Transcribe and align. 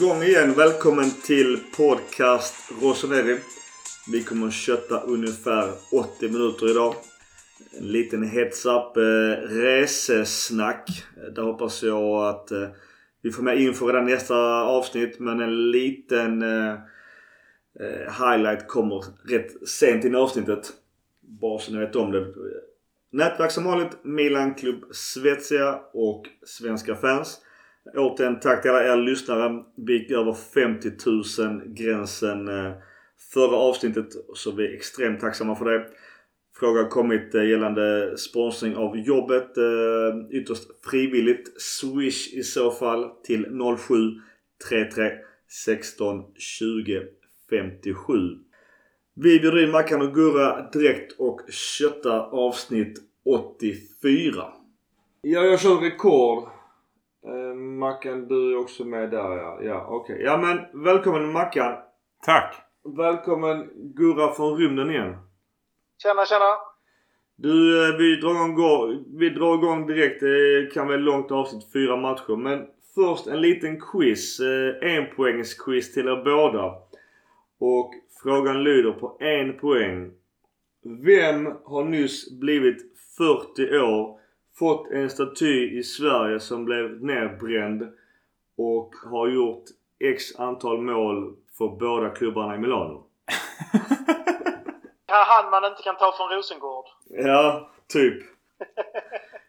Igång 0.00 0.22
igen. 0.22 0.54
Välkommen 0.56 1.10
till 1.10 1.58
podcast 1.76 2.54
Rossoneri. 2.82 3.38
Vi 4.12 4.22
kommer 4.22 4.46
att 4.46 4.52
kötta 4.52 5.00
ungefär 5.00 5.72
80 5.92 6.28
minuter 6.28 6.70
idag. 6.70 6.94
En 7.78 7.86
liten 7.86 8.22
heads 8.22 8.66
up 8.66 8.96
eh, 8.96 9.00
resesnack. 9.48 11.04
Där 11.34 11.42
hoppas 11.42 11.82
jag 11.82 12.28
att 12.28 12.50
eh, 12.50 12.68
vi 13.22 13.30
får 13.30 13.42
med 13.42 13.60
info 13.60 13.86
redan 13.86 14.06
nästa 14.06 14.62
avsnitt. 14.62 15.18
Men 15.18 15.40
en 15.40 15.70
liten 15.70 16.42
eh, 16.42 16.72
eh, 17.80 18.28
highlight 18.28 18.68
kommer 18.68 19.04
rätt 19.28 19.68
sent 19.68 20.04
in 20.04 20.14
i 20.14 20.16
avsnittet. 20.16 20.72
Bara 21.20 21.58
så 21.58 21.72
ni 21.72 21.78
vet 21.78 21.96
om 21.96 22.12
det. 22.12 22.34
Nätverk 23.12 23.50
som 23.50 23.64
vanligt 23.64 24.04
Milan 24.04 24.54
Club 24.54 24.84
Svezia 24.94 25.80
och 25.92 26.26
svenska 26.46 26.96
fans. 26.96 27.40
Återigen 27.94 28.40
tack 28.40 28.62
till 28.62 28.70
alla 28.70 28.92
er 28.92 28.96
lyssnare. 28.96 29.64
Vi 29.76 29.92
gick 29.92 30.10
över 30.10 30.32
50 30.54 30.90
000 31.42 31.62
gränsen 31.66 32.48
eh, 32.48 32.72
förra 33.34 33.56
avsnittet. 33.56 34.08
Så 34.34 34.50
vi 34.50 34.66
är 34.66 34.74
extremt 34.74 35.20
tacksamma 35.20 35.56
för 35.56 35.64
det. 35.64 35.86
Fråga 36.56 36.82
har 36.82 36.88
kommit 36.88 37.34
eh, 37.34 37.48
gällande 37.48 38.18
sponsring 38.18 38.76
av 38.76 38.98
jobbet. 38.98 39.56
Eh, 39.56 40.38
ytterst 40.38 40.64
frivilligt. 40.90 41.60
Swish 41.60 42.34
i 42.34 42.42
så 42.42 42.70
fall 42.70 43.10
till 43.24 43.46
07 43.88 43.94
33 44.68 45.10
16 45.64 46.22
20 46.34 47.02
57. 47.50 48.12
Vi 49.14 49.40
bjuder 49.40 49.64
in 49.64 49.70
Mackan 49.70 50.02
och 50.02 50.14
Gurra 50.14 50.70
direkt 50.72 51.12
och 51.18 51.40
köttar 51.48 52.20
avsnitt 52.20 52.98
84. 53.24 54.44
Ja, 55.22 55.40
jag 55.40 55.60
kör 55.60 55.76
rekord. 55.76 56.48
Eh, 57.26 57.54
Mackan, 57.54 58.28
du 58.28 58.52
är 58.52 58.58
också 58.58 58.84
med 58.84 59.10
där 59.10 59.36
ja. 59.36 59.58
Ja, 59.62 59.86
okej. 59.88 60.14
Okay. 60.14 60.26
Ja 60.26 60.36
men 60.36 60.84
välkommen 60.84 61.32
Mackan. 61.32 61.76
Tack. 62.24 62.54
Välkommen 62.96 63.70
Gurra 63.74 64.32
från 64.32 64.56
rymden 64.56 64.90
igen. 64.90 65.16
Tjena, 66.02 66.26
tjena. 66.26 66.56
Du, 67.36 67.88
eh, 67.88 67.96
vi 67.96 68.16
drar 68.16 68.48
igång, 68.48 69.04
vi 69.18 69.30
drar 69.30 69.54
igång 69.54 69.86
direkt. 69.86 70.20
Det 70.20 70.74
kan 70.74 70.86
vara 70.86 70.96
långt 70.96 71.30
avsnitt, 71.30 71.72
fyra 71.72 71.96
matcher. 71.96 72.36
Men 72.36 72.66
först 72.94 73.26
en 73.26 73.40
liten 73.40 73.80
quiz. 73.80 74.40
Eh, 74.40 74.96
en 74.96 75.16
poängs 75.16 75.54
quiz 75.54 75.94
till 75.94 76.08
er 76.08 76.24
båda. 76.24 76.74
Och 77.58 77.94
frågan 78.22 78.64
lyder 78.64 78.92
på 78.92 79.16
en 79.20 79.58
poäng. 79.58 80.12
Vem 80.84 81.52
har 81.64 81.84
nyss 81.84 82.38
blivit 82.40 82.78
40 83.18 83.78
år, 83.78 84.20
fått 84.58 84.90
en 84.90 85.10
staty 85.10 85.78
i 85.78 85.82
Sverige 85.82 86.40
som 86.40 86.64
blev 86.64 87.04
nedbränd 87.04 87.82
och 88.58 88.94
har 89.10 89.28
gjort 89.28 89.64
X 90.04 90.24
antal 90.38 90.82
mål 90.82 91.36
för 91.58 91.68
båda 91.68 92.10
klubbarna 92.10 92.54
i 92.54 92.58
Milano? 92.58 93.06
Han 95.06 95.50
man 95.50 95.64
inte 95.64 95.82
kan 95.82 95.96
ta 95.96 96.14
från 96.16 96.28
Rosengård. 96.28 96.84
Ja, 97.08 97.70
typ. 97.88 98.22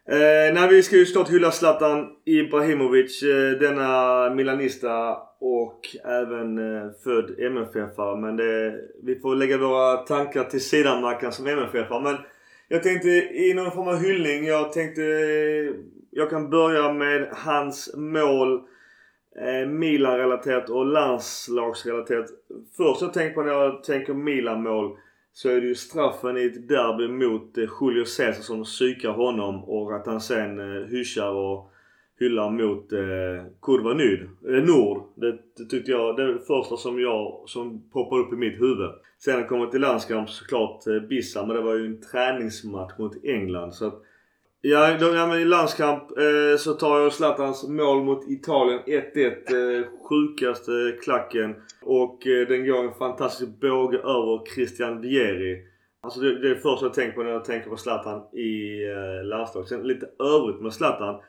eh, 0.08 0.54
nej, 0.54 0.68
vi 0.68 0.82
ska 0.82 0.96
ju 0.96 1.06
snart 1.06 1.30
hylla 1.30 1.50
Zlatan 1.50 2.16
Ibrahimovic. 2.24 3.22
Eh, 3.22 3.50
denna 3.50 4.30
Milanista 4.34 5.18
och 5.40 5.80
även 6.04 6.58
eh, 6.58 6.90
född 7.04 7.30
MFF-are. 7.38 8.16
Men 8.16 8.36
det, 8.36 8.80
vi 9.02 9.20
får 9.20 9.34
lägga 9.34 9.58
våra 9.58 9.96
tankar 9.96 10.44
till 10.44 10.64
sidan 10.64 11.02
Mackan 11.02 11.32
som 11.32 11.46
MFF-are. 11.46 12.00
Men 12.00 12.16
jag 12.68 12.82
tänkte 12.82 13.08
i 13.08 13.54
någon 13.54 13.70
form 13.70 13.88
av 13.88 13.96
hyllning. 13.96 14.44
Jag 14.44 14.72
tänkte 14.72 15.02
jag 16.10 16.30
kan 16.30 16.50
börja 16.50 16.92
med 16.92 17.28
hans 17.32 17.94
mål. 17.96 18.62
Eh, 19.40 19.68
Milan-relaterat 19.68 20.70
och 20.70 20.86
landslagsrelaterat. 20.86 22.26
Först 22.76 23.02
jag 23.02 23.12
tänker 23.12 23.34
på 23.34 23.42
när 23.42 23.52
jag 23.52 23.84
tänker 23.84 24.14
Milan-mål 24.14 24.96
så 25.32 25.48
är 25.48 25.60
det 25.60 25.66
ju 25.66 25.74
straffen 25.74 26.36
i 26.36 26.44
ett 26.44 26.68
derby 26.68 27.08
mot 27.08 27.58
eh, 27.58 27.64
Julio 27.80 28.04
Cesar 28.04 28.42
som 28.42 28.64
psykar 28.64 29.10
honom 29.10 29.64
och 29.64 29.96
att 29.96 30.06
han 30.06 30.20
sen 30.20 30.58
eh, 30.58 30.88
hyschar 30.88 31.30
och 31.30 31.72
hyllar 32.18 32.50
mot 32.50 32.92
eh, 32.92 33.52
Kurva 33.62 33.94
Nyd, 33.94 34.22
eh, 34.22 34.64
Nord. 34.64 35.02
Det, 35.14 35.38
det 35.56 35.64
tyckte 35.70 35.90
jag, 35.90 36.16
det 36.16 36.22
är 36.22 36.26
det 36.26 36.46
första 36.46 36.76
som 36.76 37.00
jag, 37.00 37.42
som 37.46 37.90
poppar 37.90 38.18
upp 38.18 38.32
i 38.32 38.36
mitt 38.36 38.60
huvud. 38.60 38.90
Sen 39.24 39.46
kommer 39.46 39.66
till 39.66 39.80
landskamp 39.80 40.30
såklart 40.30 40.86
eh, 40.86 41.00
Bissa 41.00 41.46
men 41.46 41.56
det 41.56 41.62
var 41.62 41.74
ju 41.74 41.86
en 41.86 42.00
träningsmatch 42.00 42.98
mot 42.98 43.24
England 43.24 43.74
så 43.74 43.86
att 43.86 44.02
Ja, 44.60 44.96
då, 45.00 45.14
ja 45.14 45.26
men 45.26 45.40
i 45.40 45.44
landskamp 45.44 46.02
eh, 46.18 46.56
så 46.58 46.72
tar 46.72 47.00
jag 47.00 47.12
Zlatans 47.12 47.68
mål 47.68 48.04
mot 48.04 48.28
Italien 48.28 48.80
1-1. 48.86 49.78
Eh, 49.78 49.86
sjukaste 50.08 50.72
klacken. 51.02 51.54
Och 51.82 52.26
eh, 52.26 52.48
den 52.48 52.66
går 52.66 52.84
en 52.84 52.94
fantastisk 52.94 53.60
båge 53.60 53.98
över 53.98 54.54
Christian 54.54 55.00
Vieri. 55.00 55.62
Alltså 56.00 56.20
det, 56.20 56.40
det 56.40 56.50
är 56.50 56.54
det 56.54 56.60
första 56.60 56.86
jag 56.86 56.94
tänker 56.94 57.16
på 57.16 57.22
när 57.22 57.30
jag 57.30 57.44
tänker 57.44 57.70
på 57.70 57.76
Zlatan 57.76 58.38
i 58.38 58.84
eh, 58.88 59.26
landslaget. 59.26 59.68
Sen 59.68 59.82
lite 59.82 60.06
övrigt 60.18 60.60
med 60.60 60.72
Zlatan. 60.72 61.20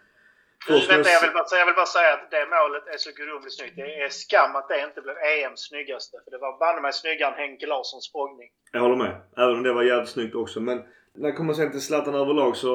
Vänta, 0.67 1.09
jag, 1.09 1.21
vill 1.21 1.33
bara, 1.37 1.59
jag 1.61 1.65
vill 1.65 1.75
bara 1.75 1.93
säga 1.97 2.13
att 2.13 2.31
det 2.31 2.43
målet 2.55 2.85
är 2.93 2.97
så 2.97 3.11
gudomligt 3.19 3.55
snyggt. 3.57 3.75
Det 3.75 4.01
är 4.05 4.09
skam 4.09 4.55
att 4.55 4.67
det 4.69 4.79
inte 4.87 5.01
blev 5.01 5.15
EMs 5.33 5.61
snyggaste. 5.69 6.17
För 6.23 6.31
det 6.31 6.37
var 6.37 6.59
banne 6.59 6.81
mig 6.81 6.93
snyggare 6.93 7.31
än 7.31 7.39
Henke 7.43 7.65
Larssons 7.71 8.05
språngning. 8.09 8.49
Jag 8.71 8.81
håller 8.81 8.95
med. 8.95 9.13
Även 9.37 9.55
om 9.57 9.63
det 9.63 9.73
var 9.73 9.83
jävligt 9.83 10.09
snyggt 10.09 10.35
också. 10.35 10.59
Men 10.59 10.77
när 11.15 11.29
det 11.29 11.37
kommer 11.37 11.53
sen 11.53 11.71
till 11.71 11.81
Zlatan 11.81 12.15
överlag 12.15 12.55
så... 12.55 12.73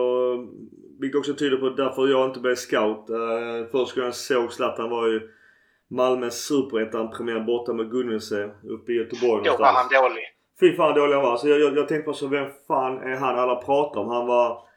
Vilket 1.00 1.18
också 1.18 1.34
tyder 1.34 1.56
på 1.56 1.68
därför 1.68 2.08
jag 2.08 2.28
inte 2.28 2.40
blev 2.40 2.54
scout. 2.54 3.10
Uh, 3.10 3.70
först 3.72 3.94
gången 3.94 4.06
jag 4.06 4.14
såg 4.14 4.52
Zlatan 4.52 4.90
var 4.90 5.06
ju 5.06 5.30
Malmös 5.90 6.46
superettan-premiär 6.46 7.40
borta 7.40 7.72
med 7.72 7.90
Gunnelse 7.90 8.50
uppe 8.62 8.92
i 8.92 8.94
Göteborg 8.94 9.44
Då 9.44 9.56
var 9.56 9.72
han 9.72 9.88
dålig. 9.88 10.24
Fy 10.60 10.76
fan 10.76 10.94
dålig 10.94 11.14
han 11.14 11.22
var. 11.22 11.36
Så 11.36 11.48
jag, 11.48 11.60
jag, 11.60 11.76
jag 11.76 11.88
tänkte 11.88 12.04
på 12.04 12.12
så 12.12 12.26
vem 12.26 12.50
fan 12.66 12.98
är 12.98 13.16
han 13.16 13.38
alla 13.38 13.56
pratar 13.56 14.00
om? 14.00 14.08
Han 14.08 14.26
var 14.26 14.68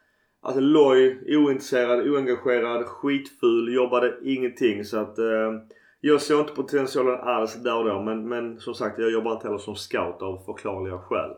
alltså 0.42 0.62
loj, 0.62 1.24
ointresserad, 1.28 2.00
oengagerad, 2.00 2.86
skitful, 2.86 3.74
jobbade 3.74 4.18
ingenting. 4.24 4.84
Så 4.84 4.98
att 5.00 5.20
uh, 5.20 5.53
jag 6.00 6.22
såg 6.22 6.40
inte 6.40 6.53
potentialen 6.53 7.20
alls 7.20 7.56
där 7.56 7.78
och 7.78 7.86
då. 7.86 8.02
Men, 8.02 8.30
men 8.30 8.59
som 8.59 8.74
sagt, 8.74 9.00
jag 9.00 9.12
jobbar 9.12 9.34
inte 9.34 9.48
heller 9.48 9.58
som 9.58 9.75
scout 9.75 10.22
av 10.22 10.46
förklarliga 10.46 10.98
skäl. 10.98 11.31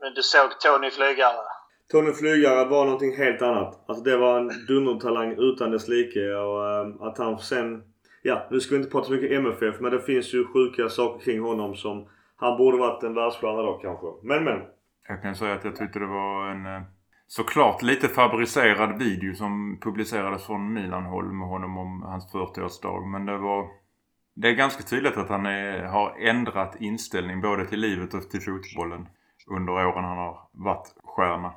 Men 0.00 0.14
du 0.14 0.22
såg 0.22 0.60
Tony 0.60 0.90
Flygare? 0.90 1.44
Tony 1.92 2.12
Flygare 2.12 2.68
var 2.68 2.84
någonting 2.84 3.16
helt 3.16 3.42
annat. 3.42 3.84
Alltså 3.86 4.04
det 4.04 4.16
var 4.16 4.38
en 4.38 4.66
dundertalang 4.68 5.34
utan 5.38 5.70
dess 5.70 5.88
like 5.88 6.34
och 6.34 6.86
uh, 6.86 7.02
att 7.02 7.18
han 7.18 7.38
sen... 7.38 7.82
Ja, 8.22 8.46
nu 8.50 8.60
ska 8.60 8.74
vi 8.74 8.80
inte 8.80 8.90
prata 8.90 9.06
så 9.06 9.12
mycket 9.12 9.32
MFF 9.32 9.80
men 9.80 9.92
det 9.92 10.00
finns 10.00 10.34
ju 10.34 10.44
sjuka 10.46 10.88
saker 10.88 11.24
kring 11.24 11.40
honom 11.40 11.76
som... 11.76 12.08
Han 12.36 12.58
borde 12.58 12.78
varit 12.78 13.02
en 13.02 13.14
världsstjärna 13.14 13.62
då 13.62 13.78
kanske. 13.82 14.06
Men 14.22 14.44
men. 14.44 14.60
Jag 15.08 15.22
kan 15.22 15.34
säga 15.34 15.54
att 15.54 15.64
jag 15.64 15.76
tyckte 15.76 15.98
det 15.98 16.06
var 16.06 16.50
en 16.50 16.66
eh, 16.66 16.82
såklart 17.28 17.82
lite 17.82 18.08
fabricerad 18.08 18.98
video 18.98 19.34
som 19.34 19.78
publicerades 19.80 20.46
från 20.46 20.72
Milan-håll 20.72 21.32
med 21.32 21.48
honom 21.48 21.78
om 21.78 22.02
hans 22.02 22.32
40-årsdag. 22.32 23.06
Men 23.06 23.26
det 23.26 23.38
var... 23.38 23.68
Det 24.34 24.48
är 24.48 24.52
ganska 24.52 24.82
tydligt 24.82 25.16
att 25.16 25.28
han 25.28 25.46
är, 25.46 25.82
har 25.82 26.16
ändrat 26.18 26.76
inställning 26.80 27.40
både 27.40 27.66
till 27.66 27.80
livet 27.80 28.14
och 28.14 28.30
till 28.30 28.40
fotbollen 28.40 29.08
under 29.46 29.72
åren 29.72 30.04
han 30.04 30.18
har 30.18 30.40
varit 30.52 30.94
stjärna. 31.04 31.52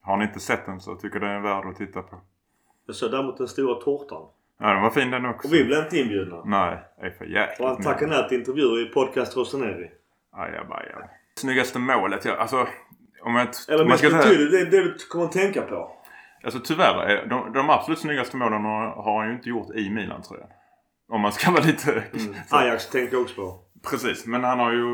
Har 0.00 0.16
ni 0.16 0.24
inte 0.24 0.40
sett 0.40 0.66
den 0.66 0.80
så 0.80 0.94
tycker 0.94 1.20
jag 1.20 1.28
den 1.28 1.36
är 1.36 1.40
värd 1.40 1.66
att 1.66 1.76
titta 1.76 2.02
på. 2.02 2.20
Jag 2.86 2.96
såg 2.96 3.10
däremot 3.10 3.38
den 3.38 3.48
stora 3.48 3.74
tårtan. 3.74 4.26
Ja 4.58 4.72
den 4.72 4.82
var 4.82 4.90
fin 4.90 5.10
den 5.10 5.26
också. 5.26 5.48
Och 5.48 5.54
vi 5.54 5.64
blev 5.64 5.84
inte 5.84 5.98
inbjudna. 5.98 6.42
Nej, 6.44 6.78
det 7.00 7.06
är 7.06 7.10
för 7.10 7.24
jäkligt. 7.24 7.60
Och 7.60 7.68
han 7.68 7.82
tackade 7.82 8.12
nej 8.12 8.28
till 8.28 8.38
intervjuer 8.38 8.82
i 8.82 8.92
podcast 8.92 9.36
Rosaneri. 9.36 9.90
Ajabaja. 10.32 11.08
Snyggaste 11.34 11.78
målet, 11.78 12.24
ja, 12.24 12.36
alltså 12.36 12.66
om 13.24 13.36
jag... 13.36 13.48
Eller 13.68 13.84
mest 13.84 14.02
betydligt, 14.02 14.70
det 14.70 14.76
det 14.76 14.82
du 14.82 14.98
kommer 15.10 15.24
att 15.24 15.32
tänka 15.32 15.62
på. 15.62 15.90
Alltså 16.44 16.60
tyvärr, 16.60 17.02
är 17.02 17.26
de, 17.26 17.52
de 17.52 17.70
absolut 17.70 17.98
snyggaste 17.98 18.36
målen 18.36 18.64
har, 18.64 19.18
han 19.18 19.28
ju 19.28 19.34
inte 19.34 19.48
gjort 19.48 19.74
i 19.74 19.90
Milan 19.90 20.22
tror 20.22 20.40
jag. 20.40 20.48
Om 21.08 21.20
man 21.20 21.32
ska 21.32 21.50
vara 21.50 21.62
lite... 21.64 21.92
Mm. 21.92 22.34
Ajax 22.50 22.90
tänkte 22.90 23.16
jag 23.16 23.22
också 23.22 23.34
på. 23.34 23.58
Precis, 23.90 24.26
men 24.26 24.44
han 24.44 24.58
har 24.58 24.72
ju... 24.72 24.86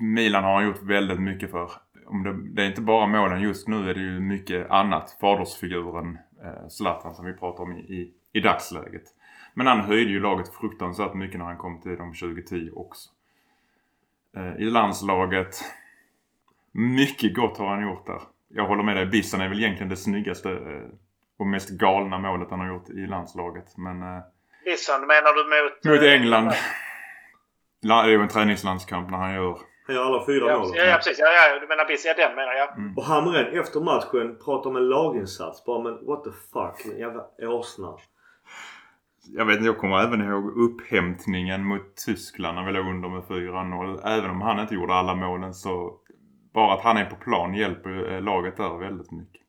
Milan 0.00 0.44
har 0.44 0.54
han 0.54 0.64
gjort 0.64 0.82
väldigt 0.82 1.20
mycket 1.20 1.50
för. 1.50 1.70
Om 2.06 2.22
det, 2.22 2.54
det 2.54 2.62
är 2.62 2.66
inte 2.66 2.80
bara 2.80 3.06
målen 3.06 3.40
just 3.40 3.68
nu 3.68 3.90
är 3.90 3.94
det 3.94 4.00
ju 4.00 4.20
mycket 4.20 4.70
annat. 4.70 5.16
Fadersfiguren 5.20 6.18
eh, 6.44 6.68
Zlatan 6.68 7.14
som 7.14 7.26
vi 7.26 7.32
pratar 7.32 7.64
om 7.64 7.72
i, 7.72 7.80
i, 7.80 8.12
i 8.32 8.40
dagsläget. 8.40 9.04
Men 9.54 9.66
han 9.66 9.80
höjde 9.80 10.10
ju 10.10 10.20
laget 10.20 10.54
fruktansvärt 10.54 11.14
mycket 11.14 11.38
när 11.38 11.46
han 11.46 11.56
kom 11.56 11.80
till 11.80 11.96
de 11.96 12.14
2010 12.14 12.70
också. 12.74 13.10
Eh, 14.36 14.56
I 14.56 14.64
landslaget. 14.64 15.64
Mycket 16.72 17.34
gott 17.36 17.58
har 17.58 17.66
han 17.66 17.82
gjort 17.82 18.06
där. 18.06 18.20
Jag 18.48 18.66
håller 18.66 18.82
med 18.82 18.96
dig. 18.96 19.06
Bissan 19.06 19.40
är 19.40 19.48
väl 19.48 19.58
egentligen 19.58 19.88
det 19.88 19.96
snyggaste 19.96 20.50
eh, 20.50 20.88
och 21.38 21.46
mest 21.46 21.70
galna 21.70 22.18
målet 22.18 22.50
han 22.50 22.60
har 22.60 22.68
gjort 22.68 22.90
i 22.90 23.06
landslaget. 23.06 23.76
Men 23.76 24.02
eh, 24.02 24.22
Bissan, 24.64 25.00
menar 25.00 25.34
du 25.34 25.64
mot... 25.64 25.96
mot 25.96 26.08
England. 26.08 26.52
La- 27.82 28.02
Det 28.02 28.08
är 28.08 28.12
ju 28.12 28.22
en 28.22 28.28
träningslandskamp 28.28 29.10
när 29.10 29.18
han 29.18 29.34
gör 29.34 29.58
Han 29.86 29.96
gör 29.96 30.04
alla 30.04 30.26
fyra 30.26 30.46
Ja, 30.48 30.58
mål. 30.58 30.70
ja, 30.74 30.84
ja, 30.84 30.96
precis. 30.96 31.18
Ja, 31.18 31.26
ja, 31.26 31.58
du 31.60 31.66
menar 31.66 31.84
Biss. 31.84 32.04
Ja, 32.06 32.14
den 32.26 32.36
menar 32.36 32.52
jag. 32.52 32.78
Mm. 32.78 32.96
Och 32.96 33.04
Hamrén 33.04 33.58
efter 33.60 33.80
matchen 33.80 34.38
pratar 34.44 34.70
om 34.70 34.76
en 34.76 34.88
laginsats. 34.88 35.64
Bara 35.64 35.82
men 35.82 36.06
what 36.06 36.24
the 36.24 36.30
fuck. 36.30 36.92
En 36.94 36.98
jävla 37.00 37.22
åsna. 37.38 37.96
jag 39.36 39.44
vet 39.44 39.56
inte, 39.56 39.66
jag 39.66 39.78
kommer 39.78 39.98
även 40.04 40.20
ihåg 40.28 40.58
upphämtningen 40.58 41.64
mot 41.64 41.96
Tyskland 42.06 42.54
när 42.56 42.64
vi 42.66 42.72
låg 42.72 42.86
under 42.86 43.08
med 43.08 43.22
4-0. 43.22 44.00
Även 44.18 44.30
om 44.30 44.40
han 44.40 44.60
inte 44.60 44.74
gjorde 44.74 44.94
alla 44.94 45.14
målen 45.14 45.54
så 45.54 45.99
bara 46.52 46.74
att 46.74 46.80
han 46.80 46.96
är 46.96 47.04
på 47.04 47.16
plan 47.16 47.54
hjälper 47.54 48.12
eh, 48.12 48.22
laget 48.22 48.56
där 48.56 48.78
väldigt 48.78 49.10
mycket. 49.10 49.42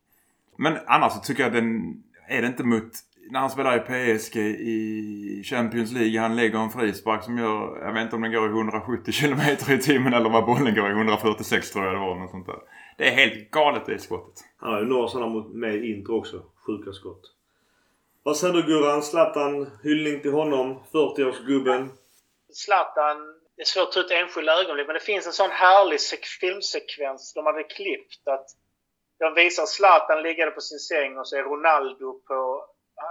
Men 0.58 0.78
annars 0.88 1.14
så 1.14 1.20
tycker 1.20 1.44
jag 1.44 1.54
den 1.54 2.04
är 2.28 2.42
det 2.42 2.48
inte 2.48 2.64
mot 2.64 2.92
när 3.32 3.40
han 3.40 3.50
spelar 3.50 3.78
i 3.78 3.80
PSG 3.80 4.38
i 4.38 5.44
Champions 5.46 5.92
League. 5.92 6.20
Han 6.20 6.36
lägger 6.36 6.60
en 6.60 6.70
frispark 6.70 7.24
som 7.24 7.38
gör, 7.38 7.86
jag 7.86 7.94
vet 7.94 8.04
inte 8.04 8.16
om 8.16 8.22
den 8.22 8.32
går 8.32 8.48
i 8.48 8.52
170 8.52 9.14
km 9.14 9.40
i 9.70 9.78
timmen 9.78 10.14
eller 10.14 10.30
vad 10.30 10.46
bollen 10.46 10.76
går 10.76 10.90
i 10.90 10.92
146 10.92 11.72
tror 11.72 11.86
jag 11.86 11.94
det 11.94 12.00
var. 12.00 12.16
Något 12.16 12.32
sånt 12.32 12.46
där. 12.46 12.60
Det 12.98 13.08
är 13.08 13.12
helt 13.12 13.52
galet 13.52 13.86
det 13.86 14.00
skottet. 14.00 14.44
Han 14.58 14.74
har 14.74 14.80
ju 14.80 14.86
några 14.86 15.08
sådana 15.08 15.46
med 15.54 15.76
i 15.76 15.92
intro 15.92 16.18
också. 16.18 16.44
Sjuka 16.68 16.92
skott. 16.92 17.22
Vad 18.24 18.38
säger 18.38 18.54
du 18.54 18.64
Gurran? 18.64 19.02
Zlatan, 19.02 19.68
hyllning 19.84 20.20
till 20.20 20.34
honom. 20.34 20.80
40-årsgubben. 20.94 21.90
Zlatan, 22.54 23.18
det 23.62 23.64
är 23.64 23.74
svårt 23.76 23.88
att 23.88 23.94
ta 23.94 24.00
ut 24.00 24.12
enskilda 24.12 24.52
ögonblick 24.62 24.88
men 24.88 24.94
det 24.94 25.10
finns 25.12 25.28
en 25.28 25.34
sån 25.34 25.52
härlig 25.52 26.00
filmsekvens 26.40 27.34
de 27.34 27.46
hade 27.46 27.64
klippt 27.64 28.28
att 28.28 28.48
de 29.20 29.34
visar 29.34 29.66
Zlatan 29.66 30.24
liggande 30.24 30.52
på 30.52 30.62
sin 30.62 30.80
säng 30.80 31.18
och 31.18 31.28
så 31.28 31.36
är 31.38 31.44
Ronaldo 31.44 32.22
på 32.28 32.38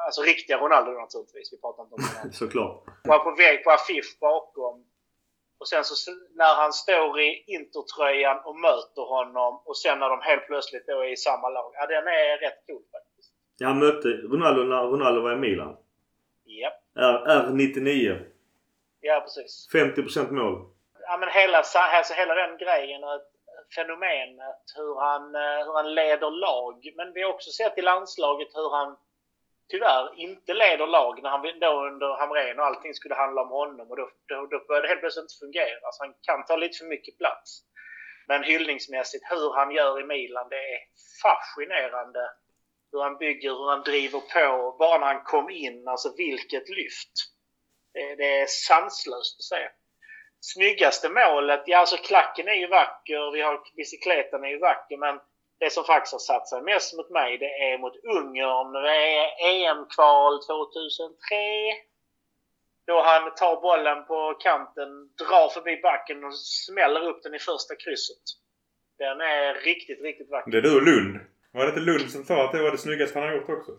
Alltså 0.06 0.22
riktiga 0.22 0.56
Ronaldo 0.58 0.90
naturligtvis. 0.90 1.52
Vi 1.52 1.60
pratar 1.60 1.82
inte 1.82 1.94
om 1.94 2.00
Ronaldo. 2.00 2.32
Såklart. 2.42 2.84
Var 3.04 3.18
på 3.18 3.30
väg 3.42 3.64
på 3.64 3.70
affisch 3.70 4.16
bakom. 4.20 4.84
Och 5.60 5.68
sen 5.68 5.84
så 5.84 5.94
när 6.34 6.54
han 6.62 6.72
står 6.72 7.20
i 7.20 7.44
intertröjan 7.46 8.38
och 8.44 8.56
möter 8.66 9.04
honom 9.16 9.62
och 9.68 9.76
sen 9.76 9.98
när 9.98 10.08
de 10.08 10.18
helt 10.20 10.46
plötsligt 10.46 10.86
då 10.86 11.00
är 11.00 11.12
i 11.12 11.16
samma 11.16 11.48
lag. 11.48 11.70
Ja, 11.74 11.86
den 11.86 12.06
är 12.06 12.38
rätt 12.44 12.60
cool 12.66 12.82
faktiskt. 12.94 13.32
Ja, 13.58 13.66
han 13.66 13.78
mötte 13.78 14.08
Ronaldo 14.08 14.62
när 14.62 14.82
Ronaldo 14.82 15.20
var 15.20 15.32
i 15.32 15.36
Milan. 15.36 15.76
Ja. 16.44 16.70
R99. 16.94 18.30
Ja, 19.00 19.20
precis. 19.20 19.68
50% 19.72 20.30
mål. 20.30 20.66
Ja, 21.00 21.16
men 21.16 21.28
hela, 21.28 21.58
alltså, 21.58 22.14
hela 22.14 22.34
den 22.34 22.58
grejen. 22.58 23.00
Fenomenet 23.74 24.64
hur 24.76 25.00
han, 25.00 25.34
eh, 25.34 25.64
hur 25.66 25.74
han 25.74 25.94
leder 25.94 26.30
lag. 26.30 26.92
Men 26.96 27.12
vi 27.12 27.22
har 27.22 27.30
också 27.30 27.50
sett 27.50 27.78
i 27.78 27.82
landslaget 27.82 28.48
hur 28.54 28.70
han 28.70 28.96
tyvärr 29.70 30.20
inte 30.20 30.54
leder 30.54 30.86
lag 30.86 31.22
när 31.22 31.30
han 31.30 31.60
då 31.60 31.86
under 31.86 32.18
Hamrén 32.20 32.58
och 32.58 32.66
allting 32.66 32.94
skulle 32.94 33.14
handla 33.14 33.42
om 33.42 33.48
honom. 33.48 33.90
Och 33.90 33.96
då, 33.96 34.10
då, 34.26 34.46
då 34.46 34.64
började 34.68 34.86
det 34.86 34.88
helt 34.88 35.00
plötsligt 35.00 35.22
inte 35.22 35.42
fungera. 35.44 35.86
Alltså 35.86 36.02
han 36.04 36.14
kan 36.22 36.44
ta 36.44 36.56
lite 36.56 36.78
för 36.78 36.84
mycket 36.84 37.18
plats. 37.18 37.62
Men 38.28 38.42
hyllningsmässigt, 38.42 39.24
hur 39.30 39.52
han 39.54 39.70
gör 39.70 40.00
i 40.00 40.04
Milan, 40.04 40.48
det 40.50 40.56
är 40.56 40.80
fascinerande. 41.22 42.30
Hur 42.92 43.00
han 43.00 43.16
bygger, 43.16 43.50
hur 43.50 43.70
han 43.70 43.82
driver 43.82 44.20
på. 44.20 44.76
Bara 44.78 44.98
när 44.98 45.06
han 45.06 45.24
kom 45.24 45.50
in, 45.50 45.88
alltså 45.88 46.14
vilket 46.16 46.68
lyft. 46.68 47.12
Det, 47.92 48.14
det 48.14 48.40
är 48.40 48.46
sanslöst 48.46 49.38
att 49.38 49.44
se. 49.44 49.68
Snyggaste 50.40 51.08
målet, 51.08 51.62
ja 51.66 51.78
alltså 51.78 51.96
klacken 51.96 52.48
är 52.48 52.54
ju 52.54 52.66
vacker, 52.66 53.32
vi 53.32 53.40
har 53.40 53.60
bicykleten 53.76 54.44
är 54.44 54.48
ju 54.48 54.58
vacker 54.58 54.96
men 54.96 55.20
det 55.60 55.70
som 55.72 55.84
faktiskt 55.84 56.12
har 56.12 56.18
satt 56.18 56.48
sig 56.48 56.62
mest 56.62 56.96
mot 56.96 57.10
mig 57.10 57.38
det 57.38 57.52
är 57.68 57.78
mot 57.78 57.96
Ungern. 58.16 58.72
Det 58.72 58.98
är 59.18 59.26
EM-kval 59.50 60.34
2003. 60.46 61.36
Då 62.86 63.02
han 63.02 63.34
tar 63.34 63.60
bollen 63.60 64.04
på 64.04 64.34
kanten, 64.40 64.88
drar 65.18 65.48
förbi 65.48 65.80
backen 65.82 66.24
och 66.24 66.38
smäller 66.38 67.02
upp 67.08 67.22
den 67.22 67.34
i 67.34 67.38
första 67.38 67.74
krysset. 67.74 68.24
Den 68.98 69.20
är 69.20 69.54
riktigt, 69.54 70.00
riktigt 70.00 70.30
vacker. 70.30 70.50
Det 70.50 70.58
är 70.58 70.62
du 70.62 70.76
och 70.76 70.82
Lund. 70.82 71.20
Var 71.52 71.62
det 71.62 71.68
inte 71.68 71.80
Lund 71.80 72.10
som 72.10 72.24
sa 72.24 72.44
att 72.44 72.52
det 72.52 72.62
var 72.62 72.70
det 72.70 72.78
snyggaste 72.78 73.18
han 73.18 73.28
har 73.28 73.34
gjort 73.34 73.48
också? 73.48 73.72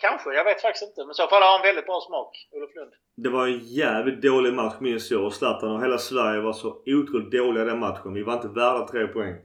Kanske, 0.00 0.30
jag 0.30 0.44
vet 0.44 0.62
faktiskt 0.62 0.88
inte. 0.88 1.00
Men 1.00 1.10
i 1.10 1.14
så 1.14 1.26
fall 1.26 1.42
har 1.42 1.52
han 1.56 1.62
väldigt 1.62 1.86
bra 1.86 2.00
smak, 2.08 2.48
Olof 2.52 2.74
Lund. 2.74 2.92
Det 3.16 3.28
var 3.28 3.46
en 3.46 3.58
jävligt 3.58 4.22
dålig 4.22 4.52
match 4.54 4.74
minns 4.80 5.10
jag. 5.10 5.24
Och 5.24 5.34
Zlatan 5.34 5.70
och 5.70 5.82
hela 5.82 5.98
Sverige 5.98 6.40
var 6.40 6.52
så 6.52 6.82
otroligt 6.86 7.32
dåliga 7.32 7.64
den 7.64 7.78
matchen. 7.78 8.14
Vi 8.14 8.22
var 8.22 8.34
inte 8.34 8.48
värda 8.48 8.86
tre 8.86 9.06
poäng. 9.06 9.36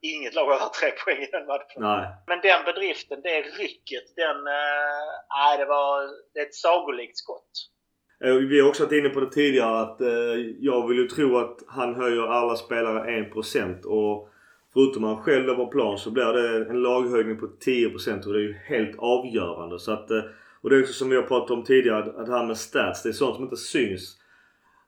Inget 0.00 0.34
lag 0.34 0.44
har 0.44 0.68
tre 0.68 0.90
poäng 1.04 1.22
i 1.22 1.30
den 1.32 1.46
matchen. 1.46 1.82
Nej. 1.90 2.06
Men 2.26 2.40
den 2.40 2.64
bedriften, 2.64 3.20
det 3.22 3.40
rycket, 3.40 4.16
den... 4.16 4.44
Nej, 4.44 5.54
äh, 5.54 5.58
det 5.58 5.66
var... 5.66 5.94
Det 6.34 6.40
är 6.40 6.46
ett 6.46 6.54
sagolikt 6.54 7.16
skott. 7.16 7.50
Eh, 8.24 8.34
vi 8.34 8.60
har 8.60 8.68
också 8.68 8.84
varit 8.84 8.92
inne 8.92 9.08
på 9.08 9.20
det 9.20 9.30
tidigare 9.30 9.80
att 9.80 10.00
eh, 10.00 10.36
jag 10.58 10.88
vill 10.88 10.98
ju 10.98 11.08
tro 11.08 11.38
att 11.38 11.58
han 11.66 11.94
höjer 11.94 12.26
alla 12.26 12.56
spelare 12.56 13.10
1% 13.10 13.84
och 13.84 14.28
förutom 14.74 15.04
han 15.04 15.16
själv 15.16 15.54
på 15.54 15.66
plan 15.66 15.98
så 15.98 16.10
blir 16.10 16.32
det 16.32 16.70
en 16.70 16.82
laghöjning 16.82 17.38
på 17.38 17.46
10% 17.46 18.26
och 18.26 18.32
det 18.32 18.38
är 18.38 18.42
ju 18.42 18.56
helt 18.64 18.98
avgörande. 18.98 19.78
Så 19.78 19.92
att, 19.92 20.10
eh, 20.10 20.22
och 20.60 20.70
det 20.70 20.76
är 20.76 20.80
också 20.80 20.92
som 20.92 21.10
vi 21.10 21.16
har 21.16 21.22
pratat 21.22 21.50
om 21.50 21.64
tidigare 21.64 21.98
att 21.98 22.26
det 22.26 22.32
här 22.32 22.46
med 22.46 22.56
stats, 22.56 23.02
det 23.02 23.08
är 23.08 23.12
sånt 23.12 23.34
som 23.34 23.44
inte 23.44 23.56
syns 23.56 24.18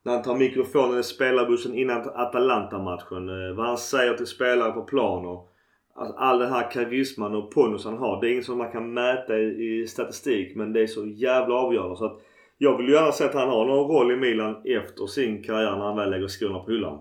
när 0.03 0.12
han 0.12 0.23
tar 0.23 0.37
mikrofonen 0.37 1.00
i 1.00 1.03
spelarbussen 1.03 1.75
innan 1.75 2.00
Atalanta-matchen. 2.15 3.29
Eh, 3.29 3.56
vad 3.56 3.67
han 3.67 3.79
säger 3.79 4.15
till 4.15 4.27
spelare 4.27 4.73
på 4.73 4.82
plan 4.82 5.27
och 5.27 5.53
alltså, 5.94 6.17
all 6.17 6.38
den 6.38 6.53
här 6.53 6.71
karisman 6.71 7.35
och 7.35 7.50
pondus 7.50 7.85
han 7.85 7.99
har. 7.99 8.21
Det 8.21 8.29
är 8.29 8.33
inget 8.33 8.44
som 8.44 8.59
man 8.59 8.73
kan 8.73 8.94
mäta 8.94 9.38
i, 9.38 9.81
i 9.81 9.87
statistik 9.87 10.56
men 10.56 10.73
det 10.73 10.83
är 10.83 10.87
så 10.87 11.06
jävla 11.06 11.55
avgörande 11.55 11.97
så 11.97 12.05
att 12.05 12.21
jag 12.59 12.76
vill 12.76 12.88
gärna 12.88 13.12
se 13.12 13.25
att 13.25 13.35
han 13.35 13.49
har 13.49 13.67
någon 13.67 13.97
roll 13.97 14.12
i 14.12 14.17
Milan 14.17 14.62
efter 14.65 15.06
sin 15.06 15.43
karriär 15.43 15.76
när 15.76 15.85
han 15.85 15.97
väl 15.97 16.11
lägger 16.11 16.29
skorna 16.29 16.59
på 16.59 16.71
hyllan. 16.71 16.99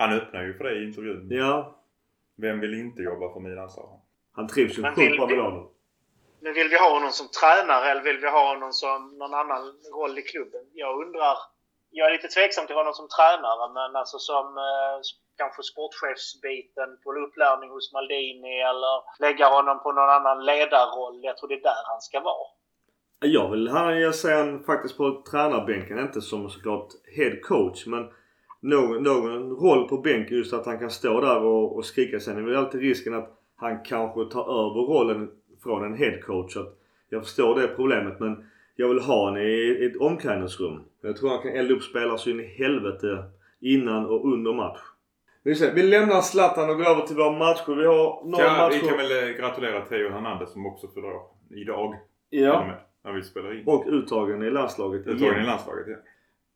Han 0.00 0.12
öppnar 0.12 0.42
ju 0.42 0.54
för 0.54 0.64
det 0.64 0.74
i 0.80 0.84
intervjun. 0.84 1.26
Ja. 1.30 1.76
Vem 2.36 2.60
vill 2.60 2.74
inte 2.74 3.02
jobba 3.02 3.32
för 3.32 3.40
Milan 3.40 3.70
sa 3.70 3.80
han. 3.90 4.00
Han 4.36 4.46
trivs 4.48 4.78
ju 4.78 4.82
sjukt 4.82 5.16
bra 5.16 5.26
Milano. 5.26 5.70
Men 6.40 6.52
vill 6.54 6.68
vi 6.68 6.78
ha 6.78 6.90
honom 6.96 7.10
som 7.10 7.28
tränare 7.40 7.90
eller 7.90 8.02
vill 8.02 8.18
vi 8.24 8.28
ha 8.30 8.54
honom 8.54 8.72
som 8.72 9.18
någon 9.18 9.34
annan 9.34 9.62
roll 9.96 10.18
i 10.18 10.22
klubben? 10.22 10.64
Jag 10.72 10.92
undrar 11.02 11.36
jag 11.90 12.08
är 12.08 12.12
lite 12.12 12.28
tveksam 12.28 12.66
till 12.66 12.76
honom 12.76 12.92
som 12.92 13.08
tränare 13.16 13.64
men 13.76 13.96
alltså 14.00 14.18
som 14.18 14.46
eh, 14.58 14.96
kanske 15.40 15.62
sportchefsbiten 15.62 16.88
på 17.02 17.08
upplärning 17.24 17.70
hos 17.70 17.92
Maldini 17.92 18.56
eller 18.70 18.94
lägga 19.26 19.46
honom 19.56 19.82
på 19.82 19.92
någon 19.92 20.10
annan 20.18 20.44
ledarroll. 20.44 21.18
Jag 21.22 21.36
tror 21.36 21.48
det 21.48 21.54
är 21.62 21.68
där 21.72 21.82
han 21.92 22.00
ska 22.00 22.20
vara. 22.20 22.46
Jag 23.36 23.50
vill 23.50 23.66
jag 24.06 24.14
ser 24.14 24.36
han 24.36 24.64
faktiskt 24.64 24.96
på 24.96 25.22
tränarbänken. 25.30 25.98
Inte 25.98 26.20
som 26.20 26.50
såklart 26.50 26.88
head 27.16 27.36
coach 27.42 27.86
men 27.86 28.02
någon, 28.60 29.02
någon 29.02 29.50
roll 29.50 29.88
på 29.88 29.98
bänken 29.98 30.36
just 30.36 30.52
att 30.52 30.66
han 30.66 30.78
kan 30.78 30.90
stå 30.90 31.20
där 31.20 31.40
och, 31.40 31.76
och 31.76 31.84
skrika. 31.84 32.20
Sen 32.20 32.38
är 32.38 32.42
väl 32.42 32.56
alltid 32.56 32.80
risken 32.80 33.14
att 33.14 33.36
han 33.56 33.78
kanske 33.84 34.24
tar 34.24 34.42
över 34.42 34.80
rollen 34.80 35.30
från 35.62 35.84
en 35.84 35.94
head 35.94 36.18
coach. 36.22 36.56
Att 36.56 36.78
jag 37.08 37.22
förstår 37.22 37.60
det 37.60 37.66
problemet 37.66 38.20
men 38.20 38.44
jag 38.76 38.88
vill 38.88 39.00
ha 39.00 39.24
honom 39.24 39.42
i 39.42 39.86
ett 39.86 40.00
omklädningsrum. 40.00 40.80
Jag 41.00 41.16
tror 41.16 41.30
han 41.30 41.42
kan 41.42 41.52
elda 41.52 41.74
upp 41.74 41.82
spelare 41.82 42.18
så 42.18 42.30
in 42.30 42.40
i 42.40 42.46
helvete 42.46 43.24
innan 43.60 44.06
och 44.06 44.32
under 44.32 44.52
match. 44.52 44.80
Vi 45.42 45.82
lämnar 45.82 46.20
Zlatan 46.20 46.70
och 46.70 46.76
går 46.76 46.86
över 46.88 47.02
till 47.02 47.16
våra 47.16 47.38
matcher. 47.38 47.74
Vi 47.74 47.86
har 47.86 48.24
några 48.24 48.44
ja, 48.44 48.56
matcher. 48.56 48.80
Vi 48.82 48.88
kan 48.88 48.96
väl 48.96 49.28
eh, 49.28 49.36
gratulera 49.36 49.80
Theo 49.80 50.10
Hernandez 50.10 50.52
som 50.52 50.66
också 50.66 50.88
fyller 50.88 51.08
år 51.08 51.22
idag. 51.50 51.94
Ja. 52.30 52.74
När 53.04 53.12
vi 53.12 53.22
spelar 53.22 53.58
in. 53.58 53.64
Och 53.66 53.86
uttagen 53.86 54.42
i 54.42 54.50
landslaget 54.50 55.00
Uttagen 55.00 55.22
igen. 55.22 55.40
i 55.40 55.46
landslaget, 55.46 55.86
ja. 55.88 55.96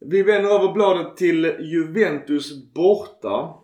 Vi 0.06 0.22
vänder 0.22 0.50
över 0.50 0.72
bladet 0.72 1.16
till 1.16 1.56
Juventus 1.60 2.72
borta. 2.74 3.54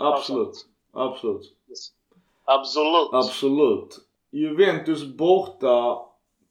Absolut. 0.00 0.66
Absolut. 0.92 1.42
Absolut. 2.44 3.08
Absolut. 3.12 3.98
Juventus 4.30 5.16
borta 5.16 5.98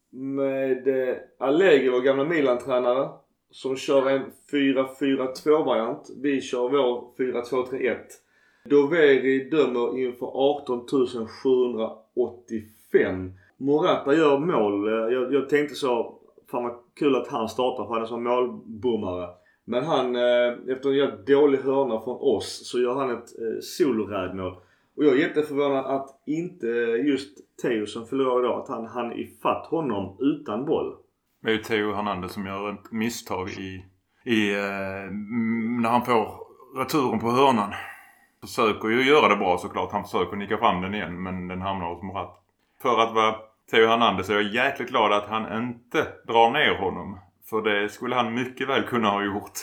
med 0.09 0.87
eh, 0.87 1.15
Allegri, 1.39 1.89
vår 1.89 2.01
gamla 2.01 2.23
Milan-tränare. 2.23 3.09
Som 3.51 3.75
kör 3.77 4.09
en 4.09 4.31
4-4-2 4.51 5.65
variant. 5.65 6.09
Vi 6.17 6.41
kör 6.41 6.69
vår 6.69 7.13
4-2-3-1. 7.17 7.97
Doveri 8.65 9.49
dömer 9.49 9.97
inför 9.97 10.25
18 10.25 10.87
785. 11.43 13.33
Morata 13.57 14.13
gör 14.13 14.39
mål. 14.39 14.87
Jag, 15.13 15.33
jag 15.33 15.49
tänkte 15.49 15.75
så, 15.75 16.18
fan 16.51 16.63
vad 16.63 16.75
kul 16.99 17.15
att 17.15 17.27
han 17.27 17.49
startar 17.49 17.85
för 17.85 17.93
han 17.93 18.01
är 18.01 18.05
som 18.05 18.23
målbommare. 18.23 19.29
Men 19.65 19.83
han, 19.83 20.15
eh, 20.15 20.73
efter 20.73 20.89
en 20.89 20.95
jävligt 20.95 21.27
dålig 21.27 21.59
hörna 21.59 22.01
från 22.01 22.17
oss, 22.19 22.69
så 22.71 22.79
gör 22.79 22.95
han 22.95 23.11
ett 23.11 23.39
eh, 23.39 23.59
solorädmål. 23.61 24.55
Och 24.97 25.05
jag 25.05 25.13
är 25.13 25.17
jätteförvånad 25.17 25.85
att 25.85 26.23
inte 26.25 26.67
just 27.07 27.37
Theo 27.61 27.85
som 27.85 28.05
förlorade 28.05 28.47
idag, 28.47 28.59
att 28.59 28.67
han 28.67 28.85
hann 28.85 29.13
ifatt 29.13 29.65
honom 29.65 30.17
utan 30.19 30.65
boll. 30.65 30.95
Det 31.41 31.49
är 31.49 31.53
ju 31.53 31.61
Theo 31.61 31.93
Hernandez 31.93 32.31
som 32.31 32.45
gör 32.45 32.73
ett 32.73 32.91
misstag 32.91 33.49
i, 33.49 33.85
i 34.23 34.53
eh, 34.53 35.11
när 35.81 35.89
han 35.89 36.05
får 36.05 36.49
returen 36.77 37.19
på 37.19 37.31
hörnan. 37.31 37.73
Försöker 38.41 38.87
ju 38.87 39.03
göra 39.03 39.27
det 39.27 39.35
bra 39.35 39.57
såklart. 39.57 39.91
Han 39.91 40.03
försöker 40.03 40.37
nicka 40.37 40.57
fram 40.57 40.81
den 40.81 40.95
igen 40.95 41.23
men 41.23 41.47
den 41.47 41.61
hamnar 41.61 41.93
hos 41.93 42.03
Morat. 42.03 42.43
För 42.81 42.99
att 42.99 43.13
vara 43.13 43.35
Theo 43.71 43.87
Hernandez 43.87 44.29
är 44.29 44.33
jag 44.33 44.43
jäkligt 44.43 44.89
glad 44.89 45.13
att 45.13 45.29
han 45.29 45.57
inte 45.57 46.07
drar 46.27 46.49
ner 46.49 46.75
honom. 46.75 47.19
För 47.49 47.61
det 47.61 47.89
skulle 47.89 48.15
han 48.15 48.33
mycket 48.33 48.67
väl 48.67 48.83
kunna 48.83 49.09
ha 49.09 49.23
gjort 49.23 49.59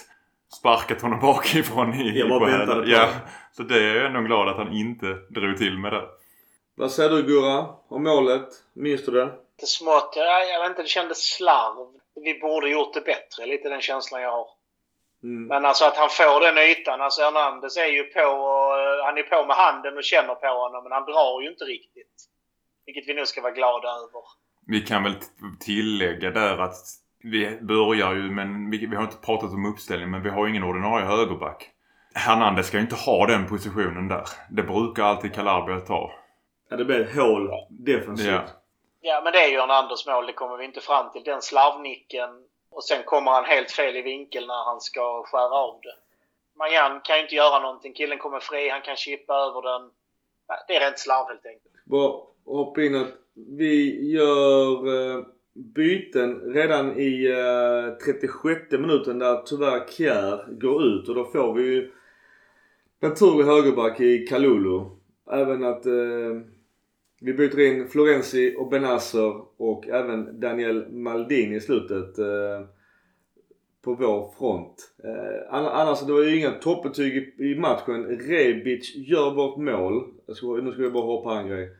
sparkat 0.58 1.02
honom 1.02 1.20
bakifrån 1.20 1.94
i... 1.94 2.18
Jag 2.18 2.28
bara 2.28 2.58
väntade 2.58 2.82
på 2.82 2.88
Ja. 2.88 3.08
Så 3.52 3.62
det 3.62 3.84
är 3.84 3.94
jag 3.94 4.06
ändå 4.06 4.20
glad 4.20 4.48
att 4.48 4.56
han 4.56 4.72
inte 4.72 5.06
drog 5.30 5.56
till 5.58 5.78
med 5.78 5.92
det. 5.92 6.04
Vad 6.74 6.92
säger 6.92 7.10
du 7.10 7.22
Gurra 7.22 7.66
om 7.88 8.04
målet? 8.04 8.48
Minns 8.74 9.06
du 9.06 9.12
det? 9.12 9.32
Det 9.60 9.66
smått, 9.66 10.12
jag, 10.16 10.48
jag 10.48 10.60
vet 10.60 10.70
inte, 10.70 10.82
det 10.82 10.88
kändes 10.88 11.34
slarv. 11.36 11.86
Vi 12.24 12.38
borde 12.38 12.68
gjort 12.68 12.94
det 12.94 13.00
bättre, 13.00 13.46
lite 13.46 13.68
den 13.68 13.80
känslan 13.80 14.22
jag 14.22 14.30
har. 14.30 14.48
Mm. 15.22 15.46
Men 15.46 15.64
alltså 15.64 15.84
att 15.84 15.96
han 15.96 16.08
får 16.10 16.40
den 16.40 16.58
ytan. 16.58 17.00
Alltså 17.00 17.22
Hernandez 17.22 17.76
är 17.76 17.86
ju 17.86 18.04
på 18.04 18.20
och, 18.20 18.78
eh, 18.80 19.04
han 19.04 19.18
är 19.18 19.22
på 19.22 19.46
med 19.46 19.56
handen 19.56 19.96
och 19.96 20.04
känner 20.04 20.34
på 20.34 20.46
honom 20.46 20.82
men 20.82 20.92
han 20.92 21.04
drar 21.04 21.42
ju 21.42 21.48
inte 21.48 21.64
riktigt. 21.64 22.16
Vilket 22.86 23.08
vi 23.08 23.14
nu 23.14 23.26
ska 23.26 23.42
vara 23.42 23.52
glada 23.52 23.88
över. 23.88 24.22
Vi 24.66 24.80
kan 24.80 25.02
väl 25.02 25.14
tillägga 25.60 26.30
där 26.30 26.58
att 26.58 26.76
vi 27.18 27.58
börjar 27.60 28.14
ju, 28.14 28.30
men 28.30 28.70
vi, 28.70 28.86
vi 28.86 28.96
har 28.96 29.02
inte 29.02 29.16
pratat 29.16 29.50
om 29.50 29.66
uppställning, 29.66 30.10
men 30.10 30.22
vi 30.22 30.30
har 30.30 30.48
ingen 30.48 30.64
ordinarie 30.64 31.06
högerback. 31.06 31.70
Hernandez 32.14 32.66
ska 32.66 32.76
ju 32.76 32.82
inte 32.82 32.96
ha 32.96 33.26
den 33.26 33.48
positionen 33.48 34.08
där. 34.08 34.24
Det 34.50 34.62
brukar 34.62 35.02
alltid 35.04 35.34
Calabria 35.34 35.80
ta. 35.80 36.12
Ja, 36.68 36.76
det 36.76 36.84
blir 36.84 37.00
ett 37.00 37.16
hål 37.16 37.50
defensivt. 37.70 38.28
Ja. 38.30 38.42
ja, 39.00 39.20
men 39.24 39.32
det 39.32 39.38
är 39.38 39.48
ju 39.48 39.60
Hernandez 39.60 40.06
mål. 40.06 40.26
Det 40.26 40.32
kommer 40.32 40.56
vi 40.56 40.64
inte 40.64 40.80
fram 40.80 41.12
till. 41.12 41.22
Den 41.24 41.42
slarvnicken 41.42 42.30
och 42.70 42.84
sen 42.84 43.02
kommer 43.04 43.30
han 43.30 43.44
helt 43.44 43.70
fel 43.70 43.96
i 43.96 44.02
vinkel 44.02 44.46
när 44.46 44.64
han 44.64 44.80
ska 44.80 45.22
skära 45.26 45.54
av 45.54 45.80
det. 45.82 45.94
Majan 46.58 47.00
kan 47.00 47.16
ju 47.16 47.22
inte 47.22 47.34
göra 47.34 47.60
någonting. 47.60 47.94
Killen 47.94 48.18
kommer 48.18 48.40
fri. 48.40 48.68
Han 48.68 48.82
kan 48.82 48.96
chippa 48.96 49.34
över 49.34 49.62
den. 49.62 49.90
Det 50.68 50.76
är 50.76 50.80
rent 50.80 50.98
slarv 50.98 51.28
helt 51.28 51.46
enkelt. 51.46 51.74
Bara 51.84 52.12
hoppa 52.44 52.82
in 52.82 52.94
att 52.94 53.12
vi 53.34 54.06
gör 54.12 54.86
eh, 54.86 55.24
byten 55.54 56.40
redan 56.40 56.98
i 56.98 57.26
eh, 57.30 57.96
36 58.04 58.60
minuten 58.70 59.18
där 59.18 59.42
tyvärr 59.46 59.86
Kjär 59.88 60.58
går 60.60 60.84
ut 60.84 61.08
och 61.08 61.14
då 61.14 61.24
får 61.24 61.54
vi 61.54 61.62
ju 61.62 61.90
naturlig 63.00 63.44
högerback 63.44 64.00
i 64.00 64.26
Kalulu. 64.26 64.80
Även 65.30 65.64
att 65.64 65.86
eh, 65.86 66.40
vi 67.20 67.32
byter 67.32 67.60
in 67.60 67.88
Florenzi 67.88 68.56
och 68.58 68.68
Benasser 68.68 69.34
och 69.56 69.88
även 69.88 70.40
Daniel 70.40 70.92
Maldini 70.92 71.56
i 71.56 71.60
slutet 71.60 72.18
eh, 72.18 72.66
på 73.84 73.94
vår 73.94 74.34
front. 74.38 74.92
Eh, 75.04 75.54
annars, 75.54 76.00
det 76.00 76.12
var 76.12 76.22
ju 76.22 76.38
inga 76.38 76.50
toppbetyg 76.50 77.16
i, 77.16 77.44
i 77.44 77.58
matchen. 77.58 78.04
Rebic 78.04 78.96
gör 78.96 79.34
vårt 79.34 79.56
mål. 79.56 80.15
Ska, 80.34 80.46
nu 80.46 80.72
ska 80.72 80.82
vi 80.82 80.90
bara 80.90 81.04
hoppa 81.04 81.38
en 81.38 81.48
grej. 81.48 81.70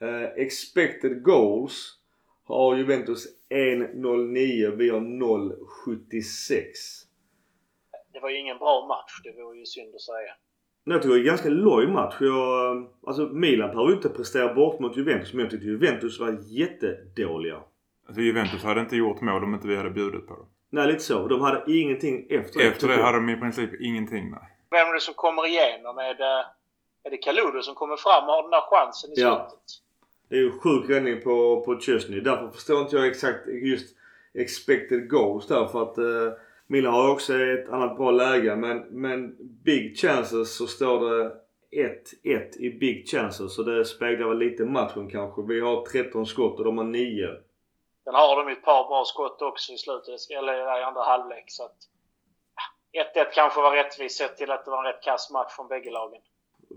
Eh, 0.00 0.24
expected 0.44 1.22
goals 1.22 1.98
har 2.44 2.76
Juventus 2.76 3.26
1.09. 3.50 4.76
Vi 4.76 4.90
har 4.90 5.00
0.76. 5.00 6.62
Det 8.12 8.20
var 8.20 8.30
ju 8.30 8.38
ingen 8.38 8.58
bra 8.58 8.86
match. 8.86 9.20
Det 9.24 9.42
vore 9.42 9.58
ju 9.58 9.64
synd 9.64 9.94
att 9.94 10.00
säga. 10.00 10.34
Jag 10.84 11.02
tycker 11.02 11.14
det 11.14 11.18
är 11.18 11.20
en 11.20 11.26
ganska 11.26 11.48
loj 11.48 11.86
match. 11.86 12.16
Jag, 12.20 12.86
alltså 13.06 13.22
Milan 13.26 13.70
behöver 13.70 13.90
ju 13.90 13.96
inte 13.96 14.08
prestera 14.08 14.54
bort 14.54 14.80
mot 14.80 14.96
Juventus 14.96 15.32
men 15.32 15.40
jag 15.40 15.50
tyckte 15.50 15.66
Juventus 15.66 16.20
var 16.20 16.38
jättedåliga. 16.42 17.60
Alltså 18.06 18.22
Juventus 18.22 18.62
hade 18.62 18.80
inte 18.80 18.96
gjort 18.96 19.20
mål 19.20 19.44
om 19.44 19.54
inte 19.54 19.68
vi 19.68 19.76
hade 19.76 19.90
bjudit 19.90 20.26
på 20.26 20.34
det. 20.34 20.46
Nej 20.70 20.86
lite 20.86 21.00
så. 21.00 21.28
De 21.28 21.40
hade 21.40 21.64
ingenting 21.66 22.26
efter 22.30 22.58
det. 22.58 22.66
Efter 22.66 22.88
det 22.88 23.02
hade 23.02 23.18
de 23.18 23.28
i 23.30 23.36
princip 23.36 23.80
ingenting 23.80 24.30
nej. 24.30 24.58
Vem 24.70 24.88
är 24.88 24.94
det 24.94 25.00
som 25.00 25.14
kommer 25.14 25.46
igenom? 25.46 25.98
Är 25.98 26.14
det, 26.14 26.46
är 27.04 27.10
det 27.10 27.16
Kaludo 27.16 27.62
som 27.62 27.74
kommer 27.74 27.96
fram 27.96 28.24
och 28.24 28.34
har 28.34 28.42
den 28.42 28.50
där 28.50 28.60
chansen 28.70 29.10
i 29.10 29.14
ja. 29.16 29.48
slutet? 29.48 29.64
Det 30.28 30.34
är 30.34 30.40
ju 30.40 30.58
sjuk 30.58 30.90
räddning 30.90 31.20
på, 31.22 31.62
på 31.66 31.80
Chesney. 31.80 32.20
Därför 32.20 32.48
förstår 32.48 32.80
inte 32.80 32.96
jag 32.96 33.06
exakt 33.06 33.48
just 33.48 33.96
expected 34.34 35.10
goals 35.10 35.46
där 35.46 35.66
för 35.66 35.82
att 35.82 35.98
eh, 35.98 36.38
Milan 36.66 36.94
har 36.94 37.10
också 37.10 37.34
ett 37.34 37.68
annat 37.68 37.96
bra 37.96 38.10
läge 38.10 38.56
men, 38.56 38.78
men 38.78 39.36
big 39.64 39.98
chances 39.98 40.56
så 40.56 40.66
står 40.66 41.10
det 41.10 41.32
1-1 42.24 42.56
i 42.58 42.70
big 42.70 43.08
chances 43.08 43.54
så 43.54 43.62
det 43.62 43.84
speglar 43.84 44.28
väl 44.28 44.38
lite 44.38 44.64
matchen 44.64 45.10
kanske. 45.10 45.42
Vi 45.42 45.60
har 45.60 45.84
13 45.84 46.26
skott 46.26 46.58
och 46.58 46.64
de 46.64 46.78
har 46.78 46.84
9. 46.84 47.26
Sen 48.04 48.14
har 48.14 48.44
de 48.44 48.52
ett 48.52 48.64
par 48.64 48.88
bra 48.88 49.04
skott 49.04 49.42
också 49.42 49.72
i 49.72 49.78
slutet, 49.78 50.30
eller 50.38 50.80
i 50.80 50.82
andra 50.82 51.02
halvlek 51.02 51.44
så 51.46 51.64
att 51.64 51.76
1-1 53.16 53.24
kanske 53.34 53.60
var 53.60 53.76
rättvist 53.76 54.18
sett 54.18 54.36
till 54.36 54.50
att 54.50 54.64
det 54.64 54.70
var 54.70 54.78
en 54.78 54.92
rätt 54.92 55.02
kass 55.02 55.30
match 55.30 55.52
från 55.56 55.68
bägge 55.68 55.90
lagen. 55.90 56.20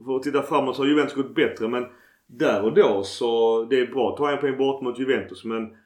För 0.05 0.15
att 0.15 0.23
titta 0.23 0.43
framåt 0.43 0.75
så 0.75 0.81
har 0.81 0.87
Juventus 0.87 1.15
gått 1.15 1.35
bättre 1.35 1.67
men 1.67 1.85
där 2.27 2.63
och 2.63 2.73
då 2.73 3.03
så 3.03 3.63
det 3.69 3.79
är 3.79 3.87
bra 3.87 4.09
att 4.09 4.17
ta 4.17 4.31
en 4.31 4.37
poäng 4.37 4.57
bort 4.57 4.81
mot 4.81 4.99
Juventus 4.99 5.43
men 5.43 5.77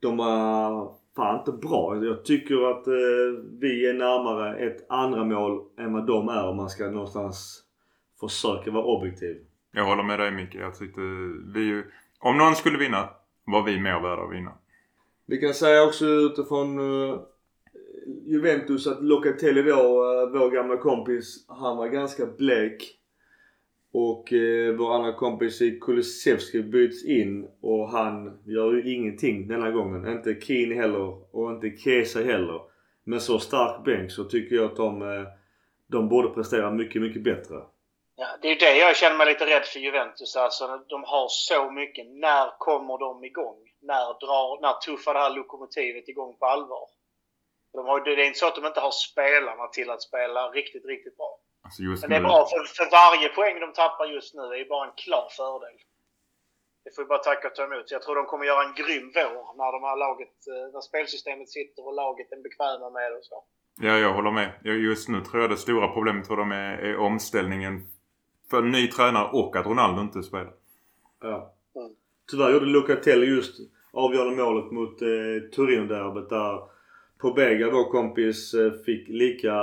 de 0.00 0.16
var 0.16 0.92
fan 1.16 1.38
inte 1.38 1.52
bra. 1.52 2.04
Jag 2.04 2.24
tycker 2.24 2.70
att 2.70 2.86
eh, 2.86 3.42
vi 3.60 3.88
är 3.88 3.94
närmare 3.94 4.56
ett 4.58 4.86
andra 4.88 5.24
mål 5.24 5.62
än 5.78 5.92
vad 5.92 6.06
de 6.06 6.28
är 6.28 6.48
om 6.48 6.56
man 6.56 6.68
ska 6.68 6.90
någonstans 6.90 7.62
försöka 8.20 8.70
vara 8.70 8.84
objektiv. 8.84 9.36
Jag 9.72 9.84
håller 9.84 10.02
med 10.02 10.18
dig 10.18 10.30
Micke. 10.30 10.54
Jag 10.54 10.74
tyckte 10.74 11.00
vi 11.54 11.82
Om 12.18 12.38
någon 12.38 12.54
skulle 12.54 12.78
vinna 12.78 13.08
var 13.44 13.62
vi 13.62 13.80
mer 13.80 14.00
värda 14.00 14.22
att 14.22 14.32
vinna. 14.32 14.52
Vi 15.26 15.38
kan 15.38 15.54
säga 15.54 15.84
också 15.84 16.06
utifrån 16.06 16.78
uh, 16.78 17.20
Juventus 18.26 18.86
att 18.86 19.04
Locatelli 19.04 19.62
då, 19.62 19.74
uh, 19.74 20.38
vår 20.38 20.50
gamla 20.50 20.76
kompis, 20.76 21.44
han 21.48 21.76
var 21.76 21.88
ganska 21.88 22.26
blek. 22.26 22.98
Och 23.96 24.32
eh, 24.32 24.74
vår 24.74 24.94
andra 24.94 25.12
kompis 25.12 25.62
i 25.62 25.78
Kulusevski 25.80 26.62
byts 26.62 27.04
in 27.04 27.48
och 27.62 27.88
han 27.88 28.42
gör 28.46 28.72
ju 28.72 28.94
ingenting 28.94 29.48
denna 29.48 29.70
gången. 29.70 30.08
Inte 30.08 30.40
Keane 30.40 30.74
heller 30.74 31.34
och 31.36 31.50
inte 31.50 31.70
Kesa 31.84 32.18
heller. 32.18 32.60
Med 33.04 33.22
så 33.22 33.38
stark 33.38 33.84
bänk 33.84 34.10
så 34.10 34.24
tycker 34.24 34.56
jag 34.56 34.64
att 34.64 34.76
de, 34.76 35.02
eh, 35.02 35.26
de 35.86 36.08
borde 36.08 36.28
prestera 36.28 36.70
mycket, 36.70 37.02
mycket 37.02 37.22
bättre. 37.22 37.56
Ja, 38.16 38.26
det 38.42 38.48
är 38.48 38.56
det 38.56 38.78
jag 38.78 38.96
känner 38.96 39.16
mig 39.16 39.26
lite 39.26 39.46
rädd 39.46 39.64
för 39.64 39.80
Juventus. 39.80 40.36
Alltså, 40.36 40.84
de 40.88 41.04
har 41.04 41.26
så 41.28 41.70
mycket. 41.70 42.06
När 42.06 42.58
kommer 42.58 42.98
de 42.98 43.24
igång? 43.24 43.58
När, 43.82 44.04
drar, 44.20 44.62
när 44.62 44.72
tuffar 44.72 45.14
det 45.14 45.20
här 45.20 45.36
lokomotivet 45.36 46.08
igång 46.08 46.36
på 46.38 46.46
allvar? 46.46 46.88
De 47.72 47.86
har, 47.86 48.00
det 48.00 48.22
är 48.22 48.26
inte 48.26 48.38
så 48.38 48.46
att 48.46 48.54
de 48.54 48.66
inte 48.66 48.80
har 48.80 48.90
spelarna 48.90 49.66
till 49.66 49.90
att 49.90 50.02
spela 50.02 50.48
riktigt, 50.48 50.84
riktigt 50.84 51.16
bra. 51.16 51.40
Alltså 51.64 51.82
Men 51.82 52.10
det 52.10 52.16
är 52.16 52.28
bra 52.30 52.40
för, 52.50 52.60
för 52.78 52.86
varje 53.00 53.28
poäng 53.38 53.56
de 53.60 53.72
tappar 53.72 54.06
just 54.16 54.34
nu 54.34 54.42
är 54.54 54.58
ju 54.62 54.68
bara 54.74 54.84
en 54.88 54.96
klar 55.04 55.28
fördel. 55.38 55.76
Det 56.84 56.90
får 56.94 57.02
vi 57.02 57.08
bara 57.12 57.18
tacka 57.18 57.48
och 57.48 57.54
ta 57.54 57.64
emot. 57.64 57.90
Jag 57.90 58.02
tror 58.02 58.16
de 58.16 58.26
kommer 58.26 58.44
göra 58.44 58.64
en 58.68 58.74
grym 58.80 59.06
vår 59.14 59.46
när, 59.60 59.72
de 59.76 59.80
här 59.88 59.96
laget, 60.04 60.36
eh, 60.52 60.72
när 60.72 60.80
spelsystemet 60.80 61.48
sitter 61.50 61.86
och 61.86 61.94
laget 61.94 62.32
är 62.32 62.42
bekväma 62.48 62.90
med 62.90 63.06
det 63.10 63.16
och 63.16 63.24
så. 63.24 63.44
Ja, 63.80 63.98
jag 63.98 64.12
håller 64.12 64.30
med. 64.30 64.50
Just 64.62 65.08
nu 65.08 65.20
tror 65.20 65.42
jag 65.42 65.50
det 65.50 65.56
stora 65.56 65.88
problemet 65.88 66.26
för 66.26 66.36
dem 66.36 66.52
är, 66.52 66.78
är 66.78 66.96
omställningen 66.96 67.74
för 68.50 68.58
en 68.58 68.70
ny 68.70 68.88
tränare 68.88 69.28
och 69.32 69.56
att 69.56 69.66
Ronaldo 69.66 70.00
inte 70.00 70.22
spelar. 70.22 70.52
Ja. 71.20 71.54
Mm. 71.76 71.92
Tyvärr 72.30 72.52
gjorde 72.52 72.66
Locatelli 72.66 73.26
just 73.26 73.54
avgörande 73.92 74.44
målet 74.44 74.72
mot 74.72 75.02
eh, 75.02 75.08
Turin-derbyt 75.54 76.28
där 76.28 76.73
Pobega, 77.24 77.70
vår 77.70 77.84
kompis, 77.84 78.54
eh, 78.54 78.72
fick 78.72 79.08
lika 79.08 79.54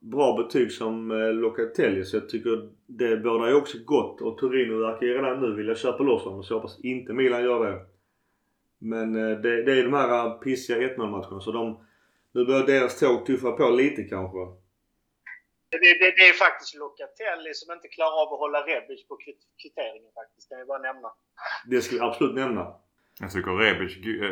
bra 0.00 0.36
betyg 0.36 0.72
som 0.72 1.10
eh, 1.10 1.32
Locatelli. 1.32 2.04
Så 2.04 2.16
jag 2.16 2.28
tycker 2.28 2.70
det 2.86 3.16
bådar 3.16 3.48
ju 3.48 3.54
också 3.54 3.78
gott. 3.84 4.20
Och 4.20 4.38
Torino 4.38 4.86
verkar 4.86 5.06
ju 5.06 5.14
redan 5.14 5.40
nu 5.40 5.56
vilja 5.56 5.74
köpa 5.74 6.02
loss 6.02 6.24
honom. 6.24 6.42
Så 6.42 6.52
jag 6.52 6.58
hoppas 6.58 6.80
inte 6.80 7.12
Milan 7.12 7.44
gör 7.44 7.66
det. 7.66 7.80
Men 8.78 9.16
eh, 9.16 9.38
det, 9.38 9.62
det 9.62 9.72
är 9.72 9.84
de 9.84 9.92
här 9.92 10.30
pissiga 10.30 10.78
1-0 10.78 11.10
matcherna. 11.10 11.40
Så 11.40 11.52
de, 11.52 11.86
nu 12.32 12.44
börjar 12.44 12.66
deras 12.66 12.98
tåg 12.98 13.26
tuffa 13.26 13.52
på 13.52 13.70
lite 13.70 14.02
kanske. 14.02 14.38
Det, 15.70 15.78
det, 15.78 16.10
det, 16.16 16.28
är 16.28 16.32
faktiskt 16.32 16.74
Locatelli 16.74 17.54
som 17.54 17.72
inte 17.72 17.88
klarar 17.88 18.22
av 18.22 18.32
att 18.32 18.38
hålla 18.38 18.58
Rebic 18.58 19.08
på 19.08 19.18
kvitteringen 19.62 20.12
faktiskt. 20.14 20.48
Kan 20.48 20.58
jag 20.58 20.66
bara 20.66 20.78
nämna. 20.92 21.08
Det 21.66 21.80
ska 21.80 21.96
vi 21.96 22.00
absolut 22.00 22.34
nämna. 22.34 22.74
Jag 23.20 23.32
tycker 23.32 23.50
Rebic 23.50 23.96
äh, 23.96 24.30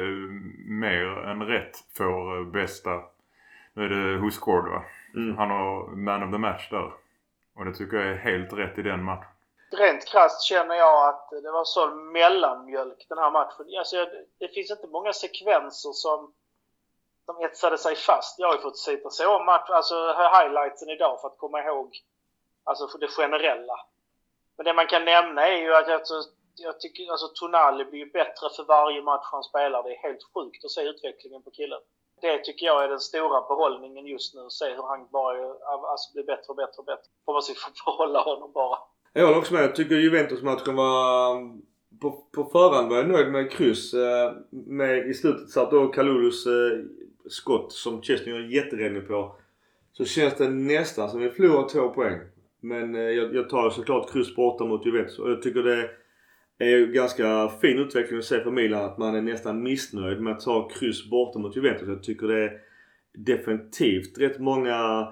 mer 0.67 1.07
än 1.31 1.43
rätt 1.43 1.77
får 1.97 2.39
äh, 2.39 2.45
bästa... 2.45 2.91
Nu 3.73 3.85
är 3.85 3.89
det 3.89 4.31
scored 4.31 4.73
va? 4.73 4.85
Mm. 5.15 5.37
Han 5.37 5.51
har 5.51 5.97
man 5.97 6.23
of 6.23 6.31
the 6.31 6.39
match 6.39 6.71
där. 6.71 6.93
Och 7.55 7.65
det 7.65 7.75
tycker 7.75 7.97
jag 7.97 8.07
är 8.07 8.17
helt 8.17 8.53
rätt 8.53 8.79
i 8.79 8.83
den 8.83 9.05
matchen. 9.05 9.31
Rent 9.73 10.09
krasst 10.09 10.43
känner 10.43 10.75
jag 10.75 11.09
att 11.09 11.31
det 11.31 11.51
var 11.51 11.65
så 11.65 11.95
mellanmjölk 11.95 13.07
den 13.09 13.19
här 13.19 13.31
matchen. 13.31 13.67
Alltså, 13.79 13.97
det 14.39 14.49
finns 14.49 14.71
inte 14.71 14.87
många 14.87 15.13
sekvenser 15.13 15.91
som, 15.93 16.33
som 17.27 17.45
etsade 17.45 17.79
sig 17.79 17.97
fast. 17.97 18.39
Jag 18.39 18.49
har 18.49 18.55
ju 18.55 18.63
fått 18.63 18.79
sitta 18.79 19.11
så 19.11 19.37
om 19.37 19.47
match, 19.47 19.71
alltså 19.71 19.95
highlightsen 20.13 20.89
idag 20.89 21.21
för 21.21 21.29
att 21.29 21.39
komma 21.39 21.63
ihåg 21.63 21.97
alltså 22.65 22.89
för 22.89 22.99
det 22.99 23.09
generella. 23.09 23.77
Men 24.57 24.65
det 24.65 24.75
man 24.75 24.87
kan 24.87 25.05
nämna 25.05 25.49
är 25.49 25.57
ju 25.57 25.75
att 25.75 25.89
jag 25.89 26.07
jag 26.57 26.81
tycker 26.81 27.11
alltså 27.11 27.29
Tonali 27.29 27.85
blir 27.85 28.07
bättre 28.07 28.47
för 28.57 28.65
varje 28.65 29.03
match 29.03 29.29
han 29.33 29.43
spelar. 29.43 29.83
Det 29.83 29.91
är 29.97 30.03
helt 30.09 30.25
sjukt 30.35 30.65
att 30.65 30.71
se 30.71 30.83
utvecklingen 30.83 31.43
på 31.43 31.51
killen. 31.51 31.81
Det 32.21 32.39
tycker 32.39 32.67
jag 32.67 32.85
är 32.85 32.89
den 32.89 33.01
stora 33.01 33.41
behållningen 33.49 34.07
just 34.07 34.35
nu. 34.35 34.41
Se 34.49 34.65
hur 34.65 34.83
han 34.83 35.09
bara 35.13 35.37
alltså, 35.93 36.13
blir 36.15 36.25
bättre 36.25 36.49
och 36.49 36.57
bättre 36.57 36.79
och 36.79 36.85
bättre. 36.85 37.09
Hoppas 37.27 37.51
vi 37.51 37.55
får 37.55 37.73
behålla 37.85 38.21
honom 38.21 38.53
bara. 38.53 38.79
Jag 39.13 39.27
håller 39.27 39.39
också 39.39 39.55
med. 39.55 39.63
Jag 39.63 39.77
tycker 39.77 39.95
Juventus-matchen 39.95 40.77
var... 40.77 41.61
På, 42.01 42.11
på 42.33 42.45
förhand 42.45 42.91
var 42.91 42.97
jag 42.97 43.09
nöjd 43.09 43.33
med 43.33 43.53
kryss. 43.53 43.95
Eh, 43.95 44.33
med, 44.51 45.11
I 45.11 45.15
slutet 45.15 45.51
satt 45.51 45.71
då 45.71 45.87
Kalulus 45.87 46.47
eh, 46.47 46.53
skott 47.29 47.73
som 47.73 48.03
Chesney 48.03 48.35
gör 48.35 48.41
jätteräddning 48.41 49.07
på. 49.07 49.37
Så 49.93 50.05
känns 50.05 50.35
det 50.35 50.49
nästan 50.49 51.11
som 51.11 51.21
vi 51.21 51.31
förlorar 51.31 51.69
två 51.69 51.89
poäng. 51.89 52.21
Men 52.61 52.95
eh, 52.95 53.01
jag, 53.01 53.35
jag 53.35 53.51
tar 53.51 53.71
såklart 53.71 54.13
kryss 54.13 54.37
borta 54.37 54.65
mot 54.65 54.87
Juventus 54.87 55.19
och 55.19 55.31
jag 55.31 55.43
tycker 55.43 55.63
det 55.63 55.91
är 56.65 56.79
ju 56.79 56.93
ganska 56.93 57.49
fin 57.49 57.79
utveckling 57.79 58.19
att 58.19 58.25
se 58.25 58.41
för 58.41 58.51
Milan 58.51 58.85
att 58.85 58.99
man 58.99 59.15
är 59.15 59.23
nästan 59.23 59.63
missnöjd 59.63 60.21
med 60.21 60.33
att 60.33 60.41
ta 60.41 60.69
kryss 60.69 61.11
borta 61.11 61.39
mot 61.39 61.57
Juventus. 61.57 61.89
Jag 61.89 62.03
tycker 62.03 62.27
det 62.27 62.45
är 62.45 62.53
definitivt 63.15 64.19
rätt 64.19 64.39
många 64.39 65.09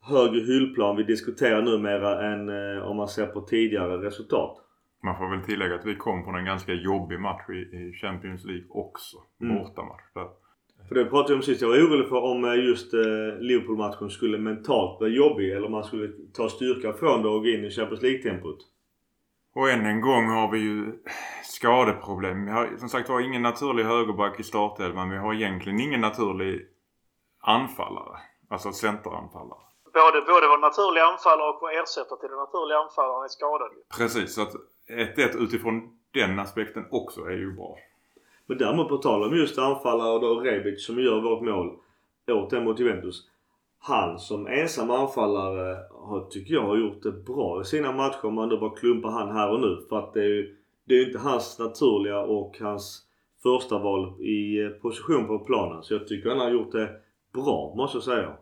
högre 0.00 0.40
hyllplan 0.40 0.96
vi 0.96 1.02
diskuterar 1.02 1.62
numera 1.62 2.32
än 2.32 2.48
eh, 2.48 2.82
om 2.82 2.96
man 2.96 3.08
ser 3.08 3.26
på 3.26 3.40
tidigare 3.40 4.06
resultat. 4.06 4.58
Man 5.02 5.18
får 5.18 5.36
väl 5.36 5.44
tillägga 5.44 5.74
att 5.74 5.86
vi 5.86 5.94
kom 5.94 6.24
från 6.24 6.34
en 6.34 6.44
ganska 6.44 6.72
jobbig 6.72 7.20
match 7.20 7.50
i, 7.50 7.76
i 7.76 7.92
Champions 7.92 8.44
League 8.44 8.66
också. 8.68 9.16
Mm. 9.42 9.56
Bortamatch. 9.56 10.02
Där. 10.14 10.28
För 10.88 10.94
det 10.94 11.04
pratade 11.04 11.34
vi 11.34 11.36
om 11.36 11.42
sist. 11.42 11.62
Jag 11.62 11.68
var 11.68 11.76
orolig 11.76 12.08
för 12.08 12.22
om 12.22 12.44
eh, 12.44 12.54
just 12.54 12.94
eh, 12.94 13.00
Liverpool-matchen 13.40 14.10
skulle 14.10 14.38
mentalt 14.38 14.98
bli 14.98 15.08
jobbig 15.08 15.50
eller 15.50 15.66
om 15.66 15.72
man 15.72 15.84
skulle 15.84 16.08
ta 16.32 16.48
styrka 16.48 16.92
från 16.92 17.22
det 17.22 17.28
och 17.28 17.42
gå 17.42 17.48
in 17.48 17.64
i 17.64 17.70
Champions 17.70 18.02
League-tempot. 18.02 18.58
Och 19.54 19.70
än 19.70 19.86
en 19.86 20.00
gång 20.00 20.28
har 20.28 20.50
vi 20.50 20.58
ju 20.58 21.02
skadeproblem. 21.44 22.44
Vi 22.44 22.50
har 22.50 22.76
som 22.78 22.88
sagt 22.88 23.08
var 23.08 23.20
ingen 23.20 23.42
naturlig 23.42 23.84
högerback 23.84 24.40
i 24.40 24.42
startelvan. 24.42 25.10
Vi 25.10 25.16
har 25.16 25.34
egentligen 25.34 25.80
ingen 25.80 26.00
naturlig 26.00 26.66
anfallare. 27.40 28.18
Alltså 28.48 28.72
centeranfallare. 28.72 29.60
Både, 29.94 30.20
både 30.20 30.48
vår 30.48 30.58
naturliga 30.58 31.04
anfallare 31.04 31.48
och 31.48 31.58
vår 31.60 31.70
ersättare 31.70 32.20
till 32.20 32.28
den 32.28 32.38
naturliga 32.38 32.78
anfallaren 32.78 33.24
är 33.24 33.28
skadad. 33.28 33.70
Precis, 33.98 34.34
så 34.34 34.42
att 34.42 34.54
1-1 34.88 35.36
utifrån 35.44 35.98
den 36.10 36.38
aspekten 36.38 36.84
också 36.90 37.20
är 37.20 37.36
ju 37.36 37.52
bra. 37.52 37.76
Men 38.46 38.58
däremot 38.58 38.88
på 38.88 38.96
tal 38.96 39.22
om 39.22 39.36
just 39.36 39.58
anfallare 39.58 40.12
och 40.12 40.20
då 40.20 40.40
Rebic 40.40 40.86
som 40.86 40.98
gör 40.98 41.20
vårt 41.20 41.42
mål 41.42 41.78
åt 42.30 42.50
den 42.50 42.64
mot 42.64 42.80
Juventus. 42.80 43.28
Han 43.84 44.18
som 44.18 44.46
ensam 44.46 44.90
anfallare 44.90 45.78
har, 45.90 46.30
tycker 46.30 46.54
jag 46.54 46.66
har 46.66 46.76
gjort 46.76 47.02
det 47.02 47.12
bra 47.12 47.60
i 47.60 47.64
sina 47.64 47.92
matcher 47.92 48.24
om 48.26 48.34
man 48.34 48.48
då 48.48 48.60
bara 48.60 48.76
klumpar 48.76 49.10
han 49.10 49.36
här 49.36 49.50
och 49.50 49.60
nu. 49.60 49.86
För 49.88 49.98
att 49.98 50.14
det 50.14 50.20
är 50.20 50.28
ju 50.28 50.56
det 50.84 50.94
är 50.94 51.06
inte 51.06 51.18
hans 51.18 51.58
naturliga 51.58 52.18
och 52.18 52.56
hans 52.60 53.02
första 53.42 53.78
val 53.78 54.22
i 54.22 54.64
eh, 54.64 54.68
position 54.68 55.26
på 55.26 55.38
planen. 55.38 55.82
Så 55.82 55.94
jag 55.94 56.08
tycker 56.08 56.28
han 56.28 56.38
har 56.38 56.50
gjort 56.50 56.72
det 56.72 56.90
bra 57.34 57.74
måste 57.76 57.96
jag 57.96 58.04
säga. 58.04 58.36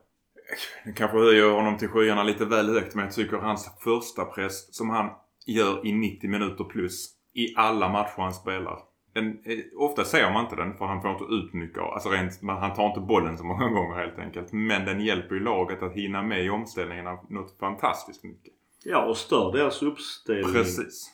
Det 0.84 0.92
kanske 0.92 1.18
höjer 1.18 1.50
honom 1.50 1.78
till 1.78 1.88
skyarna 1.88 2.22
lite 2.22 2.44
väl 2.44 2.68
högt 2.68 2.94
men 2.94 3.04
jag 3.04 3.14
tycker 3.14 3.36
hans 3.36 3.70
första 3.84 4.24
press 4.24 4.74
som 4.74 4.90
han 4.90 5.10
gör 5.46 5.86
i 5.86 5.92
90 5.92 6.30
minuter 6.30 6.64
plus 6.64 7.08
i 7.34 7.54
alla 7.56 7.88
matcher 7.88 8.14
han 8.16 8.34
spelar. 8.34 8.89
Den, 9.12 9.42
ofta 9.76 10.04
ser 10.04 10.32
man 10.32 10.44
inte 10.44 10.56
den 10.56 10.74
för 10.74 10.84
han 10.84 11.02
får 11.02 11.10
inte 11.10 11.24
ut 11.24 11.52
mycket 11.52 11.78
av, 11.78 11.92
alltså 11.92 12.08
rent, 12.08 12.32
han 12.42 12.74
tar 12.74 12.86
inte 12.86 13.00
bollen 13.00 13.38
så 13.38 13.44
många 13.44 13.68
gånger 13.76 13.96
helt 13.96 14.18
enkelt. 14.18 14.52
Men 14.52 14.84
den 14.84 15.00
hjälper 15.00 15.34
ju 15.34 15.40
laget 15.40 15.82
att 15.82 15.92
hinna 15.92 16.22
med 16.22 16.44
i 16.44 16.50
omställningarna 16.50 17.18
något 17.28 17.58
fantastiskt 17.58 18.24
mycket. 18.24 18.52
Ja 18.84 19.06
och 19.06 19.16
stör 19.16 19.52
deras 19.52 19.82
uppställning. 19.82 20.52
Precis. 20.52 21.10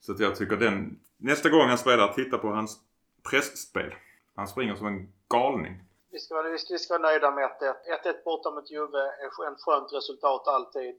Så 0.00 0.12
att 0.12 0.20
jag 0.20 0.36
tycker 0.36 0.56
den, 0.56 1.00
nästa 1.16 1.48
gång 1.48 1.68
han 1.68 1.78
spelar, 1.78 2.12
titta 2.12 2.38
på 2.38 2.48
hans 2.48 2.80
pressspel. 3.30 3.94
Han 4.34 4.48
springer 4.48 4.74
som 4.74 4.86
en 4.86 5.12
galning. 5.28 5.82
Vi 6.10 6.18
ska, 6.18 6.34
vara, 6.34 6.48
vi 6.48 6.78
ska 6.78 6.98
vara 6.98 7.02
nöjda 7.02 7.30
med 7.30 7.44
1-1. 7.44 7.50
1-1 8.04 8.24
borta 8.24 8.50
mot 8.50 8.70
Juve 8.70 8.98
är 8.98 9.46
en 9.48 9.56
skönt 9.58 9.92
resultat 9.92 10.48
alltid. 10.48 10.94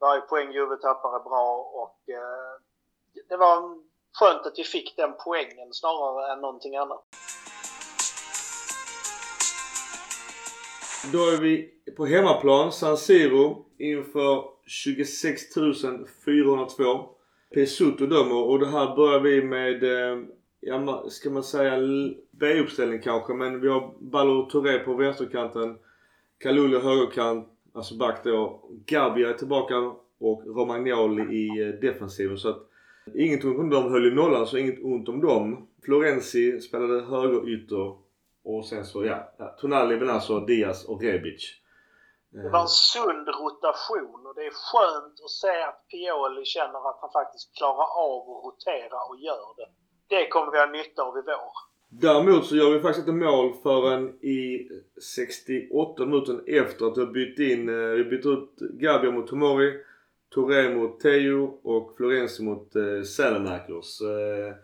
Varje 0.00 0.20
poäng 0.20 0.52
Juve 0.52 0.76
tappar 0.76 1.16
är 1.20 1.24
bra 1.24 1.70
och 1.82 2.08
eh, 2.08 2.60
det 3.28 3.36
var 3.36 3.78
skönt 4.12 4.46
att 4.46 4.58
vi 4.58 4.64
fick 4.64 4.96
den 4.96 5.12
poängen 5.24 5.68
snarare 5.72 6.32
än 6.32 6.40
någonting 6.40 6.76
annat. 6.76 7.04
Då 11.12 11.18
är 11.18 11.40
vi 11.40 11.70
på 11.96 12.06
hemmaplan, 12.06 12.72
San 12.72 12.96
Siro, 12.96 13.66
inför 13.78 14.44
26 14.66 15.54
402. 16.24 17.08
Pesuto 17.54 18.06
dömer 18.06 18.42
och 18.42 18.58
det 18.58 18.66
här 18.66 18.96
börjar 18.96 19.20
vi 19.20 19.42
med, 19.42 19.82
eh, 19.84 20.18
ja, 20.60 21.04
ska 21.08 21.30
man 21.30 21.42
säga 21.42 21.78
B-uppställning 22.30 23.02
kanske, 23.02 23.34
men 23.34 23.60
vi 23.60 23.68
har 23.68 23.94
Ballo 24.00 24.50
Touré 24.50 24.78
på 24.78 24.94
vänsterkanten, 24.94 25.78
Kalulu 26.38 26.78
högerkant, 26.78 27.48
alltså 27.74 27.96
back 27.96 28.24
då. 28.24 28.68
Gabia 28.86 29.28
är 29.28 29.34
tillbaka 29.34 29.76
och 30.20 30.42
Romagnoli 30.46 31.22
i 31.22 31.62
eh, 31.62 31.68
defensiven. 31.68 32.38
Så 32.38 32.48
att 32.48 32.67
inget 33.16 33.44
ont 33.44 33.58
om 33.58 33.70
dem 33.70 33.92
höll 33.92 34.04
ju 34.04 34.14
nollan 34.14 34.46
så 34.46 34.56
inget 34.56 34.84
ont 34.84 35.08
om 35.08 35.20
dem. 35.20 35.68
Florenzi 35.84 36.60
spelade 36.60 37.00
högerytter 37.00 37.96
och 38.44 38.66
sen 38.66 38.84
så 38.84 39.04
ja, 39.04 39.16
Tonali, 39.60 39.96
Benazzo, 39.96 40.40
Diaz 40.40 40.88
och 40.88 41.02
Rebic. 41.02 41.54
Det 42.30 42.48
var 42.48 42.60
en 42.60 42.68
sund 42.68 43.28
rotation 43.28 44.26
och 44.26 44.34
det 44.34 44.46
är 44.46 44.56
skönt 44.70 45.16
att 45.24 45.30
se 45.30 45.62
att 45.68 45.88
Pioli 45.90 46.44
känner 46.44 46.90
att 46.90 46.98
han 47.00 47.12
faktiskt 47.12 47.56
klarar 47.58 47.88
av 48.08 48.22
att 48.30 48.44
rotera 48.46 48.98
och 49.08 49.18
gör 49.18 49.48
det. 49.56 49.68
Det 50.08 50.28
kommer 50.28 50.52
vi 50.52 50.58
ha 50.58 50.66
nytta 50.66 51.02
av 51.02 51.18
i 51.18 51.22
vår. 51.30 51.52
Däremot 51.90 52.46
så 52.46 52.56
gör 52.56 52.70
vi 52.70 52.80
faktiskt 52.80 53.08
inte 53.08 53.24
mål 53.24 53.54
förrän 53.62 54.24
i 54.24 54.68
68 55.16 56.06
minuten 56.06 56.40
efter 56.46 56.86
att 56.86 56.96
vi 56.96 57.00
har 57.00 57.12
bytt 57.12 57.38
in, 57.38 57.68
eh, 57.68 57.74
vi 57.74 58.04
bytte 58.04 58.28
ut 58.28 58.54
Gabia 58.58 59.10
mot 59.10 59.26
Tomori, 59.26 59.72
Touré 60.30 60.74
mot 60.74 61.00
Teo 61.00 61.60
och 61.62 61.96
Florenzi 61.96 62.44
mot 62.44 62.76
eh, 62.76 63.02
Salamakers. 63.02 64.00
Eh, 64.00 64.54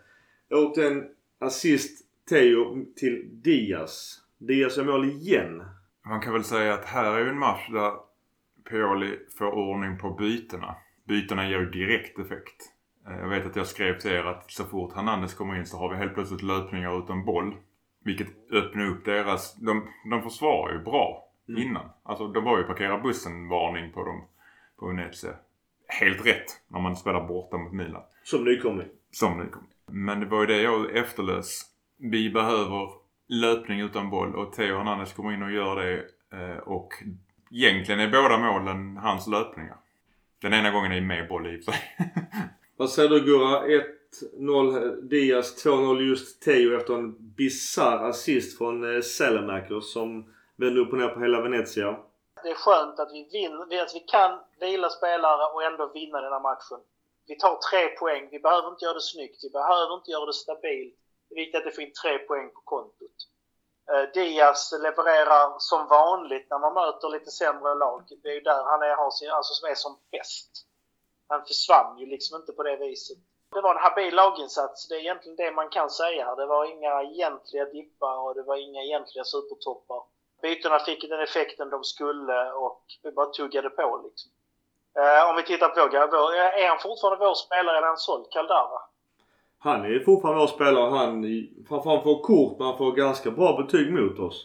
återigen 0.49 1.03
assist 1.39 2.05
Teo 2.29 2.85
till 2.95 3.29
Diaz. 3.31 4.21
Diaz 4.37 4.77
gör 4.77 4.83
mål 4.83 5.05
igen. 5.05 5.63
Man 6.05 6.21
kan 6.21 6.33
väl 6.33 6.43
säga 6.43 6.73
att 6.73 6.85
här 6.85 7.15
är 7.15 7.19
ju 7.19 7.29
en 7.29 7.39
match 7.39 7.69
där 7.71 7.91
Pioli 8.69 9.19
får 9.37 9.51
ordning 9.51 9.97
på 9.97 10.09
bytena. 10.09 10.75
Bytena 11.07 11.49
ger 11.49 11.59
ju 11.59 11.69
direkt 11.69 12.19
effekt. 12.19 12.71
Eh, 13.07 13.17
jag 13.17 13.29
vet 13.29 13.45
att 13.45 13.55
jag 13.55 13.67
skrev 13.67 13.99
till 13.99 14.11
er 14.11 14.23
att 14.23 14.51
så 14.51 14.63
fort 14.63 14.95
Hernandez 14.95 15.33
kommer 15.33 15.55
in 15.55 15.65
så 15.65 15.77
har 15.77 15.89
vi 15.89 15.95
helt 15.95 16.13
plötsligt 16.13 16.43
löpningar 16.43 17.03
utan 17.03 17.25
boll. 17.25 17.55
Vilket 18.03 18.51
öppnar 18.51 18.85
upp 18.85 19.05
deras... 19.05 19.55
De, 19.55 19.87
de 20.09 20.21
försvarar 20.21 20.73
ju 20.73 20.79
bra 20.79 21.29
mm. 21.49 21.61
innan. 21.61 21.89
Alltså 22.03 22.27
det 22.27 22.39
var 22.39 22.57
ju 22.57 22.63
parkera 22.63 22.97
bussen-varning 22.99 23.91
på 23.91 24.03
dem 24.03 24.27
på 24.79 24.87
Venezia. 24.87 25.33
Helt 25.87 26.25
rätt 26.25 26.45
när 26.67 26.79
man 26.79 26.95
spelar 26.95 27.27
borta 27.27 27.57
mot 27.57 27.73
Milan. 27.73 28.01
Som 28.23 28.43
nykomling. 28.43 28.87
Som 29.11 29.37
nykomling. 29.37 29.71
Men 29.91 30.19
det 30.19 30.25
var 30.25 30.41
ju 30.41 30.47
det 30.47 30.61
jag 30.61 30.95
efterlös. 30.95 31.61
Vi 31.97 32.29
behöver 32.29 32.89
löpning 33.27 33.79
utan 33.79 34.09
boll 34.09 34.35
och 34.35 34.53
Theo 34.53 34.77
Hernandez 34.77 35.13
kommer 35.13 35.33
in 35.33 35.43
och 35.43 35.51
gör 35.51 35.75
det. 35.75 36.03
Eh, 36.37 36.57
och 36.57 36.93
egentligen 37.51 37.99
är 37.99 38.07
båda 38.07 38.37
målen 38.37 38.97
hans 38.97 39.27
löpningar. 39.27 39.77
Den 40.41 40.53
ena 40.53 40.71
gången 40.71 40.91
är 40.91 41.01
med 41.01 41.27
boll 41.27 41.55
i 41.55 41.61
sig. 41.61 41.75
Vad 42.77 42.89
säger 42.89 43.09
du 43.09 43.19
Gurra? 43.19 43.63
1-0 44.39 45.01
Diaz, 45.01 45.65
2-0 45.65 45.99
just 46.01 46.41
Teo 46.41 46.77
efter 46.77 46.93
en 46.93 47.33
bisarr 47.35 48.09
assist 48.09 48.57
från 48.57 48.95
eh, 48.95 49.01
Selemakers 49.01 49.83
som 49.83 50.33
vände 50.55 50.79
upp 50.79 50.91
och 50.91 50.97
ner 50.97 51.07
på 51.07 51.19
hela 51.19 51.41
Venezia. 51.41 51.97
Det 52.43 52.49
är 52.49 52.55
skönt 52.55 52.99
att 52.99 53.11
vi 53.13 53.29
vinner, 53.31 53.83
att 53.83 53.95
vi 53.95 53.99
kan 53.99 54.39
vila 54.59 54.89
spelare 54.89 55.53
och 55.53 55.63
ändå 55.63 55.87
vinna 55.87 56.21
den 56.21 56.33
här 56.33 56.39
matchen. 56.39 56.79
Vi 57.27 57.35
tar 57.35 57.55
tre 57.55 57.87
poäng. 57.87 58.29
Vi 58.31 58.39
behöver 58.39 58.69
inte 58.69 58.85
göra 58.85 58.93
det 58.93 59.01
snyggt. 59.01 59.43
Vi 59.43 59.49
behöver 59.49 59.93
inte 59.93 60.11
göra 60.11 60.25
det 60.25 60.33
stabilt. 60.33 60.95
Det 61.29 61.35
är 61.35 61.39
viktigt 61.39 61.61
att 61.61 61.67
vi 61.67 61.71
får 61.71 61.83
in 61.83 61.93
tre 62.03 62.17
poäng 62.19 62.49
på 62.49 62.61
kontot. 62.63 63.17
Eh, 63.91 64.11
Diaz 64.13 64.71
levererar 64.81 65.55
som 65.57 65.87
vanligt 65.87 66.47
när 66.49 66.59
man 66.59 66.73
möter 66.73 67.09
lite 67.09 67.31
sämre 67.31 67.75
lag. 67.75 68.03
Det 68.23 68.29
är 68.29 68.33
ju 68.33 68.41
där 68.41 68.63
han 68.63 68.81
är, 68.81 68.95
har 68.95 69.11
sin, 69.11 69.31
alltså 69.31 69.53
som 69.53 69.69
är 69.69 69.75
som 69.75 69.97
bäst. 70.11 70.51
Han 71.27 71.45
försvann 71.45 71.97
ju 71.97 72.05
liksom 72.05 72.35
inte 72.39 72.51
på 72.53 72.63
det 72.63 72.75
viset. 72.75 73.17
Det 73.51 73.61
var 73.61 73.75
en 73.75 73.81
habil 73.81 74.15
laginsats. 74.15 74.87
Det 74.87 74.95
är 74.95 74.99
egentligen 74.99 75.35
det 75.35 75.51
man 75.51 75.69
kan 75.69 75.89
säga. 75.89 76.35
Det 76.35 76.45
var 76.45 76.65
inga 76.65 77.03
egentliga 77.03 77.65
dippar 77.65 78.19
och 78.19 78.35
det 78.35 78.43
var 78.43 78.55
inga 78.55 78.81
egentliga 78.81 79.23
supertoppar. 79.23 80.03
Bytena 80.41 80.79
fick 80.79 81.09
den 81.09 81.19
effekten 81.19 81.69
de 81.69 81.83
skulle 81.83 82.51
och 82.51 82.83
vi 83.03 83.11
bara 83.11 83.25
tuggade 83.25 83.69
på 83.69 84.01
liksom. 84.03 84.31
Eh, 85.01 85.29
om 85.29 85.35
vi 85.35 85.43
tittar 85.43 85.69
på 85.69 85.79
är 86.61 86.67
han 86.67 86.79
fortfarande 86.79 87.25
vår 87.25 87.33
spelare 87.33 87.77
eller 87.77 87.87
är 87.87 87.93
han 87.93 87.97
såld? 87.97 88.25
Caldara? 88.31 88.79
Han 89.59 89.85
är 89.85 89.99
fortfarande 89.99 90.39
vår 90.39 90.47
spelare. 90.47 90.89
Han, 90.89 91.09
han 91.69 92.03
får 92.03 92.21
kort 92.23 92.57
men 92.57 92.67
han 92.67 92.77
får 92.77 92.91
ganska 92.91 93.31
bra 93.31 93.57
betyg 93.61 93.93
mot 93.93 94.19
oss. 94.19 94.37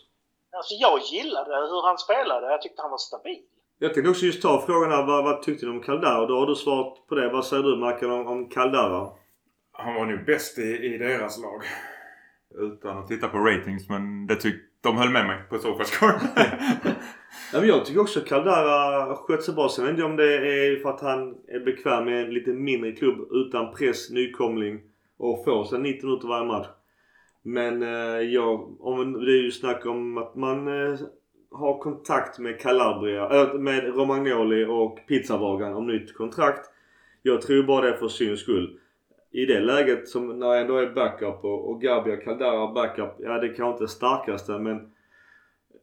Alltså 0.53 0.75
jag 0.75 0.99
gillade 1.01 1.51
hur 1.51 1.87
han 1.87 1.99
spelade. 1.99 2.47
Jag 2.47 2.63
tyckte 2.63 2.83
han 2.83 2.91
var 2.91 2.99
stabil. 2.99 3.43
Jag 3.79 3.95
tänkte 3.95 4.11
också 4.11 4.25
just 4.27 4.43
ta 4.43 4.63
frågan 4.67 4.91
här. 4.91 5.07
Vad, 5.07 5.25
vad 5.25 5.43
tyckte 5.43 5.67
du 5.67 5.73
om 5.73 5.83
Caldara? 5.83 6.27
Då 6.27 6.39
har 6.39 6.47
du 6.47 6.55
svarat 6.55 7.07
på 7.09 7.15
det. 7.15 7.29
Vad 7.29 7.47
säger 7.47 7.63
du 7.63 7.77
Marken 7.77 8.11
om, 8.11 8.27
om 8.27 8.49
Caldara? 8.49 9.09
Han 9.73 9.95
var 9.95 10.05
nog 10.05 10.25
bäst 10.27 10.59
i, 10.59 10.63
i 10.63 10.99
deras 10.99 11.39
lag. 11.39 11.63
Utan 12.59 12.99
att 12.99 13.09
titta 13.09 13.29
på 13.29 13.39
ratings 13.39 13.89
men 13.89 14.27
det 14.27 14.37
tyckte 14.37 14.71
de 14.83 14.97
höll 14.97 15.11
med 15.11 15.27
mig 15.27 15.43
på 15.49 15.59
Sofascore. 15.59 16.13
ja, 17.53 17.61
men 17.61 17.69
jag 17.69 17.85
tycker 17.85 18.01
också 18.01 18.21
Caldara 18.21 19.17
sköt 19.17 19.43
sig 19.43 19.55
bra. 19.55 19.69
Sen 19.69 19.85
vet 19.85 19.91
inte 19.91 20.05
om 20.05 20.17
det 20.17 20.35
är 20.35 20.83
för 20.83 20.91
att 20.91 21.01
han 21.01 21.35
är 21.49 21.61
bekväm 21.65 22.05
med 22.05 22.25
en 22.25 22.35
lite 22.35 22.51
mindre 22.51 22.93
klubb 22.93 23.29
utan 23.31 23.75
press, 23.75 24.11
nykomling 24.11 24.81
och 25.19 25.45
får 25.45 25.65
sig 25.65 25.79
90 25.79 26.07
minuter 26.07 26.29
varje 26.29 26.47
match. 26.47 26.67
Men 27.43 27.83
eh, 27.83 28.21
ja, 28.21 28.77
om, 28.81 29.13
det 29.13 29.33
är 29.33 29.43
ju 29.43 29.51
snack 29.51 29.87
om 29.87 30.19
att 30.19 30.35
man 30.35 30.69
eh, 30.69 30.99
har 31.51 31.79
kontakt 31.79 32.39
med 32.39 32.61
Calabria, 32.61 33.43
äh, 33.43 33.55
med 33.55 33.85
Romagnoli 33.85 34.65
och 34.65 34.99
pizzabagaren 35.09 35.75
om 35.75 35.87
nytt 35.87 36.15
kontrakt. 36.15 36.71
Jag 37.23 37.43
tror 37.43 37.63
bara 37.63 37.81
det 37.81 37.93
är 37.93 37.97
för 37.97 38.09
syns 38.09 38.41
skull. 38.41 38.79
I 39.33 39.47
det 39.47 39.61
läget 39.61 40.09
som 40.09 40.39
när 40.39 40.47
jag 40.47 40.61
ändå 40.61 40.77
är 40.77 40.91
backup 40.91 41.45
och, 41.45 41.71
och 41.71 41.81
Gabia 41.81 42.17
Caldara 42.17 42.73
backup. 42.73 43.15
Ja 43.19 43.39
det 43.39 43.49
kanske 43.49 43.73
inte 43.73 43.85
är 43.85 43.97
starkaste 43.97 44.59
men 44.59 44.91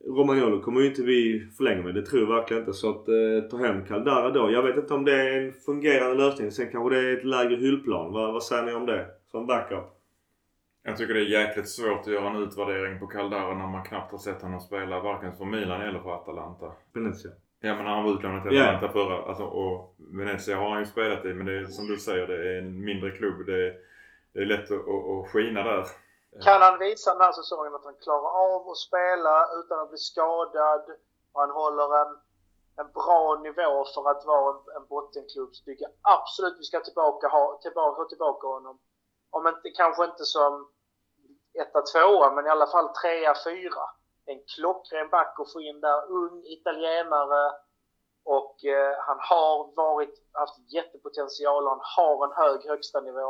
Romagnolo 0.06 0.62
kommer 0.62 0.82
ju 0.82 0.88
inte 0.88 1.02
vi 1.02 1.48
förlänga 1.58 1.84
med. 1.84 1.96
Det 1.96 2.06
tror 2.06 2.22
jag 2.22 2.28
verkligen 2.28 2.62
inte. 2.62 2.74
Så 2.74 2.90
att 2.90 3.08
eh, 3.08 3.50
ta 3.50 3.58
hem 3.58 3.86
Caldara 3.86 4.30
då. 4.30 4.52
Jag 4.52 4.64
vet 4.64 4.78
inte 4.78 4.94
om 4.94 5.06
det 5.06 5.14
är 5.14 5.42
en 5.42 5.54
fungerande 5.54 6.16
lösning. 6.16 6.52
Sen 6.52 6.72
kanske 6.72 6.96
det 6.96 7.10
är 7.10 7.18
ett 7.18 7.24
lägre 7.24 7.56
hyllplan. 7.56 8.14
Vad, 8.14 8.34
vad 8.34 8.44
säger 8.44 8.64
ni 8.64 8.74
om 8.74 8.86
det? 8.86 9.06
Som 9.32 9.48
backup? 9.48 9.84
Jag 10.84 10.98
tycker 10.98 11.14
det 11.14 11.20
är 11.20 11.42
jäkligt 11.42 11.70
svårt 11.70 12.00
att 12.00 12.08
göra 12.08 12.30
en 12.30 12.44
utvärdering 12.44 13.00
på 13.00 13.08
Caldara 13.08 13.58
när 13.58 13.68
man 13.68 13.84
knappt 13.84 14.12
har 14.12 14.20
sett 14.20 14.42
honom 14.42 14.60
spela 14.60 15.00
varken 15.00 15.38
för 15.38 15.46
Milan 15.46 15.82
eller 15.82 16.00
för 16.00 16.16
Atalanta. 16.16 16.72
Venezia. 16.94 17.32
Ja 17.60 17.76
men 17.76 17.86
han 17.86 18.04
var 18.04 18.12
utlånad 18.12 18.44
till. 18.44 18.62
Atalanta 18.62 18.90
förra. 18.90 19.26
Alltså, 19.30 19.44
och 19.44 19.96
Venezia 19.98 20.58
har 20.58 20.70
han 20.70 20.80
ju 20.80 20.86
spelat 20.86 21.26
i 21.26 21.34
men 21.34 21.46
det 21.46 21.58
är 21.60 21.66
som 21.66 21.88
du 21.88 21.98
säger 21.98 22.28
det 22.28 22.54
är 22.54 22.58
en 22.58 22.86
mindre 22.86 23.12
klubb. 23.12 23.46
Det 23.46 23.68
är, 23.68 23.74
det 24.34 24.40
är 24.40 24.46
lätt 24.46 24.72
att, 24.72 24.88
att, 24.94 25.04
att 25.10 25.32
skina 25.32 25.64
där. 25.64 25.86
Kan 26.44 26.62
han 26.62 26.80
visa 26.80 27.14
den 27.14 27.22
här 27.22 27.32
säsongen 27.32 27.76
att 27.76 27.86
han 27.86 27.96
klarar 28.04 28.32
av 28.46 28.70
att 28.70 28.78
spela 28.78 29.36
utan 29.60 29.80
att 29.80 29.90
bli 29.90 29.98
skadad 29.98 30.84
och 31.32 31.42
han 31.42 31.52
håller 31.52 32.02
en, 32.02 32.14
en 32.82 32.92
bra 33.00 33.40
nivå 33.44 33.86
för 33.94 34.10
att 34.12 34.26
vara 34.26 34.48
en, 34.54 34.60
en 34.78 34.88
bottenklubb 34.88 35.50
så 35.56 35.64
tycker 35.64 35.84
jag 35.86 35.94
absolut 36.02 36.60
vi 36.60 36.64
ska 36.64 36.80
tillbaka, 36.80 37.28
ha, 37.28 37.60
tillbaka, 37.64 38.02
ha 38.02 38.08
tillbaka 38.10 38.48
honom. 38.48 38.80
Om 39.30 39.48
inte, 39.48 39.70
kanske 39.70 40.06
inte 40.06 40.26
som 40.26 40.68
etta, 41.62 41.82
tvåa 41.82 42.32
men 42.36 42.46
i 42.46 42.50
alla 42.50 42.68
fall 42.68 42.90
trea, 43.02 43.34
fyra. 43.46 43.86
En 44.32 44.40
klockren 44.56 45.10
back 45.10 45.34
att 45.40 45.54
få 45.54 45.62
in 45.62 45.80
där. 45.82 46.00
Ung 46.20 46.44
italienare 46.46 47.44
och 48.24 48.66
eh, 48.66 48.94
han 49.08 49.18
har 49.20 49.76
varit, 49.76 50.16
haft 50.32 50.58
jättepotential 50.74 51.64
och 51.64 51.70
han 51.70 51.86
har 51.98 52.16
en 52.28 52.36
hög 52.42 52.60
högsta 52.72 53.02
nivå. 53.02 53.30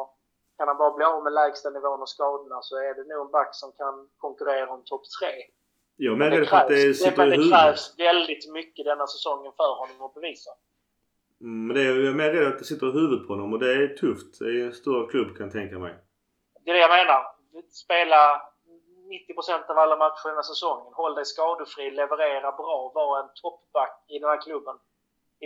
Kan 0.58 0.68
han 0.68 0.78
bara 0.78 0.94
bli 0.98 1.06
av 1.06 1.24
med 1.24 1.34
lägsta 1.34 1.70
nivån 1.70 2.02
och 2.02 2.10
skadorna 2.10 2.62
så 2.62 2.76
är 2.78 2.94
det 2.98 3.04
nog 3.14 3.26
en 3.26 3.32
back 3.32 3.50
som 3.52 3.72
kan 3.72 4.10
konkurrera 4.18 4.70
om 4.70 4.84
topp 4.86 5.02
tre. 5.20 5.34
Är 6.00 6.10
Men 6.10 6.20
mer 6.20 6.30
det 6.30 6.40
det 6.40 6.46
krävs, 6.46 6.68
det, 6.70 6.94
sitter 6.94 7.18
men 7.18 7.34
i 7.34 7.38
det 7.38 7.50
krävs 7.52 7.94
väldigt 7.98 8.52
mycket 8.52 8.86
denna 8.86 9.08
säsongen 9.08 9.52
för 9.58 9.72
honom 9.80 10.02
att 10.06 10.14
bevisa. 10.14 10.52
Mm, 11.42 11.68
Men 11.68 11.76
det 11.76 11.82
är, 11.82 11.86
jag 11.86 12.08
är 12.08 12.14
mer 12.14 12.32
rädd 12.32 12.48
att 12.48 12.60
det 12.60 12.66
sitter 12.66 12.88
i 12.88 12.92
huvudet 12.92 13.28
på 13.28 13.34
honom 13.34 13.54
och 13.54 13.60
det 13.60 13.72
är 13.74 13.88
tufft. 13.88 14.40
Det 14.40 14.46
är 14.46 14.66
en 14.66 14.74
stor 14.74 15.10
klubb 15.10 15.38
kan 15.38 15.46
jag 15.46 15.54
tänka 15.54 15.80
mig. 15.80 15.94
Det 16.64 16.70
är 16.72 16.74
det 16.74 16.80
jag 16.80 16.90
menar. 16.90 17.22
Spela 17.72 18.42
90% 19.08 19.72
av 19.72 19.78
alla 19.78 19.98
matcher 20.04 20.28
den 20.32 20.36
här 20.42 20.50
säsongen. 20.54 20.94
Håll 20.94 21.16
dig 21.16 21.26
skadefri, 21.26 21.92
leverera 21.92 22.52
bra, 22.62 22.92
var 22.96 23.20
en 23.20 23.30
toppback 23.42 23.96
i 24.14 24.20
den 24.20 24.30
här 24.30 24.42
klubben 24.42 24.76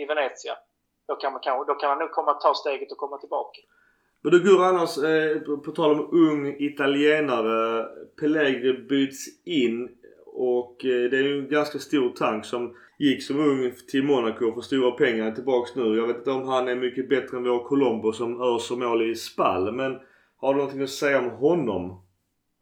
i 0.00 0.04
Venezia. 0.04 0.54
Då 1.08 1.14
kan, 1.16 1.32
man, 1.32 1.66
då 1.66 1.74
kan 1.74 1.90
han 1.90 1.98
nog 1.98 2.10
komma 2.10 2.32
ta 2.34 2.54
steget 2.54 2.92
och 2.92 2.98
komma 2.98 3.18
tillbaka. 3.18 3.60
Men 4.22 4.32
du 4.32 4.38
går 4.48 4.64
annars, 4.64 4.98
eh, 4.98 5.38
på, 5.46 5.58
på 5.58 5.70
tal 5.70 5.90
om 5.90 6.08
ung 6.12 6.56
italienare. 6.58 7.88
Pellegri 8.20 8.72
byts 8.72 9.46
in 9.46 9.98
och 10.26 10.84
eh, 10.84 11.10
det 11.10 11.18
är 11.18 11.22
ju 11.22 11.38
en 11.38 11.48
ganska 11.48 11.78
stor 11.78 12.08
tank 12.08 12.44
som 12.44 12.76
gick 12.98 13.22
som 13.22 13.40
ung 13.40 13.72
till 13.90 14.04
Monaco 14.04 14.52
för 14.54 14.60
stora 14.60 14.90
pengar. 14.90 15.26
är 15.26 15.32
Tillbaks 15.32 15.76
nu. 15.76 15.96
Jag 15.96 16.06
vet 16.06 16.16
inte 16.16 16.30
om 16.30 16.48
han 16.48 16.68
är 16.68 16.76
mycket 16.76 17.08
bättre 17.08 17.36
än 17.36 17.44
vår 17.44 17.64
Colombo 17.64 18.12
som 18.12 18.42
öser 18.42 18.76
mål 18.76 19.10
i 19.10 19.14
spall. 19.14 19.72
Men 19.72 19.98
har 20.36 20.54
du 20.54 20.58
någonting 20.58 20.82
att 20.82 20.90
säga 20.90 21.18
om 21.18 21.30
honom? 21.30 22.02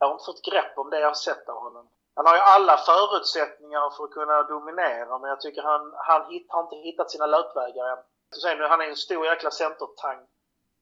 Jag 0.00 0.06
har 0.06 0.14
inte 0.14 0.28
fått 0.30 0.48
grepp 0.50 0.78
om 0.78 0.90
det 0.90 1.00
jag 1.00 1.08
har 1.14 1.14
sett 1.28 1.48
av 1.48 1.58
honom. 1.66 1.88
Han 2.16 2.26
har 2.26 2.34
ju 2.34 2.40
alla 2.40 2.76
förutsättningar 2.76 3.90
för 3.96 4.04
att 4.04 4.16
kunna 4.18 4.42
dominera 4.42 5.18
men 5.18 5.28
jag 5.30 5.40
tycker 5.40 5.62
han, 5.62 5.92
han 5.96 6.22
hit, 6.30 6.46
har 6.48 6.62
inte 6.62 6.76
hittat 6.76 7.10
sina 7.10 7.26
löpvägar 7.26 7.84
än. 7.92 8.02
Så 8.30 8.40
säger 8.40 8.56
nu, 8.56 8.66
han 8.66 8.80
är 8.80 8.88
en 8.88 8.96
stor 8.96 9.26
jäkla 9.26 9.50
centertang. 9.50 10.20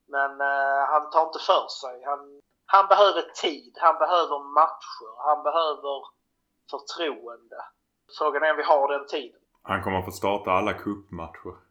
Men 0.07 0.31
eh, 0.41 0.81
han 0.91 1.09
tar 1.09 1.23
inte 1.27 1.39
för 1.39 1.67
sig. 1.81 2.03
Han, 2.05 2.41
han 2.65 2.87
behöver 2.87 3.21
tid, 3.21 3.73
han 3.81 3.97
behöver 4.03 4.39
matcher, 4.59 5.11
han 5.27 5.43
behöver 5.43 5.95
förtroende. 6.71 7.59
Frågan 8.17 8.43
är 8.43 8.51
om 8.51 8.57
vi 8.57 8.63
har 8.63 8.87
den 8.97 9.07
tiden. 9.07 9.41
Han 9.63 9.83
kommer 9.83 9.99
att 9.99 10.05
få 10.05 10.11
starta 10.11 10.51
alla 10.51 10.73
cupmatcher. 10.73 11.68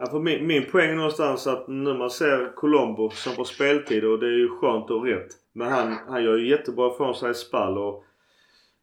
Ja, 0.00 0.06
för 0.06 0.20
min, 0.20 0.46
min 0.46 0.64
poäng 0.70 0.90
är 0.90 0.94
någonstans 0.94 1.46
att 1.46 1.68
när 1.68 1.94
man 1.94 2.10
ser 2.10 2.54
Colombo 2.54 3.10
som 3.10 3.32
får 3.32 3.44
speltid 3.44 4.04
och 4.04 4.18
det 4.18 4.26
är 4.26 4.38
ju 4.38 4.48
skönt 4.48 4.90
och 4.90 5.04
rätt. 5.04 5.28
Men 5.52 5.72
han, 5.72 5.96
han 6.08 6.24
gör 6.24 6.36
ju 6.36 6.48
jättebra 6.48 6.90
från 6.90 7.14
sig 7.14 7.30
i 7.30 7.34
spall 7.34 7.78
och 7.78 8.04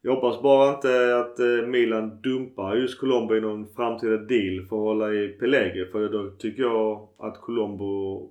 jag 0.01 0.15
hoppas 0.15 0.41
bara 0.41 0.75
inte 0.75 1.17
att 1.17 1.39
eh, 1.39 1.67
Milan 1.67 2.21
dumpar 2.21 2.75
just 2.75 2.99
Colombo 2.99 3.35
i 3.35 3.41
någon 3.41 3.67
framtida 3.75 4.17
deal 4.17 4.65
för 4.69 4.75
att 4.75 4.81
hålla 4.81 5.13
i 5.13 5.27
Pellegri. 5.27 5.85
För 5.91 6.09
då 6.09 6.29
tycker 6.29 6.63
jag 6.63 7.09
att 7.19 7.41
Colombo 7.41 8.21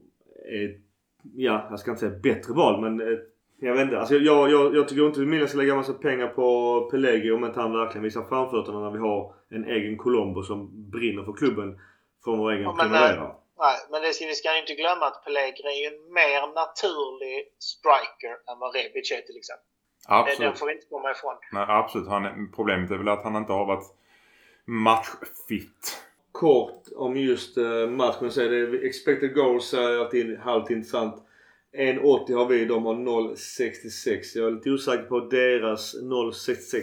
är, 0.52 0.78
ja 1.34 1.66
jag 1.70 1.78
ska 1.78 1.90
inte 1.90 2.00
säga 2.00 2.18
bättre 2.22 2.54
val 2.54 2.80
men 2.80 3.00
eh, 3.00 3.18
jag 3.60 3.74
vet 3.74 3.82
inte. 3.82 3.98
Alltså 3.98 4.14
jag, 4.14 4.50
jag, 4.50 4.76
jag 4.76 4.88
tycker 4.88 5.06
inte 5.06 5.20
att 5.20 5.28
Milan 5.28 5.48
ska 5.48 5.58
lägga 5.58 5.74
massa 5.74 5.92
pengar 5.92 6.28
på 6.28 6.80
Pellegri 6.90 7.32
om 7.32 7.44
inte 7.44 7.60
han 7.60 7.72
verkligen 7.72 8.02
visar 8.02 8.22
framfötterna 8.22 8.80
när 8.80 8.90
vi 8.90 8.98
har 8.98 9.34
en 9.50 9.64
egen 9.64 9.96
Colombo 9.96 10.42
som 10.42 10.90
brinner 10.90 11.22
för 11.22 11.32
klubben 11.32 11.78
från 12.24 12.38
vår 12.38 12.52
egen 12.52 12.76
Primavera. 12.76 13.34
Nej, 13.58 13.76
men 13.90 14.02
det 14.02 14.12
ska, 14.12 14.26
vi 14.26 14.34
ska 14.34 14.58
inte 14.58 14.74
glömma 14.74 15.06
att 15.06 15.24
Pellegri 15.24 15.68
är 15.74 15.80
ju 15.82 15.96
en 15.96 16.12
mer 16.12 16.54
naturlig 16.60 17.37
striker 17.58 18.32
än 18.48 18.58
vad 18.58 18.74
Rebic 18.74 19.12
är 19.12 19.22
till 19.28 19.37
exempel. 19.37 19.66
Det, 20.08 20.14
den 20.14 20.20
Absolut. 20.20 20.58
får 20.58 20.66
vi 20.66 20.72
inte 20.72 20.87
komma 20.87 21.10
ifrån. 21.10 21.34
Nej, 21.52 21.66
absolut. 21.68 22.08
Han, 22.08 22.52
problemet 22.56 22.90
är 22.90 22.96
väl 22.96 23.08
att 23.08 23.24
han 23.24 23.37
inte 23.37 23.52
har 23.52 23.66
varit 23.66 23.87
matchfit. 24.64 26.00
Kort 26.32 26.82
om 26.96 27.16
just 27.16 27.58
uh, 27.58 27.88
matchen 27.88 28.30
så 28.30 28.40
är 28.40 28.48
det 28.48 28.87
expected 28.87 29.34
goals 29.34 29.74
är 29.74 29.98
alltid 29.98 30.38
halvt 30.38 30.70
intressant. 30.70 31.14
1,80 31.78 32.37
har 32.37 32.46
vi, 32.46 32.64
de 32.64 32.87
har 32.87 32.94
0,66. 32.94 34.20
Jag 34.34 34.46
är 34.46 34.50
lite 34.50 34.70
osäker 34.70 35.02
på 35.02 35.20
deras 35.20 35.94
0,66 35.94 36.82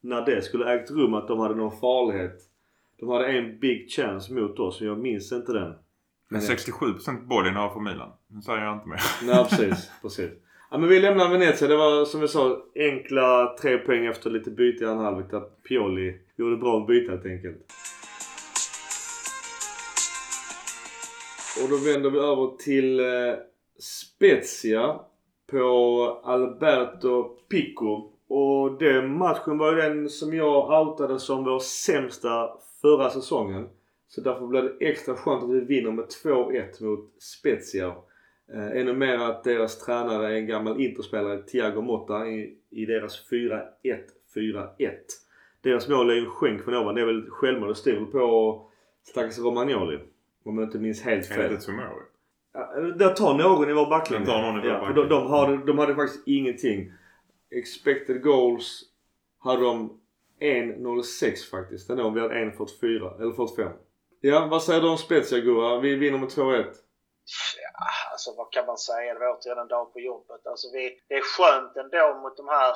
när 0.00 0.26
det 0.26 0.42
skulle 0.42 0.74
ägt 0.74 0.90
rum 0.90 1.14
att 1.14 1.28
de 1.28 1.38
hade 1.38 1.54
någon 1.54 1.80
farlighet. 1.80 2.47
De 3.00 3.08
hade 3.08 3.26
en 3.26 3.58
big 3.58 3.90
chance 3.90 4.32
mot 4.32 4.58
oss 4.58 4.80
jag 4.80 4.98
minns 4.98 5.32
inte 5.32 5.52
den. 5.52 5.74
Men 6.28 6.40
67% 6.40 7.26
bollinnehav 7.26 7.70
för 7.72 7.80
Milan. 7.80 8.12
Nu 8.26 8.42
säger 8.42 8.64
jag 8.64 8.76
inte 8.76 8.88
mer. 8.88 9.00
Nej 9.22 9.44
precis, 9.44 9.90
precis. 10.02 10.30
Ja 10.70 10.78
men 10.78 10.88
vi 10.88 11.00
lämnar 11.00 11.28
Venezia. 11.28 11.68
Det 11.68 11.76
var 11.76 12.04
som 12.04 12.20
vi 12.20 12.28
sa 12.28 12.62
enkla 12.74 13.56
tre 13.62 13.78
poäng 13.78 14.06
efter 14.06 14.30
lite 14.30 14.50
byte 14.50 14.84
i 14.84 14.86
andra 14.86 15.04
halvlek 15.04 15.30
där 15.30 15.40
Pioli 15.40 16.18
gjorde 16.36 16.56
bra 16.56 16.86
byte 16.86 17.10
helt 17.10 17.26
enkelt. 17.26 17.56
Och 21.62 21.70
då 21.70 21.76
vänder 21.76 22.10
vi 22.10 22.18
över 22.18 22.56
till 22.56 23.00
eh, 23.00 23.34
Spezia 23.78 25.00
på 25.50 26.20
Alberto 26.24 27.24
Pico. 27.50 28.12
Och 28.28 28.78
den 28.78 29.18
matchen 29.18 29.58
var 29.58 29.72
ju 29.72 29.80
den 29.82 30.08
som 30.08 30.34
jag 30.34 30.80
outade 30.80 31.18
som 31.18 31.44
vår 31.44 31.58
sämsta 31.58 32.50
förra 32.80 33.10
säsongen. 33.10 33.68
Så 34.08 34.20
därför 34.20 34.46
blev 34.46 34.64
det 34.64 34.86
extra 34.86 35.14
skönt 35.14 35.44
att 35.44 35.50
vi 35.50 35.60
vinner 35.60 35.92
med 35.92 36.04
2-1 36.24 36.84
mot 36.84 37.22
Spezia. 37.22 37.94
Eh, 38.54 38.80
ännu 38.80 38.92
mer 38.92 39.18
att 39.18 39.44
deras 39.44 39.78
tränare 39.78 40.26
är 40.26 40.36
en 40.36 40.46
gammal 40.46 40.80
interspelare, 40.80 41.42
Thiago 41.42 41.80
Motta, 41.80 42.26
i, 42.26 42.58
i 42.70 42.86
deras 42.86 43.30
4-1-4-1. 43.30 44.90
Deras 45.60 45.88
mål 45.88 46.10
är 46.10 46.14
ju 46.14 46.20
en 46.20 46.30
skänk 46.30 46.64
från 46.64 46.74
ovan. 46.74 46.94
Det 46.94 47.00
är 47.00 47.06
väl 47.06 47.30
självmål 47.30 47.68
det 47.68 47.74
stod 47.74 48.12
på 48.12 48.66
stackars 49.02 49.38
Romagnoli. 49.38 49.98
Om 50.44 50.58
jag 50.58 50.66
inte 50.66 50.78
minns 50.78 51.02
helt 51.02 51.26
fel. 51.26 51.44
Enligt 51.46 51.66
Tomori. 51.66 52.02
Ja, 52.52 52.80
Där 52.80 53.14
tar 53.14 53.38
någon 53.38 53.70
i 53.70 53.72
vår 53.72 53.90
backlinje. 53.90 54.26
Tar 54.26 54.42
någon 54.42 54.60
i 54.60 54.60
vår 54.60 54.70
ja, 54.70 54.80
backlinje. 54.80 55.08
de, 55.08 55.08
de, 55.08 55.26
hade, 55.30 55.56
de 55.56 55.78
hade 55.78 55.94
faktiskt 55.94 56.28
ingenting. 56.28 56.92
Expected 57.50 58.22
goals 58.22 58.82
hade 59.38 59.62
de 59.62 60.00
1.06 60.40 61.50
faktiskt. 61.50 61.90
Ändå 61.90 62.10
vi 62.10 62.20
hade 62.20 62.34
1.44 62.34 63.20
eller 63.22 63.32
45. 63.32 63.72
Ja, 64.20 64.46
vad 64.50 64.62
säger 64.62 64.80
du 64.80 64.88
om 64.88 64.98
Spezia 64.98 65.38
Gurra? 65.38 65.80
Vi 65.80 65.94
vinner 65.94 66.18
med 66.18 66.28
2-1. 66.28 66.64
Ja, 67.62 68.10
alltså 68.12 68.34
vad 68.36 68.52
kan 68.52 68.66
man 68.66 68.78
säga? 68.78 69.14
Det 69.14 69.20
var 69.20 69.38
återigen 69.38 69.58
en 69.58 69.68
dag 69.68 69.92
på 69.92 70.00
jobbet. 70.00 70.46
Alltså 70.46 70.68
vi, 70.72 71.00
det 71.08 71.14
är 71.14 71.20
skönt 71.20 71.76
ändå 71.76 72.20
mot 72.22 72.36
de 72.36 72.48
här 72.48 72.74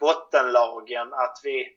bottenlagen 0.00 1.12
att 1.12 1.40
vi, 1.44 1.76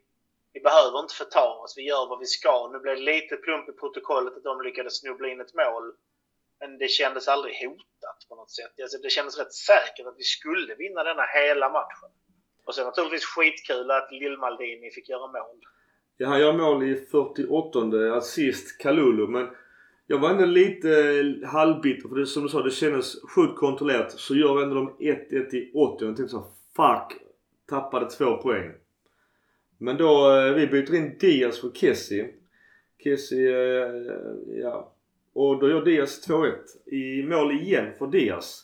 vi 0.53 0.59
behöver 0.59 0.99
inte 0.99 1.15
förta 1.15 1.49
oss. 1.63 1.77
Vi 1.77 1.83
gör 1.83 2.09
vad 2.09 2.19
vi 2.19 2.25
ska. 2.25 2.69
Nu 2.73 2.79
blev 2.79 2.95
det 2.95 3.01
lite 3.01 3.35
plump 3.35 3.69
i 3.69 3.71
protokollet 3.71 4.37
att 4.37 4.43
de 4.43 4.61
lyckades 4.61 4.99
snubbla 4.99 5.27
in 5.27 5.41
ett 5.41 5.53
mål. 5.53 5.93
Men 6.59 6.77
det 6.77 6.87
kändes 6.87 7.27
aldrig 7.27 7.53
hotat 7.63 8.19
på 8.29 8.35
något 8.35 8.51
sätt. 8.51 8.73
Alltså 8.81 8.97
det 8.97 9.09
kändes 9.09 9.37
rätt 9.37 9.53
säkert 9.53 10.07
att 10.07 10.17
vi 10.17 10.23
skulle 10.23 10.75
vinna 10.75 11.03
denna 11.03 11.25
hela 11.25 11.69
matchen. 11.69 12.11
Och 12.65 12.75
sen 12.75 12.85
naturligtvis 12.85 13.25
skitkul 13.25 13.91
att 13.91 14.11
Lill-Maldini 14.11 14.89
fick 14.91 15.09
göra 15.09 15.27
mål. 15.27 15.59
Ja, 16.17 16.27
han 16.27 16.39
gör 16.39 16.53
mål 16.53 16.83
i 16.83 16.95
48 16.95 18.15
assist 18.15 18.77
Kalulu 18.77 19.27
men 19.27 19.47
jag 20.07 20.19
var 20.19 20.29
ändå 20.29 20.45
lite 20.45 20.89
halvbitter 21.45 22.09
för 22.09 22.15
det 22.15 22.25
som 22.25 22.43
du 22.43 22.49
sa, 22.49 22.61
det 22.61 22.71
kändes 22.71 23.21
sjukt 23.35 23.55
kontrollerat. 23.55 24.11
Så 24.11 24.35
gör 24.35 24.63
ändå 24.63 24.75
de 24.75 24.89
1-1 24.99 25.55
i 25.55 25.71
80 25.73 25.75
och 25.75 26.09
jag 26.09 26.15
tänkte 26.15 26.27
så 26.27 26.47
fuck! 26.75 27.19
Tappade 27.69 28.09
två 28.09 28.37
poäng. 28.37 28.71
Men 29.77 29.97
då, 29.97 30.31
eh, 30.31 30.53
vi 30.53 30.67
byter 30.67 30.95
in 30.95 31.17
Diaz 31.19 31.61
för 31.61 31.69
Kessie. 31.69 32.29
Kessie, 33.03 33.83
eh, 33.83 33.91
ja. 34.47 34.93
Och 35.33 35.59
då 35.59 35.69
gör 35.69 35.85
Diaz 35.85 36.27
2-1. 36.27 36.53
I 36.85 37.23
mål 37.23 37.51
igen 37.51 37.93
för 37.97 38.07
Diaz. 38.07 38.63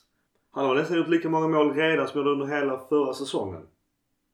Han 0.51 0.65
har 0.65 0.75
nästan 0.75 0.97
gjort 0.97 1.09
lika 1.09 1.29
många 1.29 1.47
mål 1.47 1.73
redan 1.73 2.07
som 2.07 2.27
under 2.27 2.45
hela 2.45 2.79
förra 2.89 3.13
säsongen. 3.13 3.61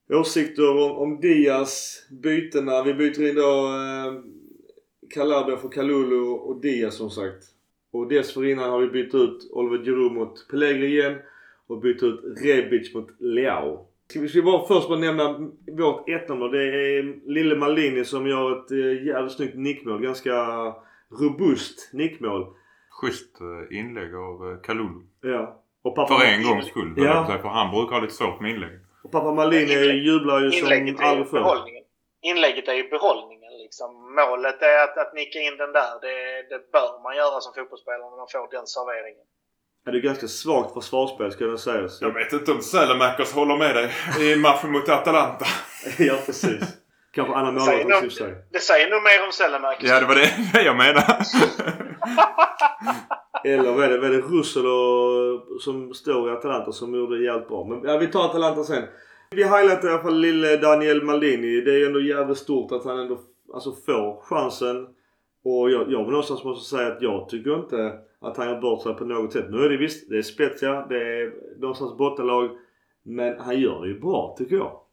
Åsikter 0.09 0.71
om, 0.71 0.91
om 0.91 1.19
Diaz, 1.21 2.05
bytena. 2.09 2.83
Vi 2.83 2.93
byter 2.93 3.29
in 3.29 3.35
då 3.35 3.67
eh, 3.67 4.13
Calabria 5.13 5.57
för 5.57 5.69
Kalulu 5.69 6.21
och 6.21 6.61
Diaz 6.61 6.97
som 6.97 7.09
sagt. 7.09 7.43
Och 7.91 8.07
dessförinnan 8.07 8.69
har 8.69 8.79
vi 8.79 8.87
bytt 8.87 9.15
ut 9.15 9.51
Oliver 9.51 9.85
Giroud 9.85 10.11
mot 10.11 10.47
Pellegrini 10.47 10.85
igen 10.85 11.15
och 11.67 11.81
bytt 11.81 12.03
ut 12.03 12.19
Rebic 12.43 12.93
mot 12.93 13.07
Leao. 13.19 13.87
Ska 14.09 14.19
vi, 14.19 14.27
ska 14.27 14.39
vi 14.39 14.45
bara 14.45 14.67
först 14.67 14.87
bara 14.87 14.99
nämna 14.99 15.33
vårt 15.71 16.07
1-0 16.07 16.51
Det 16.51 16.63
är 16.63 17.29
Lille 17.29 17.55
Maldini 17.55 18.05
som 18.05 18.27
gör 18.27 18.59
ett 18.59 18.71
eh, 18.71 19.05
jävligt 19.07 19.33
snyggt 19.33 19.55
nickmål. 19.55 20.01
Ganska 20.01 20.33
robust 21.19 21.93
nickmål. 21.93 22.47
Schysst 22.89 23.41
eh, 23.41 23.77
inlägg 23.77 24.15
av 24.15 24.51
eh, 24.51 24.61
Kalulu. 24.61 25.01
Ja. 25.21 25.61
Och 25.81 25.95
pappa 25.95 26.19
För 26.19 26.25
en 26.25 26.43
gångs 26.43 26.65
skull. 26.65 26.93
Ja. 26.97 27.39
För 27.41 27.49
han 27.49 27.71
brukar 27.71 27.95
ha 27.95 28.01
lite 28.01 28.13
svårt 28.13 28.41
med 28.41 28.51
inlägg. 28.51 28.79
Och 29.05 29.11
pappa 29.11 29.27
Inlägg- 29.29 30.03
jublar 30.09 30.39
ju 30.41 30.51
som 30.51 30.59
Inlägget 30.59 30.99
är 30.99 31.03
ju 31.03 31.09
aldrig 31.09 31.27
förr. 31.29 31.39
behållningen. 31.39 31.83
Inlägget 32.21 32.67
är 32.67 32.73
ju 32.73 32.89
behållningen 32.89 33.51
liksom. 33.63 34.15
Målet 34.15 34.61
är 34.61 34.83
att, 34.83 34.97
att 34.97 35.13
nicka 35.13 35.39
in 35.39 35.57
den 35.57 35.71
där. 35.71 35.91
Det, 36.01 36.15
det 36.51 36.71
bör 36.71 37.03
man 37.03 37.15
göra 37.15 37.41
som 37.41 37.53
fotbollsspelare 37.53 38.09
när 38.09 38.17
man 38.17 38.27
får 38.31 38.47
den 38.51 38.67
serveringen. 38.67 39.25
Ja, 39.85 39.91
det 39.91 39.97
är 39.97 40.01
ganska 40.01 40.27
svagt 40.27 40.73
försvarsspel 40.73 41.31
ska 41.31 41.43
jag 41.43 41.59
säga. 41.59 41.89
Så- 41.89 42.05
Jag 42.05 42.13
vet 42.13 42.33
inte 42.33 42.51
om 42.51 42.61
Sälemakers 42.61 43.33
håller 43.33 43.57
med 43.57 43.75
dig 43.75 43.87
i 44.31 44.35
matchen 44.35 44.71
mot 44.71 44.89
Atalanta. 44.89 45.45
ja 45.99 46.15
precis. 46.25 46.63
Kanske 47.15 47.33
och 47.33 47.53
nog, 47.53 47.63
för 48.01 48.09
sig. 48.09 48.33
det 48.51 48.59
säger 48.59 48.89
nog 48.89 49.03
mer 49.03 49.25
om 49.25 49.31
Sellemark. 49.31 49.77
Ja, 49.81 49.99
det 49.99 50.05
var 50.05 50.15
det 50.15 50.61
jag 50.65 50.77
menade. 50.77 51.17
Eller 53.43 53.71
vad 53.71 53.83
är 53.83 53.89
det? 53.89 53.97
Vad 53.97 54.09
är 54.09 54.13
det 54.13 54.21
Russell 54.21 54.65
och, 54.65 55.61
som 55.61 55.93
står 55.93 56.29
i 56.29 56.31
Atalanta 56.31 56.71
som 56.71 56.95
gjorde 56.95 57.17
det 57.17 57.23
jävligt 57.23 57.47
bra. 57.47 57.63
Men 57.63 57.81
ja, 57.83 57.97
vi 57.97 58.07
tar 58.07 58.25
Atalanta 58.25 58.63
sen. 58.63 58.83
Vi 59.31 59.43
highlightar 59.43 59.87
i 59.87 59.91
alla 59.91 60.01
fall 60.01 60.19
lille 60.19 60.57
Daniel 60.57 61.03
Maldini. 61.03 61.61
Det 61.61 61.71
är 61.71 61.77
ju 61.77 61.85
ändå 61.85 62.01
jävligt 62.01 62.37
stort 62.37 62.71
att 62.71 62.85
han 62.85 62.99
ändå 62.99 63.17
alltså, 63.53 63.71
får 63.71 64.21
chansen. 64.21 64.87
Och 65.43 65.71
jag, 65.71 65.91
jag 65.91 66.07
någonstans 66.07 66.43
måste 66.43 66.75
säga 66.75 66.87
att 66.87 67.01
jag 67.01 67.29
tycker 67.29 67.55
inte 67.55 67.93
att 68.21 68.37
han 68.37 68.47
gör 68.49 68.61
bort 68.61 68.83
sig 68.83 68.93
på 68.93 69.05
något 69.05 69.33
sätt. 69.33 69.45
Nu 69.49 69.57
är 69.57 69.69
det 69.69 69.77
visst, 69.77 70.09
det 70.09 70.17
är 70.17 70.21
Spezia, 70.21 70.85
det 70.89 70.97
är 70.97 71.33
någonstans 71.59 71.97
bottenlag. 71.97 72.49
Men 73.03 73.39
han 73.39 73.59
gör 73.59 73.81
det 73.81 73.87
ju 73.87 73.99
bra 73.99 74.35
tycker 74.37 74.55
jag. 74.55 74.84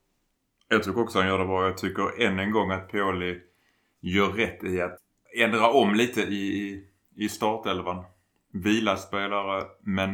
Jag 0.72 0.82
tycker 0.82 1.02
också 1.02 1.18
han 1.18 1.28
gör 1.28 1.38
det 1.38 1.44
bra. 1.44 1.66
Jag 1.66 1.78
tycker 1.78 2.22
än 2.22 2.38
en 2.38 2.52
gång 2.52 2.70
att 2.70 2.88
Pioli 2.88 3.40
gör 4.00 4.28
rätt 4.28 4.64
i 4.64 4.82
att 4.82 4.98
ändra 5.36 5.70
om 5.70 5.94
lite 5.94 6.20
i, 6.20 6.86
i 7.16 7.28
startelvan. 7.28 8.04
Vila 8.52 8.96
spelare 8.96 9.66
men 9.80 10.10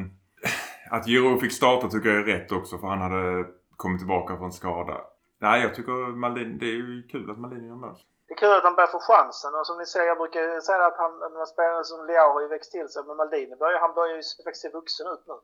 att 0.91 1.07
Giro 1.07 1.41
fick 1.41 1.53
starta 1.53 1.89
tycker 1.89 2.09
jag 2.09 2.19
är 2.19 2.25
rätt 2.35 2.53
också 2.53 2.79
för 2.79 2.87
han 2.87 3.01
hade 3.07 3.45
kommit 3.77 4.01
tillbaka 4.01 4.37
från 4.37 4.53
skada. 4.53 4.97
Nej, 5.39 5.63
jag 5.63 5.75
tycker 5.75 6.17
Malin, 6.23 6.59
det 6.59 6.67
är 6.67 6.81
ju 6.83 7.09
kul 7.13 7.31
att 7.31 7.39
Maldini 7.39 7.69
gör 7.69 7.75
mål. 7.75 7.99
Det 8.27 8.35
är 8.35 8.39
kul 8.39 8.55
att 8.59 8.69
han 8.69 8.77
börjar 8.79 8.95
få 8.97 9.01
chansen 9.11 9.55
och 9.55 9.67
som 9.67 9.79
ni 9.79 9.87
ser, 9.87 10.05
jag 10.13 10.19
brukar 10.19 10.61
säga 10.61 10.87
att 10.87 10.99
han, 11.03 11.13
när 11.35 11.47
spelare 11.55 11.85
som 11.85 12.07
Leao 12.07 12.33
har 12.35 12.43
ju 12.43 12.49
växt 12.49 12.73
till 12.73 12.89
sig, 12.89 13.03
men 13.07 13.17
Maldini 13.17 13.57
börjar, 13.57 13.79
han 13.87 13.95
börjar 13.95 14.17
ju 14.17 14.23
faktiskt 14.45 14.63
se 14.63 14.71
vuxen 14.79 15.07
ut 15.15 15.25
nu. 15.31 15.37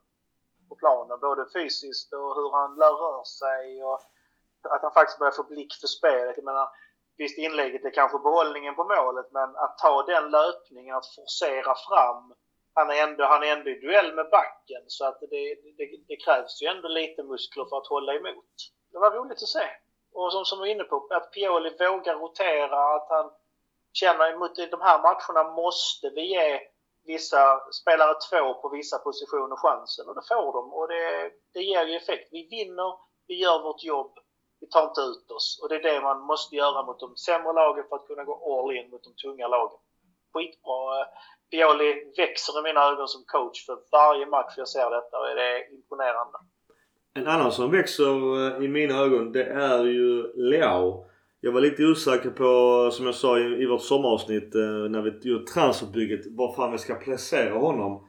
På 0.68 0.74
planen, 0.83 1.18
både 1.20 1.42
fysiskt 1.57 2.12
och 2.12 2.31
hur 2.38 2.50
han 2.59 2.70
rör 2.77 3.24
sig 3.40 3.85
och 3.85 4.00
att 4.66 4.83
han 4.83 4.92
faktiskt 4.92 5.18
börjar 5.18 5.33
få 5.33 5.42
blick 5.42 5.74
för 5.81 5.87
spelet. 5.87 6.37
Jag 6.37 6.44
menar, 6.44 6.68
visst 7.16 7.38
inlägget 7.38 7.85
är 7.85 7.90
kanske 7.90 8.18
behållningen 8.18 8.74
på 8.74 8.85
målet, 8.85 9.27
men 9.33 9.57
att 9.57 9.79
ta 9.79 10.03
den 10.03 10.31
löpningen, 10.31 10.96
att 10.96 11.14
forcera 11.14 11.74
fram. 11.88 12.35
Han 12.74 12.90
är 12.90 13.03
ändå, 13.03 13.24
han 13.24 13.42
är 13.42 13.53
ändå 13.57 13.70
i 13.70 13.81
duell 13.81 14.14
med 14.14 14.31
backen 14.31 14.83
så 14.87 15.07
att 15.07 15.20
det, 15.20 15.55
det, 15.79 15.87
det 16.09 16.16
krävs 16.16 16.62
ju 16.62 16.66
ändå 16.66 16.88
lite 16.88 17.22
muskler 17.22 17.64
för 17.64 17.77
att 17.79 17.87
hålla 17.87 18.14
emot. 18.14 18.55
Det 18.92 18.98
var 18.98 19.11
roligt 19.11 19.42
att 19.42 19.48
se. 19.48 19.68
Och 20.14 20.33
som, 20.33 20.44
som 20.44 20.59
vi 20.59 20.61
var 20.61 20.74
inne 20.74 20.85
på, 20.85 21.07
att 21.11 21.33
Pioli 21.33 21.70
vågar 21.70 22.14
rotera, 22.14 22.94
att 22.94 23.09
han 23.09 23.31
känner 23.92 24.33
emot 24.33 24.59
i 24.59 24.66
de 24.66 24.81
här 24.81 25.03
matcherna 25.03 25.50
måste 25.50 26.11
vi 26.11 26.20
ge 26.20 26.61
vissa 27.05 27.61
spelare 27.72 28.14
två 28.31 28.55
på 28.55 28.68
vissa 28.68 28.98
positioner 28.98 29.57
chansen 29.57 30.09
och 30.09 30.14
det 30.14 30.29
får 30.29 30.53
de 30.53 30.72
och 30.72 30.88
det, 30.88 31.31
det 31.53 31.62
ger 31.62 31.85
ju 31.87 31.96
effekt. 31.96 32.29
Vi 32.33 32.48
vinner, 32.48 32.98
vi 33.27 33.35
gör 33.35 33.62
vårt 33.62 33.85
jobb, 33.85 34.18
vi 34.64 34.70
tar 34.70 34.85
inte 34.90 35.00
ut 35.00 35.31
oss 35.31 35.59
och 35.62 35.68
det 35.68 35.77
är 35.77 35.83
det 35.83 36.00
man 36.00 36.20
måste 36.20 36.57
göra 36.57 36.87
mot 36.87 37.00
de 37.00 37.16
sämre 37.16 37.53
lagen 37.53 37.85
för 37.88 37.96
att 37.96 38.07
kunna 38.07 38.24
gå 38.24 38.35
all 38.50 38.77
in 38.77 38.90
mot 38.90 39.05
de 39.05 39.12
tunga 39.22 39.48
lagen. 39.48 39.79
Skitbra. 40.33 40.77
Pioli 41.50 41.90
växer 42.16 42.59
i 42.61 42.62
mina 42.62 42.81
ögon 42.90 43.09
som 43.09 43.22
coach 43.27 43.66
för 43.66 43.77
varje 43.92 44.27
match 44.27 44.55
jag 44.57 44.68
ser 44.68 44.90
detta 44.90 45.18
och 45.18 45.27
det 45.27 45.42
är 45.42 45.74
imponerande. 45.74 46.38
En 47.14 47.27
annan 47.27 47.53
som 47.53 47.70
växer 47.70 48.11
eh, 48.46 48.64
i 48.64 48.68
mina 48.68 48.94
ögon 49.05 49.33
det 49.33 49.44
är 49.44 49.85
ju 49.85 50.33
Leao. 50.50 51.07
Jag 51.40 51.53
var 51.53 51.61
lite 51.61 51.85
osäker 51.85 52.31
på, 52.31 52.50
som 52.92 53.07
jag 53.07 53.14
sa 53.14 53.38
i, 53.38 53.62
i 53.62 53.66
vårt 53.66 53.83
sommaravsnitt 53.83 54.55
eh, 54.55 54.90
när 54.90 55.03
vi 55.03 55.29
gjorde 55.31 55.46
transferbygget, 55.46 56.20
var 56.31 56.55
fan 56.57 56.72
vi 56.72 56.79
ska 56.79 56.94
placera 56.94 57.55
honom. 57.55 58.09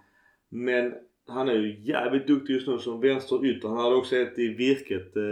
Men 0.49 0.93
han 1.27 1.49
är 1.49 1.53
ju 1.53 1.79
jävligt 1.81 2.27
duktig 2.27 2.53
just 2.53 2.67
nu 2.67 2.79
som 2.79 3.01
vänsterytter. 3.01 3.67
Han 3.67 3.77
hade 3.77 3.95
också 3.95 4.15
ett 4.15 4.39
i 4.39 4.47
virket. 4.47 5.15
Eh, 5.15 5.23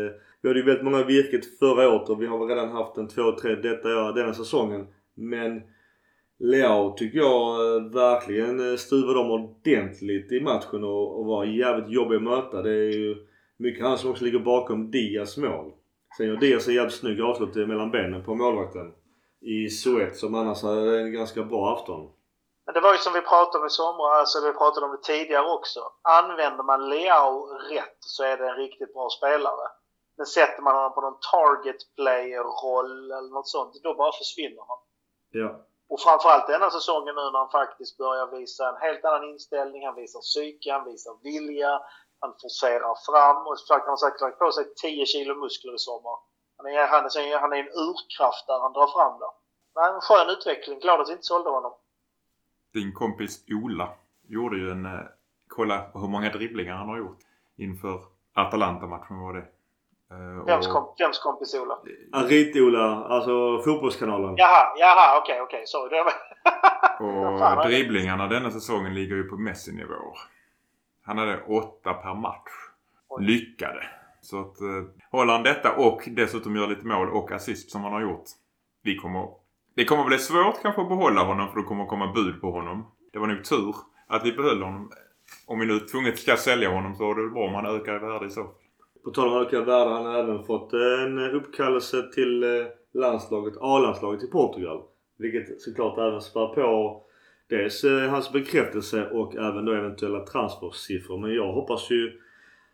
vi 0.42 0.50
hade 0.50 0.60
ju 0.60 0.66
väldigt 0.66 0.86
många 0.86 1.00
i 1.00 1.04
virket 1.04 1.60
förra 1.60 1.90
året 1.90 2.10
och 2.10 2.22
vi 2.22 2.26
har 2.26 2.40
väl 2.40 2.48
redan 2.48 2.72
haft 2.72 2.98
en 2.98 3.08
två, 3.08 3.32
tre 3.32 3.56
detta, 3.56 4.12
denna 4.12 4.34
säsongen. 4.34 4.88
Men 5.16 5.62
Leao 6.40 6.96
tycker 6.98 7.18
jag 7.18 7.76
eh, 7.76 7.92
verkligen 7.92 8.58
stuvade 8.58 8.78
stuvar 8.78 9.14
dem 9.14 9.32
ordentligt 9.32 10.32
i 10.32 10.42
matchen 10.42 10.84
och, 10.84 11.20
och 11.20 11.26
var 11.26 11.46
jävligt 11.46 11.90
jobbig 11.90 12.16
att 12.16 12.24
möta. 12.24 12.62
Det 12.62 12.72
är 12.72 12.92
ju 12.92 13.16
mycket 13.58 13.84
han 13.84 13.98
som 13.98 14.12
också 14.12 14.26
ligger 14.26 14.40
bakom 14.40 14.92
Diaz 14.92 15.38
mål. 15.38 15.72
Sen 16.18 16.28
gör 16.28 16.38
Diaz 16.38 16.68
en 16.68 16.74
jävligt 16.74 16.94
snygg 16.94 17.22
avslut 17.22 17.68
mellan 17.68 17.92
benen 17.92 18.24
på 18.24 18.36
målvakten. 18.36 18.92
I 19.42 19.70
Suet 19.70 20.16
som 20.16 20.36
annars 20.36 20.64
hade 20.64 21.02
en 21.02 21.14
ganska 21.14 21.44
bra 21.44 21.74
afton. 21.74 22.10
Men 22.66 22.74
det 22.74 22.82
var 22.82 22.92
ju 22.92 22.98
som 22.98 23.14
vi 23.14 23.22
pratade 23.22 23.62
om 23.62 23.68
i 23.68 23.70
somras, 23.70 24.20
alltså 24.20 24.48
vi 24.48 24.54
pratade 24.54 24.86
om 24.86 24.92
det 24.92 25.04
tidigare 25.04 25.52
också. 25.52 25.92
Använder 26.02 26.64
man 26.64 26.90
Leao 26.90 27.46
rätt 27.46 27.98
så 28.00 28.24
är 28.24 28.38
det 28.38 28.50
en 28.50 28.56
riktigt 28.56 28.94
bra 28.94 29.10
spelare. 29.10 29.68
Men 30.18 30.26
sätter 30.26 30.62
man 30.62 30.76
honom 30.76 30.94
på 30.94 31.02
någon 31.02 31.20
target 31.32 31.96
player-roll 31.96 33.12
eller 33.12 33.34
något 33.34 33.48
sånt, 33.48 33.74
då 33.84 33.94
bara 33.94 34.12
försvinner 34.12 34.64
han. 34.68 34.78
Ja. 35.32 35.50
Och 35.90 36.02
framförallt 36.02 36.48
denna 36.48 36.70
säsongen 36.70 37.16
nu 37.16 37.22
när 37.22 37.40
han 37.40 37.50
faktiskt 37.50 37.98
börjar 37.98 38.28
visa 38.28 38.70
en 38.70 38.82
helt 38.82 39.06
annan 39.06 39.30
inställning. 39.30 39.86
Han 39.86 39.96
visar 39.96 40.20
psyke, 40.20 40.72
han 40.72 40.86
visar 40.86 41.14
vilja, 41.24 41.82
han 42.20 42.34
forcerar 42.42 42.96
fram 43.08 43.48
och 43.48 43.60
så 43.60 43.74
han 43.74 43.98
säkert 43.98 44.22
lagt 44.22 44.40
på 44.40 44.52
sig 44.52 44.74
10 44.76 45.06
kilo 45.06 45.36
muskler 45.36 45.76
i 45.76 45.80
sommar. 45.80 46.18
Han 46.58 46.66
är, 46.66 46.88
han 46.88 47.06
är, 47.06 47.40
han 47.40 47.54
är 47.54 47.58
en 47.58 47.74
urkraft 47.86 48.48
där 48.48 48.60
han 48.60 48.74
drar 48.74 48.88
fram 48.88 49.20
där. 49.20 49.34
Men 49.76 49.96
en 49.96 50.02
skön 50.02 50.30
utveckling. 50.30 50.80
Glad 50.80 51.02
att 51.02 51.10
vi 51.10 51.14
inte 51.14 51.24
sålde 51.24 51.50
honom. 51.50 51.74
Din 52.74 52.94
kompis 52.94 53.46
Ola 53.52 53.90
gjorde 54.28 54.58
ju 54.58 54.72
en... 54.72 54.86
Eh, 54.86 55.02
kolla 55.48 55.80
på 55.80 56.00
hur 56.00 56.08
många 56.08 56.30
dribblingar 56.30 56.76
han 56.76 56.90
har 56.90 56.98
gjort 56.98 57.20
inför 57.56 58.02
Atalanta-matchen 58.34 59.20
var 59.20 59.34
det. 59.34 59.46
Eh, 60.12 60.46
Vems, 60.46 60.68
kom, 60.68 60.96
vems 61.00 61.20
kompis 61.20 61.56
Ola? 61.56 61.78
Aritola, 62.12 63.06
alltså 63.06 63.62
fotbollskanalen. 63.66 64.36
Jaha, 64.38 64.74
jaha, 64.78 65.20
okej, 65.22 65.42
okej. 65.42 65.64
Sorry. 65.66 65.90
Det 65.98 66.04
var... 66.04 66.14
Vad 67.24 67.40
fan 67.40 67.58
Och 67.58 67.66
dribblingarna 67.66 68.28
denna 68.28 68.52
säsongen 68.52 68.94
ligger 68.94 69.16
ju 69.16 69.24
på 69.24 69.38
Messi-nivåer. 69.38 70.18
Han 71.04 71.18
hade 71.18 71.44
åtta 71.44 71.94
per 71.94 72.14
match. 72.14 72.52
Oj. 73.10 73.26
Lyckade. 73.26 73.84
Så 74.22 74.42
att 74.42 74.62
eh, 74.62 74.84
håller 75.12 75.34
han 75.34 75.44
detta 75.44 75.76
och 75.76 76.02
dessutom 76.12 76.56
gör 76.56 76.68
lite 76.68 76.86
mål 76.86 77.10
och 77.10 77.32
assist 77.32 77.72
som 77.72 77.84
han 77.84 77.94
har 77.94 78.02
gjort. 78.02 78.24
Vi 78.84 78.96
kommer, 78.96 79.30
det 79.76 79.86
kommer 79.86 80.04
bli 80.04 80.18
svårt 80.18 80.62
kanske 80.62 80.82
att 80.82 80.90
behålla 80.90 81.24
honom 81.24 81.50
för 81.50 81.58
det 81.60 81.64
kommer 81.64 81.86
komma 81.86 82.14
bud 82.14 82.42
på 82.42 82.52
honom. 82.52 82.86
Det 83.14 83.20
var 83.20 83.28
nog 83.28 83.44
tur 83.44 83.76
att 84.08 84.26
vi 84.26 84.32
behöll 84.32 84.62
honom. 84.62 84.92
Om 85.48 85.60
vi 85.60 85.66
nu 85.66 85.80
tvunget 85.80 86.20
ska 86.20 86.36
sälja 86.36 86.70
honom 86.70 86.96
så 86.96 87.12
är 87.12 87.16
det 87.16 87.22
väl 87.22 87.32
bra 87.32 87.48
om 87.48 87.54
han 87.54 87.66
ökar 87.66 87.96
i 87.96 88.00
värde 88.00 88.26
i 88.26 88.30
så 88.30 88.44
fall. 88.44 88.54
På 89.04 89.12
tal 89.12 89.28
om 89.28 89.42
ökad 89.42 89.66
värde, 89.66 89.90
han 89.90 90.06
har 90.06 90.20
även 90.20 90.44
fått 90.44 90.74
en 90.74 91.20
uppkallelse 91.20 92.04
till 92.14 92.44
eh, 92.44 92.66
landslaget, 92.94 93.54
A-landslaget 93.62 94.24
i 94.24 94.28
Portugal. 94.28 94.82
Vilket 95.18 95.62
såklart 95.62 95.98
även 95.98 96.22
spär 96.22 96.48
på 96.48 97.02
dels 97.50 97.84
eh, 97.84 98.10
hans 98.10 98.32
bekräftelse 98.32 99.10
och 99.10 99.36
även 99.36 99.66
då 99.66 99.74
eventuella 99.74 100.26
transfersiffror. 100.26 101.18
Men 101.18 101.36
jag 101.36 101.54
hoppas 101.54 101.92
ju 101.92 102.12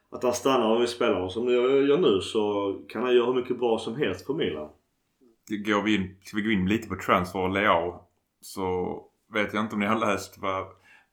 att 0.10 0.24
han 0.24 0.34
stannar 0.34 0.76
om 0.76 0.82
vi 0.82 0.88
spelar 0.88 1.22
och 1.22 1.32
som 1.32 1.54
jag 1.54 1.88
gör 1.88 1.98
nu 1.98 2.22
så 2.22 2.74
kan 2.90 3.04
han 3.04 3.16
göra 3.16 3.26
hur 3.26 3.34
mycket 3.34 3.60
bra 3.60 3.78
som 3.78 3.96
helst 3.96 4.26
för 4.26 4.34
Milan. 4.34 4.70
Går 5.58 5.82
vi 5.82 5.96
in, 5.96 6.16
ska 6.24 6.38
vi 6.38 6.44
gå 6.44 6.50
in 6.52 6.66
lite 6.68 6.90
på 6.90 6.96
transfer 6.96 7.40
och 7.40 7.50
Leao 7.50 8.04
så 8.42 8.96
vet 9.34 9.54
jag 9.54 9.64
inte 9.64 9.74
om 9.76 9.80
ni 9.80 9.86
har 9.86 9.96
läst 10.00 10.38
vad 10.38 10.66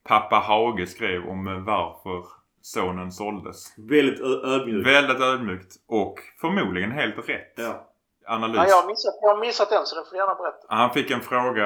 pappa 0.08 0.36
Hage 0.36 0.86
skrev 0.86 1.24
om 1.26 1.64
varför 1.64 2.24
sonen 2.60 3.12
såldes. 3.12 3.74
Väldigt 3.78 4.20
ö- 4.20 4.40
ödmjuk. 4.44 4.86
Väldigt 4.86 5.20
ödmjukt 5.20 5.74
och 5.88 6.14
förmodligen 6.40 6.90
helt 6.92 7.28
rätt 7.28 7.52
Ja. 7.56 7.86
analys. 8.26 8.56
Nej, 8.56 8.66
jag, 8.68 8.76
har 8.76 8.86
missat, 8.88 9.14
jag 9.22 9.28
har 9.34 9.40
missat 9.40 9.70
den 9.70 9.86
så 9.86 9.96
den 9.96 10.04
får 10.04 10.10
du 10.12 10.16
gärna 10.18 10.34
berätta. 10.34 10.66
Han 10.68 10.90
fick 10.90 11.10
en 11.10 11.20
fråga 11.20 11.64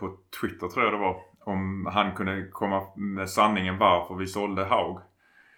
på 0.00 0.16
Twitter 0.40 0.68
tror 0.68 0.84
jag 0.84 0.94
det 0.94 0.98
var. 0.98 1.16
Om 1.44 1.86
han 1.92 2.14
kunde 2.14 2.48
komma 2.52 2.82
med 2.96 3.30
sanningen 3.30 3.78
varför 3.78 4.14
vi 4.14 4.26
sålde 4.26 4.64
Haug. 4.64 4.98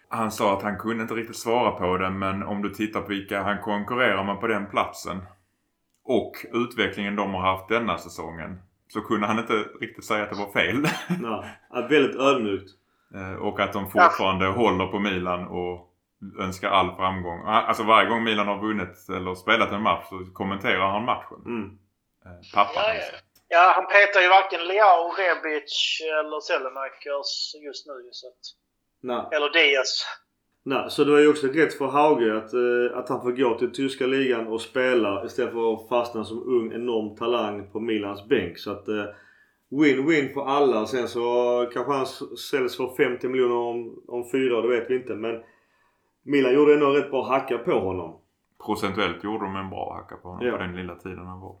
Han 0.09 0.31
sa 0.31 0.53
att 0.57 0.63
han 0.63 0.77
kunde 0.77 1.01
inte 1.03 1.13
riktigt 1.13 1.37
svara 1.37 1.71
på 1.71 1.97
det 1.97 2.09
men 2.09 2.43
om 2.43 2.61
du 2.61 2.69
tittar 2.69 3.01
på 3.01 3.07
vilka 3.07 3.41
han 3.43 3.61
konkurrerar 3.61 4.23
med 4.23 4.39
på 4.39 4.47
den 4.47 4.65
platsen 4.65 5.17
och 6.05 6.45
utvecklingen 6.53 7.15
de 7.15 7.33
har 7.33 7.41
haft 7.41 7.69
denna 7.69 7.97
säsongen 7.97 8.61
så 8.87 9.01
kunde 9.01 9.27
han 9.27 9.39
inte 9.39 9.53
riktigt 9.53 10.05
säga 10.05 10.23
att 10.23 10.29
det 10.29 10.35
var 10.35 10.51
fel. 10.51 10.81
Nej, 10.81 10.89
ja, 11.69 11.87
väldigt 11.89 12.15
ödmjukt. 12.15 12.71
Eh, 13.15 13.33
och 13.33 13.59
att 13.59 13.73
de 13.73 13.91
fortfarande 13.91 14.45
håller 14.47 14.87
på 14.87 14.99
Milan 14.99 15.47
och 15.47 15.91
önskar 16.39 16.69
all 16.69 16.95
framgång. 16.95 17.41
Alltså 17.45 17.83
varje 17.83 18.09
gång 18.09 18.23
Milan 18.23 18.47
har 18.47 18.61
vunnit 18.61 19.09
eller 19.09 19.35
spelat 19.35 19.71
en 19.71 19.81
match 19.81 20.05
så 20.09 20.25
kommenterar 20.33 20.91
han 20.91 21.05
matchen. 21.05 21.41
Mm. 21.45 21.77
Eh, 22.25 22.55
Pappan 22.55 22.73
Ja, 22.75 22.93
ja. 22.93 23.17
ja, 23.47 23.73
han 23.75 23.87
petar 23.87 24.21
ju 24.21 24.29
varken 24.29 24.67
Leao, 24.67 25.11
Rebic 25.17 26.01
eller 26.19 26.39
Sellemakers 26.39 27.55
just 27.65 27.87
nu. 27.87 28.09
Så 28.11 28.27
att, 28.27 28.43
Nej. 29.01 29.37
eller 29.37 29.49
Diaz. 29.49 30.05
Nej, 30.67 30.85
så 30.89 31.03
det 31.03 31.11
var 31.11 31.19
ju 31.19 31.27
också 31.29 31.47
rätt 31.47 31.73
för 31.73 31.87
Hauge 31.87 32.37
att, 32.37 32.53
eh, 32.53 32.97
att 32.97 33.09
han 33.09 33.21
får 33.21 33.31
gå 33.31 33.57
till 33.57 33.71
tyska 33.71 34.07
ligan 34.07 34.47
och 34.47 34.61
spela 34.61 35.25
istället 35.25 35.53
för 35.53 35.73
att 35.73 35.89
fastna 35.89 36.23
som 36.23 36.43
ung 36.43 36.73
enorm 36.73 37.15
talang 37.15 37.69
på 37.71 37.79
Milans 37.79 38.27
bänk. 38.27 38.57
Så 38.57 38.71
att 38.71 38.87
eh, 38.87 39.05
win-win 39.69 40.33
för 40.33 40.45
alla. 40.45 40.85
Sen 40.85 41.07
så 41.07 41.21
kanske 41.73 41.91
han 41.93 42.05
säljs 42.51 42.77
för 42.77 42.95
50 42.97 43.27
miljoner 43.27 43.55
om, 43.55 44.03
om 44.07 44.29
fyra 44.31 44.61
det 44.61 44.67
vet 44.67 44.89
vi 44.89 44.95
inte. 44.95 45.15
Men 45.15 45.41
Milan 46.23 46.53
gjorde 46.53 46.73
ändå 46.73 46.89
rätt 46.89 47.11
bra 47.11 47.23
hacka 47.27 47.57
på 47.57 47.71
honom. 47.71 48.19
Procentuellt 48.65 49.23
gjorde 49.23 49.45
de 49.45 49.55
en 49.55 49.69
bra 49.69 49.93
hacka 49.93 50.15
på 50.15 50.27
honom 50.27 50.45
Ja. 50.47 50.51
på 50.51 50.57
den 50.57 50.75
lilla 50.75 50.95
tiden 50.95 51.25
han 51.25 51.39
var. 51.39 51.55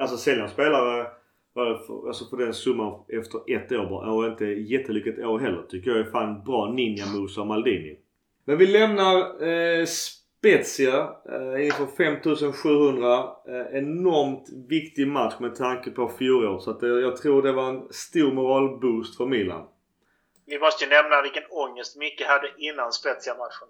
Alltså 0.00 0.16
sälja 0.16 0.48
spelare 0.48 1.06
för, 1.54 2.06
alltså 2.06 2.24
för 2.30 2.36
den 2.36 2.54
summan 2.54 3.00
efter 3.08 3.54
ett 3.56 3.72
år 3.72 3.86
bara. 3.90 4.12
Och 4.12 4.26
inte 4.26 4.44
jättelyckat 4.44 5.18
år 5.18 5.38
heller. 5.38 5.62
Tycker 5.68 5.90
jag 5.90 6.00
är 6.00 6.04
fan 6.04 6.44
bra 6.44 6.66
ninja-moves 6.72 7.38
av 7.38 7.46
Maldini. 7.46 7.96
Men 8.44 8.58
vi 8.58 8.66
lämnar 8.66 9.42
eh, 9.48 9.86
Spezia 9.86 11.08
eh, 11.28 11.66
inför 11.66 11.86
5700. 11.96 13.14
Eh, 13.48 13.78
enormt 13.78 14.48
viktig 14.68 15.08
match 15.08 15.34
med 15.40 15.54
tanke 15.54 15.90
på 15.90 16.08
fjolåret. 16.18 16.62
Så 16.62 16.70
att, 16.70 16.82
eh, 16.82 16.88
jag 16.88 17.16
tror 17.16 17.42
det 17.42 17.52
var 17.52 17.68
en 17.68 17.88
stor 17.90 18.32
moralboost 18.32 19.16
för 19.16 19.26
Milan. 19.26 19.66
Vi 20.46 20.58
måste 20.58 20.84
ju 20.84 20.90
nämna 20.90 21.22
vilken 21.22 21.42
ångest 21.50 21.96
Micke 21.96 22.22
hade 22.26 22.48
innan 22.58 22.92
Spezia-matchen. 22.92 23.68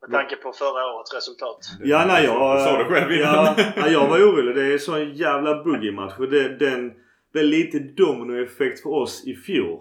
Med 0.00 0.10
tanke 0.10 0.36
på 0.36 0.52
förra 0.52 0.94
årets 0.94 1.14
resultat. 1.14 1.58
Ja, 1.84 2.04
nej 2.06 2.24
jag... 2.24 2.56
Du 2.58 2.64
sa 2.64 2.78
det 2.78 2.84
själv 2.84 3.12
innan. 3.12 3.44
ja, 3.44 3.54
ja, 3.76 3.88
jag 3.88 4.08
var 4.08 4.18
orolig. 4.18 4.54
Det 4.54 4.62
är 4.66 4.72
en 4.72 4.78
sån 4.78 5.14
jävla 5.14 5.64
boogie-match. 5.64 6.16
För 6.16 6.26
det, 6.26 6.58
den 6.58 6.92
blev 7.32 7.44
lite 7.44 7.78
dominoeffekt 7.78 8.82
för 8.82 8.90
oss 8.90 9.26
i 9.26 9.34
fjol. 9.34 9.80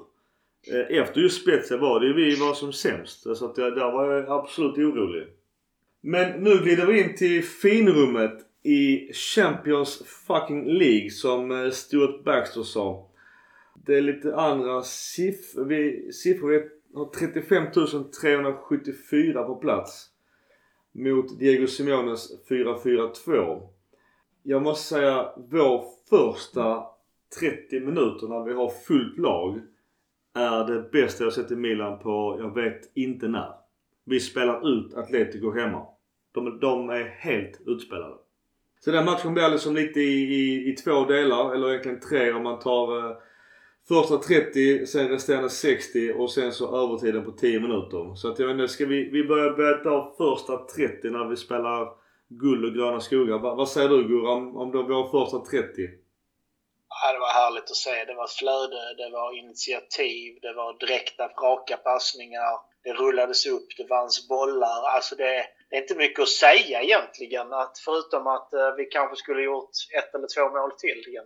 Eh, 0.68 0.98
efter 0.98 1.22
just 1.22 1.42
Spezia 1.42 1.78
var 1.78 2.00
det 2.00 2.06
ju 2.08 2.14
vi 2.14 2.36
var 2.36 2.54
som 2.54 2.74
sämst. 2.74 3.22
Så 3.38 3.46
att 3.46 3.58
jag, 3.58 3.76
där 3.76 3.92
var 3.92 4.12
jag 4.12 4.30
absolut 4.30 4.78
orolig. 4.78 5.28
Men 6.02 6.44
nu 6.44 6.58
glider 6.58 6.86
vi 6.86 7.02
in 7.04 7.16
till 7.16 7.44
finrummet 7.44 8.34
i 8.64 9.14
Champions 9.14 10.04
fucking 10.28 10.66
League 10.66 11.10
som 11.10 11.52
eh, 11.52 11.70
Stuart 11.72 12.24
Baxter 12.24 12.64
sa. 12.64 13.08
Det 13.86 13.96
är 13.98 14.02
lite 14.02 14.36
andra 14.36 14.82
siff- 14.82 15.66
vi, 15.68 16.12
siffror. 16.14 16.50
Vi 16.50 16.64
har 16.98 17.06
35 17.06 17.72
374 18.22 19.44
på 19.44 19.56
plats 19.56 20.08
mot 20.92 21.40
Diego 21.40 21.68
Simeones 21.68 22.48
4-4-2. 22.50 23.68
Jag 24.44 24.62
måste 24.62 24.88
säga 24.96 25.32
vår 25.38 25.84
första 26.10 26.84
30 27.40 27.80
minuter 27.80 28.28
när 28.28 28.44
vi 28.44 28.54
har 28.54 28.70
fullt 28.70 29.18
lag 29.18 29.60
är 30.34 30.64
det 30.68 30.92
bästa 30.92 31.24
jag 31.24 31.34
sett 31.34 31.52
i 31.52 31.56
Milan 31.56 32.00
på 32.00 32.38
jag 32.40 32.56
vet 32.56 32.92
inte 32.96 33.28
när. 33.28 33.54
Vi 34.06 34.20
spelar 34.20 34.70
ut 34.70 34.94
Atletico 34.94 35.52
hemma. 35.52 35.86
De, 36.32 36.60
de 36.60 36.90
är 36.90 37.04
helt 37.04 37.62
utspelade. 37.66 38.16
Så 38.80 38.92
den 38.92 39.06
matchen 39.06 39.34
blir 39.34 39.50
liksom 39.50 39.76
lite 39.76 40.00
i, 40.00 40.36
i, 40.36 40.70
i 40.70 40.76
två 40.76 41.06
delar, 41.06 41.56
eller 41.56 41.70
egentligen 41.70 42.00
tre 42.00 42.32
om 42.32 42.44
man 42.44 42.60
tar 42.60 43.10
eh, 43.10 43.18
första 43.88 44.18
30, 44.18 44.86
sen 44.86 45.10
resterande 45.10 45.50
60 45.50 46.14
och 46.14 46.32
sen 46.32 46.52
så 46.52 46.84
övertiden 46.84 47.26
på 47.26 47.32
10 47.32 47.60
minuter. 47.60 48.16
Så 48.16 48.32
att 48.32 48.40
jag 48.40 48.48
vet 48.48 48.54
inte, 48.54 48.68
ska 48.68 48.86
vi, 48.86 49.10
vi 49.10 49.24
börjar 49.24 49.52
beta 49.58 49.90
av 49.90 50.14
första 50.18 50.58
30 50.58 51.10
när 51.10 51.30
vi 51.30 51.36
spelar 51.36 51.88
guld 52.30 52.66
och 52.66 52.74
gröna 52.74 53.00
skogar. 53.00 53.40
Va, 53.40 53.56
vad 53.56 53.70
säger 53.70 53.90
du 53.90 54.08
Gurra 54.08 54.32
om, 54.32 54.58
om 54.58 54.72
då 54.72 54.84
vår 54.84 55.26
första 55.26 55.40
30? 55.40 55.90
Ja, 57.04 57.14
det 57.14 57.20
var 57.20 57.28
härligt 57.28 57.72
att 57.72 57.76
se. 57.76 58.06
Det 58.06 58.14
var 58.14 58.28
flöde, 58.28 58.94
det 58.98 59.10
var 59.10 59.38
initiativ, 59.38 60.40
det 60.42 60.54
var 60.54 60.80
direkta, 60.80 61.28
raka 61.28 61.78
passningar. 61.78 62.60
Det 62.84 62.94
rullades 62.94 63.46
upp, 63.46 63.68
det 63.78 63.88
vanns 63.90 64.28
bollar. 64.28 64.88
Alltså 64.96 65.16
det, 65.16 65.46
det 65.70 65.76
är 65.76 65.82
inte 65.82 65.96
mycket 65.96 66.24
att 66.24 66.30
säga 66.30 66.82
egentligen. 66.82 67.54
Att 67.54 67.80
förutom 67.86 68.28
att 68.28 68.54
eh, 68.54 68.76
vi 68.78 68.86
kanske 68.86 69.16
skulle 69.16 69.42
gjort 69.42 69.70
ett 69.98 70.16
eller 70.16 70.28
två 70.36 70.50
mål 70.50 70.72
till. 70.72 71.04
Igen. 71.08 71.26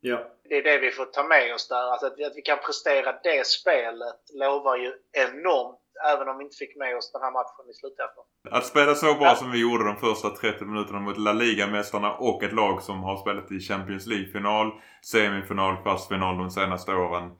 Ja. 0.00 0.30
Det 0.48 0.56
är 0.56 0.62
det 0.62 0.78
vi 0.78 0.90
får 0.90 1.04
ta 1.04 1.22
med 1.22 1.54
oss 1.54 1.68
där. 1.68 1.92
Alltså 1.92 2.06
att, 2.06 2.18
vi, 2.18 2.24
att 2.24 2.36
vi 2.36 2.42
kan 2.42 2.58
prestera 2.58 3.20
det 3.22 3.46
spelet 3.46 4.20
lovar 4.32 4.76
ju 4.76 4.92
enormt. 5.12 5.81
Även 6.14 6.28
om 6.28 6.38
vi 6.38 6.44
inte 6.44 6.56
fick 6.56 6.76
med 6.76 6.96
oss 6.96 7.12
den 7.12 7.22
här 7.22 7.32
matchen 7.32 7.70
i 7.70 7.74
slutändan. 7.74 8.24
Att 8.50 8.66
spela 8.66 8.94
så 8.94 9.14
bra 9.14 9.24
Ja. 9.26 9.34
som 9.34 9.50
vi 9.50 9.60
gjorde 9.60 9.84
de 9.84 9.96
första 9.96 10.30
30 10.30 10.64
minuterna 10.64 11.00
mot 11.00 11.18
La 11.18 11.32
Liga-mästarna 11.32 12.12
och 12.14 12.42
ett 12.42 12.52
lag 12.52 12.82
som 12.82 13.02
har 13.02 13.16
spelat 13.16 13.52
i 13.52 13.60
Champions 13.60 14.06
League-final, 14.06 14.72
semifinal, 15.04 15.76
kvartsfinal 15.82 16.38
de 16.38 16.50
senaste 16.50 16.94
åren. 16.94 17.30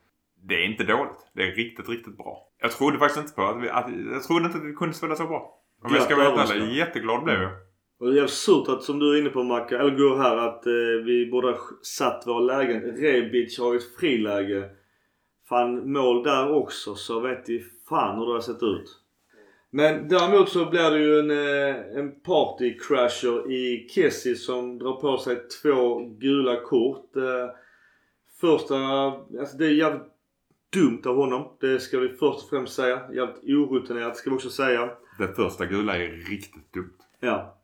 Det 0.48 0.54
är 0.54 0.64
inte 0.70 0.84
dåligt. 0.84 1.20
Det 1.34 1.42
är 1.42 1.52
riktigt, 1.52 1.88
riktigt 1.88 2.16
bra. 2.16 2.48
Jag 2.62 2.70
trodde 2.72 2.98
faktiskt 2.98 3.20
inte 3.20 3.34
på 3.34 3.42
att 3.42 3.62
vi, 3.62 3.68
att, 3.68 3.86
jag 4.12 4.22
trodde 4.22 4.44
inte 4.46 4.58
att 4.58 4.64
vi 4.64 4.72
kunde 4.72 4.94
spela 4.94 5.16
så 5.16 5.26
bra. 5.26 5.58
Om 5.84 5.94
jag 5.94 6.02
ska 6.02 6.16
vara 6.16 6.28
helt 6.36 6.50
ärlig. 6.50 6.76
Jätteglad 6.76 7.24
blev 7.24 7.42
jag. 7.42 7.52
Och 8.00 8.06
det 8.06 8.12
är 8.12 8.14
jävligt 8.14 8.30
surt 8.32 8.68
att 8.68 8.82
som 8.82 8.98
du 8.98 9.14
är 9.16 9.20
inne 9.20 9.30
på 9.30 9.42
Macka, 9.42 9.78
eller 9.78 9.90
Gur 9.90 10.16
här 10.16 10.36
att 10.36 10.66
eh, 10.66 11.04
vi 11.04 11.28
borde 11.30 11.46
ha 11.50 11.58
satt 11.82 12.26
våra 12.26 12.40
lägen. 12.40 12.80
Rebic 12.82 13.58
har 13.58 13.76
ett 13.76 13.96
friläge. 14.00 14.70
Fan 15.52 15.92
mål 15.92 16.22
där 16.22 16.52
också 16.52 16.94
så 16.94 17.20
vet 17.20 17.48
vi 17.48 17.64
fan 17.88 18.18
hur 18.18 18.26
det 18.26 18.32
har 18.32 18.40
sett 18.40 18.62
ut. 18.62 18.98
Men 19.70 20.08
däremot 20.08 20.48
så 20.48 20.70
blir 20.70 20.90
det 20.90 20.98
ju 20.98 21.18
en, 21.18 21.30
eh, 21.30 21.98
en 21.98 22.20
partycrasher 22.20 23.52
i 23.52 23.88
Kessie 23.88 24.36
som 24.36 24.78
drar 24.78 24.92
på 24.92 25.18
sig 25.18 25.48
två 25.62 25.98
gula 25.98 26.60
kort. 26.60 27.16
Eh, 27.16 27.22
första, 28.40 28.76
alltså 29.40 29.56
det 29.56 29.66
är 29.66 29.70
jävligt 29.70 30.12
dumt 30.72 31.02
av 31.06 31.16
honom. 31.16 31.56
Det 31.60 31.80
ska 31.80 31.98
vi 31.98 32.08
först 32.08 32.42
och 32.42 32.50
främst 32.50 32.74
säga. 32.74 33.00
Jävligt 33.12 33.44
orutinerat 33.44 34.16
ska 34.16 34.30
vi 34.30 34.36
också 34.36 34.50
säga. 34.50 34.90
Det 35.18 35.28
första 35.28 35.66
gula 35.66 35.96
är 35.96 36.08
riktigt 36.30 36.72
dumt. 36.72 36.98
Ja. 37.20 37.58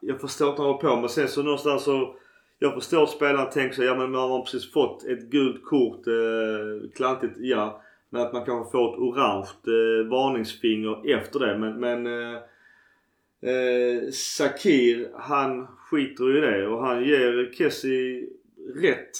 Jag 0.00 0.20
förstår 0.20 0.52
att 0.52 0.58
han 0.58 0.66
håller 0.66 0.78
på 0.78 0.96
men 0.96 1.08
sen 1.08 1.28
så 1.28 1.42
någonstans 1.42 1.84
så 1.84 2.14
jag 2.62 2.74
förstår 2.74 3.02
att 3.02 3.10
spelaren 3.10 3.50
tänker 3.50 3.76
så 3.76 3.82
ja 3.82 3.94
men 3.94 4.10
man 4.10 4.30
har 4.30 4.42
precis 4.42 4.72
fått 4.72 5.04
ett 5.04 5.22
gult 5.22 5.64
kort. 5.64 6.06
Eh, 6.06 6.90
klantigt 6.96 7.34
ja. 7.38 7.82
Men 8.10 8.22
att 8.22 8.32
man 8.32 8.44
kanske 8.44 8.72
får 8.72 8.94
ett 8.94 8.98
orange 8.98 9.48
eh, 9.66 10.10
varningsfinger 10.10 11.14
efter 11.16 11.38
det. 11.38 11.58
Men, 11.58 11.80
men 11.80 12.06
eh, 12.06 12.36
eh, 13.50 14.10
Sakir 14.12 15.10
han 15.14 15.66
skiter 15.66 16.24
ju 16.24 16.38
i 16.38 16.40
det 16.40 16.66
och 16.66 16.86
han 16.86 17.04
ger 17.04 17.52
Kessie 17.58 18.28
rätt. 18.74 19.10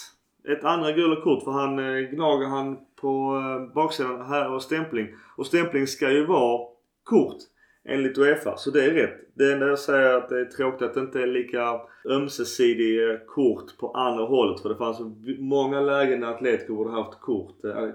Ett 0.49 0.65
andra 0.65 0.93
gula 0.93 1.21
kort 1.21 1.45
för 1.45 1.51
han 1.51 1.79
eh, 1.79 2.01
gnager 2.01 2.47
han 2.47 2.79
på 3.01 3.37
eh, 3.37 3.75
baksidan 3.75 4.27
här 4.27 4.53
och 4.53 4.63
stämpling. 4.63 5.09
Och 5.37 5.47
stämpling 5.47 5.87
ska 5.87 6.11
ju 6.11 6.27
vara 6.27 6.67
kort 7.05 7.39
enligt 7.85 8.19
Uefa. 8.19 8.57
Så 8.57 8.71
det 8.71 8.85
är 8.85 8.91
rätt. 8.91 9.19
Det 9.35 9.53
enda 9.53 9.67
jag 9.67 9.79
säger 9.79 10.09
är 10.09 10.15
att 10.15 10.29
det 10.29 10.41
är 10.41 10.45
tråkigt 10.45 10.83
att 10.83 10.95
det 10.95 11.01
inte 11.01 11.23
är 11.23 11.27
lika 11.27 11.81
ömsesidig 12.09 13.11
eh, 13.11 13.17
kort 13.27 13.79
på 13.79 13.91
andra 13.91 14.25
hållet. 14.25 14.61
För 14.61 14.69
det 14.69 14.77
fanns 14.77 15.01
många 15.39 15.81
lägen 15.81 16.21
där 16.21 16.29
Atletico 16.29 16.75
borde 16.75 16.91
haft 16.91 17.21
kort. 17.21 17.65
Eh, 17.65 17.91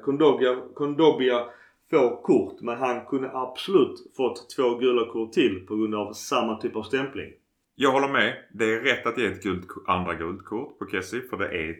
Kondobia, 0.73 1.45
får 1.89 2.21
kort 2.21 2.61
men 2.61 2.77
han 2.77 3.05
kunde 3.05 3.31
absolut 3.33 4.15
fått 4.17 4.49
två 4.55 4.75
gula 4.75 5.11
kort 5.11 5.33
till 5.33 5.65
på 5.67 5.75
grund 5.75 5.95
av 5.95 6.13
samma 6.13 6.61
typ 6.61 6.75
av 6.75 6.83
stämpling. 6.83 7.33
Jag 7.75 7.91
håller 7.91 8.07
med. 8.07 8.33
Det 8.53 8.73
är 8.73 8.79
rätt 8.79 9.05
att 9.05 9.17
ge 9.17 9.25
ett 9.25 9.43
gult, 9.43 9.67
andra 9.87 10.13
gult 10.13 10.45
kort 10.45 10.79
på 10.79 10.85
Kessie 10.85 11.21
för 11.29 11.37
det 11.37 11.47
är 11.47 11.75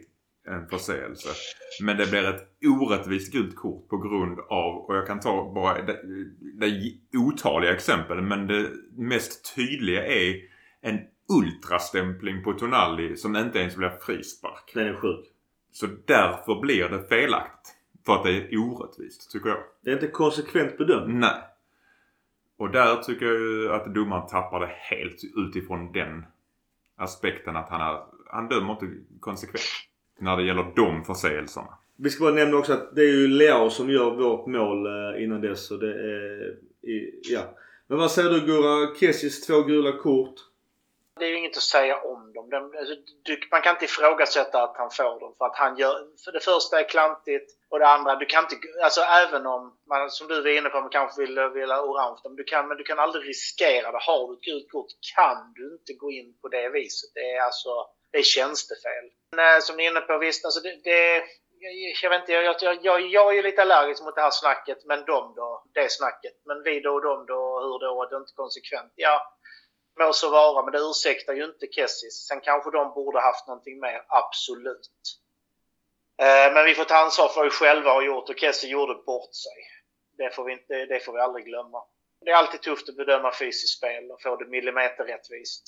en 0.48 0.68
förseelse. 0.68 1.28
Men 1.82 1.96
det 1.96 2.10
blir 2.10 2.28
ett 2.28 2.48
orättvist 2.64 3.32
gult 3.32 3.56
kort 3.56 3.88
på 3.88 3.96
grund 3.96 4.38
av, 4.40 4.76
och 4.76 4.96
jag 4.96 5.06
kan 5.06 5.20
ta 5.20 5.52
bara, 5.54 5.82
det, 5.82 6.00
det 6.60 7.18
otaliga 7.18 7.74
exempel, 7.74 8.20
men 8.20 8.46
det 8.46 8.70
mest 8.96 9.54
tydliga 9.56 10.06
är 10.06 10.36
en 10.80 11.00
ultrastämpling 11.42 12.42
på 12.44 12.52
Tonali 12.52 13.16
som 13.16 13.36
inte 13.36 13.58
ens 13.58 13.76
blir 13.76 13.92
frispark. 14.00 14.72
Den 14.74 14.86
är 14.86 14.94
sjuk. 14.94 15.26
Så 15.72 15.86
därför 16.06 16.60
blir 16.60 16.88
det 16.88 17.08
felaktigt. 17.08 17.74
För 18.06 18.14
att 18.14 18.24
det 18.24 18.30
är 18.30 18.56
orättvist, 18.56 19.30
tycker 19.32 19.48
jag. 19.48 19.58
Det 19.84 19.90
är 19.90 19.94
inte 19.94 20.08
konsekvent 20.08 20.78
bedömt. 20.78 21.14
Nej. 21.14 21.42
Och 22.56 22.70
där 22.70 22.96
tycker 22.96 23.26
jag 23.26 23.40
ju 23.40 23.72
att 23.72 23.94
domaren 23.94 24.26
tappar 24.28 24.60
det 24.60 24.72
helt 24.72 25.20
utifrån 25.36 25.92
den 25.92 26.24
aspekten 26.96 27.56
att 27.56 27.68
han 27.68 27.80
är, 27.80 28.02
han 28.30 28.48
dömer 28.48 28.72
inte 28.72 28.86
konsekvent. 29.20 29.87
När 30.18 30.36
det 30.36 30.42
gäller 30.42 30.72
de 30.76 31.04
förseelserna. 31.04 31.78
vi 31.96 32.10
ska 32.10 32.24
bara 32.24 32.34
nämna 32.34 32.56
också 32.56 32.72
att 32.72 32.94
det 32.96 33.02
är 33.02 33.12
ju 33.12 33.28
Leao 33.28 33.70
som 33.70 33.90
gör 33.90 34.10
vårt 34.10 34.46
mål 34.46 34.86
eh, 34.86 35.22
innan 35.22 35.40
dess. 35.40 35.66
Så 35.66 35.76
det 35.76 35.92
är, 35.92 36.56
ja. 37.30 37.40
Men 37.86 37.98
vad 37.98 38.10
säger 38.10 38.30
du 38.30 38.40
Gurra? 38.40 38.94
Kessis 39.00 39.46
två 39.46 39.62
gula 39.62 39.92
kort. 39.92 40.34
Det 41.18 41.24
är 41.24 41.28
ju 41.28 41.38
inget 41.38 41.56
att 41.56 41.62
säga 41.62 41.96
om 41.96 42.32
dem. 42.32 42.50
De, 42.50 42.56
alltså, 42.78 42.94
du, 43.22 43.40
man 43.50 43.62
kan 43.62 43.74
inte 43.74 43.84
ifrågasätta 43.84 44.62
att 44.62 44.76
han 44.76 44.90
får 44.90 45.20
dem. 45.20 45.34
För 45.38 45.44
att 45.44 45.56
han 45.56 45.78
gör, 45.78 45.96
för 46.24 46.32
det 46.32 46.40
första 46.40 46.80
är 46.80 46.88
klantigt 46.88 47.48
och 47.70 47.78
det 47.78 47.88
andra, 47.88 48.16
du 48.16 48.26
kan 48.26 48.44
inte, 48.44 48.56
alltså 48.84 49.00
även 49.00 49.46
om 49.46 49.62
man 49.90 50.10
som 50.10 50.28
du 50.28 50.42
var 50.42 50.58
inne 50.58 50.68
på, 50.68 50.80
man 50.80 50.90
kanske 50.90 51.20
vill, 51.20 51.38
vill 51.54 51.70
ha 51.70 51.80
orange, 51.80 52.20
men 52.24 52.36
du, 52.36 52.44
kan, 52.44 52.68
men 52.68 52.76
du 52.76 52.84
kan 52.84 52.98
aldrig 52.98 53.28
riskera 53.28 53.92
det. 53.92 53.98
Har 54.08 54.28
du 54.28 54.34
ett 54.34 54.46
gult 54.48 54.70
kort 54.70 54.92
kan 55.16 55.52
du 55.58 55.64
inte 55.78 55.92
gå 55.92 56.10
in 56.10 56.30
på 56.42 56.48
det 56.48 56.68
viset. 56.68 57.10
Det 57.14 57.26
är 57.36 57.40
alltså, 57.48 57.70
det 58.12 58.18
är 58.18 58.22
tjänstefel. 58.22 59.04
Men, 59.36 59.62
som 59.62 59.76
ni 59.76 59.84
är 59.84 59.90
inne 59.90 60.00
på, 60.00 60.18
visst, 60.18 60.44
alltså 60.44 60.60
det, 60.60 60.84
det 60.84 61.24
jag 62.02 62.10
vet 62.10 62.20
inte, 62.20 62.32
jag, 62.32 62.56
jag, 62.60 62.78
jag, 62.82 63.00
jag 63.00 63.30
är 63.30 63.32
ju 63.32 63.42
lite 63.42 63.62
allergisk 63.62 64.02
mot 64.02 64.14
det 64.14 64.20
här 64.20 64.30
snacket, 64.30 64.84
men 64.84 65.04
de 65.04 65.34
då? 65.36 65.64
Det 65.74 65.92
snacket. 65.92 66.34
Men 66.44 66.62
vi 66.62 66.80
då 66.80 66.94
och 66.94 67.02
de 67.02 67.26
då? 67.26 67.60
Hur 67.60 67.78
då? 67.78 68.06
Det 68.10 68.16
är 68.16 68.20
inte 68.20 68.32
konsekvent. 68.34 68.92
Ja, 68.94 69.38
må 69.98 70.12
så 70.12 70.30
vara, 70.30 70.62
men 70.62 70.72
det 70.72 70.78
ursäktar 70.78 71.34
ju 71.34 71.44
inte 71.44 71.66
Kessis. 71.66 72.26
Sen 72.28 72.40
kanske 72.40 72.70
de 72.70 72.94
borde 72.94 73.20
haft 73.20 73.46
någonting 73.46 73.80
mer, 73.80 74.04
absolut. 74.08 74.90
Eh, 76.18 76.52
men 76.54 76.64
vi 76.64 76.74
får 76.74 76.84
ta 76.84 76.96
ansvar 76.96 77.28
för 77.28 77.36
vad 77.36 77.44
vi 77.44 77.50
själva 77.50 77.90
har 77.90 78.02
gjort 78.02 78.28
och 78.28 78.38
Kessie 78.38 78.70
gjorde 78.70 78.94
bort 78.94 79.34
sig. 79.34 79.58
Det 80.18 80.34
får, 80.34 80.44
vi 80.44 80.52
inte, 80.52 80.74
det 80.86 81.00
får 81.00 81.12
vi 81.12 81.20
aldrig 81.20 81.44
glömma. 81.44 81.84
Det 82.20 82.30
är 82.30 82.34
alltid 82.34 82.62
tufft 82.62 82.88
att 82.88 82.96
bedöma 82.96 83.32
fysiskt 83.32 83.78
spel 83.78 84.10
och 84.10 84.22
få 84.22 84.36
det 84.36 84.46
millimeterrättvist. 84.46 85.64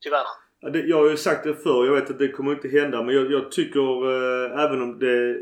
Tyvärr. 0.00 0.26
Ja, 0.64 0.70
det, 0.70 0.80
jag 0.80 0.96
har 0.96 1.10
ju 1.10 1.16
sagt 1.16 1.44
det 1.44 1.54
förr. 1.54 1.86
Jag 1.86 1.94
vet 1.94 2.10
att 2.10 2.18
det 2.18 2.28
kommer 2.28 2.52
inte 2.52 2.68
hända. 2.68 3.02
Men 3.02 3.14
jag, 3.14 3.32
jag 3.32 3.52
tycker 3.52 4.10
eh, 4.10 4.64
även 4.64 4.82
om 4.82 4.98
det 4.98 5.36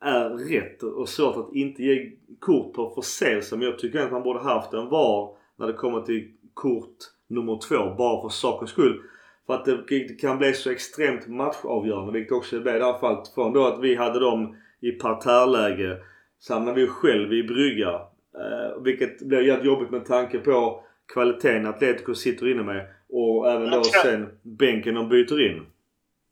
är 0.00 0.30
rätt 0.30 0.82
och 0.82 1.08
svårt 1.08 1.36
att 1.36 1.54
inte 1.54 1.82
ge 1.82 2.10
kort 2.40 2.74
på 2.74 2.90
förseelse. 2.94 3.56
Men 3.56 3.66
jag 3.66 3.78
tycker 3.78 4.00
att 4.00 4.12
man 4.12 4.22
borde 4.22 4.40
haft 4.40 4.72
en 4.72 4.88
VAR 4.88 5.36
när 5.58 5.66
det 5.66 5.72
kommer 5.72 6.00
till 6.00 6.30
kort 6.54 6.96
nummer 7.28 7.58
två. 7.68 7.94
Bara 7.98 8.22
för 8.22 8.28
sakens 8.28 8.70
skull. 8.70 9.02
För 9.46 9.54
att 9.54 9.64
det 9.64 10.20
kan 10.20 10.38
bli 10.38 10.52
så 10.52 10.70
extremt 10.70 11.28
matchavgörande. 11.28 12.12
Vilket 12.12 12.32
också 12.32 12.60
blev 12.60 12.76
i 12.76 12.78
det 12.78 12.84
här 12.84 12.98
fallet. 12.98 13.28
Från 13.34 13.52
då 13.52 13.66
att 13.66 13.80
vi 13.80 13.94
hade 13.94 14.20
dem 14.20 14.56
i 14.80 14.92
parterrläge. 14.92 15.98
Så 16.38 16.54
hamnade 16.54 16.80
vi 16.80 16.86
själv 16.86 17.32
i 17.32 17.42
brygga. 17.42 17.90
Eh, 18.38 18.82
vilket 18.82 19.20
blev 19.20 19.42
jävligt 19.42 19.66
jobbigt 19.66 19.90
med 19.90 20.04
tanke 20.04 20.38
på 20.38 20.84
kvaliteten 21.12 21.66
Atletico 21.66 22.14
sitter 22.14 22.50
inne 22.50 22.62
med. 22.62 22.93
Och 23.16 23.50
även 23.50 23.70
då 23.70 23.84
sen 23.84 24.38
bänken 24.42 24.94
de 24.94 25.08
byter 25.08 25.46
in. 25.46 25.66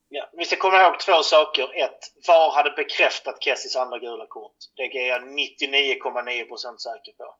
Ja, 0.09 0.29
vi 0.33 0.45
ska 0.45 0.57
komma 0.57 0.83
ihåg 0.83 1.01
två 1.01 1.23
saker. 1.23 1.65
Ett, 1.85 2.01
VAR 2.29 2.51
hade 2.57 2.71
bekräftat 2.71 3.43
Kessis 3.43 3.77
andra 3.77 3.99
gula 3.99 4.27
kort. 4.27 4.57
Det 4.77 4.83
är 4.83 5.09
jag 5.09 5.23
99,9% 5.23 6.77
säker 6.77 7.13
på. 7.13 7.35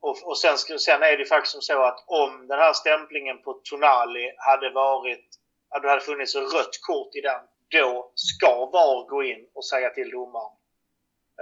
Och, 0.00 0.16
och 0.28 0.38
sen, 0.38 0.58
sen 0.58 1.02
är 1.02 1.16
det 1.16 1.24
faktiskt 1.24 1.52
som 1.52 1.60
så 1.60 1.82
att 1.82 2.04
om 2.06 2.46
den 2.48 2.58
här 2.58 2.72
stämplingen 2.72 3.42
på 3.42 3.52
Tonali 3.52 4.34
hade 4.36 4.70
varit, 4.70 5.26
att 5.70 5.82
det 5.82 5.88
hade 5.88 6.00
funnits 6.00 6.34
ett 6.34 6.54
rött 6.54 6.78
kort 6.88 7.14
i 7.14 7.20
den, 7.20 7.40
då 7.70 8.12
ska 8.14 8.66
VAR 8.66 9.08
gå 9.08 9.22
in 9.22 9.46
och 9.54 9.66
säga 9.66 9.90
till 9.90 10.10
domaren. 10.10 10.52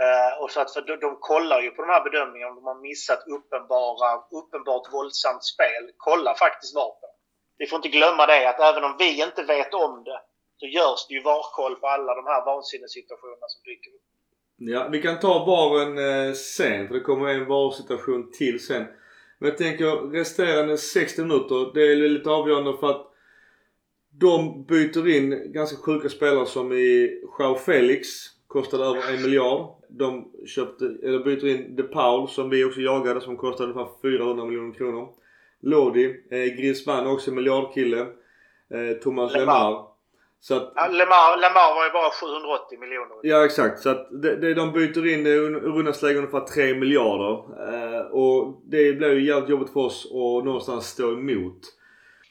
Uh, 0.01 0.43
och 0.43 0.51
så 0.51 0.61
att, 0.61 0.73
för 0.73 0.83
de, 0.83 0.97
de 0.97 1.17
kollar 1.21 1.61
ju 1.61 1.71
på 1.71 1.83
de 1.83 1.89
här 1.89 2.05
bedömningarna 2.05 2.51
om 2.51 2.57
de 2.57 2.67
har 2.67 2.81
missat 2.81 3.23
uppenbara, 3.27 4.23
uppenbart 4.41 4.93
våldsamt 4.93 5.45
spel. 5.45 5.85
Kollar 5.97 6.35
faktiskt 6.35 6.75
VAR 6.75 6.91
på. 7.01 7.12
Vi 7.59 7.67
får 7.67 7.77
inte 7.77 7.89
glömma 7.89 8.27
det 8.27 8.49
att 8.49 8.61
även 8.61 8.85
om 8.85 8.97
vi 8.99 9.23
inte 9.23 9.43
vet 9.43 9.75
om 9.75 10.05
det 10.05 10.21
så 10.61 10.67
görs 10.67 11.07
det 11.09 11.15
ju 11.15 11.23
VAR-koll 11.23 11.75
på 11.75 11.87
alla 11.87 12.15
de 12.15 12.27
här 12.27 12.45
vansinnessituationerna 12.45 13.47
som 13.49 13.63
dyker 13.65 13.91
upp. 13.91 14.03
Ja, 14.57 14.89
vi 14.93 15.03
kan 15.03 15.21
ta 15.21 15.47
baren 15.47 15.99
eh, 15.99 16.33
sen 16.33 16.89
för 16.89 16.95
det 16.95 17.01
kommer 17.01 17.29
en 17.29 17.47
VAR-situation 17.47 18.31
till 18.33 18.67
sen. 18.67 18.85
Men 19.39 19.49
jag 19.49 19.59
tänker 19.59 20.11
resterande 20.11 20.79
60 20.79 21.23
minuter, 21.23 21.75
det 21.75 21.93
är 21.93 21.97
lite 21.97 22.31
avgörande 22.31 22.77
för 22.81 22.91
att 22.91 23.13
de 24.11 24.65
byter 24.65 25.09
in 25.09 25.53
ganska 25.53 25.77
sjuka 25.77 26.09
spelare 26.09 26.47
som 26.47 26.73
i 26.73 27.21
Joao 27.39 27.55
Felix. 27.55 28.09
Kostade 28.47 28.85
över 28.85 29.15
en 29.15 29.23
miljard. 29.23 29.69
De 29.89 30.33
köpte, 30.47 30.85
eller 30.85 31.25
byter 31.25 31.47
in 31.47 31.77
De 31.77 31.83
Paul 31.83 32.29
som 32.29 32.51
vi 32.51 32.65
också 32.65 32.81
jagade 32.81 33.21
som 33.21 33.37
kostade 33.37 33.73
ungefär 33.73 34.01
400 34.03 34.45
miljoner 34.45 34.75
kronor. 34.75 35.09
Lodi, 35.63 36.05
eh, 36.31 36.57
Griezmann 36.57 37.07
också 37.07 37.31
miljardkille. 37.31 38.01
Eh, 38.71 38.97
Thomas 39.03 39.35
Lemar. 39.35 39.93
Så 40.41 40.57
att, 40.57 40.73
ja, 40.75 40.89
Lemar, 40.89 41.37
Lemar 41.37 41.75
var 41.75 41.85
ju 41.85 41.93
bara 41.93 42.11
780 42.11 42.79
miljoner. 42.81 43.17
Ja 43.23 43.45
exakt. 43.45 43.81
Så 43.81 43.91
att 43.91 44.23
det, 44.23 44.37
det 44.37 44.55
de 44.55 44.73
byter 44.73 45.07
in 45.07 45.27
i 45.27 45.39
runda 45.39 45.93
slängar 45.93 46.19
ungefär 46.19 46.41
3 46.41 46.75
miljarder. 46.75 47.33
Eh, 47.69 48.01
och 48.01 48.63
det 48.65 48.93
blir 48.93 49.13
ju 49.13 49.27
jävligt 49.27 49.51
jobbigt 49.51 49.73
för 49.73 49.81
oss 49.81 50.07
att 50.07 50.45
någonstans 50.45 50.87
stå 50.87 51.13
emot. 51.13 51.61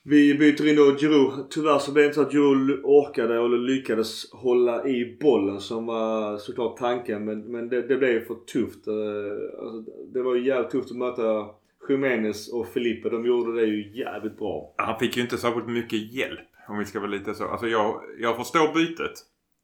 Vi 0.03 0.33
byter 0.33 0.67
in 0.67 0.75
då 0.75 0.97
Giroud. 0.97 1.49
Tyvärr 1.49 1.79
så 1.79 1.91
blev 1.91 2.03
det 2.03 2.07
inte 2.07 2.15
så 2.15 2.21
att 2.21 2.31
Giroud 2.31 2.81
orkade 2.83 3.35
eller 3.35 3.57
lyckades 3.57 4.31
hålla 4.31 4.87
i 4.87 5.17
bollen 5.21 5.59
som 5.59 5.85
var 5.85 6.37
såklart 6.37 6.77
tanken. 6.77 7.25
Men, 7.25 7.51
men 7.51 7.69
det, 7.69 7.81
det 7.81 7.97
blev 7.97 8.25
för 8.25 8.35
tufft. 8.35 8.87
Eh, 8.87 9.63
alltså, 9.63 9.91
det 10.13 10.21
var 10.21 10.35
ju 10.35 10.47
jävligt 10.47 10.71
tufft 10.71 10.91
att 10.91 10.97
möta 10.97 11.45
Jiménez 11.91 12.53
och 12.53 12.67
Felipe. 12.67 13.09
De 13.09 13.25
gjorde 13.25 13.61
det 13.61 13.67
ju 13.67 13.97
jävligt 13.97 14.37
bra. 14.37 14.73
Han 14.77 14.99
fick 14.99 15.17
ju 15.17 15.23
inte 15.23 15.37
särskilt 15.37 15.67
mycket 15.67 16.13
hjälp. 16.13 16.47
Om 16.67 16.77
vi 16.77 16.85
ska 16.85 16.99
vara 16.99 17.09
lite 17.09 17.33
så. 17.33 17.47
Alltså 17.47 17.67
jag, 17.67 18.01
jag 18.19 18.37
förstår 18.37 18.73
bytet. 18.73 19.13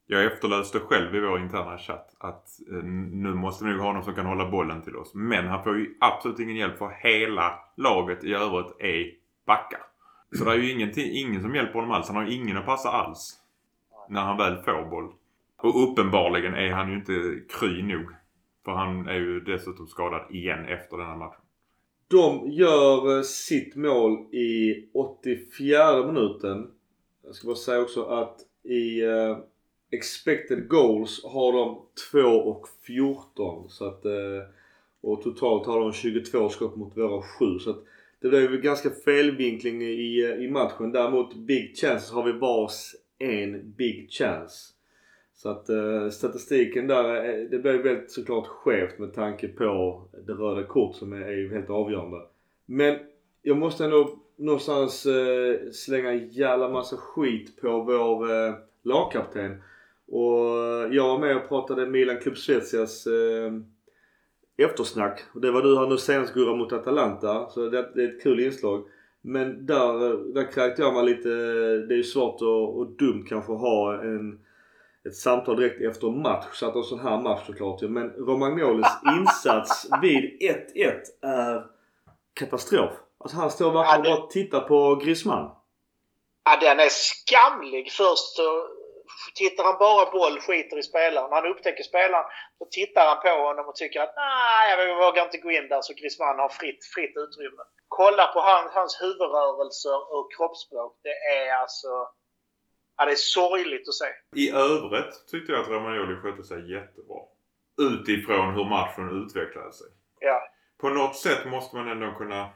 Jag 0.10 0.26
efterlöste 0.26 0.80
själv 0.80 1.16
i 1.16 1.20
vår 1.20 1.40
interna 1.40 1.78
chatt 1.78 2.16
att 2.20 2.46
eh, 2.72 2.84
nu 2.84 3.34
måste 3.34 3.66
vi 3.66 3.72
nog 3.72 3.80
ha 3.80 3.94
någon 3.94 4.04
som 4.04 4.16
kan 4.16 4.26
hålla 4.26 4.52
bollen 4.52 4.82
till 4.82 4.96
oss. 4.96 5.12
Men 5.16 5.48
han 5.48 5.64
får 5.64 5.78
ju 5.78 5.96
absolut 6.00 6.40
ingen 6.40 6.56
hjälp 6.56 6.78
för 6.78 6.90
hela 7.04 7.60
laget 7.78 8.24
i 8.24 8.34
övrigt 8.34 8.76
är 8.80 9.12
backar. 9.46 9.80
Så 10.38 10.46
det 10.46 10.52
är 10.52 10.56
ju 10.56 10.72
ingenting, 10.72 11.12
ingen 11.12 11.42
som 11.42 11.56
hjälper 11.56 11.74
honom 11.74 11.92
alls. 11.92 12.08
Han 12.08 12.16
har 12.16 12.32
ingen 12.32 12.58
att 12.58 12.66
passa 12.66 12.90
alls. 12.90 13.40
När 14.10 14.22
han 14.22 14.38
väl 14.38 14.58
får 14.64 14.90
boll. 14.90 15.14
Och 15.58 15.84
uppenbarligen 15.84 16.54
är 16.54 16.72
han 16.72 16.90
ju 16.90 16.96
inte 16.96 17.40
kry 17.60 17.84
nog. 17.84 18.06
För 18.66 18.72
han 18.72 19.08
är 19.08 19.14
ju 19.14 19.40
dessutom 19.40 19.88
skadad 19.88 20.32
igen 20.32 20.66
efter 20.66 20.98
denna 20.98 21.16
matchen. 21.16 21.42
De 22.08 22.52
gör 22.52 23.18
eh, 23.18 23.24
sitt 23.24 23.76
mål 23.76 24.36
i 24.36 24.84
84 24.94 26.08
minuten. 26.08 26.72
Jag 27.26 27.36
ska 27.36 27.48
bara 27.48 27.56
säga 27.56 27.82
också 27.82 28.04
att 28.04 28.40
i 28.64 29.06
uh, 29.06 29.38
expected 29.92 30.68
goals 30.68 31.24
har 31.24 31.54
de 31.54 31.82
2 32.12 32.20
och 32.20 32.68
14. 32.88 33.70
Så 33.70 33.88
att, 33.88 34.06
uh, 34.06 34.42
och 35.02 35.22
totalt 35.22 35.68
har 35.68 35.80
de 35.80 35.94
22 35.94 36.50
skott 36.50 36.76
mot 36.76 36.98
våra 36.98 37.22
7. 37.22 37.60
Så 37.60 37.70
att 37.70 37.84
det 38.20 38.30
blev 38.30 38.52
ju 38.52 38.62
ganska 38.62 38.90
felvinkling 38.90 39.82
i, 39.82 40.38
i 40.40 40.50
matchen. 40.52 40.92
Däremot 40.92 41.36
big 41.36 41.78
chances 41.78 42.12
har 42.12 42.24
vi 42.24 42.32
vars 42.32 42.96
en 43.20 43.72
big 43.72 44.12
chance. 44.12 44.74
Så 45.38 45.50
att 45.50 45.70
uh, 45.70 46.10
statistiken 46.10 46.88
där, 46.88 47.24
det 47.52 47.60
blev 47.60 47.84
väldigt 47.84 48.12
såklart 48.12 48.48
skevt 48.48 49.00
med 49.00 49.14
tanke 49.14 49.48
på 49.48 50.02
det 50.28 50.34
röda 50.34 50.64
kort 50.64 50.96
som 50.96 51.14
är, 51.14 51.22
är 51.22 51.38
ju 51.38 51.54
helt 51.54 51.70
avgörande. 51.70 52.18
Men 52.66 52.98
jag 53.42 53.58
måste 53.58 53.86
ändå 53.86 54.20
någonstans 54.36 55.06
uh, 55.06 55.72
slänga 55.72 56.12
en 56.12 56.30
jävla 56.30 56.70
massa 56.70 56.98
skit 56.98 57.62
på 57.62 57.82
vår 57.82 58.32
uh, 58.32 58.56
lagkapten. 58.84 59.62
Och 60.08 60.48
jag 60.92 61.08
var 61.08 61.20
med 61.20 61.38
och 61.38 61.48
pratade 61.48 61.86
Milan 61.86 62.20
Club 62.20 62.38
Svezias 62.38 63.08
eftersnack. 64.58 65.24
Och 65.34 65.42
det 65.42 65.52
var 65.52 65.62
du 65.62 65.78
här 65.78 65.88
nu 65.88 65.98
senast 65.98 66.34
Gurra 66.34 66.56
mot 66.56 66.74
Atalanta. 66.74 67.50
Så 67.50 67.70
det, 67.70 67.90
det 67.96 68.04
är 68.04 68.08
ett 68.08 68.24
kul 68.24 68.40
inslag. 68.40 68.84
Men 69.22 69.66
där, 69.66 70.18
där 70.34 70.52
kräkte 70.52 70.82
jag 70.82 70.94
mig 70.94 71.06
lite. 71.06 71.30
Det 71.88 71.94
är 71.94 71.98
ju 71.98 72.04
svårt 72.04 72.42
och, 72.42 72.78
och 72.78 72.88
dumt 72.88 73.26
kanske 73.30 73.54
att 73.54 73.60
ha 73.60 74.02
en 74.02 74.40
ett 75.08 75.16
samtal 75.16 75.56
direkt 75.56 75.82
efter 75.82 76.08
match. 76.08 76.46
Så 76.54 76.68
att 76.68 76.76
en 76.76 76.84
sån 76.84 77.00
här 77.00 77.18
match 77.18 77.46
såklart 77.46 77.82
Men 77.82 78.10
Romagnolis 78.10 78.88
insats 79.18 79.88
vid 80.02 80.42
1-1 80.42 81.02
är 81.22 81.66
katastrof. 82.34 82.92
Alltså 83.20 83.38
han 83.38 83.52
står 83.52 83.72
verkligen 83.72 84.06
ja, 84.06 84.16
det... 84.16 84.24
och 84.24 84.30
tittar 84.30 84.60
på 84.60 84.96
Griezmann. 84.96 85.52
Ja 86.44 86.58
den 86.62 86.80
är 86.80 86.90
skamlig. 86.90 87.92
Först 87.92 88.36
så 88.36 88.68
tittar 89.36 89.64
han 89.64 89.78
bara 89.78 90.12
boll, 90.12 90.40
skiter 90.40 90.78
i 90.80 90.84
spelaren. 90.84 91.30
När 91.30 91.42
han 91.42 91.52
upptäcker 91.52 91.84
spelaren 91.84 92.26
så 92.58 92.66
tittar 92.72 93.06
han 93.10 93.20
på 93.22 93.44
honom 93.48 93.66
och 93.68 93.76
tycker 93.76 94.00
att 94.02 94.14
nej, 94.16 94.64
jag 94.70 94.96
vågar 95.06 95.24
inte 95.24 95.38
gå 95.38 95.52
in 95.52 95.68
där 95.70 95.82
så 95.82 95.94
Griezmann 95.94 96.40
har 96.40 96.50
fritt, 96.50 96.86
fritt 96.96 97.16
utrymme. 97.26 97.64
Kolla 97.88 98.26
på 98.28 98.40
hans, 98.40 98.72
hans 98.72 99.02
huvudrörelser 99.02 100.00
och 100.16 100.26
kroppsspråk. 100.36 100.94
Det 101.04 101.18
är 101.38 101.48
alltså 101.62 101.92
Ja, 102.98 103.06
det 103.06 103.12
är 103.12 103.16
sorgligt 103.16 103.88
att 103.88 103.94
se. 103.94 104.06
I 104.36 104.52
övrigt 104.52 105.28
tyckte 105.32 105.52
jag 105.52 105.62
att 105.62 105.70
Romagnoli 105.70 106.16
skötte 106.16 106.44
sig 106.44 106.72
jättebra. 106.72 107.18
Utifrån 107.82 108.54
hur 108.54 108.66
matchen 108.66 109.24
utvecklade 109.24 109.74
sig. 109.74 109.88
Ja. 110.20 110.42
På 110.78 110.90
något 110.90 111.16
sätt 111.16 111.46
måste 111.46 111.76
man 111.76 111.88
ändå 111.88 112.12
kunna... 112.18 112.50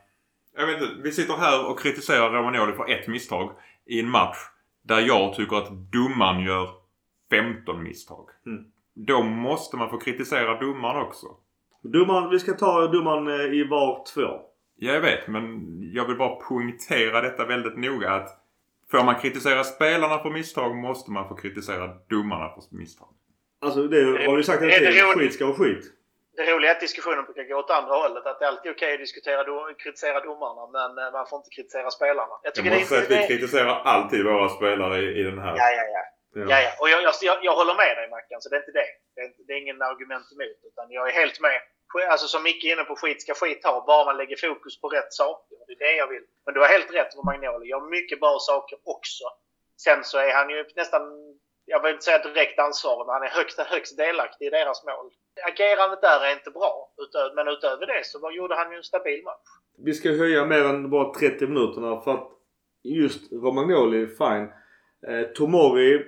Jag 0.56 0.68
vet 0.68 0.82
inte, 0.82 0.96
vi 1.04 1.12
sitter 1.12 1.34
här 1.34 1.70
och 1.70 1.80
kritiserar 1.80 2.32
Romagnoli 2.32 2.74
för 2.74 2.90
ett 2.90 3.08
misstag 3.08 3.52
i 3.86 4.00
en 4.00 4.10
match 4.10 4.38
där 4.82 5.00
jag 5.00 5.34
tycker 5.34 5.56
att 5.56 5.92
domaren 5.92 6.42
gör 6.44 6.70
15 7.30 7.84
misstag. 7.84 8.30
Mm. 8.46 8.66
då 8.94 9.24
måste 9.24 9.78
man 9.78 9.90
få 9.90 9.98
kritisera 9.98 10.60
domaren 10.60 11.02
också. 11.02 11.28
Domaren, 11.84 12.30
vi 12.30 12.40
ska 12.40 12.54
ta 12.54 12.88
domaren 12.88 13.28
eh, 13.28 13.60
i 13.60 13.64
var 13.64 14.06
två. 14.14 14.42
Ja, 14.76 14.94
jag 14.94 15.02
vet. 15.02 15.28
Men 15.28 15.78
jag 15.94 16.08
vill 16.08 16.18
bara 16.18 16.36
poängtera 16.36 17.22
detta 17.22 17.46
väldigt 17.46 17.78
noga. 17.78 18.12
att 18.12 18.41
Får 18.92 19.04
man 19.04 19.16
kritisera 19.16 19.64
spelarna 19.64 20.20
för 20.24 20.30
misstag 20.30 20.76
måste 20.76 21.12
man 21.12 21.28
få 21.30 21.36
kritisera 21.36 21.88
domarna 22.10 22.50
för 22.56 22.62
misstag. 22.78 23.08
Alltså 23.66 23.82
det 23.94 24.02
har 24.28 24.38
du 24.38 24.44
sagt 24.44 24.62
Är 24.62 24.68
det 24.68 25.02
roligt? 25.02 25.18
Skit 25.20 25.34
ska 25.34 25.46
vara 25.46 25.56
skit. 25.58 25.86
Det 26.38 26.46
roliga 26.52 26.72
är 26.72 26.76
att 26.76 26.86
diskussionen 26.88 27.24
brukar 27.26 27.44
gå 27.44 27.56
åt 27.64 27.70
andra 27.80 27.94
hållet. 28.04 28.26
Att 28.26 28.40
det 28.40 28.46
är 28.46 28.50
alltid 28.54 28.72
okej 28.72 28.94
att 28.94 29.00
diskutera 29.00 29.44
do- 29.44 29.74
kritisera 29.84 30.20
domarna 30.30 30.64
men 30.78 30.90
eh, 31.06 31.12
man 31.18 31.26
får 31.30 31.38
inte 31.42 31.50
kritisera 31.56 31.90
spelarna. 31.98 32.34
Jag 32.34 32.40
Jag 32.44 32.54
tycker 32.56 32.70
måste 32.72 32.86
säga 32.88 33.00
det, 33.00 33.06
att 33.06 33.12
vi 33.12 33.16
det, 33.22 33.28
kritiserar 33.34 33.76
alltid 33.94 34.20
våra 34.26 34.50
spelare 34.58 34.96
i, 35.06 35.08
i 35.20 35.24
den 35.30 35.40
här. 35.46 35.54
Ja, 35.62 35.68
ja, 35.80 35.84
ja. 35.96 36.04
Ja. 36.34 36.46
ja, 36.52 36.58
ja. 36.66 36.72
Och 36.82 36.90
jag, 36.94 37.00
jag, 37.08 37.14
jag, 37.30 37.38
jag 37.48 37.56
håller 37.60 37.76
med 37.84 37.94
dig 38.00 38.08
Mackan, 38.16 38.40
så 38.42 38.48
det 38.50 38.56
är 38.58 38.62
inte 38.66 38.76
det. 38.82 38.90
Det 39.16 39.22
är, 39.26 39.30
det 39.48 39.52
är 39.56 39.60
ingen 39.64 39.82
argument 39.92 40.26
emot. 40.36 40.60
Utan 40.70 40.86
jag 40.98 41.04
är 41.10 41.14
helt 41.22 41.38
med. 41.48 41.60
Alltså 42.12 42.28
som 42.28 42.44
Micke 42.44 42.64
är 42.66 42.74
inne 42.74 42.84
på, 42.84 42.96
skit 42.96 43.22
ska 43.22 43.34
skit 43.34 43.66
ha. 43.66 43.86
Bara 43.88 44.06
man 44.06 44.18
lägger 44.18 44.38
fokus 44.48 44.82
på 44.82 44.88
rätt 44.90 45.14
saker. 45.14 45.58
Det 45.68 45.74
är 45.74 45.80
det 45.88 45.96
jag 45.98 46.08
vill. 46.08 46.24
Men 46.46 46.54
du 46.54 46.60
har 46.60 46.68
helt 46.68 46.94
rätt 46.94 47.16
med 47.16 47.26
Magnoli. 47.26 47.70
Gör 47.70 47.90
mycket 47.90 48.20
bra 48.20 48.38
saker 48.40 48.78
också. 48.84 49.24
Sen 49.78 50.04
så 50.04 50.18
är 50.18 50.34
han 50.34 50.50
ju 50.50 50.66
nästan, 50.76 51.02
jag 51.66 51.82
vill 51.82 51.92
inte 51.92 52.06
säga 52.06 52.24
direkt 52.24 52.60
ansvarig, 52.60 53.06
men 53.06 53.14
han 53.14 53.24
är 53.24 53.28
högst, 53.40 53.60
högst 53.60 53.98
delaktig 53.98 54.46
i 54.46 54.50
deras 54.50 54.86
mål. 54.86 55.12
Agerandet 55.52 56.02
där 56.02 56.26
är 56.26 56.34
inte 56.34 56.52
bra. 56.52 56.74
Men 57.36 57.48
utöver 57.48 57.86
det 57.86 58.06
så 58.06 58.32
gjorde 58.32 58.56
han 58.56 58.72
ju 58.72 58.78
en 58.78 58.84
stabil 58.84 59.24
match. 59.24 59.48
Vi 59.78 59.94
ska 59.94 60.10
höja 60.10 60.46
mer 60.46 60.64
än 60.64 60.90
bara 60.90 61.14
30 61.14 61.48
minuterna 61.48 62.02
för 62.02 62.12
att 62.14 62.28
just 62.84 63.32
Romagnoli, 63.32 64.08
fine. 64.08 64.48
Eh, 65.08 65.28
Tomori 65.36 65.96
eh, 65.96 66.02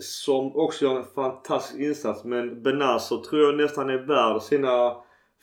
som 0.00 0.56
också 0.56 0.84
gör 0.84 0.96
en 0.96 1.04
fantastisk 1.04 1.78
insats 1.78 2.24
men 2.24 2.62
Benazer 2.62 3.16
tror 3.16 3.42
jag 3.42 3.56
nästan 3.56 3.90
är 3.90 3.98
värd 3.98 4.42
sina 4.42 4.96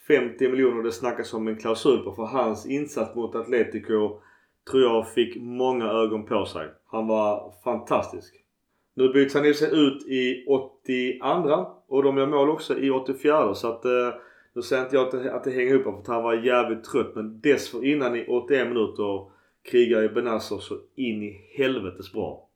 50 0.07 0.49
miljoner 0.49 0.83
det 0.83 0.91
snackas 0.91 1.33
om 1.33 1.47
en 1.47 1.57
klausul 1.57 2.03
på 2.03 2.11
för 2.11 2.23
hans 2.23 2.65
insats 2.65 3.15
mot 3.15 3.35
Atletico 3.35 4.21
tror 4.71 4.83
jag 4.83 5.13
fick 5.13 5.35
många 5.35 5.85
ögon 5.85 6.25
på 6.25 6.45
sig. 6.45 6.69
Han 6.87 7.07
var 7.07 7.53
fantastisk. 7.63 8.35
Nu 8.93 9.09
byts 9.09 9.33
han 9.33 9.45
i 9.45 9.53
sig 9.53 9.69
ut 9.73 10.07
i 10.07 10.45
82 10.47 11.71
och 11.87 12.03
de 12.03 12.17
gör 12.17 12.27
mål 12.27 12.49
också 12.49 12.77
i 12.79 12.89
84 12.89 13.55
så 13.55 13.67
att 13.67 13.85
eh, 13.85 14.13
nu 14.53 14.61
säger 14.61 14.83
inte 14.83 14.95
jag 14.95 15.05
att 15.05 15.11
det, 15.11 15.33
att 15.33 15.43
det 15.43 15.51
hänger 15.51 15.73
ihop 15.73 15.83
för 15.83 15.91
att 15.91 16.07
han 16.07 16.23
var 16.23 16.33
jävligt 16.33 16.83
trött 16.83 17.15
men 17.15 17.41
dessförinnan 17.41 18.15
i 18.15 18.25
81 18.27 18.67
minuter 18.67 19.31
krigar 19.71 20.01
ju 20.01 20.09
Benazer 20.09 20.57
så 20.57 20.77
in 20.95 21.23
i 21.23 21.51
helvetes 21.57 22.11
bra. 22.13 22.49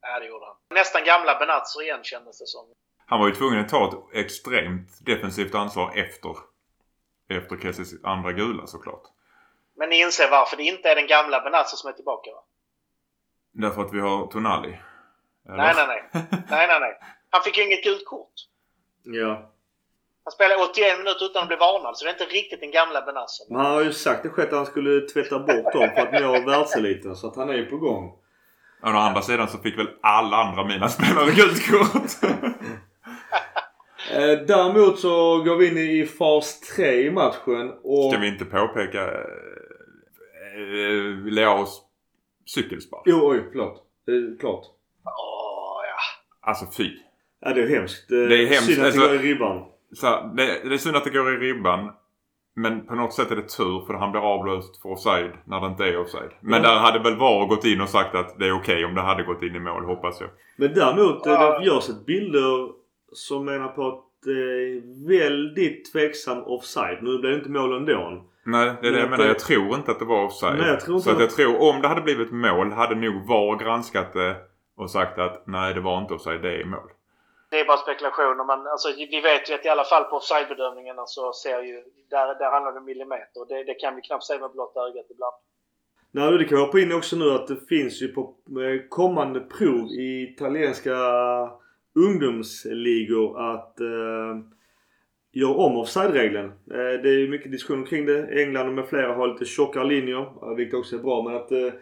Ja, 0.00 0.20
det 0.20 0.26
gjorde 0.26 0.46
han. 0.46 0.56
Nästan 0.70 1.02
gamla 1.04 1.38
Benazzo 1.38 1.80
igen 1.80 2.00
kändes 2.02 2.38
det 2.38 2.46
som. 2.46 2.66
Han 3.06 3.20
var 3.20 3.28
ju 3.28 3.34
tvungen 3.34 3.60
att 3.60 3.68
ta 3.68 3.88
ett 3.88 4.24
extremt 4.24 5.06
defensivt 5.06 5.54
ansvar 5.54 5.92
efter, 5.96 6.36
efter 7.28 7.56
Kessis 7.56 8.04
andra 8.04 8.32
gula 8.32 8.66
såklart. 8.66 9.02
Men 9.76 9.88
ni 9.88 10.00
inser 10.00 10.30
varför 10.30 10.56
det 10.56 10.62
inte 10.62 10.88
är 10.88 10.94
den 10.94 11.06
gamla 11.06 11.40
Benazzo 11.40 11.76
som 11.76 11.90
är 11.90 11.94
tillbaka 11.94 12.30
va? 12.30 12.42
Därför 13.52 13.82
att 13.82 13.94
vi 13.94 14.00
har 14.00 14.26
Tonali. 14.26 14.78
Eller? 15.48 15.56
Nej, 15.56 15.74
nej, 15.76 15.86
nej. 15.86 16.26
nej, 16.30 16.66
nej, 16.68 16.80
nej. 16.80 16.98
Han 17.30 17.42
fick 17.42 17.56
ju 17.58 17.64
inget 17.64 17.84
gult 17.84 18.04
kort. 18.06 18.32
Ja. 19.02 19.52
Han 20.24 20.32
spelade 20.32 20.62
81 20.62 20.98
minuter 20.98 21.24
utan 21.24 21.42
att 21.42 21.48
bli 21.48 21.56
varnad, 21.56 21.96
så 21.96 22.04
det 22.04 22.10
är 22.10 22.12
inte 22.12 22.34
riktigt 22.34 22.60
den 22.60 22.70
gamla 22.70 23.02
Benazzo. 23.02 23.44
Men 23.48 23.60
han 23.60 23.74
har 23.74 23.82
ju 23.82 23.92
sagt 23.92 24.22
det 24.22 24.28
själv 24.28 24.48
att 24.48 24.56
han 24.56 24.66
skulle 24.66 25.00
tvätta 25.00 25.38
bort 25.38 25.72
dem 25.72 25.90
för 25.94 26.00
att 26.06 26.22
nå 26.22 26.32
världseliten 26.50 27.16
så 27.16 27.26
att 27.28 27.36
han 27.36 27.50
är 27.50 27.54
ju 27.54 27.66
på 27.66 27.76
gång. 27.76 28.12
Å 28.82 28.86
andra 28.86 29.22
sidan 29.22 29.48
så 29.48 29.58
fick 29.58 29.78
väl 29.78 29.88
alla 30.02 30.36
andra 30.36 30.64
mina 30.64 30.88
spelare 30.88 31.30
gult 31.30 31.70
kort. 31.70 32.30
Eh, 34.10 34.38
däremot 34.46 34.98
så 34.98 35.42
går 35.42 35.56
vi 35.56 35.68
in 35.68 35.78
i 35.78 36.06
fas 36.06 36.60
3 36.60 37.02
i 37.02 37.10
matchen 37.10 37.72
och... 37.82 38.12
Ska 38.12 38.20
vi 38.20 38.28
inte 38.28 38.44
påpeka 38.44 39.04
eh, 39.04 39.10
eh, 40.56 41.24
Leaos 41.32 41.82
cykelspark? 42.46 43.02
Jo, 43.06 43.18
oj, 43.22 43.44
förlåt. 43.52 43.76
Eh, 44.08 44.38
klart. 44.40 44.64
Åh, 45.04 45.82
ja. 45.84 45.96
Alltså 46.50 46.66
fy. 46.76 46.90
Ja, 47.40 47.52
det 47.54 47.62
är 47.62 47.68
hemskt. 47.68 48.08
Det 48.08 48.42
är 48.42 48.46
hemskt, 48.46 48.64
Synd 48.66 48.78
att 48.80 48.86
alltså- 48.86 49.00
det 49.00 49.06
går 49.16 49.16
i 49.24 49.28
ribban. 49.34 49.64
Så 49.92 50.06
här, 50.06 50.34
det, 50.36 50.68
det 50.68 50.74
är 50.74 50.78
synd 50.78 50.96
att 50.96 51.04
det 51.04 51.10
går 51.10 51.34
i 51.34 51.36
ribban. 51.36 51.90
Men 52.56 52.86
på 52.86 52.94
något 52.94 53.14
sätt 53.14 53.30
är 53.30 53.36
det 53.36 53.48
tur 53.48 53.86
för 53.86 53.94
han 53.94 54.10
blir 54.12 54.20
avblåst 54.20 54.82
för 54.82 54.88
offside 54.88 55.30
när 55.44 55.60
det 55.60 55.66
inte 55.66 55.84
är 55.84 56.00
offside. 56.00 56.30
Men 56.40 56.54
Mm. 56.60 56.62
där 56.62 56.76
hade 56.78 56.98
väl 56.98 57.16
VAR 57.16 57.46
gått 57.46 57.64
in 57.64 57.80
och 57.80 57.88
sagt 57.88 58.14
att 58.14 58.38
det 58.38 58.46
är 58.46 58.52
okej 58.52 58.84
om 58.84 58.94
det 58.94 59.00
hade 59.00 59.22
gått 59.22 59.42
in 59.42 59.54
i 59.56 59.60
mål 59.60 59.84
hoppas 59.84 60.20
jag. 60.20 60.30
Men 60.56 60.74
däremot, 60.74 61.26
eh, 61.26 61.32
Ja. 61.32 61.58
det 61.58 61.66
görs 61.66 61.88
ett 61.88 62.06
bilder 62.06 62.77
som 63.12 63.44
menar 63.44 63.68
på 63.68 63.88
att 63.88 64.04
det 64.24 64.30
är 64.30 65.08
väldigt 65.08 65.92
tveksam 65.92 66.42
offside. 66.42 66.98
Nu 67.02 67.18
blev 67.18 67.32
det 67.32 67.38
inte 67.38 67.50
mål 67.50 67.76
ändå. 67.76 68.24
Nej, 68.44 68.74
det 68.80 68.88
är 68.88 68.92
det 68.92 68.98
Men 68.98 69.00
jag 69.00 69.10
menar. 69.10 69.26
Jag 69.26 69.38
tror 69.38 69.74
inte 69.74 69.90
att 69.90 69.98
det 69.98 70.04
var 70.04 70.24
offside. 70.24 70.58
Nej, 70.58 70.68
jag 70.68 70.80
tror 70.80 70.96
inte 70.96 71.08
Så 71.08 71.14
att 71.14 71.20
jag 71.20 71.30
tror 71.30 71.62
om 71.70 71.82
det 71.82 71.88
hade 71.88 72.00
blivit 72.00 72.30
mål 72.30 72.72
hade 72.72 72.94
nog 72.94 73.26
VAR 73.28 73.58
granskat 73.64 74.12
det 74.12 74.36
och 74.76 74.90
sagt 74.90 75.18
att 75.18 75.46
nej 75.46 75.74
det 75.74 75.80
var 75.80 75.98
inte 75.98 76.14
offside, 76.14 76.42
det 76.42 76.60
är 76.60 76.64
mål. 76.64 76.90
Det 77.50 77.60
är 77.60 77.64
bara 77.64 77.76
spekulationer, 77.76 78.44
men 78.44 78.66
alltså, 78.66 78.88
vi 78.96 79.20
vet 79.20 79.50
ju 79.50 79.54
att 79.54 79.64
i 79.64 79.68
alla 79.68 79.84
fall 79.84 80.04
på 80.04 80.16
offside-bedömningarna 80.16 81.06
så 81.06 81.32
ser 81.32 81.62
ju... 81.62 81.84
Där, 82.10 82.38
där 82.38 82.50
handlar 82.50 82.72
det 82.72 82.78
om 82.78 82.84
millimeter. 82.84 83.48
Det, 83.48 83.64
det 83.64 83.74
kan 83.74 83.96
vi 83.96 84.02
knappt 84.02 84.24
se 84.24 84.38
med 84.38 84.50
blotta 84.50 84.80
ögat 84.80 85.06
ibland. 85.10 85.34
Nej, 86.10 86.38
det 86.38 86.44
kan 86.44 86.58
vi 86.58 86.64
hoppa 86.64 86.80
in 86.80 86.92
också 86.92 87.16
nu 87.16 87.30
att 87.30 87.46
det 87.46 87.68
finns 87.68 88.02
ju 88.02 88.08
på 88.08 88.34
eh, 88.48 88.88
kommande 88.88 89.40
prov 89.40 89.86
i 89.86 90.32
italienska 90.32 90.94
ungdomsligor 92.06 93.40
att 93.52 93.80
eh, 93.80 94.38
göra 95.32 95.54
om 95.54 95.76
offside-regeln. 95.76 96.46
Eh, 96.46 97.02
det 97.02 97.08
är 97.10 97.18
ju 97.18 97.28
mycket 97.30 97.52
diskussion 97.52 97.84
kring 97.84 98.06
det. 98.06 98.42
England 98.42 98.68
och 98.68 98.74
med 98.74 98.86
flera 98.88 99.14
har 99.14 99.28
lite 99.28 99.44
tjockare 99.44 99.84
linjer, 99.88 100.20
eh, 100.20 100.54
vilket 100.56 100.74
också 100.74 100.96
är 100.96 101.00
bra. 101.02 101.22
Men 101.22 101.36
att 101.36 101.52
eh, 101.52 101.72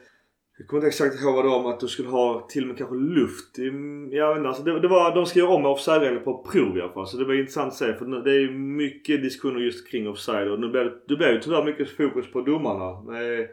jag 0.59 0.67
kommer 0.69 0.79
inte 0.81 0.87
exakt 0.89 1.23
ihåg 1.23 1.35
vad 1.35 1.45
det 1.45 1.49
var 1.49 1.59
om 1.59 1.67
att 1.67 1.81
du 1.81 1.89
skulle 1.89 2.09
ha 2.09 2.47
till 2.51 2.63
och 2.63 2.69
med 2.69 2.79
kanske 2.79 2.97
luft. 2.97 3.59
i- 3.59 4.17
Jag 4.17 4.29
vet 4.29 4.37
inte, 4.37 4.49
alltså 4.49 4.63
det, 4.63 4.81
det 4.81 4.89
var, 4.89 5.15
de 5.15 5.27
ska 5.27 5.39
göra 5.39 5.51
om 5.51 5.67
offside-regeln 5.67 6.25
på 6.25 6.45
prov 6.53 6.79
i 6.79 6.81
alla 6.81 6.93
fall. 6.93 7.07
Så 7.07 7.17
det 7.17 7.25
var 7.25 7.35
intressant 7.35 7.69
att 7.69 7.75
se. 7.79 7.95
För 7.95 8.25
det 8.25 8.31
är 8.31 8.41
ju 8.41 8.51
mycket 8.53 9.23
diskussioner 9.23 9.61
just 9.61 9.91
kring 9.91 10.09
offside. 10.09 10.49
Och 10.51 10.61
nu 10.61 10.69
blir 10.69 10.85
det, 10.85 10.93
det 11.09 11.17
blir 11.17 11.33
ju 11.33 11.41
tyvärr 11.41 11.65
mycket 11.65 11.91
fokus 11.91 12.33
på 12.33 12.41
domarna. 12.41 13.01
Med, 13.03 13.49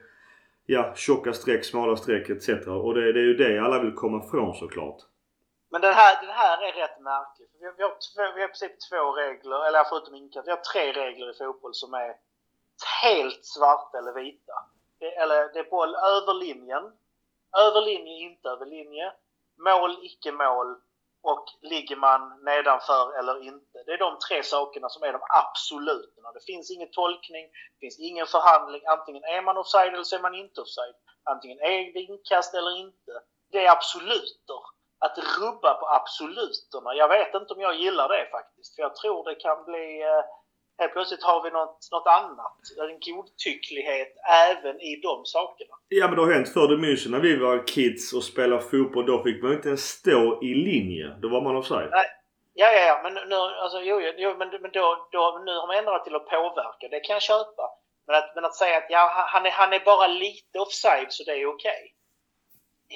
ja, 0.66 0.94
tjocka 0.96 1.34
streck, 1.34 1.64
smala 1.66 1.96
streck 1.96 2.30
etc. 2.30 2.50
Och 2.68 2.94
det, 2.94 3.14
det 3.14 3.20
är 3.20 3.24
ju 3.26 3.34
det 3.34 3.60
alla 3.60 3.84
vill 3.84 3.92
komma 3.92 4.24
ifrån 4.28 4.54
såklart. 4.56 4.98
Men 5.74 5.82
den 5.82 5.94
här, 5.94 6.22
den 6.22 6.30
här 6.30 6.58
är 6.68 6.74
rätt 6.74 7.00
märklig. 7.00 7.48
Vi 7.60 7.66
har, 7.66 7.74
vi, 7.78 7.84
har 7.84 7.90
två, 7.90 8.36
vi 8.36 8.42
har 8.42 8.50
i 8.50 8.52
princip 8.52 8.90
två 8.90 9.12
regler, 9.12 9.68
eller 9.68 9.84
förutom 9.84 10.16
inkast, 10.16 10.48
vi 10.48 10.52
har 10.52 10.58
tre 10.58 10.94
regler 10.94 11.30
i 11.32 11.34
fotboll 11.34 11.74
som 11.74 11.94
är 11.94 12.16
helt 13.04 13.46
svarta 13.46 13.98
eller 13.98 14.14
vita. 14.14 14.54
Det, 15.00 15.16
eller 15.16 15.54
det 15.54 15.60
är 15.60 15.70
boll 15.70 15.96
över 15.96 16.34
linjen, 16.34 16.84
över 17.58 17.82
linje, 17.82 18.14
inte 18.20 18.50
över 18.50 18.66
linje, 18.66 19.14
mål, 19.58 19.98
icke 20.02 20.32
mål 20.32 20.76
och 21.22 21.46
ligger 21.62 21.96
man 21.96 22.44
nedanför 22.44 23.20
eller 23.20 23.44
inte. 23.44 23.84
Det 23.86 23.94
är 23.94 23.98
de 23.98 24.18
tre 24.28 24.44
sakerna 24.44 24.90
som 24.90 25.04
är 25.04 25.14
de 25.14 25.22
absoluta. 25.30 26.32
Det 26.34 26.46
finns 26.46 26.72
ingen 26.72 26.92
tolkning, 26.92 27.46
det 27.46 27.80
finns 27.80 28.00
ingen 28.00 28.26
förhandling. 28.26 28.82
Antingen 28.86 29.24
är 29.24 29.42
man 29.42 29.58
offside 29.58 29.94
eller 29.94 30.04
så 30.04 30.16
är 30.16 30.22
man 30.22 30.36
inte 30.36 30.62
offside. 30.62 30.96
Antingen 31.24 31.60
är 31.60 31.94
det 31.94 32.00
inkast 32.00 32.54
eller 32.54 32.78
inte. 32.78 33.12
Det 33.52 33.66
är 33.66 33.72
absoluter 33.72 34.73
att 35.06 35.18
rubba 35.40 35.74
på 35.74 35.86
absoluterna. 36.00 36.90
Jag 37.02 37.10
vet 37.16 37.34
inte 37.34 37.54
om 37.54 37.62
jag 37.68 37.76
gillar 37.76 38.08
det 38.10 38.26
faktiskt. 38.38 38.76
För 38.76 38.82
jag 38.82 38.96
tror 38.96 39.20
det 39.30 39.36
kan 39.36 39.66
bli... 39.66 40.02
Eh, 40.02 40.24
helt 40.80 40.94
plötsligt 40.94 41.24
har 41.24 41.44
vi 41.44 41.50
något, 41.52 41.80
något 41.92 42.08
annat. 42.22 42.58
En 42.90 43.00
godtycklighet 43.08 44.14
även 44.50 44.76
i 44.82 45.02
de 45.08 45.26
sakerna. 45.26 45.76
Ja 45.88 46.08
men 46.08 46.16
det 46.16 46.22
har 46.22 46.34
hänt 46.34 46.54
förr. 46.54 46.78
Minns 46.78 47.06
ju 47.06 47.10
när 47.10 47.20
vi 47.20 47.38
var 47.38 47.68
kids 47.68 48.14
och 48.14 48.24
spelade 48.24 48.62
fotboll. 48.62 49.06
Då 49.06 49.24
fick 49.24 49.44
man 49.44 49.54
inte 49.54 49.68
ens 49.68 49.86
stå 49.90 50.44
i 50.44 50.52
linje. 50.70 51.08
Då 51.22 51.28
var 51.30 51.42
man 51.42 51.56
offside. 51.56 51.90
Nej. 51.92 52.10
Ja, 52.54 52.72
ja, 52.72 52.82
ja. 52.92 53.00
Men, 53.04 53.14
nu, 53.30 53.36
alltså, 53.36 53.80
jo, 53.80 54.02
jo, 54.18 54.36
men, 54.40 54.50
men 54.62 54.72
då, 54.72 55.08
då, 55.12 55.42
nu 55.46 55.52
har 55.60 55.68
man 55.68 55.78
ändrat 55.78 56.04
till 56.04 56.16
att 56.16 56.30
påverka. 56.30 56.88
Det 56.92 57.00
kan 57.00 57.14
jag 57.14 57.22
köpa. 57.22 57.66
Men 58.08 58.16
att, 58.16 58.36
men 58.36 58.46
att 58.46 58.56
säga 58.56 58.78
att 58.78 58.86
ja, 58.90 59.28
han, 59.28 59.46
är, 59.46 59.52
han 59.52 59.74
är 59.74 59.80
bara 59.80 60.08
lite 60.08 60.60
offside 60.60 61.08
så 61.10 61.24
det 61.24 61.32
är 61.32 61.46
okej. 61.46 61.93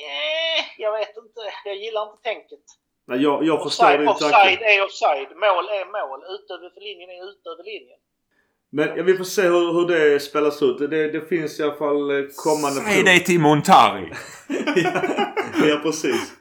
Eh, 0.05 0.61
jag 0.77 0.91
vet 0.99 1.13
inte. 1.23 1.41
Jag 1.65 1.75
gillar 1.75 2.01
inte 2.09 2.23
tänket. 2.23 2.65
Nej, 3.07 3.21
jag, 3.23 3.43
jag 3.43 3.63
förstår 3.63 3.85
Offside, 3.85 3.99
din 3.99 4.07
offside 4.07 4.61
är 4.61 4.85
offside. 4.85 5.29
Mål 5.45 5.65
är 5.79 5.85
mål. 5.97 6.19
Utöver 6.35 6.69
för 6.73 6.81
linjen 6.81 7.09
är 7.09 7.29
utöver 7.31 7.63
linjen. 7.63 7.99
Men 8.69 8.97
ja, 8.97 9.03
vi 9.03 9.17
får 9.17 9.23
se 9.23 9.41
hur, 9.41 9.73
hur 9.73 9.87
det 9.87 10.19
spelas 10.19 10.61
ut. 10.61 10.77
Det, 10.77 11.11
det 11.11 11.29
finns 11.29 11.59
i 11.59 11.63
alla 11.63 11.75
fall 11.75 12.11
eh, 12.11 12.25
kommande 12.35 12.81
Säg 12.81 13.03
det 13.03 13.19
till 13.19 13.39
Montari! 13.39 14.13
ja, 14.75 14.91
ja 15.65 15.79
precis. 15.83 16.33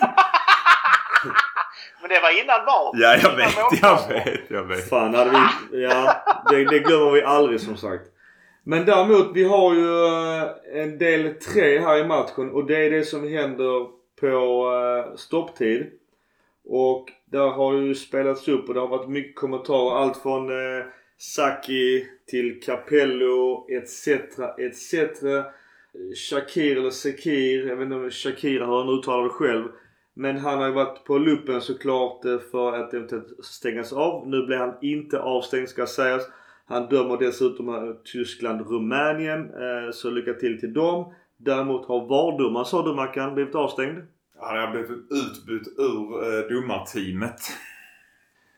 Men 2.00 2.10
det 2.10 2.20
var 2.20 2.40
innan 2.42 2.64
VAR. 2.64 2.90
Ja, 2.92 3.16
jag 3.16 3.18
Innan 3.18 3.36
vet, 3.36 3.80
jag 3.82 4.08
vet, 4.08 4.50
jag 4.50 4.64
vet. 4.64 4.88
Fan 4.88 5.14
hade 5.14 5.30
vi... 5.30 5.38
Ja, 5.82 6.24
det, 6.50 6.64
det 6.64 6.78
glömmer 6.78 7.10
vi 7.10 7.22
aldrig 7.22 7.60
som 7.60 7.76
sagt. 7.76 8.02
Men 8.64 8.86
däremot, 8.86 9.36
vi 9.36 9.44
har 9.44 9.74
ju 9.74 10.06
eh, 10.06 10.82
en 10.82 10.98
del 10.98 11.34
tre 11.34 11.78
här 11.78 11.98
i 11.98 12.06
matchen 12.06 12.50
och 12.50 12.66
det 12.66 12.86
är 12.86 12.90
det 12.90 13.04
som 13.04 13.28
händer 13.28 13.86
på 14.20 14.26
eh, 14.26 15.16
stopptid. 15.16 15.86
Och 16.64 17.08
där 17.24 17.48
har 17.48 17.74
ju 17.74 17.94
spelats 17.94 18.48
upp 18.48 18.68
och 18.68 18.74
det 18.74 18.80
har 18.80 18.88
varit 18.88 19.08
mycket 19.08 19.36
kommentarer. 19.36 19.96
Allt 19.96 20.16
från 20.16 20.50
eh, 20.50 20.84
Saki 21.18 22.06
till 22.26 22.60
Capello 22.60 23.66
etc. 23.70 24.08
etc. 24.58 24.94
Shakir 26.30 26.76
eller 26.76 26.90
Sekir. 26.90 27.68
Jag 27.68 27.76
vet 27.76 27.84
inte 27.84 27.96
om 27.96 28.10
Shakir 28.10 28.60
hur 28.60 28.66
han 28.66 28.98
uttalar 28.98 29.24
det 29.24 29.30
själv. 29.30 29.64
Men 30.14 30.38
han 30.38 30.58
har 30.58 30.66
ju 30.66 30.72
varit 30.72 31.04
på 31.04 31.18
luppen 31.18 31.60
såklart 31.60 32.22
för 32.50 32.72
att 32.72 32.94
eventuellt 32.94 33.44
stängas 33.44 33.92
av. 33.92 34.28
Nu 34.28 34.46
blir 34.46 34.56
han 34.56 34.74
inte 34.82 35.20
avstängd 35.20 35.68
ska 35.68 35.86
sägas. 35.86 36.22
Han 36.66 36.88
dömer 36.88 37.16
dessutom 37.16 37.96
Tyskland, 38.04 38.70
Rumänien. 38.70 39.40
Eh, 39.40 39.90
så 39.92 40.10
lycka 40.10 40.34
till 40.34 40.60
till 40.60 40.72
dem. 40.72 41.14
Däremot 41.36 41.86
har 41.86 42.06
VAR-domaren, 42.06 42.64
sa 42.64 42.82
du 42.82 42.94
Mackan, 42.94 43.34
blivit 43.34 43.54
avstängd? 43.54 43.98
Han 44.40 44.58
har 44.58 44.70
blivit 44.70 44.90
utbytt 44.90 45.78
ur 45.78 46.22
eh, 46.22 46.48
domarteamet. 46.48 47.40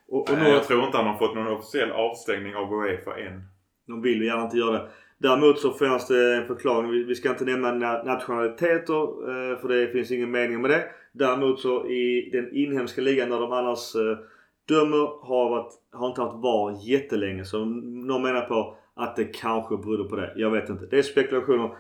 Och, 0.08 0.30
och 0.30 0.38
nu... 0.38 0.48
Jag 0.48 0.64
tror 0.64 0.84
inte 0.84 0.96
han 0.96 1.06
har 1.06 1.18
fått 1.18 1.34
någon 1.34 1.46
officiell 1.46 1.90
avstängning 1.90 2.56
av 2.56 2.72
Uefa 2.72 3.18
än. 3.18 3.42
De 3.86 4.02
vill 4.02 4.20
ju 4.20 4.26
gärna 4.26 4.44
inte 4.44 4.56
göra 4.56 4.72
det. 4.72 4.88
Däremot 5.18 5.58
så 5.58 5.72
finns 5.72 6.06
det 6.06 6.36
en 6.36 6.46
förklaring. 6.46 7.06
Vi 7.06 7.14
ska 7.14 7.30
inte 7.30 7.44
nämna 7.44 8.02
nationaliteter 8.02 9.02
eh, 9.02 9.58
för 9.58 9.68
det 9.68 9.92
finns 9.92 10.10
ingen 10.10 10.30
mening 10.30 10.60
med 10.60 10.70
det. 10.70 10.84
Däremot 11.12 11.60
så 11.60 11.86
i 11.86 12.30
den 12.32 12.54
inhemska 12.56 13.00
ligan 13.00 13.30
där 13.30 13.40
de 13.40 13.52
annars 13.52 13.94
eh, 13.94 14.18
dömer 14.68 15.26
har, 15.26 15.50
varit, 15.50 15.72
har 15.92 16.08
inte 16.08 16.20
haft 16.22 16.36
VAR 16.36 16.76
jättelänge. 16.82 17.44
Så 17.44 17.64
någon 17.64 18.22
menar 18.22 18.40
på 18.40 18.76
att 18.94 19.16
det 19.16 19.24
kanske 19.24 19.76
berodde 19.76 20.04
på 20.04 20.16
det. 20.16 20.32
Jag 20.36 20.50
vet 20.50 20.68
inte. 20.68 20.86
Det 20.86 20.98
är 20.98 21.02
spekulationer. 21.02 21.70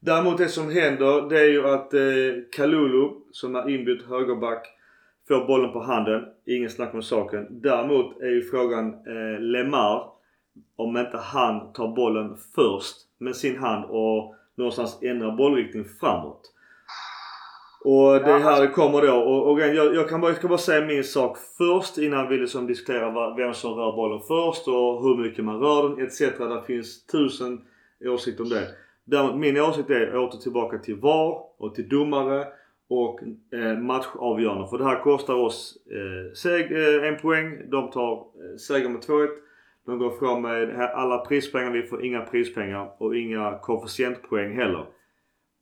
Däremot 0.00 0.38
det 0.38 0.48
som 0.48 0.70
händer 0.70 1.28
det 1.28 1.40
är 1.40 1.48
ju 1.48 1.66
att 1.66 1.94
eh, 1.94 2.00
Kalulu 2.52 3.10
som 3.30 3.56
är 3.56 3.70
inbytt 3.70 4.02
högerback 4.02 4.66
får 5.28 5.46
bollen 5.46 5.72
på 5.72 5.80
handen. 5.80 6.24
Ingen 6.46 6.70
snack 6.70 6.94
om 6.94 7.02
saken. 7.02 7.46
Däremot 7.50 8.20
är 8.20 8.30
ju 8.30 8.42
frågan 8.42 8.88
eh, 8.88 9.40
Lemar 9.40 10.10
om 10.76 10.96
inte 10.96 11.16
han 11.16 11.72
tar 11.72 11.88
bollen 11.88 12.36
först 12.54 12.96
med 13.18 13.36
sin 13.36 13.58
hand 13.58 13.84
och 13.88 14.34
någonstans 14.54 14.98
ändrar 15.02 15.36
bollriktning 15.36 15.84
framåt. 16.00 16.52
Och 17.84 18.12
det 18.12 18.30
är 18.30 18.38
här 18.38 18.72
kommer 18.72 19.06
då. 19.06 19.16
Och, 19.16 19.50
och 19.50 19.60
jag, 19.60 19.94
jag, 19.94 20.08
kan 20.08 20.20
bara, 20.20 20.30
jag 20.30 20.38
ska 20.38 20.48
bara 20.48 20.58
säga 20.58 20.86
min 20.86 21.04
sak 21.04 21.38
först 21.58 21.98
innan 21.98 22.28
vi 22.28 22.38
liksom 22.38 22.66
diskuterar 22.66 23.36
vem 23.36 23.54
som 23.54 23.74
rör 23.74 23.92
bollen 23.92 24.20
först 24.20 24.68
och 24.68 25.02
hur 25.02 25.16
mycket 25.16 25.44
man 25.44 25.60
rör 25.60 25.88
den 25.88 26.06
etc. 26.06 26.20
Det 26.20 26.62
finns 26.66 27.06
tusen 27.06 27.60
åsikter 28.04 28.44
om 28.44 28.48
det. 28.48 28.68
Däremot 29.04 29.36
min 29.36 29.60
åsikt 29.60 29.90
är 29.90 30.16
åter 30.16 30.38
tillbaka 30.38 30.78
till 30.78 30.96
VAR 30.96 31.38
och 31.58 31.74
till 31.74 31.88
domare 31.88 32.46
och 32.88 33.20
eh, 33.52 33.78
matchavgörande. 33.78 34.68
För 34.68 34.78
det 34.78 34.84
här 34.84 35.02
kostar 35.02 35.34
oss 35.34 35.76
eh, 35.90 36.34
seg, 36.34 36.72
eh, 36.72 37.08
en 37.08 37.18
poäng. 37.18 37.70
De 37.70 37.90
tar 37.90 38.12
eh, 38.12 38.56
seger 38.58 38.88
med 38.88 39.00
2-1. 39.00 39.28
De 39.86 39.98
går 39.98 40.10
från 40.10 40.42
med 40.42 40.80
alla 40.80 41.18
prispengar. 41.18 41.70
Vi 41.70 41.82
får 41.82 42.04
inga 42.04 42.20
prispengar 42.20 42.92
och 42.98 43.16
inga 43.16 43.58
koefficientpoäng 43.58 44.56
heller. 44.56 44.86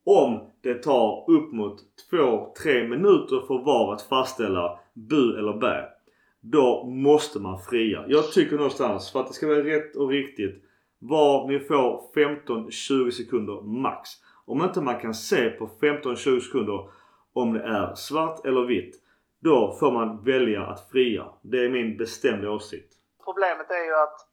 Om 0.03 0.51
det 0.61 0.73
tar 0.73 1.29
upp 1.29 1.51
mot 1.51 1.79
2-3 2.11 2.87
minuter 2.87 3.47
för 3.47 3.65
VAR 3.65 3.93
att 3.93 4.01
fastställa 4.01 4.79
bu 4.93 5.39
eller 5.39 5.53
bä. 5.53 5.89
Då 6.41 6.83
måste 6.83 7.39
man 7.39 7.59
fria. 7.59 8.05
Jag 8.07 8.31
tycker 8.31 8.55
någonstans 8.55 9.11
för 9.11 9.19
att 9.19 9.27
det 9.27 9.33
ska 9.33 9.47
vara 9.47 9.63
rätt 9.63 9.95
och 9.95 10.09
riktigt 10.09 10.63
var 10.99 11.47
ni 11.47 11.59
får 11.59 12.11
15-20 12.15 13.11
sekunder 13.11 13.61
max. 13.61 14.09
Om 14.45 14.63
inte 14.63 14.81
man 14.81 14.99
kan 14.99 15.13
se 15.13 15.49
på 15.49 15.67
15-20 15.81 16.39
sekunder 16.39 16.89
om 17.33 17.53
det 17.53 17.63
är 17.63 17.95
svart 17.95 18.45
eller 18.45 18.61
vitt. 18.61 18.95
Då 19.39 19.77
får 19.79 19.91
man 19.91 20.23
välja 20.23 20.61
att 20.65 20.89
fria. 20.91 21.25
Det 21.41 21.65
är 21.65 21.69
min 21.69 21.97
bestämda 21.97 22.51
åsikt. 22.51 22.93
Problemet 23.25 23.71
är 23.71 23.85
ju 23.85 23.93
att 23.95 24.29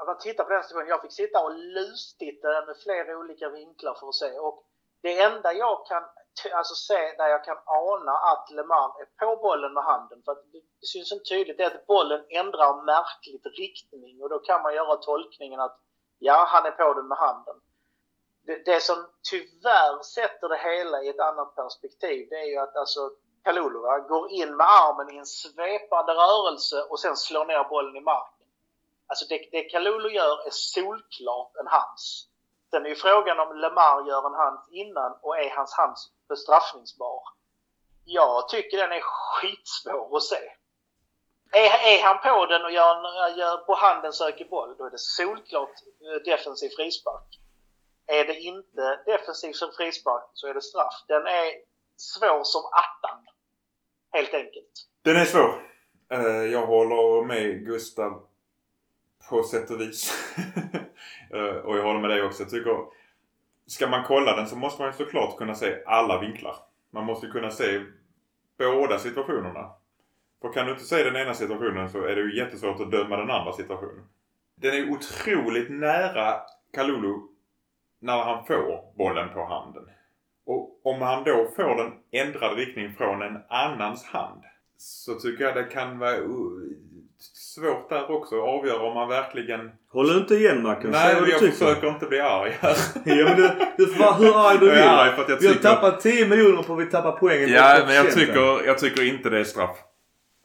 att 0.00 0.06
man 0.06 0.18
tittar 0.18 0.44
på 0.44 0.50
den 0.50 0.62
situationen. 0.62 0.88
Jag 0.88 1.02
fick 1.02 1.12
sitta 1.12 1.38
och 1.44 1.54
lustitta 1.58 2.48
eh, 2.58 2.66
med 2.66 2.76
flera 2.84 3.18
olika 3.18 3.48
vinklar 3.48 3.94
för 4.00 4.08
att 4.08 4.14
se. 4.14 4.30
Och 4.48 4.64
det 5.02 5.20
enda 5.20 5.52
jag 5.52 5.86
kan 5.86 6.02
alltså 6.52 6.74
se 6.74 7.14
där 7.18 7.28
jag 7.28 7.44
kan 7.44 7.56
ana 7.66 8.12
att 8.12 8.50
LeMar 8.50 9.00
är 9.00 9.26
på 9.26 9.36
bollen 9.42 9.72
med 9.72 9.84
handen. 9.84 10.22
För 10.24 10.32
att 10.32 10.44
det 10.80 10.86
syns 10.86 11.12
inte 11.12 11.24
tydligt. 11.24 11.56
Det 11.58 11.64
är 11.64 11.74
att 11.74 11.86
bollen 11.86 12.24
ändrar 12.28 12.84
märkligt 12.84 13.46
riktning 13.58 14.22
och 14.22 14.28
då 14.28 14.38
kan 14.38 14.62
man 14.62 14.74
göra 14.74 14.96
tolkningen 14.96 15.60
att 15.60 15.80
Ja, 16.18 16.44
han 16.48 16.66
är 16.66 16.70
på 16.70 16.94
den 16.94 17.08
med 17.08 17.18
handen. 17.18 17.56
Det, 18.46 18.64
det 18.64 18.80
som 18.80 19.06
tyvärr 19.30 20.02
sätter 20.02 20.48
det 20.48 20.56
hela 20.56 21.02
i 21.02 21.08
ett 21.08 21.20
annat 21.20 21.54
perspektiv 21.54 22.26
det 22.30 22.36
är 22.36 22.46
ju 22.46 22.56
att 22.56 22.76
alltså 22.76 23.10
Kalulova 23.44 23.98
går 23.98 24.30
in 24.30 24.56
med 24.56 24.66
armen 24.66 25.14
i 25.14 25.18
en 25.18 25.26
svepande 25.26 26.12
rörelse 26.12 26.82
och 26.82 27.00
sen 27.00 27.16
slår 27.16 27.44
ner 27.44 27.68
bollen 27.68 27.96
i 27.96 28.00
marken. 28.00 28.46
Alltså 29.06 29.24
det, 29.28 29.48
det 29.52 29.62
Kalulu 29.62 30.08
gör 30.08 30.46
är 30.46 30.50
solklart 30.50 31.56
en 31.56 31.66
hands. 31.66 32.28
Sen 32.70 32.84
är 32.84 32.88
ju 32.88 32.94
frågan 32.94 33.40
om 33.40 33.56
Lemar 33.56 34.08
gör 34.08 34.26
en 34.26 34.34
hands 34.34 34.62
innan 34.70 35.12
och 35.22 35.38
är 35.38 35.50
hans 35.50 35.74
hands 35.74 36.10
bestraffningsbar? 36.28 37.22
Jag 38.04 38.48
tycker 38.48 38.76
den 38.76 38.92
är 38.92 39.00
skitsvår 39.02 40.16
att 40.16 40.22
se. 40.22 40.42
Är, 41.52 41.94
är 41.94 42.02
han 42.02 42.18
på 42.18 42.46
den 42.46 42.64
och 42.64 42.72
gör, 42.72 42.94
en, 42.94 43.38
gör 43.38 43.56
på 43.56 43.74
handen 43.74 44.12
söker 44.12 44.44
boll, 44.44 44.74
då 44.78 44.84
är 44.84 44.90
det 44.90 44.98
solklart 44.98 45.74
eh, 46.00 46.22
defensiv 46.24 46.68
frispark. 46.76 47.40
Är 48.06 48.24
det 48.24 48.40
inte 48.40 49.00
defensiv 49.06 49.52
som 49.52 49.72
frispark 49.72 50.30
så 50.32 50.46
är 50.46 50.54
det 50.54 50.62
straff. 50.62 51.04
Den 51.08 51.26
är 51.26 51.52
svår 51.96 52.44
som 52.44 52.62
attan. 52.64 53.24
Helt 54.12 54.34
enkelt. 54.34 54.72
Den 55.02 55.16
är 55.16 55.24
svår. 55.24 55.62
Eh, 56.12 56.52
jag 56.52 56.66
håller 56.66 57.24
med 57.24 57.66
Gustav 57.66 58.22
på 59.28 59.42
sätt 59.42 59.70
och 59.70 59.80
vis. 59.80 60.34
Eh, 61.30 61.56
och 61.56 61.78
jag 61.78 61.82
håller 61.82 62.00
med 62.00 62.10
dig 62.10 62.22
också. 62.22 62.42
Jag 62.42 62.50
tycker, 62.50 62.76
ska 63.66 63.86
man 63.86 64.04
kolla 64.04 64.36
den 64.36 64.46
så 64.46 64.56
måste 64.56 64.82
man 64.82 64.90
ju 64.90 64.96
såklart 64.96 65.36
kunna 65.36 65.54
se 65.54 65.82
alla 65.86 66.20
vinklar. 66.20 66.56
Man 66.90 67.04
måste 67.04 67.26
kunna 67.26 67.50
se 67.50 67.80
båda 68.58 68.98
situationerna. 68.98 69.70
För 70.40 70.52
kan 70.52 70.66
du 70.66 70.72
inte 70.72 70.84
se 70.84 71.02
den 71.02 71.16
ena 71.16 71.34
situationen 71.34 71.88
så 71.88 72.04
är 72.04 72.16
det 72.16 72.22
ju 72.22 72.36
jättesvårt 72.36 72.80
att 72.80 72.90
döma 72.90 73.16
den 73.16 73.30
andra 73.30 73.52
situationen. 73.52 74.04
Den 74.54 74.74
är 74.74 74.90
otroligt 74.90 75.70
nära 75.70 76.40
Kalulu 76.72 77.14
när 77.98 78.22
han 78.22 78.46
får 78.46 78.96
bollen 78.96 79.28
på 79.34 79.44
handen. 79.44 79.90
Och 80.44 80.80
om 80.86 81.02
han 81.02 81.24
då 81.24 81.48
får 81.56 81.76
den 81.76 81.92
ändrad 82.10 82.56
riktning 82.56 82.92
från 82.92 83.22
en 83.22 83.42
annans 83.48 84.04
hand 84.04 84.42
så 84.76 85.14
tycker 85.14 85.44
jag 85.44 85.54
det 85.54 85.64
kan 85.64 85.98
vara 85.98 86.16
svårt 87.22 87.88
där 87.88 88.10
också 88.10 88.36
att 88.36 88.48
avgöra 88.48 88.82
om 88.82 88.94
man 88.94 89.08
verkligen... 89.08 89.70
Håller 89.92 90.14
du 90.14 90.20
inte 90.20 90.34
igen 90.34 90.62
Mackan? 90.62 90.90
Nej, 90.90 91.20
men 91.20 91.30
jag 91.30 91.40
försöker 91.40 91.88
inte 91.88 92.06
bli 92.06 92.20
arg 92.20 92.56
här. 92.60 92.76
ja, 93.04 93.24
men 93.24 93.36
du, 93.36 93.50
du 93.76 93.86
får 93.86 94.04
vara 94.04 94.14
hur 94.14 94.48
arg 94.48 94.58
du 94.58 94.70
vill. 94.70 94.78
Jag 94.78 94.86
är 94.86 94.98
arg 95.04 95.12
för 95.14 95.22
att 95.22 95.28
jag 95.28 95.40
tycker... 95.40 95.60
Vi 95.60 95.68
har 95.68 95.74
tappat 95.74 96.00
10 96.00 96.26
miljoner 96.26 96.62
på 96.62 96.72
att 96.72 96.80
vi 96.80 96.90
tappar 96.90 97.12
poängen. 97.12 97.48
Ja, 97.48 97.82
men 97.86 97.94
jag 97.94 98.14
tycker, 98.14 98.66
jag 98.66 98.78
tycker 98.78 99.02
inte 99.02 99.30
det 99.30 99.38
är 99.38 99.44
straff. 99.44 99.76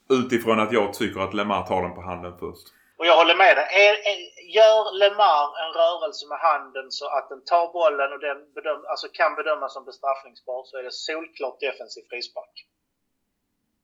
Utifrån 0.10 0.60
att 0.60 0.72
jag 0.72 0.94
tycker 0.94 1.20
att 1.20 1.34
Lemar 1.34 1.64
tar 1.64 1.82
den 1.82 1.96
på 1.96 2.02
handen 2.02 2.34
först. 2.40 2.68
Och 2.98 3.06
jag 3.06 3.16
håller 3.22 3.36
med 3.36 3.54
dig. 3.58 3.66
Är, 3.86 3.94
är, 4.10 4.18
gör 4.58 4.82
Lemar 5.02 5.46
en 5.64 5.72
rörelse 5.82 6.24
med 6.32 6.40
handen 6.50 6.86
så 6.90 7.06
att 7.18 7.30
den 7.30 7.42
tar 7.52 7.66
bollen 7.74 8.10
och 8.16 8.22
den 8.28 8.40
bedöm, 8.56 8.82
alltså 8.92 9.08
kan 9.20 9.36
bedömas 9.36 9.74
som 9.74 9.86
bestraffningsbar 9.86 10.64
så 10.66 10.78
är 10.80 10.84
det 10.84 10.92
solklart 10.92 11.60
defensiv 11.60 12.04
frispark. 12.10 12.56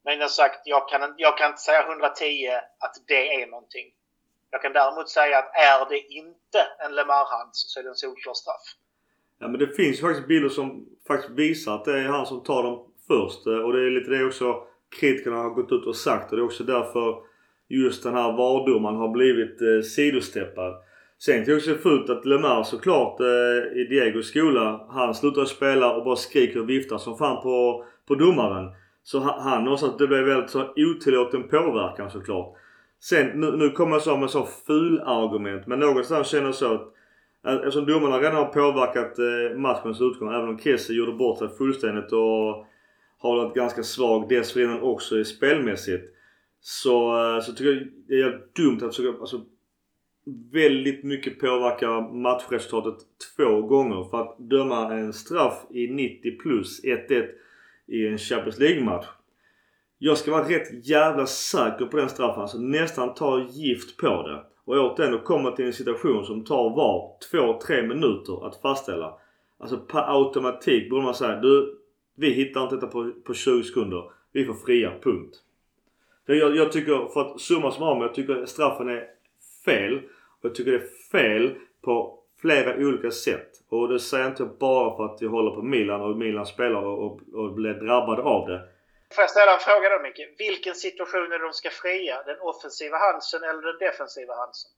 Men 0.03 0.19
jag 0.19 0.31
sagt, 0.31 0.61
jag 0.65 0.89
kan, 0.89 1.13
jag 1.17 1.37
kan 1.37 1.47
inte 1.47 1.61
säga 1.61 1.81
110 1.87 2.49
att 2.79 2.95
det 3.07 3.41
är 3.41 3.47
någonting. 3.47 3.87
Jag 4.51 4.61
kan 4.61 4.73
däremot 4.73 5.09
säga 5.09 5.37
att 5.37 5.51
är 5.53 5.89
det 5.89 5.99
inte 5.99 6.59
en 6.85 6.95
Lemar-hand 6.95 7.49
så 7.51 7.79
är 7.79 7.83
det 7.83 7.89
en 7.89 7.95
solklar 7.95 8.33
straff. 8.33 8.65
Ja 9.39 9.47
men 9.47 9.59
det 9.59 9.75
finns 9.75 10.01
faktiskt 10.01 10.27
bilder 10.27 10.49
som 10.49 10.85
faktiskt 11.07 11.33
visar 11.33 11.75
att 11.75 11.85
det 11.85 11.99
är 11.99 12.07
han 12.07 12.25
som 12.25 12.43
tar 12.43 12.63
dem 12.63 12.85
först. 13.07 13.47
Eh, 13.47 13.53
och 13.53 13.73
det 13.73 13.79
är 13.79 13.91
lite 13.91 14.11
det 14.11 14.25
också 14.25 14.63
kritikerna 14.99 15.35
har 15.35 15.49
gått 15.49 15.71
ut 15.71 15.85
och 15.85 15.95
sagt 15.95 16.31
och 16.31 16.37
det 16.37 16.41
är 16.41 16.45
också 16.45 16.63
därför 16.63 17.15
just 17.67 18.03
den 18.03 18.13
här 18.13 18.31
vardomaren 18.31 18.95
har 18.95 19.09
blivit 19.09 19.61
eh, 19.61 19.81
sidosteppad. 19.81 20.73
Sen 21.19 21.41
är 21.41 21.45
det 21.45 21.55
också 21.55 21.75
fullt 21.75 22.09
att 22.09 22.25
Lemar 22.25 22.63
såklart 22.63 23.19
eh, 23.19 23.81
i 23.81 23.87
Diegos 23.89 24.27
skola, 24.27 24.87
han 24.89 25.15
slutar 25.15 25.45
spela 25.45 25.95
och 25.95 26.03
bara 26.03 26.15
skriker 26.15 26.59
och 26.59 26.69
viftar 26.69 26.97
som 26.97 27.17
fan 27.17 27.43
på, 27.43 27.85
på 28.07 28.15
domaren. 28.15 28.71
Så 29.03 29.19
han, 29.19 29.63
någonstans, 29.63 29.97
det 29.97 30.07
blev 30.07 30.25
väldigt 30.25 30.49
så 30.49 30.73
otillåten 30.75 31.47
påverkan 31.47 32.11
såklart. 32.11 32.55
Sen 33.01 33.27
nu, 33.27 33.51
nu 33.51 33.69
kommer 33.69 33.91
jag 33.91 34.01
så 34.01 34.17
med 34.17 34.29
så 34.29 34.47
ful 34.67 34.99
argument 34.99 35.67
men 35.67 35.79
någonstans 35.79 36.27
känner 36.27 36.45
jag 36.45 36.55
så 36.55 36.73
att 36.73 36.93
Eftersom 37.43 37.85
domarna 37.85 38.19
redan 38.19 38.35
har 38.35 38.45
påverkat 38.45 39.19
eh, 39.19 39.57
matchens 39.57 40.01
utgång 40.01 40.33
även 40.33 40.49
om 40.49 40.59
Kessie 40.59 40.95
gjorde 40.95 41.11
bort 41.11 41.39
sig 41.39 41.49
fullständigt 41.57 42.11
och 42.11 42.65
har 43.17 43.37
varit 43.37 43.55
ganska 43.55 43.83
svag 43.83 44.29
dessförinnan 44.29 44.81
också 44.81 45.19
i 45.19 45.25
spelmässigt. 45.25 46.03
Så, 46.61 47.17
eh, 47.35 47.41
så 47.41 47.51
tycker 47.51 47.71
jag 47.71 47.87
det 48.07 48.21
är 48.21 48.41
dumt 48.55 48.79
att 48.81 48.95
försöka 48.95 49.19
alltså, 49.19 49.41
väldigt 50.51 51.03
mycket 51.03 51.39
påverka 51.39 52.01
matchresultatet 52.01 52.97
två 53.35 53.61
gånger 53.61 54.09
för 54.09 54.21
att 54.21 54.37
döma 54.39 54.93
en 54.93 55.13
straff 55.13 55.65
i 55.69 55.87
90 55.87 56.37
plus 56.37 56.83
1-1 56.83 57.27
i 57.89 58.07
en 58.07 58.17
Champions 58.17 58.59
League-match. 58.59 59.05
Jag 59.97 60.17
ska 60.17 60.31
vara 60.31 60.49
rätt 60.49 60.87
jävla 60.87 61.25
säker 61.25 61.85
på 61.85 61.97
den 61.97 62.09
straffen. 62.09 62.41
Alltså 62.41 62.57
nästan 62.57 63.13
ta 63.13 63.47
gift 63.49 63.97
på 63.97 64.27
det. 64.27 64.43
Och 64.65 64.75
återigen 64.75 65.11
då 65.11 65.19
kommer 65.19 65.51
till 65.51 65.65
en 65.65 65.73
situation 65.73 66.25
som 66.25 66.45
tar 66.45 66.69
var 66.69 67.17
2-3 67.31 67.87
minuter 67.87 68.47
att 68.47 68.61
fastställa. 68.61 69.13
Alltså 69.59 69.77
per 69.77 70.17
automatik 70.17 70.89
borde 70.89 71.03
man 71.03 71.15
säga 71.15 71.35
du, 71.35 71.79
vi 72.15 72.29
hittar 72.29 72.63
inte 72.63 72.75
detta 72.75 72.87
på, 72.87 73.11
på 73.25 73.33
20 73.33 73.63
sekunder. 73.63 74.03
Vi 74.31 74.45
får 74.45 74.53
fria, 74.53 74.91
punkt. 75.01 75.35
Jag, 76.25 76.55
jag 76.55 76.71
tycker, 76.71 77.13
för 77.13 77.21
att 77.21 77.41
summa 77.41 77.71
summarum, 77.71 78.01
jag 78.01 78.13
tycker 78.13 78.45
straffen 78.45 78.89
är 78.89 79.03
fel. 79.65 79.95
Och 80.39 80.45
jag 80.45 80.55
tycker 80.55 80.71
det 80.71 80.77
är 80.77 81.11
fel 81.11 81.55
på 81.81 82.18
flera 82.41 82.75
olika 82.87 83.11
sätt. 83.11 83.49
Och 83.69 83.87
det 83.89 83.99
säger 83.99 84.23
jag 84.23 84.31
inte 84.31 84.45
bara 84.45 84.97
för 84.97 85.03
att 85.05 85.21
jag 85.21 85.29
håller 85.29 85.51
på 85.51 85.61
Milan 85.61 86.01
och 86.01 86.15
Milan 86.17 86.45
spelar 86.45 86.81
och, 86.85 86.97
och, 87.05 87.13
och 87.39 87.53
blir 87.53 87.73
drabbad 87.73 88.19
av 88.19 88.47
det. 88.49 88.59
Får 89.15 89.21
jag 89.21 89.29
ställa 89.29 89.53
en 89.53 89.59
fråga 89.67 89.89
då 89.89 89.97
Micke? 90.07 90.21
Vilken 90.45 90.75
situation 90.75 91.31
är 91.33 91.39
det 91.39 91.45
de 91.49 91.53
ska 91.53 91.69
fria? 91.69 92.15
Den 92.29 92.39
offensiva 92.51 92.97
Hansen 93.05 93.41
eller 93.49 93.61
den 93.69 93.77
defensiva 93.87 94.33
Hansen? 94.41 94.71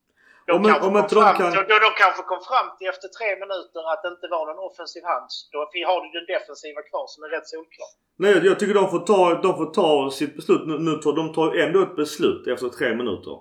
De, 0.48 0.52
Om- 0.58 0.64
kanske 0.70 0.88
om 0.88 0.94
kom 0.94 1.10
fram, 1.10 1.36
kan- 1.36 1.68
då, 1.72 1.76
de 1.88 1.92
kanske 2.04 2.22
kom 2.32 2.42
fram 2.52 2.68
till 2.78 2.88
efter 2.94 3.08
tre 3.18 3.30
minuter 3.44 3.82
att 3.94 4.02
det 4.04 4.10
inte 4.16 4.28
var 4.36 4.44
någon 4.50 4.60
offensiv 4.70 5.04
hands. 5.12 5.34
Då 5.52 5.58
har 5.90 6.00
du 6.04 6.08
den 6.20 6.28
defensiva 6.36 6.82
kvar 6.90 7.06
som 7.14 7.20
är 7.26 7.30
rätt 7.36 7.48
solklar. 7.54 7.90
Nej 8.24 8.46
jag 8.50 8.60
tycker 8.60 8.74
de 8.82 8.90
får 8.96 9.04
ta, 9.12 9.22
de 9.46 9.52
får 9.58 9.70
ta 9.82 10.12
sitt 10.20 10.36
beslut. 10.36 10.64
Nu, 10.70 10.76
nu 10.88 10.94
tar, 11.04 11.14
de 11.22 11.34
tar 11.34 11.56
ändå 11.64 11.82
ett 11.82 11.96
beslut 11.96 12.48
efter 12.48 12.70
tre 12.70 12.96
minuter. 12.96 13.36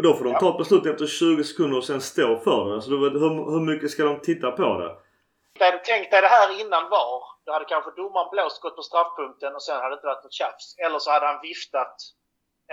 Men 0.00 0.10
då 0.10 0.16
får 0.18 0.24
de 0.24 0.32
Ja. 0.32 0.40
ta 0.40 0.50
ett 0.50 0.58
beslut 0.58 0.86
efter 0.86 1.06
20 1.06 1.44
sekunder 1.44 1.76
och 1.78 1.84
sen 1.84 2.00
stå 2.00 2.28
för 2.46 2.60
det. 2.70 2.82
Så 2.82 2.90
då, 2.90 2.96
vet- 3.04 3.12
hur, 3.22 3.32
hur 3.52 3.60
mycket 3.70 3.90
ska 3.90 4.02
de 4.04 4.20
titta 4.20 4.50
på 4.50 4.78
det? 4.80 4.90
Tänk 5.84 6.10
dig 6.10 6.20
det 6.26 6.28
här 6.36 6.60
innan 6.60 6.84
VAR. 6.90 7.22
Då 7.46 7.52
hade 7.52 7.64
kanske 7.64 7.90
domaren 8.02 8.28
blåst, 8.32 8.62
gått 8.62 8.76
på 8.76 8.82
straffpunkten 8.82 9.54
och 9.54 9.62
sen 9.62 9.76
hade 9.76 9.88
det 9.88 9.94
inte 9.98 10.06
varit 10.06 10.24
något 10.24 10.32
tjafs. 10.32 10.66
Eller 10.84 10.98
så 10.98 11.10
hade 11.10 11.26
han 11.26 11.40
viftat 11.42 11.96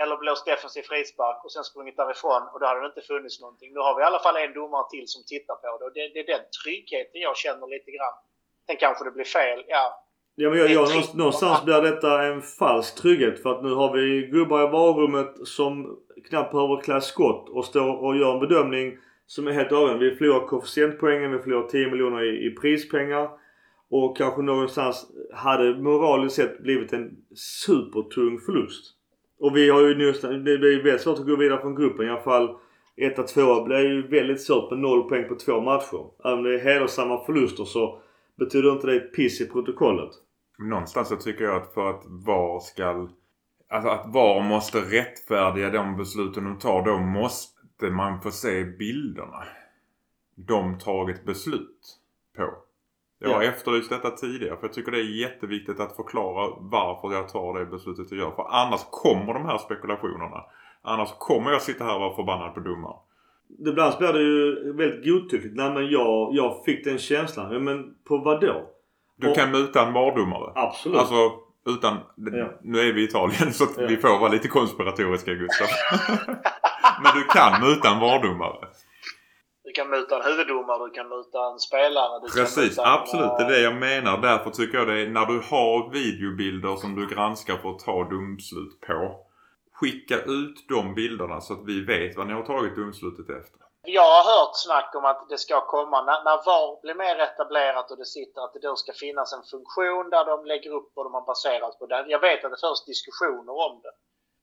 eller 0.00 0.16
blåst 0.16 0.46
defensiv 0.46 0.82
frispark 0.82 1.44
och 1.44 1.52
sen 1.52 1.64
sprungit 1.64 1.96
därifrån 1.96 2.42
och 2.52 2.60
då 2.60 2.66
hade 2.66 2.80
det 2.80 2.86
inte 2.86 3.00
funnits 3.12 3.40
någonting. 3.40 3.72
Nu 3.74 3.80
har 3.80 3.94
vi 3.96 4.00
i 4.02 4.04
alla 4.04 4.18
fall 4.18 4.36
en 4.36 4.52
domare 4.60 4.86
till 4.90 5.06
som 5.14 5.22
tittar 5.32 5.54
på 5.54 5.78
det 5.78 5.84
och 5.84 5.92
det, 5.92 6.08
det 6.14 6.20
är 6.20 6.26
den 6.36 6.44
tryggheten 6.62 7.20
jag 7.28 7.36
känner 7.36 7.66
lite 7.66 7.90
grann. 7.96 8.16
Sen 8.66 8.76
kanske 8.76 9.04
det 9.04 9.10
blir 9.10 9.24
fel. 9.24 9.64
Ja, 9.68 10.04
Ja 10.40 10.50
men 10.50 10.58
jag, 10.58 10.70
jag, 10.70 10.88
någonstans- 11.14 11.64
blir 11.64 11.82
detta 11.82 12.22
en 12.22 12.42
falsk 12.42 13.02
trygghet. 13.02 13.42
För 13.42 13.50
att 13.50 13.62
nu 13.62 13.74
har 13.74 13.92
vi 13.96 14.28
gubbar 14.32 14.68
i 14.68 14.70
varummet 14.70 15.34
som 15.44 15.96
knappt 16.28 16.52
behöver 16.52 16.80
klä 16.80 17.00
skott 17.00 17.48
och 17.48 17.64
står 17.64 18.04
och 18.04 18.16
gör 18.16 18.34
en 18.34 18.40
bedömning 18.40 18.98
som 19.26 19.46
är 19.46 19.52
helt 19.52 19.72
avgörande. 19.72 20.10
Vi 20.10 20.16
förlorar 20.16 20.46
koefficientpoängen, 20.46 21.32
vi 21.32 21.38
förlorar 21.38 21.68
10 21.68 21.90
miljoner 21.90 22.22
i, 22.22 22.46
i 22.46 22.50
prispengar. 22.50 23.30
Och 23.90 24.16
kanske 24.16 24.42
någonstans 24.42 25.06
hade 25.32 25.82
moraliskt 25.82 26.36
sett 26.36 26.62
blivit 26.62 26.92
en 26.92 27.10
supertung 27.66 28.40
förlust. 28.40 28.94
Och 29.40 29.56
vi 29.56 29.70
har 29.70 29.80
ju 29.80 29.94
nästan, 29.94 30.44
det 30.44 30.58
blir 30.58 30.82
väldigt 30.82 31.00
svårt 31.00 31.18
att 31.18 31.26
gå 31.26 31.36
vidare 31.36 31.60
från 31.60 31.74
gruppen 31.74 32.06
i 32.06 32.10
alla 32.10 32.20
fall. 32.20 32.56
1-2 32.96 33.64
blir 33.64 33.78
ju 33.78 34.08
väldigt 34.08 34.42
svårt 34.42 34.70
med 34.70 34.80
noll 34.80 35.08
poäng 35.08 35.28
på 35.28 35.34
två 35.34 35.60
matcher. 35.60 36.06
Även 36.24 36.38
om 36.38 36.44
det 36.44 36.54
är 36.54 36.58
hedersamma 36.58 37.24
förluster 37.24 37.64
så 37.64 38.00
betyder 38.38 38.72
inte 38.72 38.86
det 38.86 38.96
ett 38.96 39.14
piss 39.14 39.40
i 39.40 39.48
protokollet. 39.48 40.10
Någonstans 40.58 41.08
så 41.08 41.16
tycker 41.16 41.44
jag 41.44 41.56
att 41.56 41.74
för 41.74 41.90
att 41.90 42.02
VAR 42.06 42.60
ska... 42.60 43.08
Alltså 43.70 43.90
att 43.90 44.14
VAR 44.14 44.42
måste 44.42 44.78
rättfärdiga 44.80 45.70
de 45.70 45.96
besluten 45.96 46.44
de 46.44 46.58
tar. 46.58 46.84
Då 46.84 46.98
måste 46.98 47.90
man 47.90 48.20
få 48.20 48.30
se 48.30 48.64
bilderna. 48.64 49.44
De 50.34 50.78
tagit 50.78 51.24
beslut 51.24 51.98
på. 52.36 52.54
Jag 53.18 53.28
har 53.28 53.42
Ja. 53.42 53.48
efterlyst 53.48 53.90
detta 53.90 54.10
tidigare 54.10 54.56
för 54.56 54.66
jag 54.66 54.72
tycker 54.72 54.92
det 54.92 54.98
är 54.98 55.20
jätteviktigt 55.20 55.80
att 55.80 55.96
förklara 55.96 56.54
varför 56.60 57.12
jag 57.12 57.28
tar 57.28 57.58
det 57.58 57.66
beslutet 57.66 58.10
jag 58.10 58.18
gör. 58.20 58.30
För 58.30 58.46
annars 58.50 58.80
kommer 58.90 59.34
de 59.34 59.44
här 59.44 59.58
spekulationerna. 59.58 60.44
Annars 60.82 61.08
kommer 61.18 61.50
jag 61.50 61.62
sitta 61.62 61.84
här 61.84 61.94
och 61.94 62.00
vara 62.00 62.16
förbannad 62.16 62.54
på 62.54 62.60
domaren. 62.60 62.96
Ibland 63.58 63.98
blir 63.98 64.12
det 64.12 64.22
ju 64.22 64.72
väldigt 64.72 65.04
godtyckligt. 65.04 65.56
Nej 65.56 65.70
men 65.74 65.88
jag, 65.90 66.34
jag 66.34 66.64
fick 66.64 66.84
den 66.84 66.98
känslan. 66.98 67.64
Men 67.64 67.94
på 68.04 68.18
vad 68.18 68.40
då? 68.40 68.70
Du 69.18 69.28
Och- 69.28 69.34
kan 69.36 69.50
muta 69.50 69.86
en 69.86 69.92
VAR-domare. 69.92 70.52
Absolut. 70.54 70.98
Alltså 70.98 71.32
utan... 71.66 71.96
Ja. 72.16 72.50
Nu 72.62 72.80
är 72.80 72.92
vi 72.92 73.00
i 73.00 73.04
Italien 73.04 73.52
så 73.52 73.64
att 73.64 73.70
Ja. 73.78 73.86
vi 73.86 73.96
får 73.96 74.18
vara 74.18 74.32
lite 74.32 74.48
konspiratoriska 74.48 75.34
Gustav. 75.34 75.66
Men 77.02 77.12
du 77.14 77.24
kan 77.24 77.60
muta 77.68 77.88
en 77.90 78.00
VAR-domare. 78.00 78.68
du 79.64 79.72
kan 79.72 79.90
muta 79.90 80.16
en 80.16 80.22
huvuddomare, 80.30 80.86
du 80.88 80.90
kan 80.94 81.08
muta 81.08 81.52
en 81.52 81.58
spelare. 81.58 82.20
Du 82.22 82.26
kan 82.32 82.44
Precis, 82.44 82.78
muta 82.78 82.86
en, 82.86 82.92
absolut. 82.92 83.30
Det 83.38 83.44
är 83.44 83.48
eh, 83.48 83.48
det 83.48 83.60
jag 83.60 83.74
menar. 83.76 84.18
Därför 84.18 84.50
tycker 84.50 84.78
jag 84.78 84.86
det 84.86 85.00
är 85.00 85.08
när 85.10 85.26
du 85.26 85.40
har 85.50 85.90
videobilder 85.92 86.76
som 86.76 86.94
du 86.94 87.06
granskar 87.06 87.56
för 87.56 87.70
att 87.70 87.78
ta 87.78 88.04
domslut 88.04 88.80
på. 88.86 89.16
Skicka 89.72 90.20
ut 90.22 90.64
de 90.68 90.94
bilderna 90.94 91.40
så 91.40 91.52
att 91.52 91.64
vi 91.66 91.84
vet 91.84 92.16
vad 92.16 92.26
ni 92.26 92.32
har 92.32 92.42
tagit 92.42 92.76
domslutet 92.76 93.30
efter. 93.30 93.60
Jag 93.90 94.10
har 94.16 94.24
hört 94.34 94.54
snack 94.66 94.90
om 94.94 95.04
att 95.04 95.28
det 95.28 95.38
ska 95.38 95.60
komma, 95.74 96.02
när, 96.08 96.24
när 96.24 96.36
VAR 96.46 96.80
blir 96.82 96.94
mer 96.94 97.16
etablerat 97.18 97.90
och 97.90 97.98
det 97.98 98.04
sitter, 98.18 98.40
att 98.44 98.52
det 98.52 98.58
då 98.68 98.76
ska 98.76 98.92
finnas 98.92 99.32
en 99.32 99.44
funktion 99.52 100.10
där 100.10 100.24
de 100.24 100.44
lägger 100.44 100.70
upp 100.78 100.88
vad 100.94 101.06
de 101.06 101.14
har 101.14 101.26
baserat 101.32 101.78
på. 101.78 101.86
det. 101.86 102.04
Jag 102.08 102.20
vet 102.28 102.44
att 102.44 102.50
det 102.50 102.60
förs 102.66 102.84
diskussioner 102.92 103.52
om 103.66 103.80
det. 103.84 103.92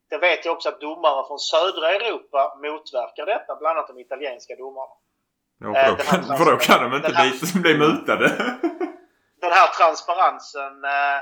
Jag 0.09 0.19
vet 0.19 0.45
ju 0.45 0.49
också 0.49 0.69
att 0.69 0.79
domare 0.81 1.27
från 1.27 1.39
södra 1.39 1.87
Europa 1.97 2.41
motverkar 2.63 3.25
detta, 3.25 3.55
bland 3.55 3.77
annat 3.77 3.87
de 3.87 3.99
italienska 3.99 4.55
domarna. 4.55 4.95
Ja, 5.63 5.69
Eh, 5.79 5.85
för, 5.85 5.97
då 5.97 6.03
här 6.03 6.27
kan, 6.27 6.37
för 6.37 6.45
då 6.51 6.57
kan 6.57 6.79
de 6.89 6.95
inte 6.97 7.11
här- 7.13 7.31
bli, 7.53 7.61
bli 7.65 7.73
mutade. 7.85 8.27
Den 9.41 9.51
här 9.59 9.67
transparensen 9.79 10.73
eh, 10.95 11.19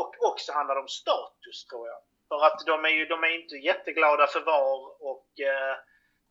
och 0.00 0.10
också 0.28 0.52
handlar 0.52 0.74
det 0.74 0.80
om 0.80 0.88
status 1.02 1.58
tror 1.70 1.86
jag. 1.92 2.00
För 2.28 2.46
att 2.46 2.58
de 2.66 2.84
är 2.84 2.88
ju 2.98 3.04
de 3.06 3.24
är 3.24 3.32
inte 3.42 3.54
jätteglada 3.70 4.26
för 4.26 4.40
VAR 4.40 4.80
och 5.10 5.28
eh, 5.50 5.74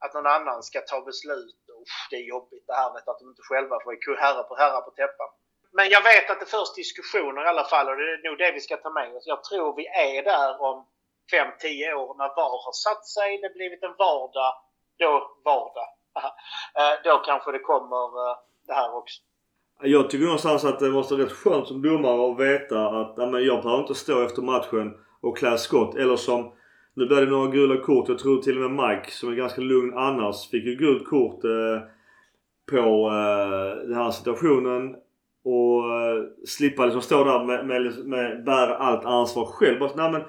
att 0.05 0.13
någon 0.13 0.35
annan 0.37 0.63
ska 0.63 0.81
ta 0.81 1.01
beslut. 1.09 1.55
Usch, 1.81 2.07
det 2.09 2.15
är 2.15 2.25
jobbigt 2.35 2.65
det 2.67 2.73
här 2.81 2.93
vet, 2.93 3.07
att 3.07 3.19
de 3.19 3.25
inte 3.33 3.45
själva 3.49 3.75
får 3.83 3.91
vara 3.91 4.21
herre 4.25 4.43
på 4.49 4.55
herre 4.55 4.81
på 4.81 4.91
täppan. 4.91 5.31
Men 5.77 5.87
jag 5.95 6.03
vet 6.11 6.29
att 6.29 6.39
det 6.39 6.49
förs 6.55 6.71
diskussioner 6.75 7.41
i 7.45 7.47
alla 7.47 7.67
fall 7.71 7.89
och 7.89 7.97
det 7.97 8.03
är 8.03 8.29
nog 8.29 8.37
det 8.37 8.51
vi 8.51 8.61
ska 8.61 8.77
ta 8.77 8.89
med 8.89 9.15
oss. 9.15 9.27
Jag 9.33 9.43
tror 9.43 9.75
vi 9.75 9.85
är 9.87 10.23
där 10.23 10.61
om 10.69 10.77
5-10 11.31 11.93
år 11.93 12.11
när 12.17 12.29
VAR 12.37 12.57
har 12.65 12.75
satt 12.85 13.05
sig, 13.15 13.37
det 13.37 13.47
har 13.47 13.53
blivit 13.53 13.83
en 13.83 13.95
vardag. 14.03 14.53
Då 14.99 15.11
vardag. 15.45 15.89
Eh, 16.79 16.95
då 17.03 17.17
kanske 17.25 17.51
det 17.51 17.59
kommer 17.59 18.29
eh, 18.29 18.35
det 18.67 18.73
här 18.73 18.95
också. 18.95 19.21
Jag 19.81 20.09
tycker 20.09 20.25
någonstans 20.25 20.65
att 20.65 20.79
det 20.79 20.89
måste 20.89 21.13
vara 21.13 21.25
rätt 21.25 21.31
skönt 21.31 21.67
som 21.67 21.81
domare 21.81 22.31
att 22.31 22.39
veta 22.39 22.87
att 22.87 23.13
ja, 23.17 23.25
men 23.25 23.45
jag 23.45 23.63
behöver 23.63 23.81
inte 23.81 23.95
stå 23.95 24.25
efter 24.25 24.41
matchen 24.41 24.93
och 25.21 25.37
klä 25.37 25.57
skott. 25.57 25.95
Eller 25.95 26.15
som, 26.15 26.53
nu 26.95 27.05
blev 27.05 27.25
det 27.25 27.31
några 27.31 27.51
gula 27.51 27.77
kort. 27.77 28.09
Jag 28.09 28.19
tror 28.19 28.41
till 28.41 28.63
och 28.63 28.71
med 28.71 28.89
Mike 28.89 29.11
som 29.11 29.31
är 29.31 29.35
ganska 29.35 29.61
lugn 29.61 29.93
annars 29.97 30.49
fick 30.49 30.65
ju 30.65 30.75
gult 30.75 31.05
kort 31.05 31.43
eh, 31.43 31.81
på 32.71 33.07
eh, 33.07 33.87
den 33.87 33.95
här 33.95 34.11
situationen. 34.11 34.95
Och 35.43 35.93
eh, 35.93 36.23
slippa 36.45 36.85
liksom 36.85 37.01
stå 37.01 37.23
där 37.23 37.45
med, 37.45 37.67
med, 37.67 38.05
med 38.05 38.43
bära 38.43 38.75
allt 38.75 39.05
ansvar 39.05 39.45
själv. 39.45 39.79
Bara, 39.79 39.95
nej, 39.95 40.11
men 40.11 40.21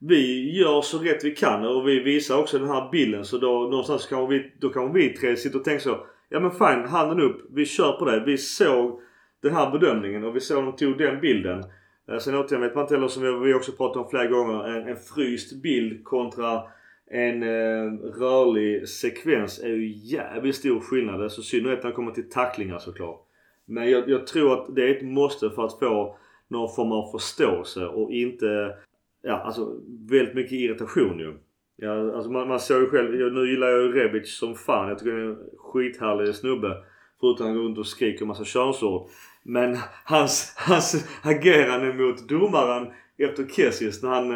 vi 0.00 0.52
gör 0.58 0.80
så 0.80 0.98
rätt 0.98 1.24
vi 1.24 1.30
kan 1.30 1.66
och 1.66 1.88
vi 1.88 2.00
visar 2.00 2.38
också 2.38 2.58
den 2.58 2.68
här 2.68 2.90
bilden. 2.90 3.24
Så 3.24 3.38
då 3.38 3.48
någonstans 3.48 4.06
kan 4.06 4.28
vi, 4.28 4.52
då 4.60 4.68
kan 4.68 4.92
vi 4.92 5.08
tre 5.08 5.36
sitta 5.36 5.58
och 5.58 5.64
tänka 5.64 5.80
så. 5.80 6.06
Ja 6.28 6.40
men 6.40 6.50
fine, 6.50 6.88
handen 6.88 7.20
upp. 7.20 7.40
Vi 7.50 7.66
kör 7.66 7.92
på 7.92 8.04
det. 8.04 8.22
Vi 8.26 8.38
såg 8.38 9.00
den 9.42 9.54
här 9.54 9.70
bedömningen 9.70 10.24
och 10.24 10.36
vi 10.36 10.40
såg 10.40 10.64
de 10.64 10.76
tog 10.76 10.98
den 10.98 11.20
bilden. 11.20 11.64
Eh, 12.10 12.18
sen 12.18 12.34
återigen 12.34 12.60
vet 12.60 12.74
man 12.74 12.84
inte 12.84 12.94
heller 12.94 13.08
som 13.08 13.42
vi- 13.42 13.54
också 13.54 13.72
pratat 13.72 14.02
om 14.04 14.10
flera 14.10 14.26
gånger. 14.26 14.68
En, 14.68 14.88
en 14.88 14.96
fryst 14.96 15.62
bild 15.62 16.04
kontra 16.04 16.62
en 17.10 17.42
eh, 17.42 17.92
rörlig 18.18 18.88
sekvens 18.88 19.58
är 19.62 19.68
ju 19.68 19.92
jävligt 19.96 20.56
stor 20.56 20.80
skillnad. 20.80 21.22
Alltså 21.22 21.40
i 21.40 21.44
synnerhet 21.44 21.82
när 21.82 21.90
det 21.90 21.96
kommer 21.96 22.12
till 22.12 22.30
tacklingar 22.30 22.78
såklart. 22.78 23.20
Men 23.64 23.90
jag, 23.90 24.08
jag 24.08 24.26
tror 24.26 24.52
att 24.52 24.74
det 24.76 24.82
är 24.82 24.96
ett 24.96 25.02
måste 25.02 25.50
för 25.50 25.64
att 25.64 25.78
få 25.78 26.16
någon 26.48 26.74
form 26.74 26.92
av 26.92 27.10
förståelse 27.12 27.86
och 27.86 28.10
inte 28.12 28.74
Ja 29.22 29.32
alltså 29.32 29.76
väldigt 30.10 30.34
mycket 30.34 30.52
irritation 30.52 31.18
ju. 31.18 31.34
Ja, 31.76 32.14
alltså 32.16 32.30
man, 32.30 32.48
man 32.48 32.60
såg 32.60 32.80
ju 32.80 32.86
själv, 32.86 33.20
jag, 33.20 33.32
nu 33.32 33.50
gillar 33.50 33.68
jag 33.68 33.80
ju 33.82 33.92
Rebic 33.92 34.38
som 34.38 34.54
fan. 34.54 34.88
Jag 34.88 34.98
tycker 34.98 35.12
han 35.12 35.20
är 35.20 35.24
en 35.26 35.38
skithärlig 35.58 36.34
snubbe. 36.34 36.76
Förutom 37.20 37.46
att 37.46 37.48
han 37.50 37.56
går 37.56 37.64
runt 37.64 37.78
och 37.78 37.86
skriker 37.86 38.22
en 38.22 38.28
massa 38.28 38.44
könsord. 38.44 39.08
Men 39.42 39.78
hans, 40.04 40.54
hans 40.56 41.08
agerande 41.22 41.92
mot 41.92 42.28
domaren 42.28 42.92
efter 43.18 43.46
Kessis 43.48 44.02
när 44.02 44.10
han, 44.10 44.30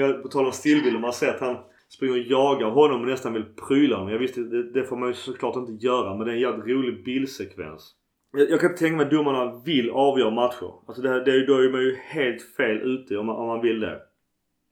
eh, 0.00 0.22
på 0.22 0.28
tal 0.28 0.46
om 0.46 0.52
stillbilder, 0.52 1.00
man 1.00 1.12
ser 1.12 1.28
att 1.28 1.40
han 1.40 1.58
springer 1.88 2.14
och 2.14 2.26
jagar 2.26 2.70
honom 2.70 3.00
och 3.00 3.06
nästan 3.06 3.32
vill 3.32 3.54
pryla 3.68 3.96
honom. 3.96 4.12
Jag 4.12 4.18
visste, 4.18 4.40
det, 4.40 4.72
det 4.72 4.84
får 4.84 4.96
man 4.96 5.08
ju 5.08 5.14
såklart 5.14 5.56
inte 5.56 5.86
göra 5.86 6.14
men 6.14 6.26
det 6.26 6.32
är 6.32 6.34
en 6.34 6.40
jävligt 6.40 6.76
rolig 6.76 7.04
bildsekvens. 7.04 7.94
Jag, 8.32 8.50
jag 8.50 8.60
kan 8.60 8.74
tänka 8.74 8.96
mig 8.96 9.04
att 9.04 9.10
domarna 9.10 9.62
vill 9.64 9.90
avgöra 9.90 10.30
matcher. 10.30 10.72
Alltså 10.86 11.02
det, 11.02 11.24
det, 11.24 11.46
då 11.46 11.54
är 11.54 11.70
man 11.70 11.80
ju 11.80 11.96
helt 11.96 12.56
fel 12.56 12.76
ute 12.76 13.16
om 13.16 13.26
man, 13.26 13.36
om 13.36 13.46
man 13.46 13.60
vill 13.60 13.80
det. 13.80 14.00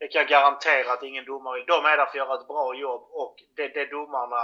Det 0.00 0.08
kan 0.08 0.20
jag 0.20 0.28
garantera 0.28 0.92
att 0.92 1.02
ingen 1.02 1.24
domare 1.24 1.58
vill. 1.58 1.66
De 1.66 1.84
är 1.84 1.96
där 1.96 2.06
för 2.06 2.10
att 2.10 2.14
göra 2.14 2.34
ett 2.34 2.48
bra 2.48 2.74
jobb 2.74 3.02
och 3.10 3.34
det, 3.56 3.68
det 3.68 3.86
domarna 3.90 4.42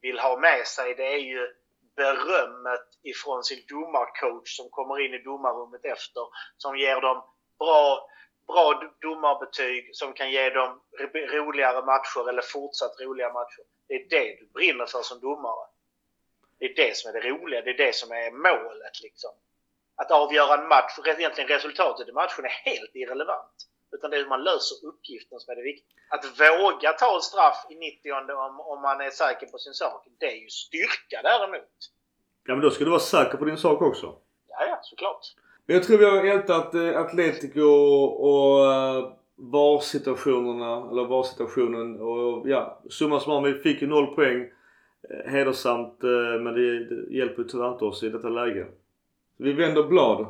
vill 0.00 0.18
ha 0.18 0.38
med 0.40 0.66
sig 0.66 0.94
det 0.94 1.14
är 1.14 1.18
ju 1.18 1.48
berömmet 1.96 2.88
ifrån 3.02 3.44
sin 3.44 3.64
domarcoach 3.68 4.56
som 4.56 4.70
kommer 4.70 5.00
in 5.00 5.14
i 5.14 5.18
domarrummet 5.18 5.84
efter. 5.84 6.22
Som 6.56 6.76
ger 6.76 7.00
dem 7.00 7.22
bra 7.58 8.08
bra 8.46 8.82
domarbetyg 9.00 9.96
som 9.96 10.12
kan 10.12 10.30
ge 10.30 10.50
dem 10.50 10.80
roligare 11.14 11.84
matcher 11.84 12.28
eller 12.28 12.42
fortsatt 12.42 13.00
roliga 13.00 13.32
matcher. 13.32 13.64
Det 13.88 13.94
är 13.94 14.08
det 14.08 14.36
du 14.40 14.46
brinner 14.54 14.86
för 14.86 15.02
som 15.02 15.20
domare. 15.20 15.66
Det 16.58 16.64
är 16.64 16.74
det 16.74 16.96
som 16.96 17.08
är 17.08 17.20
det 17.20 17.28
roliga. 17.28 17.62
Det 17.62 17.70
är 17.70 17.86
det 17.86 17.94
som 17.94 18.10
är 18.10 18.30
målet 18.30 19.00
liksom. 19.02 19.30
Att 19.96 20.10
avgöra 20.10 20.62
en 20.62 20.68
match, 20.68 20.98
egentligen 21.06 21.48
resultatet 21.48 22.08
i 22.08 22.12
matchen 22.12 22.44
är 22.44 22.48
helt 22.48 22.90
irrelevant. 22.94 23.68
Utan 23.92 24.10
det 24.10 24.16
är 24.16 24.22
hur 24.22 24.28
man 24.28 24.44
löser 24.44 24.76
uppgiften 24.86 25.40
som 25.40 25.52
är 25.52 25.56
det 25.56 25.62
viktiga. 25.62 25.96
Att 26.14 26.24
våga 26.40 26.92
ta 26.92 27.16
ett 27.16 27.22
straff 27.22 27.66
i 27.70 27.74
90 27.74 28.12
om, 28.46 28.60
om 28.60 28.82
man 28.82 29.00
är 29.00 29.10
säker 29.10 29.46
på 29.46 29.58
sin 29.58 29.74
sak, 29.74 30.06
det 30.20 30.26
är 30.26 30.40
ju 30.44 30.48
styrka 30.48 31.18
däremot. 31.22 31.78
Ja 32.46 32.54
men 32.54 32.60
då 32.60 32.70
ska 32.70 32.84
du 32.84 32.90
vara 32.90 33.00
säker 33.00 33.38
på 33.38 33.44
din 33.44 33.56
sak 33.56 33.82
också. 33.82 34.06
Ja, 34.48 34.66
ja, 34.66 34.78
såklart. 34.82 35.26
Men 35.66 35.76
jag 35.76 35.84
tror 35.84 35.98
vi 35.98 36.04
har 36.04 36.24
ältat 36.24 36.74
eh, 36.74 37.00
Atletico 37.00 37.60
och 38.28 38.72
eh, 38.72 39.12
VAR-situationerna, 39.34 40.90
eller 40.90 41.04
VAR-situationen 41.04 42.00
och 42.00 42.48
ja, 42.48 42.82
summa 42.90 43.20
summarum 43.20 43.44
vi 43.44 43.54
fick 43.54 43.82
ju 43.82 43.88
noll 43.88 44.14
poäng. 44.14 44.40
Eh, 45.10 45.32
hedersamt 45.32 45.98
men 46.40 46.54
det, 46.54 46.84
det 46.84 47.16
hjälper 47.16 47.44
tyvärr 47.44 47.72
inte 47.72 47.84
oss 47.84 48.02
i 48.02 48.08
detta 48.08 48.28
läge. 48.28 48.66
Vi 49.36 49.52
vänder 49.52 49.82
blad. 49.82 50.26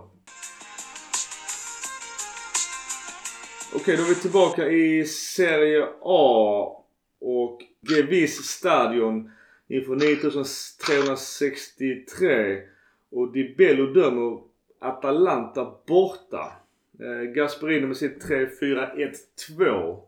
Okej, 3.76 3.96
då 3.96 4.02
är 4.02 4.08
vi 4.08 4.14
tillbaka 4.14 4.68
i 4.68 5.04
Serie 5.04 5.88
A. 6.02 6.84
Och 7.20 7.62
Gevis 7.80 8.36
Stadion 8.44 9.30
inför 9.68 9.96
9363. 9.96 12.62
Och 13.10 13.32
Di 13.32 13.54
Bello 13.58 13.86
dömer 13.86 14.40
Atalanta 14.78 15.74
borta. 15.86 16.52
Eh, 17.00 17.22
Gasperini 17.32 17.86
med 17.86 17.96
sitt 17.96 18.24
3-4-1-2. 18.24 19.98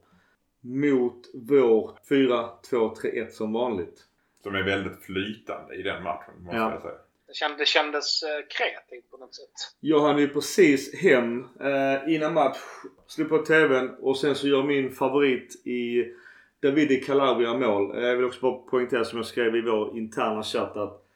Mot 0.61 1.31
vår 1.35 1.91
4-2-3-1 2.09 3.29
som 3.31 3.53
vanligt. 3.53 4.01
Som 4.43 4.55
är 4.55 4.63
väldigt 4.63 5.03
flytande 5.03 5.75
i 5.75 5.83
den 5.83 6.03
matchen 6.03 6.35
måste 6.43 6.57
Ja. 6.57 6.71
jag 6.73 6.83
säga. 6.83 6.95
Det 7.35 7.39
kändes, 7.39 7.59
det 7.59 7.67
kändes 7.67 8.21
kreativt 8.49 9.11
på 9.11 9.17
något 9.17 9.35
sätt. 9.35 9.53
Jag 9.81 10.01
hann 10.01 10.19
ju 10.19 10.29
precis 10.29 10.95
hem 10.95 11.41
eh, 11.61 12.15
innan 12.15 12.35
match. 12.35 12.59
Slog 13.07 13.29
på 13.29 13.39
TVn 13.39 13.91
och 14.01 14.19
sen 14.19 14.35
så 14.35 14.49
gör 14.49 14.63
min 14.63 14.91
favorit 14.91 15.67
i 15.67 16.05
Davide 16.63 16.97
Calabria 16.97 17.55
mål. 17.55 17.99
Eh, 17.99 18.05
jag 18.05 18.17
vill 18.17 18.25
också 18.25 18.41
bara 18.41 18.55
poängtera 18.55 19.05
som 19.05 19.19
jag 19.19 19.27
skrev 19.27 19.57
i 19.57 19.63
vår 19.63 19.99
interna 19.99 20.43
chatt 20.43 20.77
att 20.77 21.07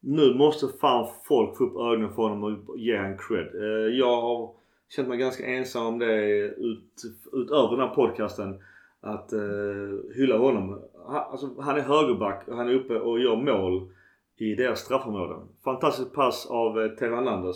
nu 0.00 0.34
måste 0.34 0.68
fan 0.80 1.08
folk 1.24 1.56
få 1.56 1.64
upp 1.64 1.76
ögonen 1.76 2.14
för 2.14 2.22
honom 2.22 2.44
och 2.44 2.78
ge 2.78 2.96
honom 2.96 3.18
cred. 3.18 3.54
Eh, 3.54 3.98
jag 3.98 4.20
har 4.20 4.54
känt 4.88 5.08
mig 5.08 5.18
ganska 5.18 5.46
ensam 5.46 5.86
om 5.86 5.98
det 5.98 6.24
ut, 6.42 7.02
utöver 7.32 7.76
den 7.76 7.88
här 7.88 7.94
podcasten. 7.94 8.62
Att 9.02 9.32
uh, 9.32 10.14
hylla 10.16 10.38
honom. 10.38 10.82
Han, 11.06 11.30
alltså, 11.30 11.60
han 11.60 11.76
är 11.76 11.82
högerback 11.82 12.48
och 12.48 12.56
han 12.56 12.68
är 12.68 12.74
uppe 12.74 12.94
och 12.94 13.20
gör 13.20 13.36
mål 13.36 13.92
i 14.40 14.54
deras 14.54 14.80
straffområden. 14.80 15.48
Fantastiskt 15.64 16.14
pass 16.14 16.46
av 16.46 16.80
eh, 16.80 16.88
Theo 16.88 17.54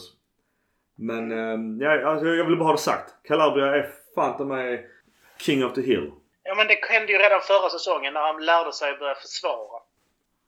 Men 0.94 1.32
eh, 1.32 1.86
jag, 1.86 2.04
alltså, 2.04 2.26
jag 2.26 2.44
vill 2.44 2.56
bara 2.56 2.64
ha 2.64 2.72
det 2.72 2.78
sagt. 2.78 3.14
Calabria 3.24 3.66
är 3.66 3.90
fan 4.14 4.36
ta 4.36 4.44
mig 4.44 4.90
King 5.38 5.64
of 5.64 5.72
the 5.74 5.80
Hill. 5.80 6.12
Ja, 6.42 6.54
men 6.54 6.66
det 6.66 6.78
hände 6.88 7.12
ju 7.12 7.18
redan 7.18 7.40
förra 7.40 7.68
säsongen 7.70 8.14
när 8.14 8.20
han 8.20 8.44
lärde 8.44 8.72
sig 8.72 8.90
att 8.90 8.98
börja 8.98 9.14
försvara. 9.14 9.82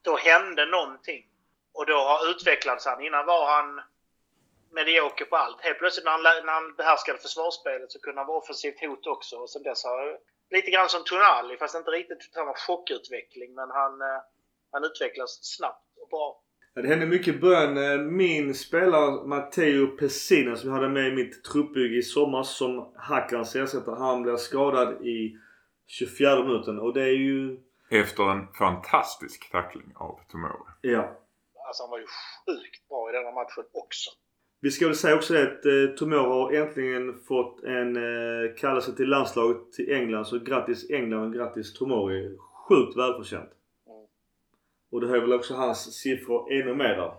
Då 0.02 0.16
hände 0.16 0.66
någonting. 0.66 1.26
Och 1.74 1.86
då 1.86 1.94
har 1.94 2.30
utvecklats 2.30 2.86
han. 2.86 3.02
Innan 3.02 3.26
var 3.26 3.46
han 3.56 3.80
medioker 4.70 5.24
på 5.24 5.36
allt. 5.36 5.60
Helt 5.60 5.78
plötsligt 5.78 6.04
när 6.04 6.12
han, 6.12 6.22
när 6.22 6.52
han 6.52 6.74
behärskade 6.74 7.18
försvarsspelet 7.18 7.92
så 7.92 8.00
kunde 8.00 8.20
han 8.20 8.26
vara 8.26 8.38
offensivt 8.38 8.80
hot 8.80 9.06
också. 9.06 9.36
Och 9.36 9.50
sen 9.50 9.62
dess 9.62 9.84
har 9.84 10.18
lite 10.50 10.70
grann 10.70 10.88
som 10.88 11.04
Tonali, 11.04 11.56
fast 11.56 11.74
inte 11.74 11.90
riktigt 11.90 12.22
samma 12.34 12.54
chockutveckling. 12.54 13.54
Men 13.54 13.70
han, 13.70 14.00
eh, 14.00 14.20
han 14.72 14.84
utvecklas 14.84 15.38
snabbt 15.42 15.85
bra. 16.10 16.42
Ja, 16.74 16.82
det 16.82 16.88
hände 16.88 17.06
mycket 17.06 17.34
i 17.34 17.38
början. 17.38 17.76
Eh, 17.76 17.98
Min 17.98 18.54
spelare 18.54 19.26
Matteo 19.26 19.86
Pessina 19.86 20.56
som 20.56 20.68
jag 20.70 20.76
hade 20.76 20.88
med 20.88 21.08
i 21.08 21.14
mitt 21.14 21.44
truppbygge 21.44 21.96
i 21.96 22.02
somras 22.02 22.56
som 22.56 22.92
Hackans 22.96 23.56
ersättare. 23.56 23.96
Han 23.98 24.22
blev 24.22 24.36
skadad 24.36 25.06
i 25.06 25.36
24 25.86 26.44
minuten 26.44 26.78
och 26.78 26.94
det 26.94 27.02
är 27.02 27.16
ju... 27.16 27.58
Efter 27.90 28.30
en 28.30 28.46
fantastisk 28.58 29.52
tackling 29.52 29.92
av 29.94 30.20
Tomori. 30.30 30.52
Ja. 30.80 31.16
Alltså 31.66 31.82
han 31.82 31.90
var 31.90 31.98
ju 31.98 32.06
sjukt 32.06 32.88
bra 32.88 33.10
i 33.10 33.12
den 33.12 33.24
här 33.24 33.32
matchen 33.34 33.64
också. 33.72 34.10
Vi 34.60 34.70
ska 34.70 34.86
väl 34.86 34.96
säga 34.96 35.16
också 35.16 35.34
det 35.34 35.42
att 35.42 35.66
eh, 35.66 35.96
Tomori 35.96 36.18
har 36.18 36.52
äntligen 36.52 37.14
fått 37.28 37.64
en 37.64 37.96
eh, 37.96 38.54
kallelse 38.56 38.92
till 38.92 39.08
landslaget 39.08 39.72
till 39.72 39.92
England. 39.92 40.24
Så 40.24 40.38
grattis 40.38 40.90
England 40.90 41.22
och 41.26 41.32
grattis 41.34 41.72
Tomori. 41.74 42.36
Sjukt 42.68 42.96
välförtjänt. 42.96 43.50
Och 44.92 45.00
det 45.00 45.06
höjer 45.06 45.22
väl 45.22 45.32
också 45.32 45.54
hans 45.54 45.94
siffror 45.94 46.52
ännu 46.52 46.74
mer. 46.74 47.12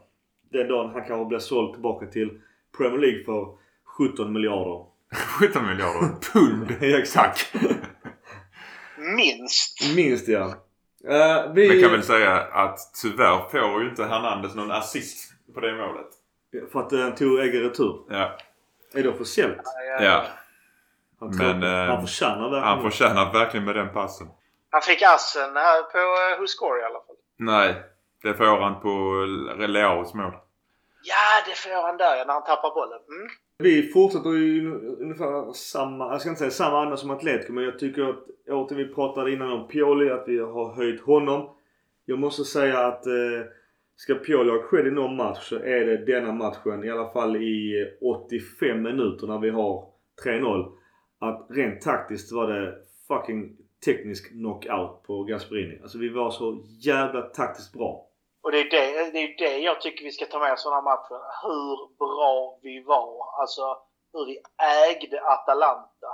Den 0.51 0.68
dagen 0.68 0.91
han 0.91 1.05
kanske 1.05 1.26
blir 1.26 1.39
såld 1.39 1.74
tillbaka 1.74 2.05
till 2.05 2.41
Premier 2.78 2.99
League 2.99 3.24
för 3.24 3.57
17 3.97 4.34
miljarder. 4.34 4.86
17 5.39 5.68
miljarder 5.68 6.32
pund. 6.34 6.76
Ja, 6.82 6.97
exakt. 6.99 7.53
Minst! 8.97 9.95
Minst 9.95 10.28
ja. 10.28 10.53
Eh, 11.07 11.53
vi... 11.53 11.68
Men 11.68 11.82
kan 11.82 11.91
väl 11.91 12.03
säga 12.03 12.34
att 12.36 12.80
tyvärr 13.01 13.49
får 13.49 13.82
ju 13.84 13.89
inte 13.89 14.05
Hernandez 14.05 14.55
någon 14.55 14.72
assist 14.72 15.34
på 15.53 15.59
det 15.59 15.76
målet. 15.76 16.07
För 16.72 16.80
att 16.80 16.91
han 16.91 17.15
tog 17.15 17.39
egen 17.39 17.61
retur. 17.61 18.03
Ja. 18.09 18.38
Är 18.93 19.03
det 19.03 19.09
officiellt? 19.09 19.61
Ja. 20.01 20.26
Han, 21.20 21.36
Men, 21.38 21.63
eh, 21.63 21.95
han 21.95 22.01
förtjänar 22.01 22.49
verkligen 22.49 22.63
Han 22.63 22.82
förtjänar 22.82 23.34
verkligen 23.34 23.65
med 23.65 23.76
den 23.76 23.93
passen. 23.93 24.28
Han 24.70 24.82
fick 24.82 25.01
assen 25.01 25.55
här 25.55 25.84
på 25.84 25.97
uh, 25.97 26.39
Who 26.39 26.47
Score 26.47 26.82
i 26.82 26.84
alla 26.84 26.99
fall. 26.99 27.07
Nej. 27.38 27.75
Det 28.23 28.33
får 28.33 28.61
han 28.61 28.81
på 28.81 29.25
Leaos 29.67 30.13
mål. 30.13 30.33
Ja, 31.03 31.43
det 31.45 31.55
får 31.57 31.88
han 31.88 31.97
där 31.97 32.25
när 32.25 32.33
han 32.33 32.43
tappar 32.43 32.73
bollen. 32.75 32.99
Mm. 33.07 33.29
Vi 33.59 33.91
fortsätter 33.93 34.29
ju 34.29 34.75
ungefär 34.75 35.53
samma, 35.53 36.11
jag 36.11 36.21
ska 36.21 36.29
inte 36.29 36.39
säga 36.39 36.51
samma 36.51 36.81
anda 36.81 36.97
som 36.97 37.11
Atletico 37.11 37.53
men 37.53 37.63
jag 37.63 37.79
tycker 37.79 38.09
att 38.09 38.49
åter 38.49 38.75
vi 38.75 38.93
pratade 38.93 39.31
innan 39.33 39.51
om 39.51 39.67
Pioli 39.67 40.09
att 40.09 40.23
vi 40.27 40.39
har 40.39 40.75
höjt 40.75 41.01
honom. 41.01 41.49
Jag 42.05 42.19
måste 42.19 42.43
säga 42.43 42.79
att 42.79 43.05
eh, 43.05 43.45
ska 43.95 44.15
Pioli 44.15 44.49
ha 44.49 44.67
cred 44.69 44.88
i 44.88 44.91
någon 44.91 45.15
match 45.15 45.49
så 45.49 45.55
är 45.55 45.85
det 45.85 46.05
denna 46.05 46.31
matchen 46.31 46.83
i 46.83 46.89
alla 46.89 47.09
fall 47.09 47.35
i 47.35 47.85
85 48.01 48.81
minuter 48.81 49.27
när 49.27 49.39
vi 49.39 49.49
har 49.49 49.85
3-0. 50.25 50.71
Att 51.19 51.47
rent 51.49 51.81
taktiskt 51.81 52.31
var 52.31 52.53
det 52.53 52.75
fucking 53.07 53.57
teknisk 53.86 54.32
knockout 54.32 55.03
på 55.03 55.23
Gasperini. 55.23 55.80
Alltså 55.82 55.97
vi 55.97 56.09
var 56.09 56.32
så 56.32 56.63
jävla 56.80 57.21
taktiskt 57.21 57.73
bra. 57.73 58.07
Och 58.41 58.51
det 58.51 58.59
är 58.59 58.69
det, 58.69 59.11
det 59.11 59.19
är 59.19 59.38
det 59.38 59.57
jag 59.57 59.82
tycker 59.82 60.03
vi 60.03 60.11
ska 60.11 60.25
ta 60.25 60.39
med 60.39 60.53
oss 60.53 60.63
från 60.63 60.73
den 60.73 60.84
här 60.84 60.91
matchen. 60.91 61.21
Hur 61.43 61.97
bra 61.97 62.59
vi 62.61 62.84
var. 62.84 63.41
Alltså 63.41 63.78
hur 64.13 64.25
vi 64.25 64.41
ägde 64.88 65.21
Atalanta. 65.21 66.11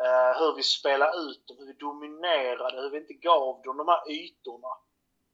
Uh, 0.00 0.32
hur 0.38 0.56
vi 0.56 0.62
spelade 0.62 1.18
ut 1.18 1.46
dem, 1.46 1.56
hur 1.58 1.66
vi 1.66 1.72
dominerade, 1.72 2.80
hur 2.82 2.90
vi 2.90 2.98
inte 2.98 3.12
gav 3.12 3.62
dem 3.62 3.76
de 3.76 3.88
här 3.88 4.10
ytorna. 4.10 4.68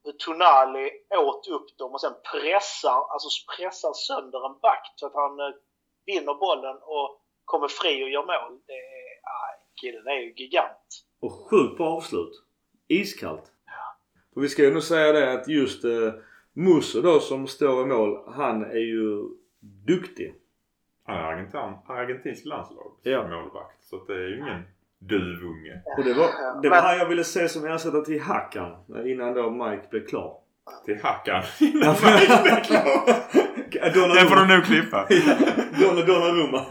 Hur 0.04 0.12
Tonali 0.12 0.90
åt 1.10 1.48
upp 1.48 1.78
dem 1.78 1.92
och 1.92 2.00
sen 2.00 2.14
pressar, 2.32 3.06
alltså 3.12 3.28
pressar 3.56 3.92
sönder 3.92 4.46
en 4.46 4.58
back 4.60 4.92
så 4.96 5.06
att 5.06 5.14
han 5.14 5.40
uh, 5.40 5.54
vinner 6.06 6.34
bollen 6.34 6.76
och 6.82 7.22
kommer 7.44 7.68
fri 7.68 8.04
och 8.04 8.10
gör 8.10 8.26
mål. 8.26 8.60
Det 8.66 8.72
är, 8.72 9.10
uh, 9.30 9.52
killen 9.80 10.06
är 10.06 10.20
ju 10.20 10.34
gigant. 10.34 11.05
Och 11.20 11.32
sjukt 11.32 11.76
bra 11.76 11.96
avslut. 11.96 12.42
Iskallt. 12.88 13.42
Och 14.34 14.44
vi 14.44 14.48
ska 14.48 14.62
ju 14.62 14.72
nog 14.72 14.82
säga 14.82 15.12
det 15.12 15.32
att 15.32 15.48
just 15.48 15.84
eh, 15.84 15.90
Musso 16.52 17.02
då 17.02 17.20
som 17.20 17.46
står 17.46 17.82
i 17.82 17.86
mål. 17.86 18.18
Han 18.34 18.64
är 18.64 18.76
ju 18.94 19.22
duktig. 19.86 20.34
Han 21.04 21.16
är 21.16 21.22
argentin, 21.22 21.60
argentinsk 21.86 22.44
landslag 22.44 22.92
Ja. 23.02 23.22
målvakt. 23.28 23.84
Så 23.84 24.04
det 24.04 24.12
är 24.14 24.28
ju 24.28 24.36
ingen 24.38 24.62
duvunge. 24.98 25.82
Och 25.98 26.04
det 26.04 26.14
var, 26.14 26.26
det 26.62 26.68
var 26.68 26.76
Men- 26.76 26.84
han 26.84 26.98
jag 26.98 27.06
ville 27.08 27.24
se 27.24 27.48
som 27.48 27.64
ersättare 27.66 28.04
till 28.04 28.20
Hackan. 28.20 28.76
Innan 29.06 29.34
då 29.34 29.50
Mike 29.50 29.86
blev 29.90 30.06
klar. 30.06 30.38
Till 30.84 30.98
Hackan. 31.02 31.42
Donna 33.94 34.14
Den 34.14 34.26
får 34.28 34.36
du 34.36 34.54
nog 34.54 34.64
klippa. 34.64 35.06
Donna 35.80 36.02
Donnarumma. 36.06 36.64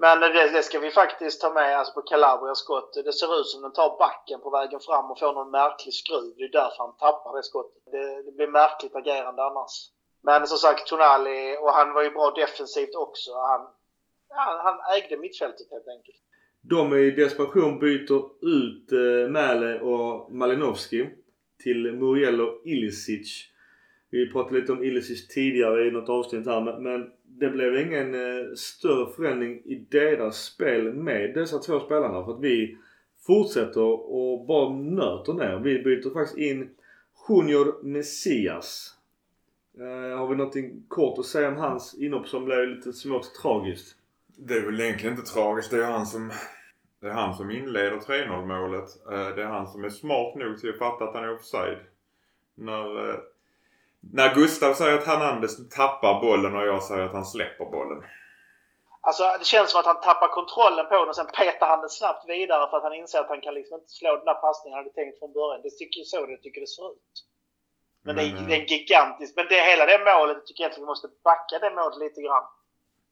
Men 0.00 0.20
det, 0.20 0.50
det 0.52 0.62
ska 0.62 0.78
vi 0.78 0.90
faktiskt 0.90 1.40
ta 1.40 1.52
med 1.52 1.78
alltså 1.78 1.94
på 1.94 2.02
Calabrias 2.02 2.58
skott. 2.58 2.92
Det 3.04 3.12
ser 3.12 3.40
ut 3.40 3.46
som 3.46 3.62
den 3.62 3.72
tar 3.72 3.98
backen 3.98 4.40
på 4.40 4.50
vägen 4.50 4.80
fram 4.80 5.10
och 5.10 5.18
får 5.18 5.32
någon 5.32 5.50
märklig 5.50 5.94
skruv. 5.94 6.34
Det 6.36 6.44
är 6.44 6.52
därför 6.62 6.78
han 6.78 6.96
tappar 6.96 7.36
det 7.36 7.42
skottet. 7.42 7.82
Det, 7.92 8.22
det 8.22 8.32
blir 8.32 8.46
märkligt 8.46 8.96
agerande 8.96 9.42
annars. 9.42 9.74
Men 10.22 10.46
som 10.46 10.58
sagt, 10.58 10.86
Tonali, 10.86 11.56
och 11.60 11.70
han 11.70 11.92
var 11.94 12.02
ju 12.02 12.10
bra 12.10 12.30
defensivt 12.30 12.94
också. 12.94 13.30
Han, 13.32 13.60
ja, 14.28 14.60
han 14.64 14.96
ägde 14.96 15.16
mittfältet 15.16 15.66
helt 15.70 15.88
enkelt. 15.88 16.16
De 16.60 16.96
i 16.96 17.10
desperation 17.10 17.78
byter 17.78 18.20
ut 18.42 18.92
eh, 18.92 19.30
Mäle 19.30 19.80
och 19.80 20.32
Malinowski 20.32 21.10
till 21.62 21.92
Muriel 21.92 22.40
och 22.40 22.66
Ilicic. 22.66 23.44
Vi 24.10 24.32
pratade 24.32 24.60
lite 24.60 24.72
om 24.72 24.84
Ilicic 24.84 25.28
tidigare 25.28 25.88
i 25.88 25.90
något 25.90 26.08
avsnitt 26.08 26.46
här 26.46 26.60
men, 26.60 26.82
men 26.82 27.12
det 27.40 27.48
blev 27.48 27.76
ingen 27.76 28.14
eh, 28.14 28.54
större 28.56 29.12
förändring 29.12 29.62
i 29.64 29.74
deras 29.90 30.44
spel 30.44 30.94
med 30.94 31.34
dessa 31.34 31.58
två 31.58 31.80
spelarna. 31.80 32.24
För 32.24 32.32
att 32.32 32.40
vi 32.40 32.76
fortsätter 33.26 34.10
och 34.12 34.46
bara 34.46 34.74
nöter 34.74 35.32
ner. 35.32 35.58
Vi 35.58 35.82
byter 35.82 36.12
faktiskt 36.12 36.38
in 36.38 36.70
Junior 37.28 37.82
Messias. 37.82 38.94
Eh, 39.78 40.18
har 40.18 40.28
vi 40.28 40.36
någonting 40.36 40.84
kort 40.88 41.18
att 41.18 41.26
säga 41.26 41.48
om 41.48 41.56
hans 41.56 41.94
inhopp 41.94 42.28
som 42.28 42.44
blev 42.44 42.68
lite 42.68 42.92
smått 42.92 43.34
tragiskt? 43.42 43.96
Det 44.36 44.54
är 44.54 44.66
väl 44.66 44.80
egentligen 44.80 45.16
inte 45.16 45.32
tragiskt. 45.32 45.70
Det 45.70 45.84
är 45.84 45.90
han 45.90 46.06
som, 46.06 46.30
det 47.00 47.06
är 47.06 47.12
han 47.12 47.34
som 47.34 47.50
inleder 47.50 47.96
3-0 47.96 48.46
målet. 48.46 48.88
Eh, 49.12 49.36
det 49.36 49.42
är 49.42 49.46
han 49.46 49.66
som 49.66 49.84
är 49.84 49.90
smart 49.90 50.34
nog 50.34 50.58
till 50.58 50.70
att 50.70 50.78
fatta 50.78 51.04
att 51.04 51.14
han 51.14 51.24
är 51.24 51.34
offside. 51.34 51.78
När, 52.54 53.08
eh, 53.08 53.18
när 54.00 54.34
Gustav 54.34 54.74
säger 54.74 54.98
att 54.98 55.06
Hernandez 55.06 55.68
tappar 55.68 56.20
bollen 56.20 56.56
och 56.56 56.66
jag 56.66 56.82
säger 56.82 57.04
att 57.04 57.12
han 57.12 57.24
släpper 57.24 57.64
bollen. 57.64 58.02
Alltså 59.00 59.22
det 59.38 59.44
känns 59.44 59.70
som 59.70 59.80
att 59.80 59.86
han 59.86 60.00
tappar 60.00 60.28
kontrollen 60.28 60.86
på 60.88 60.94
den 60.94 61.08
och 61.08 61.16
sen 61.16 61.26
petar 61.26 61.66
han 61.66 61.80
den 61.80 61.88
snabbt 61.88 62.28
vidare 62.28 62.70
för 62.70 62.76
att 62.76 62.82
han 62.82 62.94
inser 62.94 63.20
att 63.20 63.28
han 63.28 63.40
kan 63.40 63.54
liksom 63.54 63.74
inte 63.80 63.92
slå 63.92 64.16
den 64.16 64.24
där 64.24 64.34
passningen 64.34 64.76
han 64.76 64.84
hade 64.84 64.94
tänkt 64.94 65.18
från 65.18 65.32
början. 65.32 65.62
Det 65.62 65.70
tycker 65.70 66.02
så 66.04 66.26
det 66.26 66.36
tycker 66.36 66.60
det 66.60 66.66
ser 66.66 66.92
ut. 66.92 67.14
Men, 68.04 68.16
men 68.16 68.24
det, 68.24 68.40
är, 68.40 68.48
det 68.48 68.54
är 68.56 68.66
gigantiskt. 68.72 69.36
Men 69.36 69.46
det, 69.48 69.60
hela 69.70 69.86
det 69.86 70.00
målet 70.04 70.46
tycker 70.46 70.62
jag 70.64 70.72
att 70.72 70.78
vi 70.78 70.92
måste 70.92 71.08
backa 71.24 71.58
det 71.58 71.70
målet 71.70 71.98
lite 71.98 72.20
grann. 72.22 72.46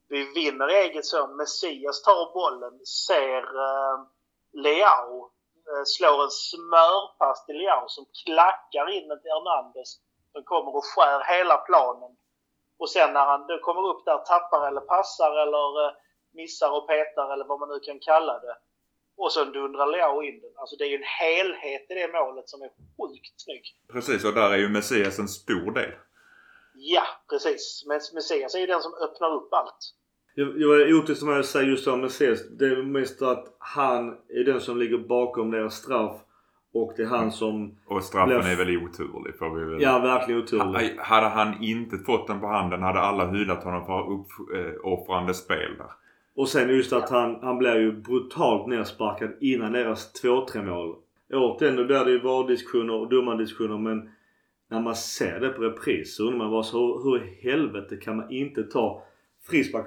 Vi 0.09 0.33
vinner 0.35 0.69
eget 0.69 1.07
så. 1.07 1.27
Messias 1.27 2.03
tar 2.03 2.35
bollen, 2.35 2.87
ser 2.87 3.43
uh, 3.43 3.97
Leao, 4.53 5.15
uh, 5.69 5.85
slår 5.85 6.25
en 6.25 6.31
smörpass 6.31 7.47
till 7.47 7.57
Leao 7.57 7.85
som 7.89 8.05
klackar 8.25 8.91
in 8.97 9.09
den 9.09 9.21
till 9.23 9.31
Hernandez. 9.31 9.91
Som 10.37 10.45
kommer 10.45 10.77
och 10.77 10.85
skär 10.85 11.21
hela 11.37 11.57
planen. 11.57 12.13
Och 12.79 12.91
sen 12.91 13.13
när 13.13 13.27
han 13.31 13.47
då 13.47 13.59
kommer 13.59 13.85
upp 13.91 14.05
där, 14.05 14.19
tappar 14.19 14.69
eller 14.69 14.81
passar 14.81 15.33
eller 15.45 15.67
uh, 15.85 15.93
missar 16.35 16.71
och 16.77 16.87
petar 16.89 17.33
eller 17.33 17.45
vad 17.45 17.61
man 17.61 17.69
nu 17.69 17.79
kan 17.81 17.99
kalla 17.99 18.35
det. 18.45 18.57
Och 19.17 19.33
så 19.33 19.45
dundrar 19.45 19.87
Leao 19.87 20.23
in 20.23 20.41
den. 20.41 20.51
Alltså 20.57 20.77
det 20.77 20.85
är 20.85 20.89
ju 20.89 20.97
en 20.97 21.13
helhet 21.21 21.91
i 21.91 21.95
det 21.95 22.09
målet 22.13 22.49
som 22.49 22.63
är 22.63 22.69
sjukt 22.69 23.41
snygg. 23.41 23.65
Precis 23.93 24.25
och 24.25 24.35
där 24.35 24.51
är 24.51 24.57
ju 24.57 24.69
Messias 24.69 25.19
en 25.19 25.29
stor 25.29 25.71
del. 25.71 25.93
Ja, 26.75 27.07
precis. 27.31 27.85
Men 27.87 28.01
Messias 28.15 28.55
är 28.55 28.59
ju 28.59 28.67
den 28.67 28.83
som 28.83 28.95
öppnar 28.95 29.35
upp 29.35 29.53
allt. 29.53 29.81
Jag, 30.35 30.61
jag 30.61 30.81
är 30.81 30.95
otis 30.99 31.19
som 31.21 31.29
jag 31.29 31.45
säger 31.45 31.67
just 31.67 31.87
om 31.87 32.01
Messias. 32.01 32.41
Det 32.59 32.65
är 32.65 32.83
mest 32.83 33.23
att 33.23 33.57
han 33.59 34.19
är 34.29 34.45
den 34.45 34.61
som 34.61 34.79
ligger 34.79 34.99
bakom 34.99 35.51
deras 35.51 35.75
straff. 35.75 36.26
Och 36.83 36.93
det 36.97 37.03
är 37.03 37.07
han 37.07 37.33
som... 37.33 37.75
Och 37.87 38.03
straffen 38.03 38.41
blir... 38.41 38.53
är 38.53 38.57
väl 38.57 38.77
oturlig 38.77 39.39
får 39.39 39.55
vi 39.55 39.65
väl... 39.65 39.83
Ja, 39.83 39.99
verkligen 39.99 40.41
oturlig. 40.41 40.97
Hade 40.99 41.27
han 41.27 41.63
inte 41.63 41.99
fått 41.99 42.27
den 42.27 42.41
på 42.41 42.47
handen 42.47 42.83
hade 42.83 43.01
alla 43.01 43.31
hyllat 43.31 43.65
honom 43.65 43.87
för 43.87 44.13
uppoffrande 44.13 45.35
spel 45.35 45.77
där. 45.79 45.91
Och 46.37 46.49
sen 46.49 46.69
just 46.69 46.93
att 46.93 47.11
han, 47.11 47.39
han 47.43 47.59
blir 47.59 47.77
ju 47.77 47.93
brutalt 47.93 48.67
nersparkad 48.67 49.31
innan 49.41 49.73
deras 49.73 50.23
2-3 50.23 50.65
mål. 50.65 50.97
Återigen, 51.33 51.77
då 51.77 51.85
blir 51.85 52.05
det 52.05 52.11
ju 52.11 52.19
VAR-diskussioner 52.19 52.95
och 52.95 53.09
domardiskussioner 53.09 53.79
men 53.79 54.11
när 54.69 54.81
man 54.81 54.97
ser 54.97 55.41
det 55.41 55.49
på 55.49 55.63
repris 55.63 56.17
så 56.17 56.23
undrar 56.23 56.39
man 56.39 56.51
bara 56.51 56.63
så 56.63 57.03
hur 57.03 57.25
i 57.25 57.51
helvete 57.51 57.97
kan 57.97 58.17
man 58.17 58.31
inte 58.31 58.63
ta 58.63 59.03
frispark? 59.51 59.87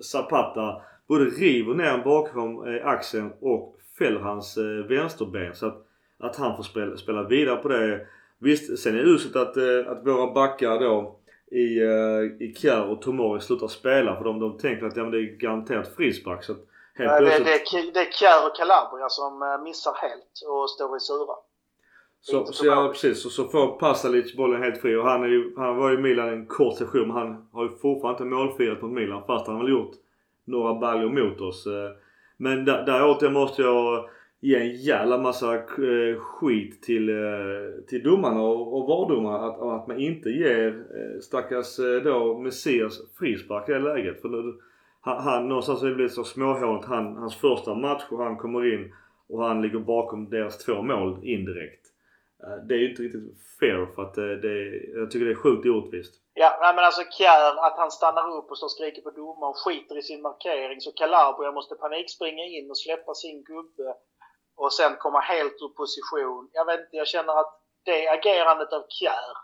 Zapata 0.00 0.82
både 1.08 1.24
river 1.24 1.74
ner 1.74 1.84
en 1.84 2.02
bakom 2.02 2.66
eh, 2.66 2.86
axeln 2.86 3.32
och 3.40 3.78
fäller 3.98 4.20
hans 4.20 4.56
eh, 4.56 4.64
vänsterben. 4.64 5.54
Så 5.54 5.66
att, 5.66 5.86
att 6.18 6.36
han 6.36 6.56
får 6.56 6.62
spela, 6.62 6.96
spela 6.96 7.22
vidare 7.22 7.56
på 7.56 7.68
det. 7.68 8.06
Visst, 8.38 8.78
sen 8.78 8.98
är 8.98 9.02
det 9.02 9.10
uselt 9.10 9.36
att, 9.36 9.56
eh, 9.56 9.92
att 9.92 10.06
våra 10.06 10.32
backar 10.32 10.80
då 10.80 11.20
i, 11.50 11.80
uh, 11.80 12.42
i 12.42 12.54
Kjär 12.56 12.90
och 12.90 13.02
Tomori 13.02 13.40
slutar 13.40 13.68
spela 13.68 14.16
för 14.16 14.24
de, 14.24 14.40
de 14.40 14.58
tänker 14.58 14.86
att 14.86 14.96
ja, 14.96 15.02
men 15.02 15.12
det 15.12 15.18
är 15.18 15.36
garanterat 15.36 15.96
frispark. 15.96 16.44
Så 16.44 16.52
att 16.52 16.58
helt 16.94 17.10
Nej, 17.10 17.20
plötsligt... 17.20 17.46
det, 17.72 17.82
det, 17.82 17.90
det 17.92 18.00
är 18.00 18.12
Kjär 18.12 18.46
och 18.46 18.56
Calabria 18.56 19.08
som 19.08 19.42
uh, 19.42 19.62
missar 19.64 19.94
helt 19.94 20.32
och 20.48 20.70
står 20.70 20.96
i 20.96 21.00
sura. 21.00 21.36
Så, 22.20 22.44
så 22.46 22.66
ja, 22.66 22.88
precis. 22.92 23.22
Så, 23.22 23.30
så 23.30 23.44
får 23.44 23.78
Pasalic 23.78 24.36
bollen 24.36 24.62
helt 24.62 24.80
fri 24.80 24.96
och 24.96 25.04
han, 25.04 25.22
är 25.22 25.28
ju, 25.28 25.54
han 25.56 25.76
var 25.76 25.90
ju 25.90 25.98
i 25.98 26.00
Milan 26.00 26.28
en 26.28 26.46
kort 26.46 26.78
session 26.78 27.08
men 27.08 27.16
han 27.16 27.48
har 27.52 27.64
ju 27.64 27.76
fortfarande 27.76 28.24
inte 28.24 28.36
målfirat 28.36 28.82
mot 28.82 28.92
Milan 28.92 29.22
fast 29.26 29.46
han 29.46 29.56
har 29.56 29.62
väl 29.62 29.72
gjort 29.72 29.94
några 30.44 30.74
baljor 30.74 31.10
mot 31.10 31.40
oss. 31.40 31.66
Men 32.36 32.64
däråt 32.64 33.20
där 33.20 33.30
måste 33.30 33.62
jag 33.62 34.08
ge 34.40 34.56
en 34.56 34.74
jävla 34.74 35.18
massa 35.18 35.54
eh, 35.54 36.18
skit 36.18 36.82
till, 36.82 37.08
eh, 37.08 37.84
till 37.88 38.02
domarna 38.02 38.40
och, 38.40 38.76
och 38.76 38.88
vardomarna 38.88 39.38
att, 39.38 39.62
att 39.62 39.86
man 39.86 40.00
inte 40.00 40.30
ger 40.30 40.68
eh, 40.68 41.20
stackars 41.20 41.76
då 42.04 42.38
Messias 42.38 43.00
frispark 43.18 43.68
i 43.68 43.72
det 43.72 43.78
läget. 43.78 44.20
För 44.20 44.28
nu, 44.28 44.54
han, 45.00 45.22
han 45.22 45.48
någonstans 45.48 45.80
har 45.80 45.88
det 45.88 45.94
blivit 45.94 46.12
så 46.12 46.24
småhåligt. 46.24 46.86
Han, 46.86 47.16
hans 47.16 47.36
första 47.36 47.74
match 47.74 48.02
och 48.10 48.24
han 48.24 48.36
kommer 48.36 48.74
in 48.74 48.92
och 49.28 49.44
han 49.44 49.62
ligger 49.62 49.78
bakom 49.78 50.30
deras 50.30 50.58
två 50.58 50.82
mål 50.82 51.18
indirekt. 51.22 51.83
Eh, 52.46 52.56
det 52.66 52.74
är 52.74 52.78
ju 52.78 52.90
inte 52.90 53.02
riktigt 53.02 53.28
fair 53.60 53.86
för 53.94 54.02
att 54.02 54.16
eh, 54.18 54.34
det, 54.44 54.54
jag 55.00 55.10
tycker 55.10 55.26
det 55.26 55.32
är 55.32 55.44
sjukt 55.44 55.66
orättvist. 55.66 56.14
Ja, 56.34 56.72
men 56.76 56.84
alltså 56.84 57.02
Kjär, 57.02 57.66
att 57.66 57.76
han 57.76 57.90
stannar 57.90 58.36
upp 58.36 58.50
och 58.50 58.56
står 58.58 58.66
och 58.66 58.70
skriker 58.70 59.02
på 59.02 59.10
domaren 59.10 59.50
och 59.50 59.58
skiter 59.58 59.98
i 59.98 60.02
sin 60.02 60.22
markering. 60.22 60.80
Så 60.80 60.92
Calabria 60.92 61.52
måste 61.52 61.74
panikspringa 61.74 62.44
in 62.44 62.70
och 62.70 62.78
släppa 62.78 63.14
sin 63.14 63.44
gubbe 63.44 63.94
och 64.56 64.72
sen 64.72 64.96
komma 64.96 65.20
helt 65.20 65.62
ur 65.62 65.68
position. 65.68 66.50
Jag 66.52 66.64
vet 66.64 66.80
inte, 66.80 66.96
jag 66.96 67.08
känner 67.08 67.40
att 67.40 67.60
det 67.84 68.08
agerandet 68.08 68.72
av 68.72 68.84
Kjär 68.88 69.36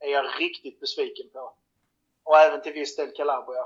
är 0.00 0.10
jag 0.10 0.24
riktigt 0.40 0.80
besviken 0.80 1.30
på. 1.32 1.54
Och 2.24 2.36
även 2.36 2.62
till 2.62 2.72
viss 2.72 2.96
del 2.96 3.10
Calabria. 3.16 3.64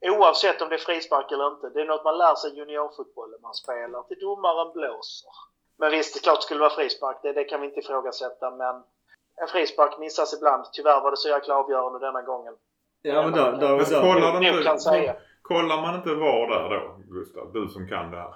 Oavsett 0.00 0.62
om 0.62 0.68
det 0.68 0.74
är 0.74 0.78
frispark 0.78 1.32
eller 1.32 1.54
inte. 1.54 1.68
Det 1.68 1.80
är 1.80 1.84
något 1.84 2.04
man 2.04 2.18
lär 2.18 2.34
sig 2.34 2.52
i 2.52 2.56
juniorfotbollen 2.56 3.40
man 3.42 3.54
spelar. 3.54 4.02
Till 4.02 4.18
domaren 4.18 4.72
blåser. 4.72 5.32
Men 5.78 5.90
visst, 5.90 6.14
det 6.14 6.20
klart 6.20 6.38
det 6.38 6.42
skulle 6.42 6.60
vara 6.60 6.70
frispark. 6.70 7.18
Det, 7.22 7.32
det 7.32 7.44
kan 7.44 7.60
vi 7.60 7.66
inte 7.66 7.80
ifrågasätta. 7.80 8.50
Men 8.50 8.74
en 9.42 9.48
frispark 9.48 9.98
missas 9.98 10.34
ibland. 10.34 10.64
Tyvärr 10.72 11.00
var 11.00 11.10
det 11.10 11.16
så 11.16 11.28
jäkla 11.28 11.54
avgörande 11.54 11.98
denna 11.98 12.22
gången. 12.22 12.54
Ja 13.02 13.22
men 13.22 13.32
där, 13.32 13.52
där, 13.52 13.78
där, 13.78 14.00
kollar, 14.00 15.20
kollar 15.42 15.82
man 15.82 15.94
inte 15.94 16.14
VAR 16.14 16.48
där 16.48 16.76
då, 16.76 17.00
Gustav? 17.14 17.52
Du 17.52 17.68
som 17.68 17.88
kan 17.88 18.10
det 18.10 18.16
här. 18.16 18.34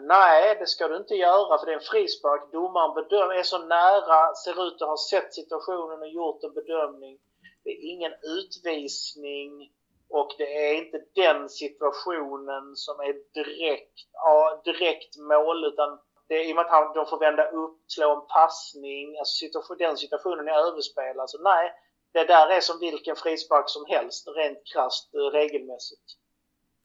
Nej, 0.00 0.56
det 0.58 0.66
ska 0.66 0.88
du 0.88 0.96
inte 0.96 1.14
göra 1.14 1.58
för 1.58 1.66
det 1.66 1.72
är 1.72 1.76
en 1.76 1.90
frispark. 1.92 2.52
Domaren 2.52 2.94
bedömer, 2.94 3.34
är 3.34 3.42
så 3.42 3.58
nära, 3.58 4.34
ser 4.34 4.66
ut 4.66 4.82
att 4.82 4.88
ha 4.88 4.96
sett 5.10 5.34
situationen 5.34 6.02
och 6.02 6.08
gjort 6.08 6.44
en 6.44 6.54
bedömning. 6.54 7.18
Det 7.64 7.70
är 7.70 7.92
ingen 7.92 8.12
utvisning 8.12 9.70
och 10.10 10.34
det 10.38 10.68
är 10.68 10.74
inte 10.74 11.00
den 11.14 11.48
situationen 11.48 12.76
som 12.76 13.00
är 13.00 13.14
direkt, 13.34 13.94
ja, 14.12 14.62
direkt 14.64 15.16
mål 15.18 15.64
utan 15.64 15.98
det 16.28 16.34
är 16.34 16.48
i 16.48 16.52
och 16.52 16.56
med 16.56 16.64
att 16.64 16.94
de 16.94 17.06
får 17.06 17.18
vända 17.18 17.50
upp, 17.50 17.78
slå 17.86 18.20
en 18.20 18.26
passning. 18.26 19.18
Alltså 19.18 19.34
situation, 19.44 19.76
den 19.78 19.96
situationen 19.96 20.48
är 20.48 20.68
överspelad. 20.68 21.30
Så 21.30 21.42
nej, 21.42 21.72
det 22.12 22.24
där 22.24 22.50
är 22.50 22.60
som 22.60 22.80
vilken 22.80 23.16
frispark 23.16 23.64
som 23.66 23.84
helst 23.88 24.28
rent 24.36 24.58
krasst 24.72 25.10
regelmässigt. 25.32 26.08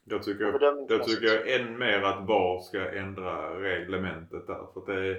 Då 0.06 0.20
tycker, 0.20 0.44
jag, 0.90 1.04
tycker 1.04 1.28
jag 1.28 1.52
än 1.56 1.78
mer 1.78 2.02
att 2.02 2.28
VAR 2.28 2.60
ska 2.60 2.92
ändra 2.92 3.60
reglementet 3.62 4.48
där. 4.48 4.68
För 4.74 4.94
det, 4.94 5.14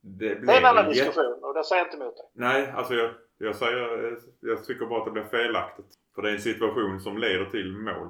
det, 0.00 0.34
det 0.34 0.52
är 0.52 0.58
en 0.58 0.64
annan 0.64 0.88
diskussion 0.88 1.44
och 1.44 1.54
det 1.54 1.64
säger 1.64 1.82
jag 1.82 1.86
inte 1.86 1.96
emot 1.96 2.16
dig. 2.16 2.26
Nej, 2.32 2.72
alltså 2.76 2.94
jag, 2.94 3.10
jag, 3.38 3.56
säger, 3.56 4.18
jag 4.40 4.64
tycker 4.64 4.86
bara 4.86 4.98
att 4.98 5.04
det 5.04 5.10
blir 5.10 5.24
felaktigt. 5.24 5.98
För 6.14 6.22
det 6.22 6.28
är 6.28 6.32
en 6.32 6.40
situation 6.40 7.00
som 7.00 7.18
leder 7.18 7.44
till 7.44 7.72
mål. 7.72 8.08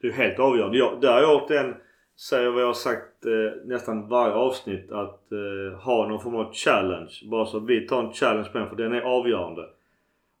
Det 0.00 0.06
är 0.06 0.12
helt 0.12 0.38
avgörande. 0.38 0.78
Jag, 0.78 1.00
där 1.00 1.12
har 1.12 1.20
jag 1.20 1.42
återigen 1.42 1.74
säger 2.16 2.50
vad 2.50 2.62
jag 2.62 2.66
har 2.66 2.74
sagt 2.74 3.26
eh, 3.26 3.64
nästan 3.64 4.08
varje 4.08 4.34
avsnitt 4.34 4.92
att 4.92 5.32
eh, 5.32 5.78
ha 5.78 6.08
någon 6.08 6.20
form 6.20 6.34
av 6.34 6.52
challenge. 6.52 7.12
Bara 7.30 7.46
så 7.46 7.56
att 7.56 7.66
vi 7.66 7.86
tar 7.86 8.02
en 8.04 8.12
challenge 8.12 8.48
på 8.52 8.58
den 8.58 8.68
för 8.68 8.76
den 8.76 8.92
är 8.92 9.00
avgörande. 9.00 9.68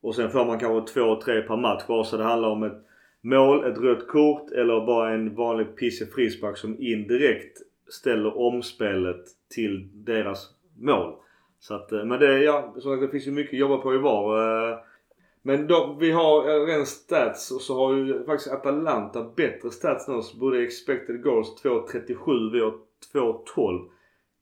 Och 0.02 0.14
sen 0.14 0.30
får 0.30 0.44
man 0.44 0.58
kanske 0.58 0.92
två, 0.94 1.20
tre 1.20 1.42
per 1.42 1.56
match 1.56 1.82
bara 1.88 2.04
så 2.04 2.16
det 2.16 2.24
handlar 2.24 2.48
om 2.48 2.62
ett 2.62 2.86
mål, 3.20 3.64
ett 3.64 3.78
rött 3.78 4.08
kort 4.08 4.50
eller 4.50 4.86
bara 4.86 5.10
en 5.10 5.34
vanlig 5.34 5.76
pissig 5.76 6.12
frispark 6.12 6.56
som 6.56 6.82
indirekt 6.82 7.58
ställer 7.88 8.38
omspelet 8.38 9.24
till 9.54 9.88
deras 9.92 10.50
mål. 10.78 11.14
Så 11.60 11.74
att, 11.74 11.92
eh, 11.92 12.04
men 12.04 12.20
det, 12.20 12.38
ja, 12.38 12.74
så 12.78 12.96
det 12.96 13.08
finns 13.08 13.26
ju 13.26 13.30
mycket 13.30 13.52
att 13.52 13.58
jobba 13.58 13.76
på 13.76 13.94
i 13.94 13.98
VAR. 13.98 14.70
Eh, 14.70 14.78
men 15.42 15.66
då, 15.66 15.96
vi 16.00 16.12
har 16.12 16.48
eh, 16.48 16.66
ren 16.66 16.86
stats 16.86 17.50
och 17.50 17.60
så 17.60 17.74
har 17.74 17.94
ju 17.94 18.24
faktiskt 18.24 18.54
Atalanta 18.54 19.22
bättre 19.22 19.70
stats 19.70 20.08
än 20.08 20.14
oss. 20.14 20.34
Både 20.34 20.62
expected 20.62 21.22
goals 21.22 21.62
2.37, 21.62 22.52
vi 22.52 22.60
har 22.60 22.78
2.12. 23.14 23.90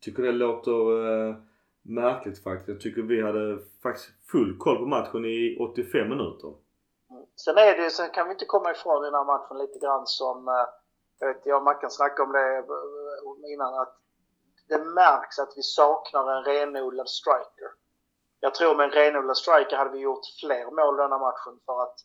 Tycker 0.00 0.22
det 0.22 0.32
låter 0.32 1.06
eh, 1.28 1.34
märkligt 1.82 2.42
faktiskt. 2.42 2.68
Jag 2.68 2.80
tycker 2.80 3.02
vi 3.02 3.22
hade 3.22 3.58
faktiskt 3.82 4.08
full 4.30 4.58
koll 4.58 4.76
på 4.76 4.86
matchen 4.86 5.24
i 5.24 5.56
85 5.60 6.08
minuter. 6.08 6.54
Sen 7.36 7.58
är 7.58 7.76
det 7.76 7.90
sen 7.90 8.10
kan 8.10 8.26
vi 8.26 8.32
inte 8.32 8.44
komma 8.44 8.70
ifrån 8.70 9.02
den 9.02 9.14
här 9.14 9.24
matchen 9.24 9.58
lite 9.58 9.78
grann 9.78 10.06
som, 10.06 10.48
eh, 10.48 10.66
jag 11.18 11.28
vet 11.28 11.46
jag 11.46 11.56
och 11.56 11.64
Mackan 11.64 11.90
snackade 11.90 12.22
om 12.26 12.32
det 12.32 12.56
eh, 12.58 13.52
innan, 13.52 13.74
att 13.74 13.96
det 14.68 14.78
märks 14.78 15.38
att 15.38 15.52
vi 15.56 15.62
saknar 15.62 16.36
en 16.36 16.44
renodlad 16.44 17.08
striker. 17.08 17.70
Jag 18.40 18.54
tror 18.54 18.74
med 18.74 18.84
en 18.84 18.90
renodlad 18.90 19.36
striker 19.36 19.76
hade 19.76 19.90
vi 19.90 19.98
gjort 19.98 20.26
fler 20.40 20.64
mål 20.78 20.96
denna 20.96 21.18
matchen 21.18 21.54
för 21.66 21.82
att 21.82 21.96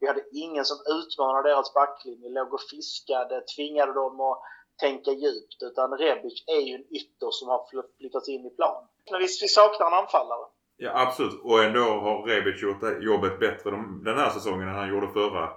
Vi 0.00 0.06
hade 0.06 0.24
ingen 0.32 0.64
som 0.64 0.78
utmanade 0.98 1.48
deras 1.48 1.74
backlinje, 1.74 2.28
låg 2.28 2.54
och 2.54 2.60
fiskade, 2.70 3.40
tvingade 3.56 3.92
dem 3.92 4.20
att 4.20 4.38
tänka 4.80 5.10
djupt. 5.10 5.58
Utan 5.62 5.98
Rebic 5.98 6.44
är 6.46 6.62
ju 6.68 6.74
en 6.74 6.86
ytter 6.98 7.30
som 7.30 7.48
har 7.48 7.60
flyttats 7.98 8.28
in 8.28 8.46
i 8.46 8.50
plan. 8.50 8.88
Men 9.10 9.20
visst, 9.20 9.42
vi 9.42 9.48
saknar 9.48 9.86
en 9.86 9.92
anfallare. 10.02 10.46
Ja 10.76 10.90
absolut. 10.94 11.40
Och 11.44 11.62
ändå 11.64 11.80
har 11.80 12.26
Rebic 12.26 12.62
gjort 12.62 12.82
jobbet 13.00 13.40
bättre 13.40 13.70
den 14.04 14.18
här 14.18 14.30
säsongen 14.30 14.68
än 14.68 14.74
han 14.74 14.88
gjorde 14.88 15.08
förra 15.08 15.50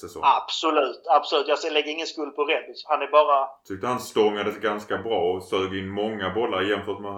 säsongen. 0.00 0.28
Absolut, 0.38 1.02
absolut. 1.06 1.48
Jag 1.48 1.72
lägger 1.72 1.92
ingen 1.92 2.06
skuld 2.06 2.36
på 2.36 2.44
Rebic. 2.44 2.84
Han 2.88 3.02
är 3.02 3.10
bara... 3.10 3.48
Tyckte 3.64 3.86
han 3.86 4.00
stångade 4.00 4.50
ganska 4.50 4.98
bra 4.98 5.32
och 5.32 5.42
sög 5.42 5.74
in 5.74 5.88
många 5.88 6.34
bollar 6.34 6.62
jämfört 6.62 7.00
med 7.00 7.12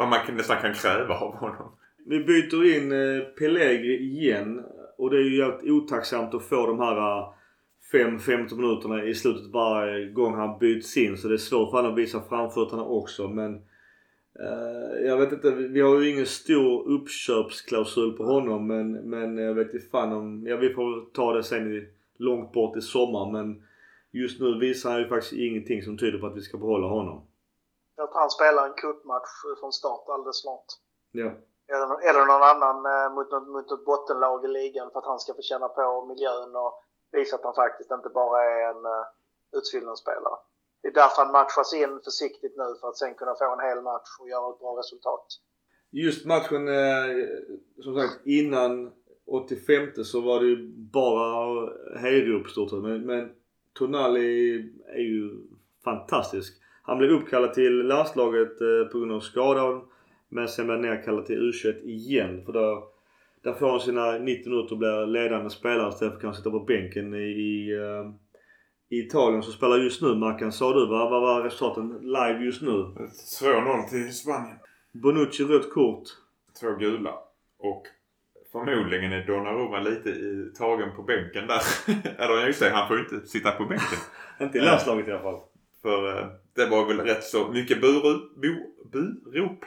vad 0.00 0.08
man 0.08 0.36
nästan 0.36 0.56
kan 0.60 0.74
kräva 0.74 1.14
av 1.14 1.34
honom. 1.34 1.72
Vi 2.06 2.24
byter 2.24 2.76
in 2.76 2.92
eh, 2.92 3.24
Pellegri 3.38 3.96
igen. 3.96 4.64
Och 4.98 5.10
det 5.10 5.16
är 5.16 5.22
ju 5.22 5.36
jävligt 5.38 5.70
otacksamt 5.70 6.34
att 6.34 6.42
få 6.42 6.66
de 6.66 6.78
här 6.78 7.18
eh, 7.18 7.28
5-15 7.92 8.56
minuterna 8.56 9.04
i 9.04 9.14
slutet 9.14 9.46
varje 9.52 10.06
gång 10.12 10.34
han 10.34 10.58
byts 10.58 10.96
in. 10.96 11.16
Så 11.16 11.28
det 11.28 11.34
är 11.34 11.38
svårt 11.38 11.70
för 11.70 11.76
honom 11.76 11.92
att 11.92 11.98
visa 11.98 12.22
framfötterna 12.28 12.84
också. 12.84 13.28
Men 13.28 13.54
eh, 14.40 15.06
jag 15.06 15.16
vet 15.16 15.32
inte. 15.32 15.50
Vi 15.50 15.80
har 15.80 16.00
ju 16.00 16.10
ingen 16.10 16.26
stor 16.26 16.88
uppköpsklausul 16.88 18.12
på 18.12 18.24
honom. 18.24 18.66
Men, 18.66 18.92
men 18.92 19.38
jag 19.38 19.54
vet 19.54 19.74
inte 19.74 19.86
fan 19.86 20.12
om... 20.12 20.46
Ja 20.46 20.56
vi 20.56 20.74
får 20.74 21.12
ta 21.12 21.32
det 21.32 21.42
sen 21.42 21.72
i, 21.76 21.86
långt 22.18 22.52
bort 22.52 22.76
i 22.76 22.80
sommar. 22.80 23.32
Men 23.32 23.62
just 24.10 24.40
nu 24.40 24.58
visar 24.58 24.90
han 24.90 25.00
ju 25.00 25.08
faktiskt 25.08 25.32
ingenting 25.32 25.82
som 25.82 25.98
tyder 25.98 26.18
på 26.18 26.26
att 26.26 26.36
vi 26.36 26.40
ska 26.40 26.58
behålla 26.58 26.86
honom. 26.86 27.22
Jag 28.00 28.08
tror 28.10 28.20
han 28.20 28.38
spelar 28.38 28.62
en 28.66 28.80
cupmatch 28.82 29.32
från 29.60 29.72
start 29.72 30.04
alldeles 30.08 30.40
snart. 30.42 30.70
Ja. 31.20 31.30
Eller, 31.72 31.88
eller 32.08 32.24
någon 32.30 32.46
annan 32.52 32.78
eh, 32.92 33.08
mot, 33.14 33.30
något, 33.30 33.48
mot 33.48 33.72
ett 33.72 33.84
bottenlag 33.84 34.44
i 34.44 34.48
ligan 34.48 34.90
för 34.90 34.98
att 34.98 35.12
han 35.12 35.20
ska 35.20 35.34
få 35.34 35.42
känna 35.42 35.68
på 35.68 36.06
miljön 36.10 36.56
och 36.56 36.72
visa 37.12 37.36
att 37.36 37.44
han 37.44 37.54
faktiskt 37.54 37.90
inte 37.90 38.08
bara 38.08 38.38
är 38.44 38.60
en 38.70 38.82
uh, 38.86 39.04
utfyllnadsspelare. 39.58 40.38
Det 40.82 40.88
är 40.88 40.92
därför 40.92 41.22
han 41.22 41.32
matchas 41.32 41.74
in 41.74 42.00
försiktigt 42.04 42.56
nu 42.56 42.68
för 42.80 42.88
att 42.88 42.98
sen 42.98 43.14
kunna 43.14 43.34
få 43.34 43.52
en 43.52 43.66
hel 43.68 43.80
match 43.82 44.10
och 44.20 44.28
göra 44.28 44.50
ett 44.52 44.60
bra 44.60 44.78
resultat. 44.78 45.26
Just 45.90 46.26
matchen, 46.26 46.68
eh, 46.68 47.10
som 47.84 47.94
sagt 48.00 48.26
innan 48.26 48.92
85 49.26 50.04
så 50.04 50.20
var 50.20 50.40
det 50.40 50.46
ju 50.46 50.56
bara 50.98 51.36
hejdrop 51.98 52.46
stort 52.48 52.72
men, 52.72 53.06
men 53.06 53.32
Tonali 53.78 54.28
är 54.86 55.04
ju 55.12 55.46
fantastisk. 55.84 56.60
Han 56.82 56.98
blev 56.98 57.10
uppkallad 57.10 57.54
till 57.54 57.86
landslaget 57.86 58.60
eh, 58.60 58.92
på 58.92 58.98
grund 58.98 59.12
av 59.12 59.20
skadan. 59.20 59.82
Men 60.28 60.48
sen 60.48 60.66
blev 60.66 60.80
nerkallad 60.80 61.26
till 61.26 61.52
U21 61.52 61.84
igen. 61.84 62.44
För 62.44 62.52
då, 62.52 62.88
där 63.42 63.52
får 63.52 63.70
han 63.70 63.80
sina 63.80 64.18
90 64.18 64.50
minuter 64.50 64.72
och 64.72 64.78
blir 64.78 65.06
ledande 65.06 65.50
spelare 65.50 65.88
istället 65.88 66.12
för 66.12 66.16
att 66.16 66.22
kanske 66.22 66.38
sitta 66.42 66.50
på 66.50 66.60
bänken 66.60 67.14
i, 67.14 67.18
i, 67.18 67.74
uh, 67.74 68.10
i 68.88 68.98
Italien 68.98 69.42
som 69.42 69.52
spelar 69.52 69.76
just 69.76 70.02
nu. 70.02 70.14
Mackan, 70.14 70.52
sa 70.52 70.72
du 70.72 70.86
vad, 70.86 71.10
vad 71.10 71.22
var 71.22 71.42
resultaten 71.42 71.98
live 72.02 72.44
just 72.44 72.62
nu? 72.62 72.70
2-0 72.70 73.88
till 73.88 74.14
Spanien. 74.14 74.56
Bonucci 74.92 75.44
rött 75.44 75.72
kort. 75.72 76.08
Två 76.60 76.74
gula. 76.74 77.14
Och 77.58 77.82
förmodligen 78.52 79.12
är 79.12 79.26
Donnarumma 79.26 79.80
lite 79.80 80.10
i, 80.10 80.52
tagen 80.58 80.96
på 80.96 81.02
bänken 81.02 81.46
där. 81.46 81.62
Eller 82.24 82.46
just 82.46 82.60
det, 82.60 82.70
han 82.70 82.88
får 82.88 82.96
ju 82.96 83.02
inte 83.02 83.26
sitta 83.26 83.50
på 83.50 83.64
bänken. 83.64 83.98
inte 84.40 84.58
i 84.58 84.60
landslaget 84.60 85.08
i 85.08 85.10
alla 85.10 85.22
fall. 85.22 85.40
För 85.82 86.18
uh, 86.18 86.26
det 86.54 86.66
var 86.66 86.86
väl 86.86 87.00
rätt 87.00 87.24
så 87.24 87.48
mycket 87.48 87.80
burop. 87.80 89.64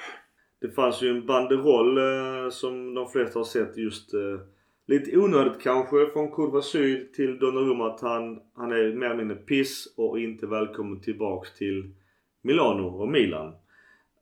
Det 0.61 0.71
fanns 0.71 1.01
ju 1.01 1.09
en 1.09 1.25
banderoll 1.25 1.97
eh, 1.97 2.49
som 2.49 2.93
de 2.93 3.09
flesta 3.09 3.39
har 3.39 3.43
sett 3.43 3.77
just 3.77 4.13
eh, 4.13 4.39
lite 4.87 5.17
onödigt 5.17 5.61
kanske 5.61 6.07
från 6.13 6.31
Kurva 6.31 6.61
Syd 6.61 7.13
till 7.13 7.39
Donnarumma 7.39 7.87
att 7.87 8.01
han, 8.01 8.39
han 8.55 8.71
är 8.71 8.93
mer 8.95 9.05
eller 9.05 9.15
mindre 9.15 9.37
piss 9.37 9.93
och 9.97 10.19
inte 10.19 10.47
välkommen 10.47 11.01
tillbaks 11.01 11.53
till 11.53 11.93
Milano 12.41 12.87
och 12.87 13.07
Milan. 13.07 13.53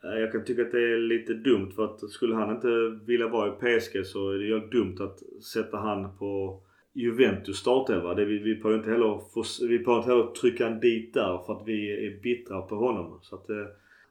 Eh, 0.03 0.19
jag 0.19 0.31
kan 0.31 0.45
tycka 0.45 0.61
att 0.61 0.71
det 0.71 0.93
är 0.93 0.99
lite 0.99 1.33
dumt 1.33 1.71
för 1.75 1.85
att 1.85 2.09
skulle 2.09 2.35
han 2.35 2.55
inte 2.55 2.99
vilja 3.05 3.27
vara 3.27 3.47
i 3.47 3.79
PSG 3.79 4.05
så 4.05 4.31
är 4.31 4.37
det 4.37 4.45
ju 4.45 4.59
dumt 4.59 4.97
att 4.99 5.43
sätta 5.43 5.77
han 5.77 6.17
på 6.17 6.61
Juventus 6.93 7.57
startelva. 7.59 8.13
vi, 8.13 8.25
vi 8.25 8.55
behöver 8.55 8.79
inte 8.79 8.91
heller, 8.91 9.21
vi 9.67 9.79
behöver 9.79 9.97
inte 9.97 10.11
heller 10.11 10.31
trycka 10.31 10.67
en 10.67 10.79
dit 10.79 11.13
där 11.13 11.43
för 11.45 11.53
att 11.53 11.67
vi 11.67 12.07
är 12.07 12.21
bittra 12.21 12.61
på 12.61 12.75
honom. 12.75 13.19
Så 13.23 13.35
att 13.35 13.49
eh, 13.49 13.55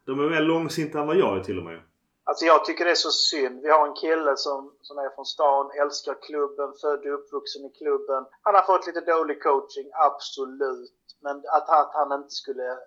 de 0.05 0.21
är 0.21 0.31
mer 0.31 0.41
långsinta 0.41 1.01
än 1.01 1.07
vad 1.07 1.17
jag 1.17 1.39
är 1.39 1.45
till 1.45 1.59
och 1.59 1.65
med. 1.65 1.81
Alltså 2.25 2.45
jag 2.45 2.65
tycker 2.65 2.85
det 2.85 2.91
är 2.91 3.05
så 3.09 3.11
synd. 3.11 3.63
Vi 3.63 3.71
har 3.71 3.89
en 3.89 3.95
kille 3.95 4.37
som, 4.37 4.73
som 4.81 4.99
är 4.99 5.15
från 5.15 5.25
stan, 5.25 5.71
älskar 5.83 6.17
klubben, 6.23 6.73
född 6.81 7.07
och 7.07 7.15
uppvuxen 7.19 7.65
i 7.65 7.71
klubben. 7.71 8.27
Han 8.43 8.55
har 8.55 8.63
fått 8.63 8.87
lite 8.87 9.01
dålig 9.01 9.43
coaching, 9.43 9.91
absolut. 9.93 10.93
Men 11.23 11.37
att, 11.37 11.69
att 11.69 11.91
han 11.95 12.13
inte 12.21 12.35
skulle 12.43 12.79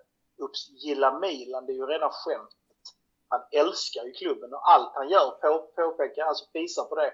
gilla 0.84 1.18
Milan, 1.18 1.66
det 1.66 1.72
är 1.72 1.80
ju 1.82 1.86
rena 1.86 2.10
skämtet. 2.10 2.58
Han 3.28 3.40
älskar 3.52 4.04
ju 4.04 4.12
klubben 4.12 4.52
och 4.54 4.70
allt 4.72 4.92
han 4.94 5.08
gör 5.08 5.30
på, 5.30 5.50
påpekar, 5.76 6.24
alltså 6.24 6.44
visar 6.52 6.84
på 6.84 6.94
det. 6.94 7.10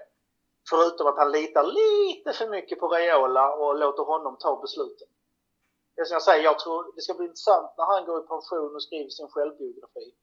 Förutom 0.69 1.07
att 1.07 1.17
han 1.17 1.31
litar 1.31 1.63
lite 1.63 2.33
för 2.33 2.47
mycket 2.47 2.79
på 2.79 2.87
Raiola 2.87 3.53
och 3.53 3.79
låter 3.79 4.03
honom 4.03 4.37
ta 4.39 4.61
besluten. 4.61 5.07
Det 5.95 6.05
som 6.05 6.13
jag 6.15 6.21
säger, 6.21 6.43
jag 6.43 6.59
tror 6.59 6.95
det 6.95 7.01
ska 7.01 7.13
bli 7.13 7.25
intressant 7.25 7.71
när 7.77 7.85
han 7.85 8.05
går 8.05 8.23
i 8.23 8.27
pension 8.27 8.75
och 8.75 8.83
skriver 8.83 9.09
sin 9.09 9.27
självbiografi 9.27 10.13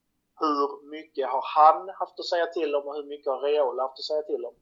hur 0.40 0.90
mycket 0.90 1.28
har 1.28 1.42
han 1.56 1.88
haft 1.88 2.20
att 2.20 2.26
säga 2.26 2.46
till 2.46 2.74
om 2.74 2.86
och 2.86 2.94
hur 2.96 3.04
mycket 3.04 3.26
har 3.26 3.40
Reola 3.40 3.82
haft 3.82 3.98
att 3.98 4.04
säga 4.04 4.22
till 4.22 4.44
om? 4.44 4.54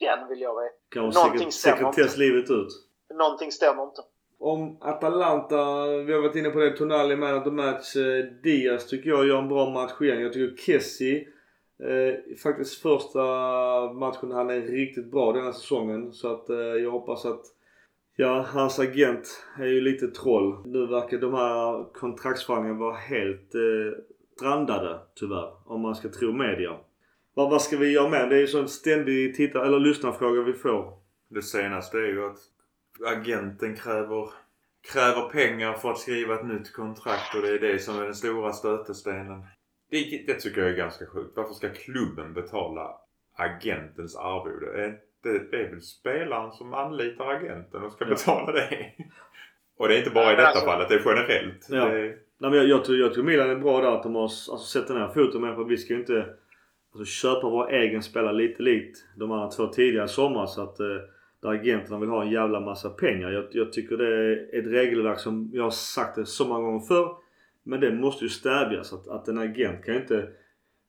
Den 0.00 0.28
vill 0.28 0.40
jag 0.40 0.62
veta. 0.62 0.74
Kanske 0.88 1.20
Någonting 1.20 1.52
sekretess 1.52 2.16
livet 2.16 2.50
ut. 2.50 2.68
Någonting 3.14 3.52
stämmer 3.52 3.82
inte. 3.82 4.02
Om 4.38 4.78
Atalanta, 4.80 5.86
vi 6.06 6.12
har 6.12 6.20
varit 6.20 6.36
inne 6.36 6.50
på 6.50 6.58
det, 6.58 6.76
Tonali 6.76 7.16
man 7.16 7.38
of 7.38 7.44
the 7.44 7.50
match. 7.50 7.96
Eh, 7.96 8.24
Diaz 8.42 8.86
tycker 8.86 9.10
jag 9.10 9.26
gör 9.26 9.38
en 9.38 9.48
bra 9.48 9.70
match 9.70 10.00
igen. 10.00 10.22
Jag 10.22 10.32
tycker 10.32 10.62
Kessie 10.62 11.28
eh, 11.78 12.36
faktiskt 12.36 12.82
första 12.82 13.22
matchen 13.92 14.32
han 14.32 14.50
är 14.50 14.60
riktigt 14.60 15.10
bra 15.10 15.32
denna 15.32 15.52
säsongen. 15.52 16.12
Så 16.12 16.32
att 16.32 16.50
eh, 16.50 16.56
jag 16.56 16.90
hoppas 16.90 17.24
att 17.24 17.42
Ja, 18.18 18.46
hans 18.48 18.78
agent 18.78 19.44
är 19.58 19.66
ju 19.66 19.80
lite 19.80 20.06
troll. 20.06 20.62
Nu 20.64 20.86
verkar 20.86 21.18
de 21.18 21.34
här 21.34 21.92
kontraktsförhandlingarna 21.92 22.80
vara 22.80 22.96
helt 22.96 23.54
eh, 23.54 24.00
strandade 24.36 25.00
tyvärr. 25.14 25.52
Om 25.64 25.80
man 25.80 25.94
ska 25.94 26.08
tro 26.08 26.32
media. 26.32 26.76
Vad, 27.34 27.50
vad 27.50 27.62
ska 27.62 27.76
vi 27.76 27.92
göra 27.92 28.08
med? 28.08 28.30
Det 28.30 28.36
är 28.36 28.46
ju 28.46 28.60
en 28.60 28.68
ständig 28.68 29.34
titta 29.34 29.66
eller 29.66 29.78
lyssnarfråga 29.78 30.42
vi 30.42 30.52
får. 30.52 30.92
Det 31.28 31.42
senaste 31.42 31.98
är 31.98 32.06
ju 32.06 32.26
att 32.26 32.38
agenten 33.06 33.76
kräver, 33.76 34.30
kräver 34.92 35.28
pengar 35.28 35.72
för 35.72 35.90
att 35.90 35.98
skriva 35.98 36.34
ett 36.34 36.46
nytt 36.46 36.72
kontrakt 36.72 37.34
och 37.34 37.42
det 37.42 37.48
är 37.48 37.58
det 37.58 37.78
som 37.78 37.98
är 37.98 38.04
den 38.04 38.14
stora 38.14 38.52
stötestenen. 38.52 39.42
Det, 39.90 40.24
det 40.26 40.34
tycker 40.34 40.60
jag 40.60 40.70
är 40.70 40.76
ganska 40.76 41.06
sjukt. 41.06 41.36
Varför 41.36 41.54
ska 41.54 41.68
klubben 41.68 42.34
betala 42.34 42.90
agentens 43.36 44.16
arvode? 44.16 44.98
Det, 45.22 45.50
det 45.50 45.56
är 45.56 45.70
väl 45.70 45.82
spelaren 45.82 46.52
som 46.52 46.74
anlitar 46.74 47.26
agenten 47.26 47.82
och 47.82 47.92
ska 47.92 48.04
ja. 48.04 48.10
betala 48.10 48.52
det. 48.52 48.92
Och 49.78 49.88
det 49.88 49.94
är 49.94 49.98
inte 49.98 50.10
bara 50.10 50.32
i 50.32 50.36
detta 50.36 50.48
alltså, 50.48 50.66
fallet, 50.66 50.88
det 50.88 50.94
är 50.94 51.02
generellt. 51.04 51.66
Ja. 51.70 51.84
Det, 51.84 52.18
Nej, 52.38 52.50
men 52.50 52.58
jag, 52.58 52.68
jag, 52.68 52.84
tror, 52.84 52.98
jag 52.98 53.14
tror 53.14 53.24
Milan 53.24 53.50
är 53.50 53.56
bra 53.56 53.80
där 53.80 53.96
att 53.96 54.02
de 54.02 54.14
har 54.14 54.22
alltså, 54.22 54.56
sett 54.56 54.88
den 54.88 54.96
här 54.96 55.08
foten 55.08 55.40
med 55.40 55.54
för 55.54 55.64
vi 55.64 55.76
ska 55.76 55.92
ju 55.92 56.00
inte 56.00 56.26
alltså, 56.92 57.04
köpa 57.04 57.48
vår 57.48 57.70
egen 57.70 58.02
spelare 58.02 58.32
lite 58.32 58.62
likt 58.62 58.96
de 59.16 59.32
andra 59.32 59.50
två 59.50 59.66
tidigare 59.66 60.08
sommar 60.08 60.46
så 60.46 60.62
att 60.62 60.80
eh, 60.80 60.86
där 61.42 61.48
agenterna 61.48 61.98
vill 61.98 62.08
ha 62.08 62.22
en 62.22 62.30
jävla 62.30 62.60
massa 62.60 62.90
pengar. 62.90 63.30
Jag, 63.30 63.44
jag 63.50 63.72
tycker 63.72 63.96
det 63.96 64.06
är 64.06 64.58
ett 64.58 64.66
regelverk 64.66 65.18
som 65.18 65.50
jag 65.52 65.62
har 65.62 65.70
sagt 65.70 66.16
det 66.16 66.26
så 66.26 66.48
många 66.48 66.60
gånger 66.60 66.80
förr. 66.80 67.16
Men 67.66 67.80
det 67.80 67.92
måste 67.92 68.24
ju 68.24 68.30
stävjas. 68.30 68.92
Att, 68.92 69.08
att 69.08 69.28
en 69.28 69.38
agent 69.38 69.84
kan 69.84 69.94
ju 69.94 70.00
inte 70.00 70.28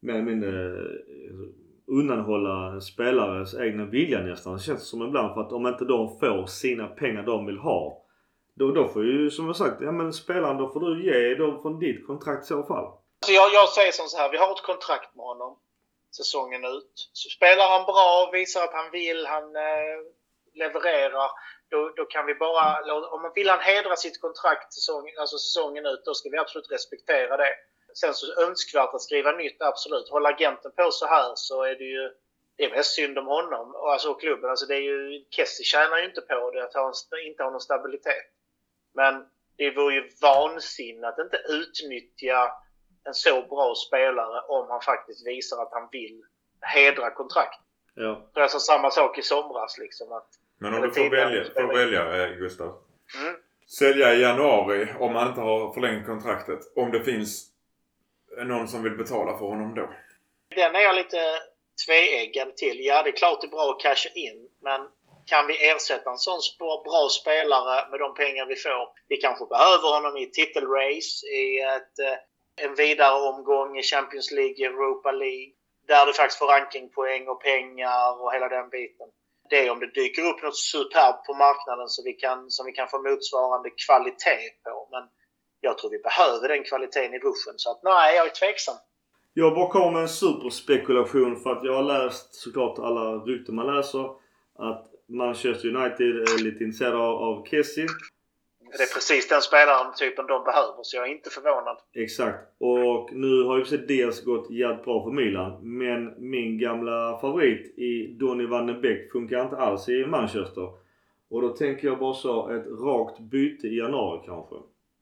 mer 0.01 0.13
eller 0.13 0.23
mindre 0.23 0.49
eh, 0.49 1.37
undanhålla 1.87 2.71
en 2.73 2.81
spelares 2.81 3.55
egna 3.55 3.85
vilja 3.85 4.19
nästan. 4.19 4.53
Det 4.53 4.59
känns 4.59 4.89
som 4.89 5.07
ibland 5.07 5.33
för 5.33 5.41
att 5.41 5.51
om 5.51 5.67
inte 5.67 5.85
de 5.85 6.19
får 6.19 6.45
sina 6.45 6.87
pengar 6.87 7.23
de 7.23 7.45
vill 7.45 7.57
ha 7.57 8.07
då, 8.59 8.71
då 8.71 8.87
får 8.87 9.05
ju 9.05 9.31
som 9.31 9.45
jag 9.45 9.55
sagt, 9.55 9.81
ja 9.81 9.91
men 9.91 10.13
spelaren 10.13 10.57
då 10.57 10.69
får 10.69 10.79
du 10.79 11.05
ge 11.05 11.35
dem 11.35 11.61
från 11.61 11.79
ditt 11.79 12.07
kontrakt 12.07 12.43
i 12.43 12.47
så 12.47 12.63
fall. 12.63 12.87
Så 13.25 13.31
jag, 13.33 13.53
jag 13.53 13.69
säger 13.69 13.91
som 13.91 14.07
så 14.07 14.17
här, 14.17 14.31
vi 14.31 14.37
har 14.37 14.51
ett 14.51 14.69
kontrakt 14.71 15.15
med 15.15 15.25
honom 15.25 15.59
säsongen 16.17 16.65
ut. 16.65 16.95
Så 17.13 17.29
spelar 17.29 17.69
han 17.73 17.85
bra, 17.85 18.29
visar 18.33 18.63
att 18.63 18.73
han 18.73 18.91
vill, 18.91 19.25
han 19.25 19.55
eh, 19.55 19.97
levererar. 20.53 21.29
Då, 21.69 21.93
då 21.95 22.05
kan 22.05 22.25
vi 22.25 22.35
bara, 22.35 22.93
om 23.13 23.21
man 23.21 23.31
vill 23.35 23.49
han 23.49 23.59
hedra 23.59 23.95
sitt 23.95 24.21
kontrakt 24.21 24.73
säsong, 24.73 25.13
alltså 25.19 25.37
säsongen 25.37 25.85
ut, 25.85 26.05
då 26.05 26.13
ska 26.13 26.29
vi 26.29 26.37
absolut 26.37 26.71
respektera 26.71 27.37
det. 27.37 27.55
Sen 27.93 28.13
så 28.13 28.41
önskvärt 28.41 28.93
att 28.93 29.01
skriva 29.01 29.31
nytt, 29.31 29.61
absolut. 29.61 30.09
Håller 30.09 30.29
agenten 30.29 30.71
på 30.71 30.91
så 30.91 31.05
här 31.05 31.31
så 31.35 31.63
är 31.63 31.75
det 31.75 31.83
ju 31.83 32.11
det 32.57 32.65
är 32.65 32.75
mest 32.75 32.95
synd 32.95 33.17
om 33.17 33.27
honom 33.27 33.75
och 33.75 33.91
alltså 33.91 34.13
klubben. 34.13 34.49
Alltså 34.49 34.65
det 34.65 34.75
är 34.75 34.81
ju, 34.81 35.25
Kessie 35.29 35.65
tjänar 35.65 35.97
ju 35.97 36.05
inte 36.05 36.21
på 36.21 36.51
det, 36.51 36.63
att 36.63 36.73
han 36.73 36.93
inte 37.25 37.43
har 37.43 37.51
någon 37.51 37.61
stabilitet. 37.61 38.25
Men 38.93 39.25
det 39.57 39.71
vore 39.71 39.95
ju 39.95 40.09
vansinne 40.21 41.07
att 41.07 41.19
inte 41.19 41.37
utnyttja 41.49 42.51
en 43.03 43.13
så 43.13 43.41
bra 43.41 43.75
spelare 43.75 44.41
om 44.41 44.69
han 44.69 44.81
faktiskt 44.81 45.27
visar 45.27 45.61
att 45.61 45.71
han 45.71 45.89
vill 45.91 46.23
hedra 46.61 47.11
kontrakt. 47.11 47.61
Ja. 47.93 48.29
Det 48.33 48.39
är 48.39 48.43
alltså 48.43 48.59
samma 48.59 48.91
sak 48.91 49.17
i 49.17 49.21
somras 49.21 49.77
liksom. 49.77 50.11
Att 50.11 50.29
Men 50.59 50.73
om 50.73 50.81
du 50.81 50.91
får 50.91 51.09
välja, 51.09 51.43
får 51.43 51.73
välja 51.73 52.23
eh, 52.23 52.29
Gustav. 52.29 52.67
Mm. 53.21 53.35
Sälja 53.79 54.13
i 54.13 54.21
januari 54.21 54.87
om 54.99 55.15
han 55.15 55.27
inte 55.27 55.41
har 55.41 55.73
förlängt 55.73 56.05
kontraktet. 56.05 56.59
Om 56.75 56.91
det 56.91 57.03
finns 57.03 57.51
någon 58.45 58.67
som 58.67 58.83
vill 58.83 58.97
betala 58.97 59.37
för 59.37 59.45
honom 59.45 59.75
då. 59.75 59.89
Den 60.55 60.75
är 60.75 60.79
jag 60.79 60.95
lite 60.95 61.17
tveeggad 61.85 62.57
till. 62.57 62.85
Ja, 62.85 63.03
det 63.03 63.09
är 63.09 63.17
klart 63.17 63.41
det 63.41 63.47
är 63.47 63.51
bra 63.51 63.71
att 63.71 63.81
casha 63.81 64.09
in. 64.15 64.49
Men 64.61 64.81
kan 65.25 65.47
vi 65.47 65.69
ersätta 65.69 66.09
en 66.09 66.17
sån 66.17 66.39
bra 66.59 67.07
spelare 67.21 67.89
med 67.89 67.99
de 67.99 68.13
pengar 68.13 68.45
vi 68.45 68.55
får? 68.55 68.89
Vi 69.07 69.17
kanske 69.17 69.45
behöver 69.45 69.87
honom 69.95 70.17
i 70.17 70.23
ett 70.23 70.33
titelrace, 70.33 71.27
i 71.27 71.59
ett, 71.59 71.99
eh, 71.99 72.65
en 72.65 72.75
vidare 72.75 73.15
omgång 73.31 73.77
i 73.77 73.83
Champions 73.83 74.31
League, 74.31 74.65
Europa 74.65 75.11
League. 75.11 75.51
Där 75.87 76.05
du 76.05 76.13
faktiskt 76.13 76.39
får 76.39 76.47
rankingpoäng 76.47 77.27
och 77.27 77.41
pengar 77.41 78.21
och 78.21 78.33
hela 78.33 78.49
den 78.49 78.69
biten. 78.69 79.07
Det 79.49 79.67
är 79.67 79.71
om 79.71 79.79
det 79.79 79.91
dyker 80.01 80.23
upp 80.29 80.43
något 80.43 80.59
superbt 80.73 81.25
på 81.27 81.33
marknaden 81.33 81.87
som 81.87 82.03
vi 82.09 82.13
kan, 82.13 82.39
som 82.55 82.65
vi 82.65 82.71
kan 82.71 82.87
få 82.87 82.97
motsvarande 83.09 83.69
kvalitet 83.85 84.49
på. 84.63 84.87
Men 84.91 85.03
jag 85.61 85.77
tror 85.77 85.89
vi 85.91 85.99
behöver 86.09 86.47
den 86.47 86.63
kvaliteten 86.63 87.13
i 87.13 87.19
ruschen. 87.19 87.55
Så 87.55 87.71
att 87.71 87.79
nej, 87.83 88.15
jag 88.15 88.25
är 88.25 88.29
tveksam. 88.29 88.77
Jag 89.33 89.55
bara 89.55 89.69
kommer 89.69 89.91
med 89.91 90.01
en 90.01 90.09
superspekulation 90.09 91.39
för 91.41 91.49
att 91.51 91.63
jag 91.63 91.73
har 91.73 91.83
läst 91.83 92.35
såklart 92.35 92.79
alla 92.79 93.05
rykten 93.29 93.55
man 93.55 93.75
läser. 93.75 94.05
Att 94.59 94.85
Manchester 95.09 95.67
United 95.75 96.07
är 96.07 96.43
lite 96.43 96.63
intresserade 96.63 96.97
av 96.97 97.45
Kessie. 97.45 97.87
Det 98.71 98.83
är 98.83 98.93
precis 98.93 99.27
den 99.27 99.41
spelaren 99.41 99.93
typen 99.93 100.27
de 100.27 100.43
behöver 100.43 100.83
så 100.83 100.97
jag 100.97 101.07
är 101.07 101.11
inte 101.11 101.29
förvånad. 101.29 101.77
Exakt. 101.93 102.37
Och 102.59 103.13
nu 103.13 103.43
har 103.43 103.57
ju 103.57 103.65
sig 103.65 103.77
Diaz 103.77 104.23
gått 104.23 104.49
jävligt 104.51 104.85
bra 104.85 105.03
för 105.03 105.11
Milan. 105.11 105.59
Men 105.79 106.29
min 106.31 106.59
gamla 106.59 107.17
favorit 107.21 107.77
i 107.77 108.07
Donny 108.19 108.45
van 108.45 108.67
den 108.67 108.81
Beek 108.81 109.11
funkar 109.11 109.41
inte 109.41 109.57
alls 109.57 109.89
i 109.89 110.05
Manchester. 110.05 110.69
Och 111.29 111.41
då 111.41 111.49
tänker 111.49 111.87
jag 111.87 111.99
bara 111.99 112.13
så 112.13 112.49
ett 112.49 112.67
rakt 112.67 113.19
byte 113.19 113.67
i 113.67 113.77
januari 113.77 114.21
kanske. 114.25 114.55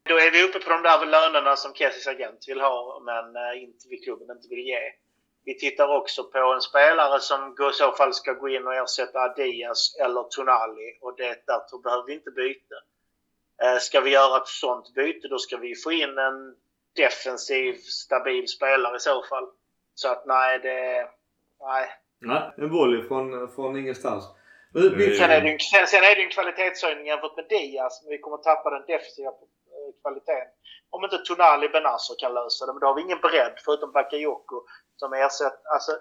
Då 0.10 0.16
är 0.16 0.32
vi 0.32 0.44
uppe 0.44 0.60
på 0.60 0.70
de 0.70 0.84
där 0.84 1.06
lönerna 1.06 1.56
som 1.56 1.74
Kessis 1.74 2.08
agent 2.08 2.46
vill 2.48 2.62
ha 2.62 3.02
men 3.06 3.36
eh, 3.36 3.64
inte 3.64 3.86
vi 3.90 3.98
klubben 3.98 4.38
inte 4.38 4.48
vill 4.50 4.66
ge. 4.66 4.80
Vi 5.46 5.58
tittar 5.58 5.98
också 6.00 6.24
på 6.24 6.38
en 6.38 6.62
spelare 6.62 7.20
som 7.20 7.56
i 7.72 7.74
så 7.74 7.92
fall 7.92 8.14
ska 8.14 8.34
gå 8.34 8.50
in 8.50 8.68
och 8.68 8.76
ersätta 8.76 9.34
Diaz 9.34 9.96
eller 10.04 10.24
Tonali 10.24 10.98
och 11.02 11.16
det 11.18 11.46
där 11.48 11.84
behöver 11.84 12.06
vi 12.08 12.14
inte 12.14 12.32
byta. 12.32 12.76
Eh, 13.64 13.78
Ska 13.80 14.02
vi 14.02 14.10
göra 14.10 14.38
ett 14.38 14.48
sånt 14.48 14.94
byte 14.94 15.28
då 15.28 15.38
ska 15.38 15.58
vi 15.58 15.76
få 15.76 15.92
in 15.92 16.18
en 16.18 16.56
defensiv 16.96 17.74
stabil 17.74 18.48
spelare 18.48 18.96
i 18.96 19.00
så 19.00 19.24
fall. 19.24 19.48
Så 19.94 20.12
att 20.12 20.26
nej, 20.26 20.60
det... 20.60 21.10
Nej. 21.60 21.90
Nej, 22.20 22.54
en 22.58 22.70
volley 22.70 23.08
från, 23.08 23.50
från 23.56 23.78
ingenstans. 23.78 24.24
Sen 24.74 24.84
är 25.32 25.42
det 25.42 25.48
ju 25.48 25.54
en, 25.54 25.60
sen, 25.60 25.88
sen 25.88 26.04
är 26.04 26.16
det 26.16 26.24
en 26.24 26.30
kvalitetshöjning 26.30 27.06
jämfört 27.08 27.36
med 27.36 27.46
Diaz. 27.50 28.02
Men 28.04 28.10
vi 28.12 28.18
kommer 28.18 28.38
tappa 28.38 28.70
den 28.70 28.86
defensiva 28.88 29.30
eh, 29.30 29.92
kvaliteten. 30.02 30.48
Om 30.90 31.04
inte 31.04 31.18
Tonali 31.18 31.70
Benazzo 31.70 32.16
kan 32.20 32.34
lösa 32.34 32.66
det. 32.66 32.74
Men 32.74 32.80
då 32.80 32.88
har 32.88 32.96
vi 32.96 33.02
ingen 33.02 33.22
bredd 33.28 33.56
förutom 33.66 33.92
Bakayoko 33.92 34.58
som 34.96 35.14
ersätter... 35.14 35.60
Alltså, 35.74 35.92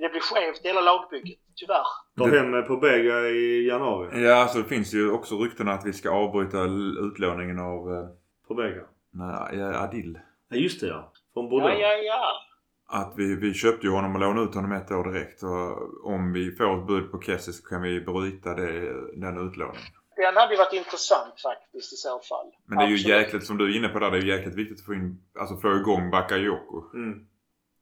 det 0.00 0.08
blir 0.08 0.20
skevt 0.20 0.64
i 0.64 0.68
hela 0.68 0.80
lagbygget. 0.80 1.38
Tyvärr. 1.56 1.84
tar 2.18 2.28
hem 2.38 2.66
på 2.66 2.76
Bega 2.76 3.28
i 3.28 3.66
januari. 3.68 4.22
Ja, 4.24 4.34
alltså 4.34 4.58
det 4.58 4.64
finns 4.64 4.94
ju 4.94 5.10
också 5.10 5.34
rykten 5.38 5.68
att 5.68 5.86
vi 5.86 5.92
ska 5.92 6.10
avbryta 6.10 6.62
utlåningen 7.06 7.58
av 7.58 7.92
eh, 7.92 8.08
På 8.48 8.54
Bega. 8.54 8.82
nej, 9.12 9.58
ja, 9.58 9.82
Adil. 9.84 10.18
Ja 10.48 10.56
just 10.56 10.80
det 10.80 10.86
ja. 10.86 11.12
Från 11.34 11.44
Ja, 11.44 11.50
Bordeaux. 11.50 11.80
ja, 11.80 11.92
ja. 11.96 12.32
Att 12.92 13.14
vi, 13.16 13.36
vi 13.36 13.54
köpte 13.54 13.86
ju 13.86 13.92
honom 13.92 14.14
och 14.14 14.20
lånade 14.20 14.42
ut 14.48 14.54
honom 14.54 14.72
ett 14.72 14.90
år 14.90 15.04
direkt. 15.12 15.42
Och 15.42 16.06
om 16.14 16.32
vi 16.32 16.52
får 16.52 16.78
ett 16.80 16.86
bud 16.86 17.10
på 17.10 17.20
Kessie 17.20 17.52
så 17.54 17.68
kan 17.68 17.82
vi 17.82 18.00
bryta 18.00 18.54
det, 18.54 18.92
den 19.20 19.48
utlåningen. 19.48 19.82
Den 20.16 20.36
hade 20.36 20.52
ju 20.54 20.58
varit 20.58 20.72
intressant 20.72 21.40
faktiskt 21.40 21.92
i 21.92 21.96
så 21.96 22.18
fall. 22.28 22.46
Men 22.66 22.78
det 22.78 22.84
är 22.84 22.88
ju 22.88 22.94
Absolut. 22.94 23.16
jäkligt, 23.16 23.46
som 23.46 23.58
du 23.58 23.64
är 23.72 23.76
inne 23.76 23.88
på 23.88 23.98
där, 23.98 24.10
det 24.10 24.16
är 24.16 24.20
ju 24.22 24.28
jäkligt 24.28 24.54
viktigt 24.54 24.78
att 24.80 24.86
få 24.86 24.94
in, 24.94 25.20
alltså 25.40 25.56
få 25.56 25.76
igång 25.76 26.10
Bakayoko. 26.10 26.90
Mm. 26.94 27.26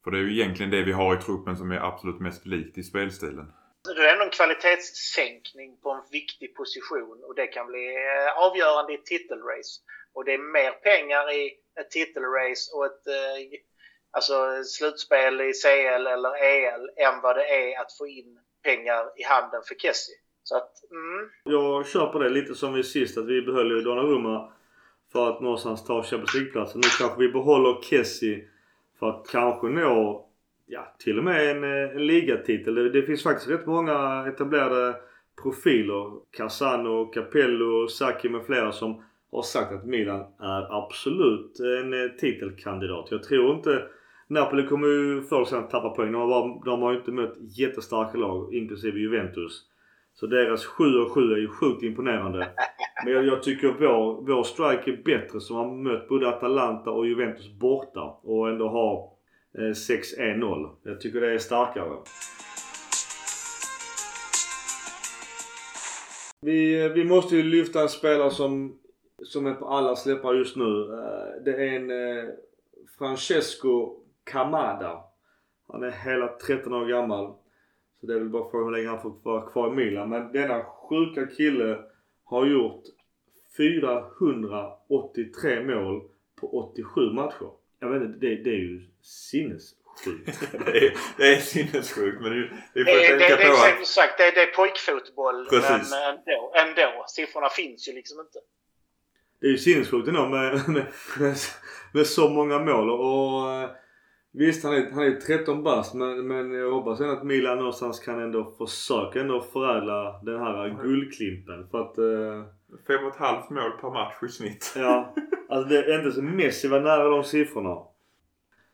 För 0.09 0.15
det 0.15 0.21
är 0.23 0.27
ju 0.27 0.39
egentligen 0.39 0.71
det 0.71 0.83
vi 0.83 0.91
har 0.91 1.15
i 1.15 1.21
truppen 1.21 1.55
som 1.57 1.71
är 1.71 1.81
absolut 1.89 2.19
mest 2.19 2.45
likt 2.45 2.77
i 2.77 2.83
spelstilen. 2.83 3.45
Det 3.95 4.01
är 4.07 4.13
ändå 4.13 4.25
en 4.25 4.37
kvalitetssänkning 4.39 5.69
på 5.83 5.89
en 5.91 6.03
viktig 6.11 6.55
position 6.55 7.17
och 7.27 7.35
det 7.35 7.47
kan 7.47 7.67
bli 7.67 7.85
eh, 8.07 8.43
avgörande 8.45 8.91
i 8.93 8.95
ett 8.95 9.05
titelrace. 9.05 9.73
Och 10.13 10.25
det 10.25 10.33
är 10.33 10.53
mer 10.57 10.71
pengar 10.71 11.23
i 11.39 11.43
ett 11.79 11.91
titelrace 11.91 12.63
och 12.75 12.85
ett 12.85 13.07
eh, 13.17 13.59
alltså 14.17 14.35
slutspel 14.63 15.41
i 15.41 15.51
CL 15.61 16.05
eller 16.15 16.33
EL 16.53 16.83
än 17.05 17.21
vad 17.23 17.35
det 17.35 17.47
är 17.63 17.81
att 17.81 17.97
få 17.97 18.07
in 18.07 18.31
pengar 18.63 19.01
i 19.21 19.23
handen 19.23 19.61
för 19.67 19.75
Kessie. 19.75 20.15
Så 20.43 20.57
att, 20.57 20.73
mm, 20.91 21.29
Jag 21.43 21.87
kör 21.87 22.07
på 22.13 22.19
det 22.19 22.29
lite 22.29 22.55
som 22.55 22.73
vi 22.73 22.83
sist 22.83 23.17
att 23.17 23.27
vi 23.27 23.41
behöll 23.41 23.71
ju 23.71 23.81
Donnarumma 23.81 24.53
för 25.11 25.29
att 25.29 25.41
någonstans 25.41 25.85
ta 25.85 26.03
Champions 26.03 26.33
League-platsen. 26.33 26.81
Nu 26.83 26.89
kanske 26.99 27.19
vi 27.19 27.29
behåller 27.29 27.81
Kessie 27.81 28.45
för 28.99 29.09
att 29.09 29.27
kanske 29.31 29.67
nå 29.67 30.25
ja, 30.67 30.95
till 30.99 31.17
och 31.17 31.23
med 31.23 31.51
en, 31.51 31.63
eh, 31.63 31.95
en 31.95 32.07
ligatitel. 32.07 32.75
Det, 32.75 32.89
det 32.89 33.01
finns 33.01 33.23
faktiskt 33.23 33.49
rätt 33.49 33.65
många 33.65 34.27
etablerade 34.27 34.95
profiler. 35.43 36.11
Casano, 36.31 37.05
Capello, 37.05 37.87
Sacchi 37.87 38.29
med 38.29 38.45
flera 38.45 38.71
som 38.71 39.03
har 39.31 39.41
sagt 39.41 39.71
att 39.71 39.85
Milan 39.85 40.25
är 40.39 40.77
absolut 40.77 41.59
en 41.59 41.93
eh, 41.93 42.09
titelkandidat. 42.09 43.07
Jag 43.11 43.23
tror 43.23 43.55
inte 43.55 43.83
Napoli 44.27 44.67
kommer 44.67 44.87
ju 44.87 45.21
förr 45.21 45.35
eller 45.35 45.45
senare 45.45 45.67
tappa 45.67 45.89
poäng. 45.89 46.11
De 46.11 46.21
har, 46.21 46.27
bara, 46.27 46.65
de 46.65 46.81
har 46.81 46.91
ju 46.91 46.97
inte 46.97 47.11
mött 47.11 47.37
jättestarka 47.57 48.17
lag, 48.17 48.53
inklusive 48.53 48.99
Juventus. 48.99 49.65
Så 50.19 50.27
deras 50.27 50.65
7 50.65 50.83
och 50.83 51.11
7 51.11 51.33
är 51.33 51.37
ju 51.37 51.47
sjukt 51.47 51.83
imponerande. 51.83 52.51
Men 53.03 53.13
jag, 53.13 53.25
jag 53.25 53.43
tycker 53.43 53.67
vår, 53.67 54.21
vår 54.21 54.43
strike 54.43 54.91
är 54.91 55.03
bättre 55.03 55.39
som 55.39 55.55
har 55.55 55.71
mött 55.71 56.09
både 56.09 56.29
Atalanta 56.29 56.91
och 56.91 57.07
Juventus 57.07 57.51
borta 57.51 58.01
och 58.23 58.49
ändå 58.49 58.69
har 58.69 59.11
eh, 59.57 59.71
6-1-0. 59.71 60.69
Jag 60.83 61.01
tycker 61.01 61.21
det 61.21 61.33
är 61.33 61.37
starkare. 61.37 61.97
Vi, 66.41 66.85
eh, 66.85 66.91
vi 66.91 67.05
måste 67.05 67.35
ju 67.35 67.43
lyfta 67.43 67.81
en 67.81 67.89
spelare 67.89 68.31
som, 68.31 68.79
som 69.25 69.45
är 69.45 69.53
på 69.53 69.67
alla 69.67 69.95
släppar 69.95 70.33
just 70.33 70.55
nu. 70.55 70.81
Eh, 70.93 71.43
det 71.45 71.51
är 71.51 71.75
en 71.75 71.91
eh, 71.91 72.29
Francesco 72.97 73.95
Camada. 74.23 75.03
Han 75.71 75.83
är 75.83 75.91
hela 75.91 76.27
13 76.27 76.73
år 76.73 76.85
gammal. 76.85 77.33
Så 77.99 78.05
det 78.05 78.13
är 78.13 78.19
väl 78.19 78.29
bara 78.29 78.51
frågan 78.51 78.65
hur 78.65 78.71
länge 78.71 78.89
han 78.89 79.01
får 79.01 79.13
vara 79.23 79.51
kvar 79.51 79.67
i 79.67 79.71
Milan. 79.75 80.09
Men 80.09 80.31
denna 80.31 80.63
sjuka 80.63 81.27
kille 81.27 81.77
har 82.23 82.45
gjort 82.45 82.83
483 83.57 85.63
mål 85.63 86.01
på 86.41 86.71
87 86.73 87.11
matcher. 87.11 87.51
Jag 87.79 87.89
vet 87.89 88.01
inte, 88.01 88.19
det, 88.19 88.35
det 88.43 88.49
är 88.49 88.59
ju 88.59 88.89
sinnessjukt. 89.01 89.79
det, 90.51 90.77
är, 90.77 90.93
det 91.17 91.33
är 91.33 91.39
sinnessjukt 91.39 92.21
men 92.21 92.31
det, 92.31 92.39
det 92.39 92.49
det, 92.73 92.85
får 92.85 92.91
det, 92.91 93.01
det, 93.01 93.07
tänka 93.19 93.35
det 93.35 93.45
på 93.45 93.51
är 93.51 93.71
att... 93.71 93.75
som 93.75 93.85
sagt 93.85 94.17
det, 94.17 94.31
det 94.31 94.41
är 94.41 94.53
pojkfotboll 94.53 95.47
Precis. 95.49 95.91
men 95.91 96.09
ändå, 96.09 96.53
ändå. 96.55 97.05
Siffrorna 97.07 97.49
finns 97.49 97.89
ju 97.89 97.93
liksom 97.93 98.19
inte. 98.19 98.39
Det 99.41 99.47
är 99.47 99.51
ju 99.51 99.57
sinnessjukt 99.57 100.07
ändå 100.07 100.29
med, 100.29 100.53
med, 100.67 100.85
med, 101.19 101.35
med 101.93 102.07
så 102.07 102.29
många 102.29 102.59
mål. 102.59 102.89
Och 102.89 103.51
eh, 103.51 103.69
visst, 104.33 104.63
han 104.63 104.73
är, 104.73 104.91
han 104.91 105.03
är 105.03 105.11
13 105.11 105.63
bast 105.63 105.93
men, 105.93 106.27
men 106.27 106.51
jag 106.51 106.71
hoppas 106.71 106.99
ändå 106.99 107.13
att 107.13 107.23
Milan 107.23 107.57
någonstans 107.57 107.99
kan 107.99 108.21
ändå 108.21 108.53
försöka 108.57 109.21
ändå 109.21 109.41
förädla 109.41 110.19
den 110.23 110.39
här 110.39 110.83
guldklimpen. 110.83 111.67
För 111.71 111.81
att... 111.81 111.97
Eh, 111.97 112.43
Fem 112.87 113.05
och 113.05 113.13
ett 113.13 113.19
halvt 113.19 113.49
mål 113.49 113.71
per 113.81 113.89
match 113.89 114.23
i 114.23 114.27
snitt. 114.27 114.73
Ja, 114.77 115.15
alltså 115.49 115.69
det 115.69 115.77
är 115.77 115.99
inte 115.99 116.11
så 116.11 116.21
Messi 116.21 116.67
var 116.67 116.79
nära 116.79 117.09
de 117.09 117.23
siffrorna. 117.23 117.77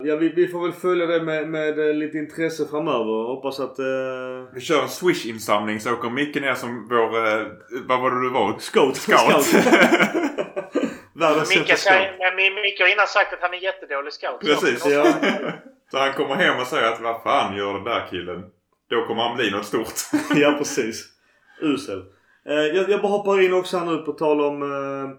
Ja, 0.03 0.15
vi, 0.15 0.29
vi 0.29 0.47
får 0.47 0.61
väl 0.61 0.71
följa 0.71 1.05
det 1.05 1.23
med, 1.23 1.49
med 1.49 1.89
eh, 1.89 1.95
lite 1.95 2.17
intresse 2.17 2.65
framöver. 2.65 3.27
Hoppas 3.27 3.59
att... 3.59 3.79
Eh... 3.79 4.53
Vi 4.53 4.61
kör 4.61 4.81
en 4.81 4.89
Swish-insamling 4.89 5.79
så 5.79 5.93
åker 5.93 6.09
Micke 6.09 6.35
ner 6.35 6.53
som 6.53 6.87
vår... 6.89 7.17
Eh, 7.17 7.47
vad 7.87 8.01
var 8.01 8.11
det 8.11 8.21
du 8.21 8.29
var? 8.29 8.55
Scout! 8.59 8.95
Scout. 8.95 9.43
Scout. 9.43 9.63
säger- 11.79 12.35
men 12.35 12.61
Micke 12.61 12.79
har 12.79 12.87
innan 12.87 13.07
sagt 13.07 13.33
att 13.33 13.41
han 13.41 13.53
är 13.53 13.57
jättedålig 13.57 14.13
scout. 14.13 14.39
Precis. 14.39 14.85
Ja. 14.85 15.05
Så 15.91 15.97
han 15.97 16.13
kommer 16.13 16.35
hem 16.35 16.59
och 16.61 16.67
säger 16.67 16.91
att 16.91 17.01
vad 17.01 17.23
fan 17.23 17.57
gör 17.57 17.73
den 17.73 17.83
där 17.83 18.07
killen? 18.09 18.45
Då 18.89 19.05
kommer 19.05 19.21
han 19.21 19.37
bli 19.37 19.51
något 19.51 19.65
stort. 19.65 19.93
ja, 20.35 20.55
precis. 20.57 21.05
Usel. 21.61 22.03
Eh, 22.45 22.55
jag, 22.55 22.89
jag 22.89 23.01
bara 23.01 23.11
hoppar 23.11 23.41
in 23.41 23.53
också 23.53 23.77
här 23.77 23.85
nu 23.85 23.97
på 23.97 24.11
tal 24.11 24.41
om... 24.41 24.61
Eh, 24.61 25.09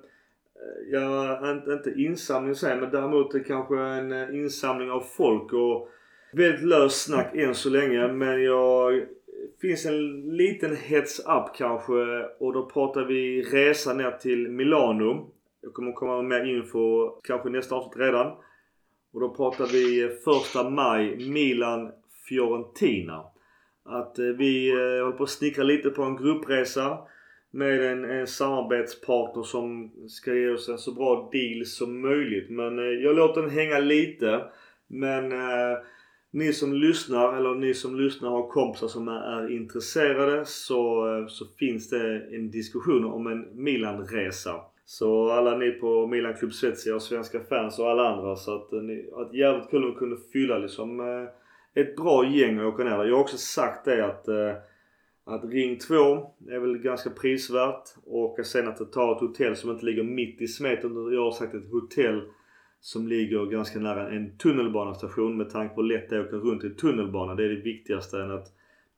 ja, 0.93 1.51
inte, 1.51 1.73
inte 1.73 2.01
insamling 2.01 2.55
sig 2.55 2.77
men 2.77 2.90
däremot 2.90 3.47
kanske 3.47 3.78
en 3.78 4.12
eh, 4.12 4.35
insamling 4.35 4.90
av 4.90 5.05
folk 5.16 5.52
och 5.52 5.89
väldigt 6.32 6.64
löst 6.64 7.05
snack 7.05 7.35
än 7.35 7.55
så 7.55 7.70
länge 7.70 8.09
men 8.09 8.43
jag... 8.43 9.02
finns 9.60 9.86
en 9.86 10.20
liten 10.36 10.77
heads 10.77 11.18
up 11.18 11.56
kanske 11.56 11.93
och 12.39 12.52
då 12.52 12.70
pratar 12.70 13.05
vi 13.05 13.43
resa 13.43 13.93
ner 13.93 14.10
till 14.10 14.48
Milano. 14.48 15.31
Jag 15.66 15.74
kommer 15.74 15.93
komma 15.93 16.22
med 16.22 16.24
mer 16.24 16.56
info 16.56 17.10
kanske 17.24 17.48
nästa 17.48 17.74
avsnitt 17.74 17.97
redan. 17.97 18.32
Och 19.12 19.20
då 19.20 19.34
pratar 19.34 19.66
vi 19.66 20.09
första 20.24 20.70
maj 20.70 21.30
Milan 21.30 21.93
Fiorentina. 22.28 23.24
att 23.84 24.18
eh, 24.18 24.24
vi 24.24 24.70
eh, 24.70 25.05
håller 25.05 25.16
på 25.16 25.22
att 25.22 25.30
snickra 25.30 25.64
lite 25.64 25.90
på 25.90 26.02
en 26.02 26.16
gruppresa 26.16 26.98
med 27.51 27.93
en, 27.93 28.05
en 28.05 28.26
samarbetspartner 28.26 29.43
som 29.43 29.93
ska 30.09 30.34
ge 30.34 30.48
oss 30.48 30.68
en 30.68 30.78
så 30.78 30.94
bra 30.94 31.28
deal 31.32 31.66
som 31.66 32.01
möjligt. 32.01 32.51
Men 32.51 32.78
eh, 32.78 32.84
jag 32.84 33.16
låter 33.16 33.43
den 33.43 33.51
hänga 33.51 33.78
lite. 33.78 34.44
Men 34.86 35.32
eh, 35.32 35.78
ni 36.30 36.52
som 36.52 36.74
lyssnar 36.74 37.36
eller 37.36 37.55
ni 37.55 37.74
som 37.74 38.01
lyssnar 38.01 38.30
har 38.30 38.48
kompisar 38.48 38.88
som 38.88 39.09
är, 39.09 39.43
är 39.43 39.56
intresserade 39.56 40.44
så, 40.44 41.14
eh, 41.16 41.26
så 41.26 41.44
finns 41.59 41.90
det 41.90 42.36
en 42.36 42.51
diskussion 42.51 43.05
om 43.05 43.26
en 43.26 43.64
Milan-resa. 43.64 44.60
Så 44.88 45.30
alla 45.30 45.56
ni 45.56 45.70
på 45.70 46.06
Milan 46.06 46.34
Club 46.34 46.52
Svezia 46.52 46.94
och 46.94 47.02
svenska 47.02 47.40
fans 47.40 47.78
och 47.78 47.90
alla 47.90 48.08
andra 48.08 48.36
så 48.36 48.56
att, 48.56 48.72
eh, 48.72 48.80
ni, 48.80 49.10
att 49.14 49.34
jävligt 49.34 49.70
kul 49.70 49.84
om 49.84 49.90
vi 49.90 49.96
kunde 49.96 50.16
fylla 50.32 50.58
liksom 50.58 51.00
eh, 51.00 51.82
ett 51.82 51.96
bra 51.96 52.26
gäng 52.26 52.60
och 52.60 52.68
åka 52.68 52.84
ner 52.84 52.98
där. 52.98 53.04
Jag 53.04 53.14
har 53.14 53.22
också 53.22 53.36
sagt 53.36 53.84
det 53.84 54.06
att 54.06 54.28
eh, 54.28 54.52
att 55.28 55.44
Ring 55.44 55.78
2 55.78 55.94
är 56.48 56.58
väl 56.58 56.78
ganska 56.78 57.10
prisvärt 57.10 57.88
och 58.04 58.46
sen 58.46 58.68
att 58.68 58.92
ta 58.92 59.12
ett 59.12 59.20
hotell 59.20 59.56
som 59.56 59.70
inte 59.70 59.84
ligger 59.84 60.02
mitt 60.02 60.40
i 60.40 60.48
smeten. 60.48 61.12
Jag 61.12 61.24
har 61.24 61.30
sagt 61.30 61.54
ett 61.54 61.70
hotell 61.70 62.22
som 62.80 63.08
ligger 63.08 63.46
ganska 63.46 63.78
nära 63.78 64.10
en 64.10 64.38
tunnelbanestation 64.38 65.36
med 65.36 65.50
tanke 65.50 65.74
på 65.74 65.82
hur 65.82 65.88
lätt 65.88 66.10
det 66.10 66.16
är 66.16 66.20
att 66.20 66.26
åka 66.26 66.36
runt 66.36 66.64
i 66.64 66.70
tunnelbana. 66.70 67.34
Det 67.34 67.44
är 67.44 67.48
det 67.48 67.62
viktigaste 67.62 68.22
än 68.22 68.30
att 68.30 68.46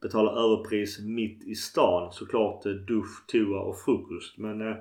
betala 0.02 0.30
överpris 0.30 1.00
mitt 1.00 1.44
i 1.44 1.54
stan. 1.54 2.12
Såklart 2.12 2.66
eh, 2.66 2.72
dusch, 2.72 3.26
toa 3.26 3.60
och 3.60 3.78
frukost. 3.78 4.38
Men 4.38 4.60
eh, 4.60 4.76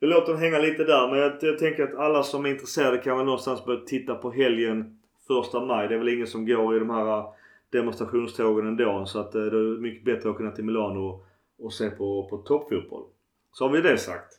jag 0.00 0.10
låter 0.10 0.32
den 0.32 0.42
hänga 0.42 0.58
lite 0.58 0.84
där. 0.84 1.08
Men 1.08 1.18
jag, 1.18 1.32
jag, 1.40 1.58
tänker 1.58 1.82
att 1.82 1.94
alla 1.94 2.22
som 2.22 2.46
är 2.46 2.50
intresserade 2.50 2.98
kan 2.98 3.16
väl 3.16 3.26
någonstans 3.26 3.64
börja 3.64 3.80
titta 3.80 4.14
på 4.14 4.30
helgen 4.30 4.98
första 5.26 5.60
maj. 5.60 5.88
Det 5.88 5.94
är 5.94 5.98
väl 5.98 6.08
ingen 6.08 6.26
som 6.26 6.46
går 6.46 6.76
i 6.76 6.78
de 6.78 6.90
här 6.90 7.24
demonstrationstågen 7.72 8.66
ändå. 8.66 9.06
Så 9.06 9.20
att 9.20 9.34
eh, 9.34 9.42
det 9.42 9.56
är 9.56 9.80
mycket 9.80 10.04
bättre 10.04 10.28
att 10.28 10.34
åka 10.34 10.44
ner 10.44 10.50
till 10.50 10.64
Milano 10.64 11.00
och, 11.00 11.26
och 11.58 11.72
se 11.72 11.90
på, 11.90 12.28
på 12.30 12.36
toppfotboll. 12.36 13.04
Så 13.52 13.64
har 13.64 13.72
vi 13.72 13.80
det 13.80 13.98
sagt. 13.98 14.34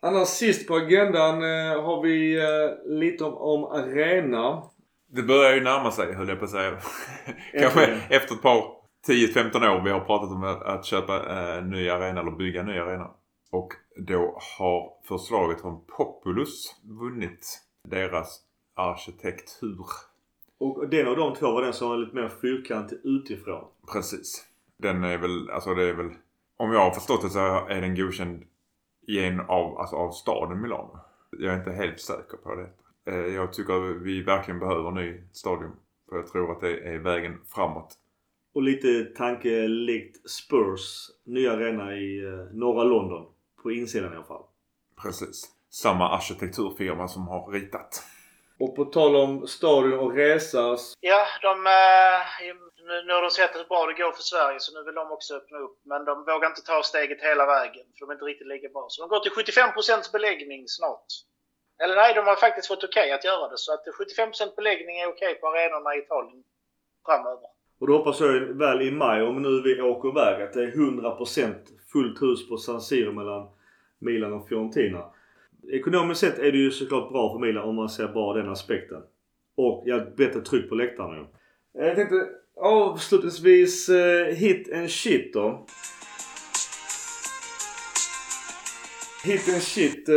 Annars 0.00 0.28
sist 0.28 0.68
på 0.68 0.74
agendan 0.74 1.34
eh, 1.34 1.82
har 1.82 2.02
vi 2.02 2.36
eh, 2.36 2.98
lite 2.98 3.24
om, 3.24 3.34
om 3.34 3.64
arena. 3.64 4.62
Det 5.06 5.22
börjar 5.22 5.54
ju 5.54 5.60
närma 5.60 5.90
sig 5.90 6.12
höll 6.12 6.28
jag 6.28 6.38
på 6.38 6.44
att 6.44 6.50
säga. 6.50 6.78
Kanske 7.60 8.00
efter 8.10 8.34
ett 8.34 8.42
par 8.42 8.64
10-15 9.08 9.76
år 9.76 9.84
vi 9.84 9.90
har 9.90 10.00
pratat 10.00 10.30
om 10.30 10.44
att, 10.44 10.62
att 10.62 10.84
köpa 10.84 11.28
en 11.28 11.70
ny 11.70 11.88
arena 11.88 12.20
eller 12.20 12.30
bygga 12.30 12.62
ny 12.62 12.78
arena. 12.78 13.10
Och 13.50 13.72
då 13.96 14.38
har 14.58 14.92
förslaget 15.08 15.60
från 15.60 15.84
Populus 15.86 16.80
vunnit 16.82 17.62
deras 17.88 18.40
arkitektur 18.74 19.86
och 20.58 20.88
den 20.88 21.06
av 21.06 21.16
de 21.16 21.34
två 21.34 21.52
var 21.52 21.62
den 21.62 21.72
som 21.72 21.88
var 21.88 21.96
lite 21.96 22.16
mer 22.16 22.28
fyrkantig 22.28 22.98
utifrån. 23.04 23.64
Precis. 23.92 24.46
Den 24.78 25.04
är 25.04 25.18
väl, 25.18 25.50
alltså 25.50 25.74
det 25.74 25.88
är 25.88 25.94
väl... 25.94 26.10
Om 26.56 26.72
jag 26.72 26.80
har 26.80 26.90
förstått 26.90 27.22
det 27.22 27.30
så 27.30 27.66
är 27.68 27.80
den 27.80 27.94
godkänd 27.94 28.42
i 29.06 29.24
en 29.24 29.40
av, 29.40 29.78
alltså 29.78 29.96
av 29.96 30.10
staden 30.10 30.62
Milano. 30.62 30.98
Jag 31.30 31.54
är 31.54 31.58
inte 31.58 31.72
helt 31.72 32.00
säker 32.00 32.36
på 32.36 32.54
det. 32.54 32.70
Eh, 33.12 33.34
jag 33.34 33.52
tycker 33.52 33.72
att 33.72 34.02
vi 34.02 34.22
verkligen 34.22 34.60
behöver 34.60 34.88
en 34.88 34.94
ny 34.94 35.20
stadion. 35.32 35.76
För 36.08 36.16
jag 36.16 36.26
tror 36.26 36.52
att 36.52 36.60
det 36.60 36.78
är 36.78 36.98
vägen 36.98 37.40
framåt. 37.54 37.94
Och 38.54 38.62
lite 38.62 39.04
tanke 39.04 39.68
likt 39.68 40.30
Spurs 40.30 41.10
nya 41.24 41.52
arena 41.52 41.96
i 41.96 42.24
eh, 42.24 42.54
norra 42.54 42.84
London. 42.84 43.26
På 43.64 43.72
insidan 43.72 44.12
i 44.12 44.16
alla 44.16 44.30
fall. 44.32 44.46
Precis. 45.02 45.36
Samma 45.82 46.06
arkitekturfirma 46.18 47.08
som 47.08 47.28
har 47.28 47.42
ritat. 47.52 47.92
Och 48.60 48.76
på 48.76 48.84
tal 48.84 49.16
om 49.16 49.46
stadion 49.46 49.98
och 49.98 50.14
resa. 50.14 50.76
Ja, 51.00 51.22
de, 51.42 51.52
eh, 51.66 52.18
nu, 52.88 52.94
nu 53.06 53.12
har 53.16 53.22
de 53.22 53.30
sett 53.30 53.56
hur 53.58 53.68
bra 53.72 53.86
det 53.86 54.02
går 54.02 54.12
för 54.12 54.22
Sverige 54.32 54.60
så 54.60 54.68
nu 54.76 54.84
vill 54.86 54.94
de 54.94 55.06
också 55.16 55.34
öppna 55.34 55.58
upp. 55.58 55.76
Men 55.90 56.04
de 56.04 56.14
vågar 56.30 56.48
inte 56.48 56.62
ta 56.62 56.82
steget 56.82 57.20
hela 57.28 57.46
vägen 57.46 57.86
för 57.94 58.00
de 58.00 58.10
är 58.10 58.14
inte 58.14 58.24
riktigt 58.24 58.52
lika 58.54 58.68
bra. 58.68 58.86
Så 58.90 59.02
de 59.02 59.08
går 59.08 59.20
till 59.20 59.32
75% 59.32 60.12
beläggning 60.12 60.62
snart. 60.68 61.08
Eller 61.82 61.94
nej, 61.96 62.14
de 62.14 62.20
har 62.26 62.36
faktiskt 62.36 62.68
fått 62.68 62.84
okej 62.84 63.06
okay 63.06 63.12
att 63.12 63.24
göra 63.24 63.48
det. 63.48 63.58
Så 63.58 63.72
att 63.74 63.84
75% 63.86 64.56
beläggning 64.56 64.96
är 65.02 65.06
okej 65.06 65.32
okay 65.32 65.40
på 65.40 65.46
arenorna 65.48 65.90
i 65.94 65.98
Italien 65.98 66.40
framöver. 67.06 67.48
Och 67.80 67.86
då 67.86 67.96
hoppas 67.96 68.20
jag 68.20 68.32
väl 68.64 68.82
i 68.82 68.90
maj, 68.90 69.22
om 69.22 69.42
nu 69.42 69.62
vi 69.62 69.80
åker 69.80 70.08
iväg, 70.08 70.42
att 70.42 70.52
det 70.52 70.62
är 70.62 70.72
100% 70.72 71.54
fullt 71.94 72.22
hus 72.22 72.48
på 72.48 72.56
San 72.56 72.80
Siro 72.80 73.12
mellan 73.12 73.46
Milan 73.98 74.32
och 74.32 74.48
Fiorentina. 74.48 75.04
Ekonomiskt 75.72 76.20
sett 76.20 76.38
är 76.38 76.52
det 76.52 76.58
ju 76.58 76.70
såklart 76.70 77.12
bra 77.12 77.32
för 77.32 77.38
Milan 77.38 77.68
om 77.68 77.74
man 77.74 77.88
ser 77.88 78.08
bara 78.08 78.42
den 78.42 78.50
aspekten. 78.50 79.02
Och 79.56 79.82
ja, 79.86 80.06
bättre 80.16 80.40
tryck 80.40 80.68
på 80.68 80.74
läktarna 80.74 81.16
eh, 81.78 81.86
Jag 81.86 81.96
tänkte 81.96 82.28
avslutningsvis 82.56 83.88
eh, 83.88 84.26
hit 84.26 84.72
and 84.74 84.90
shit 84.90 85.32
då. 85.32 85.66
Hit 89.24 89.48
and 89.52 89.62
shit. 89.62 90.08
Eh, 90.08 90.14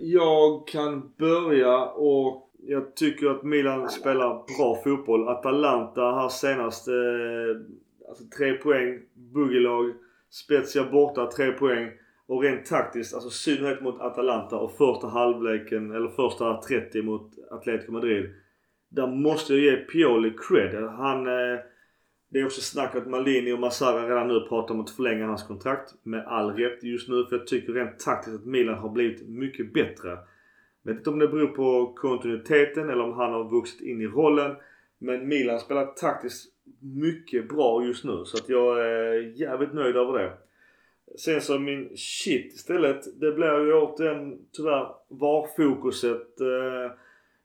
jag 0.00 0.68
kan 0.68 1.12
börja 1.18 1.84
och 1.84 2.50
jag 2.68 2.96
tycker 2.96 3.26
att 3.26 3.42
Milan 3.42 3.88
spelar 3.88 4.58
bra 4.58 4.82
fotboll. 4.84 5.28
Atalanta 5.28 6.02
här 6.02 6.28
senast. 6.28 6.88
Eh, 6.88 6.94
alltså 8.08 8.24
tre 8.38 8.52
poäng. 8.52 9.00
Buggelag. 9.14 9.92
Spezia 10.30 10.84
borta 10.84 11.30
3 11.30 11.52
poäng. 11.52 11.90
Och 12.28 12.42
rent 12.42 12.66
taktiskt, 12.66 13.14
alltså 13.14 13.30
synnerhet 13.30 13.82
mot 13.82 14.00
Atalanta 14.00 14.56
och 14.56 14.76
första 14.76 15.06
halvleken, 15.06 15.90
eller 15.90 16.08
första 16.08 16.60
30 16.60 17.02
mot 17.02 17.30
Atletico 17.50 17.92
Madrid. 17.92 18.34
Där 18.88 19.06
måste 19.06 19.54
jag 19.54 19.62
ge 19.62 19.76
Pioli 19.76 20.32
cred. 20.48 20.84
Han... 20.84 21.26
Eh, 21.26 21.58
det 22.28 22.40
är 22.40 22.46
också 22.46 22.60
snack 22.60 22.94
att 22.94 23.06
Malini 23.06 23.52
och 23.52 23.60
Massara 23.60 24.08
redan 24.08 24.28
nu 24.28 24.40
pratar 24.40 24.74
om 24.74 24.80
att 24.80 24.90
förlänga 24.90 25.26
hans 25.26 25.42
kontrakt. 25.42 25.94
Med 26.02 26.24
all 26.26 26.50
rätt 26.50 26.82
just 26.82 27.08
nu 27.08 27.24
för 27.24 27.36
jag 27.36 27.46
tycker 27.46 27.72
rent 27.72 27.98
taktiskt 27.98 28.36
att 28.36 28.46
Milan 28.46 28.78
har 28.78 28.88
blivit 28.88 29.28
mycket 29.28 29.72
bättre. 29.72 30.18
Vet 30.82 30.96
inte 30.96 31.10
om 31.10 31.18
det 31.18 31.28
beror 31.28 31.46
på 31.46 31.94
kontinuiteten 31.94 32.90
eller 32.90 33.02
om 33.02 33.12
han 33.12 33.32
har 33.32 33.50
vuxit 33.50 33.80
in 33.80 34.00
i 34.00 34.06
rollen. 34.06 34.56
Men 34.98 35.28
Milan 35.28 35.60
spelar 35.60 35.86
taktiskt 35.86 36.55
mycket 36.80 37.48
bra 37.48 37.84
just 37.84 38.04
nu 38.04 38.24
så 38.24 38.36
att 38.36 38.48
jag 38.48 38.80
är 38.80 39.40
jävligt 39.40 39.74
nöjd 39.74 39.96
över 39.96 40.18
det. 40.18 40.32
Sen 41.18 41.40
så 41.40 41.58
min 41.58 41.96
shit 41.96 42.54
istället. 42.54 43.20
Det 43.20 43.32
blir 43.32 43.64
ju 43.66 43.72
återigen 43.72 44.38
tyvärr 44.52 44.94
VAR-fokuset. 45.08 46.40
Eh, 46.40 46.92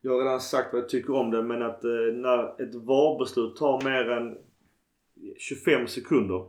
jag 0.01 0.11
har 0.11 0.23
redan 0.23 0.41
sagt 0.41 0.73
vad 0.73 0.81
jag 0.81 0.89
tycker 0.89 1.15
om 1.15 1.31
det 1.31 1.43
men 1.43 1.61
att 1.61 1.83
eh, 1.83 2.13
när 2.13 2.61
ett 2.61 2.75
VAR-beslut 2.75 3.55
tar 3.55 3.83
mer 3.83 4.09
än 4.09 4.37
25 5.37 5.87
sekunder 5.87 6.45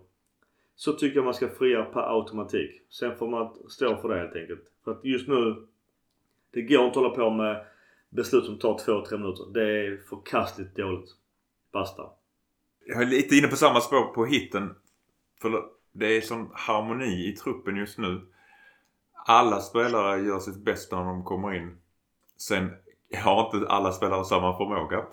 så 0.74 0.92
tycker 0.92 1.16
jag 1.16 1.24
man 1.24 1.34
ska 1.34 1.48
fria 1.48 1.84
per 1.84 2.16
automatik. 2.16 2.70
Sen 2.90 3.16
får 3.16 3.28
man 3.28 3.54
stå 3.68 3.96
för 3.96 4.08
det 4.08 4.18
helt 4.18 4.36
enkelt. 4.36 4.60
För 4.84 4.90
att 4.90 5.04
just 5.04 5.28
nu 5.28 5.66
det 6.50 6.62
går 6.62 6.84
inte 6.84 6.98
att 6.98 7.04
hålla 7.04 7.16
på 7.16 7.30
med 7.30 7.64
beslut 8.10 8.44
som 8.44 8.58
tar 8.58 8.78
2-3 8.78 9.18
minuter. 9.18 9.44
Det 9.54 9.62
är 9.62 9.96
förkastligt 9.96 10.76
dåligt. 10.76 11.10
Basta. 11.72 12.02
Jag 12.86 13.02
är 13.02 13.06
lite 13.06 13.36
inne 13.36 13.48
på 13.48 13.56
samma 13.56 13.80
spår 13.80 14.04
på 14.14 14.24
hitten. 14.24 14.74
För 15.42 15.64
det 15.92 16.16
är 16.16 16.20
sån 16.20 16.50
harmoni 16.52 17.28
i 17.28 17.36
truppen 17.36 17.76
just 17.76 17.98
nu. 17.98 18.20
Alla 19.26 19.60
spelare 19.60 20.20
gör 20.20 20.38
sitt 20.38 20.64
bästa 20.64 20.96
när 20.96 21.04
de 21.04 21.24
kommer 21.24 21.54
in. 21.54 21.76
Sen 22.36 22.70
har 23.22 23.44
inte 23.44 23.68
alla 23.68 23.92
spelare 23.92 24.24
samma 24.24 24.56
förmåga. 24.56 25.04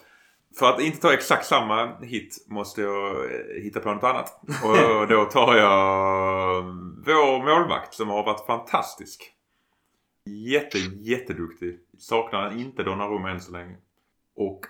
För 0.60 0.70
att 0.70 0.82
inte 0.82 1.00
ta 1.00 1.14
exakt 1.14 1.46
samma 1.46 2.00
hit 2.02 2.46
måste 2.48 2.82
jag 2.82 3.26
eh, 3.26 3.64
hitta 3.64 3.80
på 3.80 3.94
något 3.94 4.04
annat. 4.04 4.42
Och 4.64 5.08
då 5.08 5.26
tar 5.26 5.56
jag 5.56 6.58
eh, 6.58 6.66
vår 7.06 7.46
målvakt 7.46 7.94
som 7.94 8.10
har 8.10 8.24
varit 8.24 8.46
fantastisk. 8.46 9.34
Jätte, 10.26 10.78
jätteduktig. 10.78 11.80
Saknar 11.98 12.58
inte 12.58 12.84
Donnarumma 12.84 13.32
än 13.32 13.42
så 13.42 13.52
länge. 13.52 13.78
Och 14.36 14.66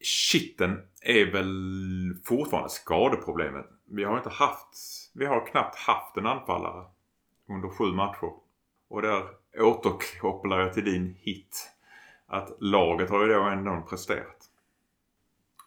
shitten 0.00 0.82
är 1.02 1.32
väl 1.32 2.16
fortfarande 2.24 2.70
skadeproblemet. 2.70 3.66
Vi 3.86 4.04
har 4.04 4.16
inte 4.16 4.30
haft 4.30 4.68
vi 5.14 5.26
har 5.26 5.46
knappt 5.46 5.78
haft 5.78 6.16
en 6.16 6.26
anfallare 6.26 6.84
under 7.48 7.68
sju 7.68 7.84
matcher. 7.84 8.32
Och 8.88 9.02
där 9.02 9.22
återkopplar 9.58 10.60
jag 10.60 10.74
till 10.74 10.84
din 10.84 11.16
hit. 11.20 11.70
Att 12.26 12.56
laget 12.60 13.10
har 13.10 13.26
ju 13.26 13.32
då 13.32 13.42
ändå 13.42 13.86
presterat. 13.88 14.36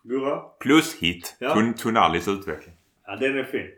Gurra? 0.04 0.40
Plus 0.40 0.96
hit. 0.96 1.36
Ja. 1.40 1.54
Tun 1.54 1.74
Tunalis 1.74 2.28
utveckling. 2.28 2.76
Ja, 3.06 3.16
den 3.16 3.38
är 3.38 3.44
fin. 3.44 3.72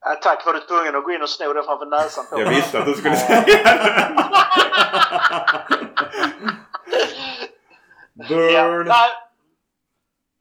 Ja, 0.00 0.14
tack 0.22 0.46
var 0.46 0.52
du 0.52 0.60
tvungen 0.60 0.96
att 0.96 1.04
gå 1.04 1.12
in 1.12 1.22
och 1.22 1.28
sno 1.28 1.52
den 1.52 1.64
framför 1.64 1.86
näsan 1.86 2.24
på 2.30 2.40
Jag 2.40 2.48
visste 2.48 2.78
att 2.78 2.86
du 2.86 2.94
skulle 2.94 3.16
säga 3.16 3.44
det. 3.46 3.62
Burn! 8.28 8.86
Ja, 8.86 9.25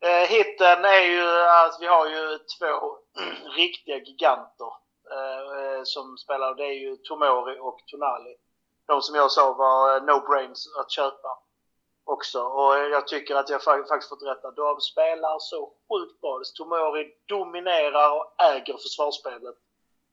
eh, 0.05 0.27
hitten 0.29 0.85
är 0.85 1.01
ju 1.01 1.27
att 1.65 1.77
vi 1.81 1.87
har 1.87 2.07
ju 2.07 2.37
två 2.59 2.97
riktiga 3.55 3.97
giganter 3.97 4.71
eh, 5.11 5.83
som 5.83 6.17
spelar. 6.17 6.55
Det 6.55 6.63
är 6.63 6.79
ju 6.85 6.97
Tomori 6.97 7.59
och 7.59 7.79
Tonali. 7.87 8.35
De 8.87 9.01
som 9.01 9.15
jag 9.15 9.31
sa 9.31 9.53
var 9.53 9.95
eh, 9.95 10.01
no-brains 10.03 10.67
att 10.79 10.91
köpa. 10.91 11.39
också. 12.07 12.41
Och 12.43 12.73
jag 12.75 13.07
tycker 13.07 13.35
att 13.35 13.49
jag 13.49 13.63
faktiskt 13.63 14.09
fått 14.09 14.23
rätta. 14.23 14.51
De 14.51 14.81
spelar 14.81 15.39
så 15.39 15.73
sjukt 15.89 16.21
bra. 16.21 16.41
Tomori 16.57 17.13
dominerar 17.25 18.11
och 18.17 18.41
äger 18.41 18.73
försvarsspelet. 18.73 19.55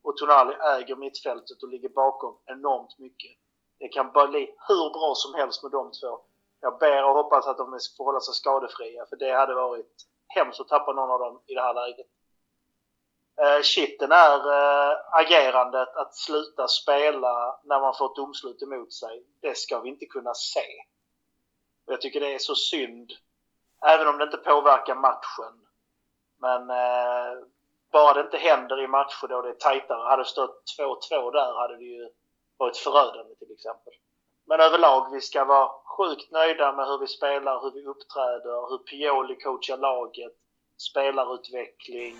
Och 0.05 0.16
Tonali 0.16 0.55
äger 0.55 0.97
mittfältet 0.97 1.62
och 1.62 1.69
ligger 1.69 1.89
bakom 1.89 2.39
enormt 2.47 2.98
mycket. 2.98 3.31
Det 3.78 3.89
kan 3.89 4.12
bara 4.12 4.27
bli 4.27 4.55
hur 4.69 4.90
bra 4.90 5.12
som 5.16 5.35
helst 5.35 5.62
med 5.62 5.73
de 5.73 5.90
två. 6.01 6.20
Jag 6.64 6.78
ber 6.78 7.05
och 7.05 7.14
hoppas 7.14 7.47
att 7.47 7.59
de 7.59 7.78
får 7.97 8.05
hålla 8.05 8.20
sig 8.20 8.34
skadefria 8.34 9.06
för 9.06 9.16
det 9.16 9.32
hade 9.32 9.55
varit 9.55 10.06
hemskt 10.28 10.60
att 10.60 10.68
tappa 10.68 10.93
någon 10.93 11.10
av 11.10 11.18
dem 11.18 11.40
i 11.47 11.55
det 11.55 11.62
här 11.62 11.74
läget. 11.74 12.06
Eh, 13.40 13.62
shitten 13.62 14.12
är 14.12 14.36
eh, 14.36 14.97
agerandet 15.10 15.97
att 15.97 16.14
sluta 16.14 16.68
spela 16.68 17.60
när 17.64 17.80
man 17.80 17.94
får 17.94 18.06
ett 18.06 18.16
domslut 18.16 18.62
emot 18.62 18.93
sig. 18.93 19.26
Det 19.40 19.56
ska 19.56 19.80
vi 19.80 19.89
inte 19.89 20.06
kunna 20.06 20.34
se. 20.34 20.66
Jag 21.86 22.01
tycker 22.01 22.20
det 22.20 22.34
är 22.34 22.39
så 22.39 22.55
synd. 22.55 23.12
Även 23.86 24.09
om 24.09 24.18
det 24.18 24.24
inte 24.24 24.36
påverkar 24.36 24.94
matchen. 24.94 25.66
Men 26.39 26.70
eh, 26.70 27.44
bara 27.93 28.14
det 28.14 28.20
inte 28.20 28.39
händer 28.39 28.84
i 28.84 28.86
matcher 28.86 29.26
då 29.28 29.43
det 29.43 29.48
är 29.48 29.55
tajtare. 29.55 30.09
Hade 30.09 30.22
det 30.22 30.28
stått 30.28 30.64
2-2 31.10 31.32
där 31.32 31.55
hade 31.55 31.76
det 31.76 31.84
ju 31.84 32.10
varit 32.56 32.76
förödande 32.76 33.34
till 33.34 33.52
exempel. 33.52 33.93
Men 34.48 34.60
överlag, 34.60 35.10
vi 35.12 35.20
ska 35.20 35.44
vara 35.44 35.69
sjukt 35.97 36.31
nöjda 36.31 36.73
med 36.73 36.86
hur 36.86 36.98
vi 36.98 37.06
spelar, 37.06 37.60
hur 37.62 37.70
vi 37.70 37.86
uppträder, 37.86 38.70
hur 38.70 38.78
Pioli 38.78 39.36
coachar 39.36 39.77
laget, 39.77 40.32
spelarutveckling, 40.90 42.16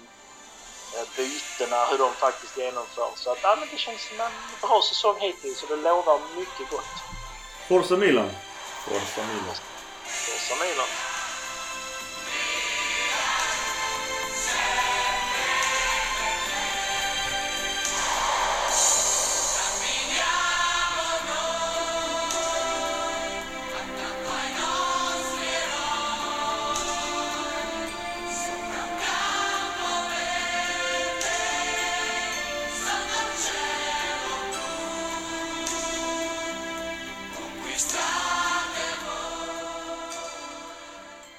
eh, 0.95 1.07
bytena, 1.17 1.85
hur 1.91 1.99
de 1.99 2.11
faktiskt 2.25 2.59
genomförs. 2.59 3.19
Så 3.25 3.31
att, 3.33 3.39
ja, 3.43 3.57
men 3.61 3.69
det 3.73 3.79
känns 3.79 4.03
som 4.09 4.21
en 4.21 4.33
bra 4.61 4.83
säsong 4.83 5.17
hittills 5.21 5.63
och 5.63 5.69
det 5.69 5.83
lovar 5.89 6.19
mycket 6.37 6.71
gott. 6.71 6.95
Forza 7.69 7.97
Milan! 7.97 8.31
Forza 8.85 9.23
Milan. 9.29 9.57
Forza 10.27 10.55
Milan. 10.65 11.12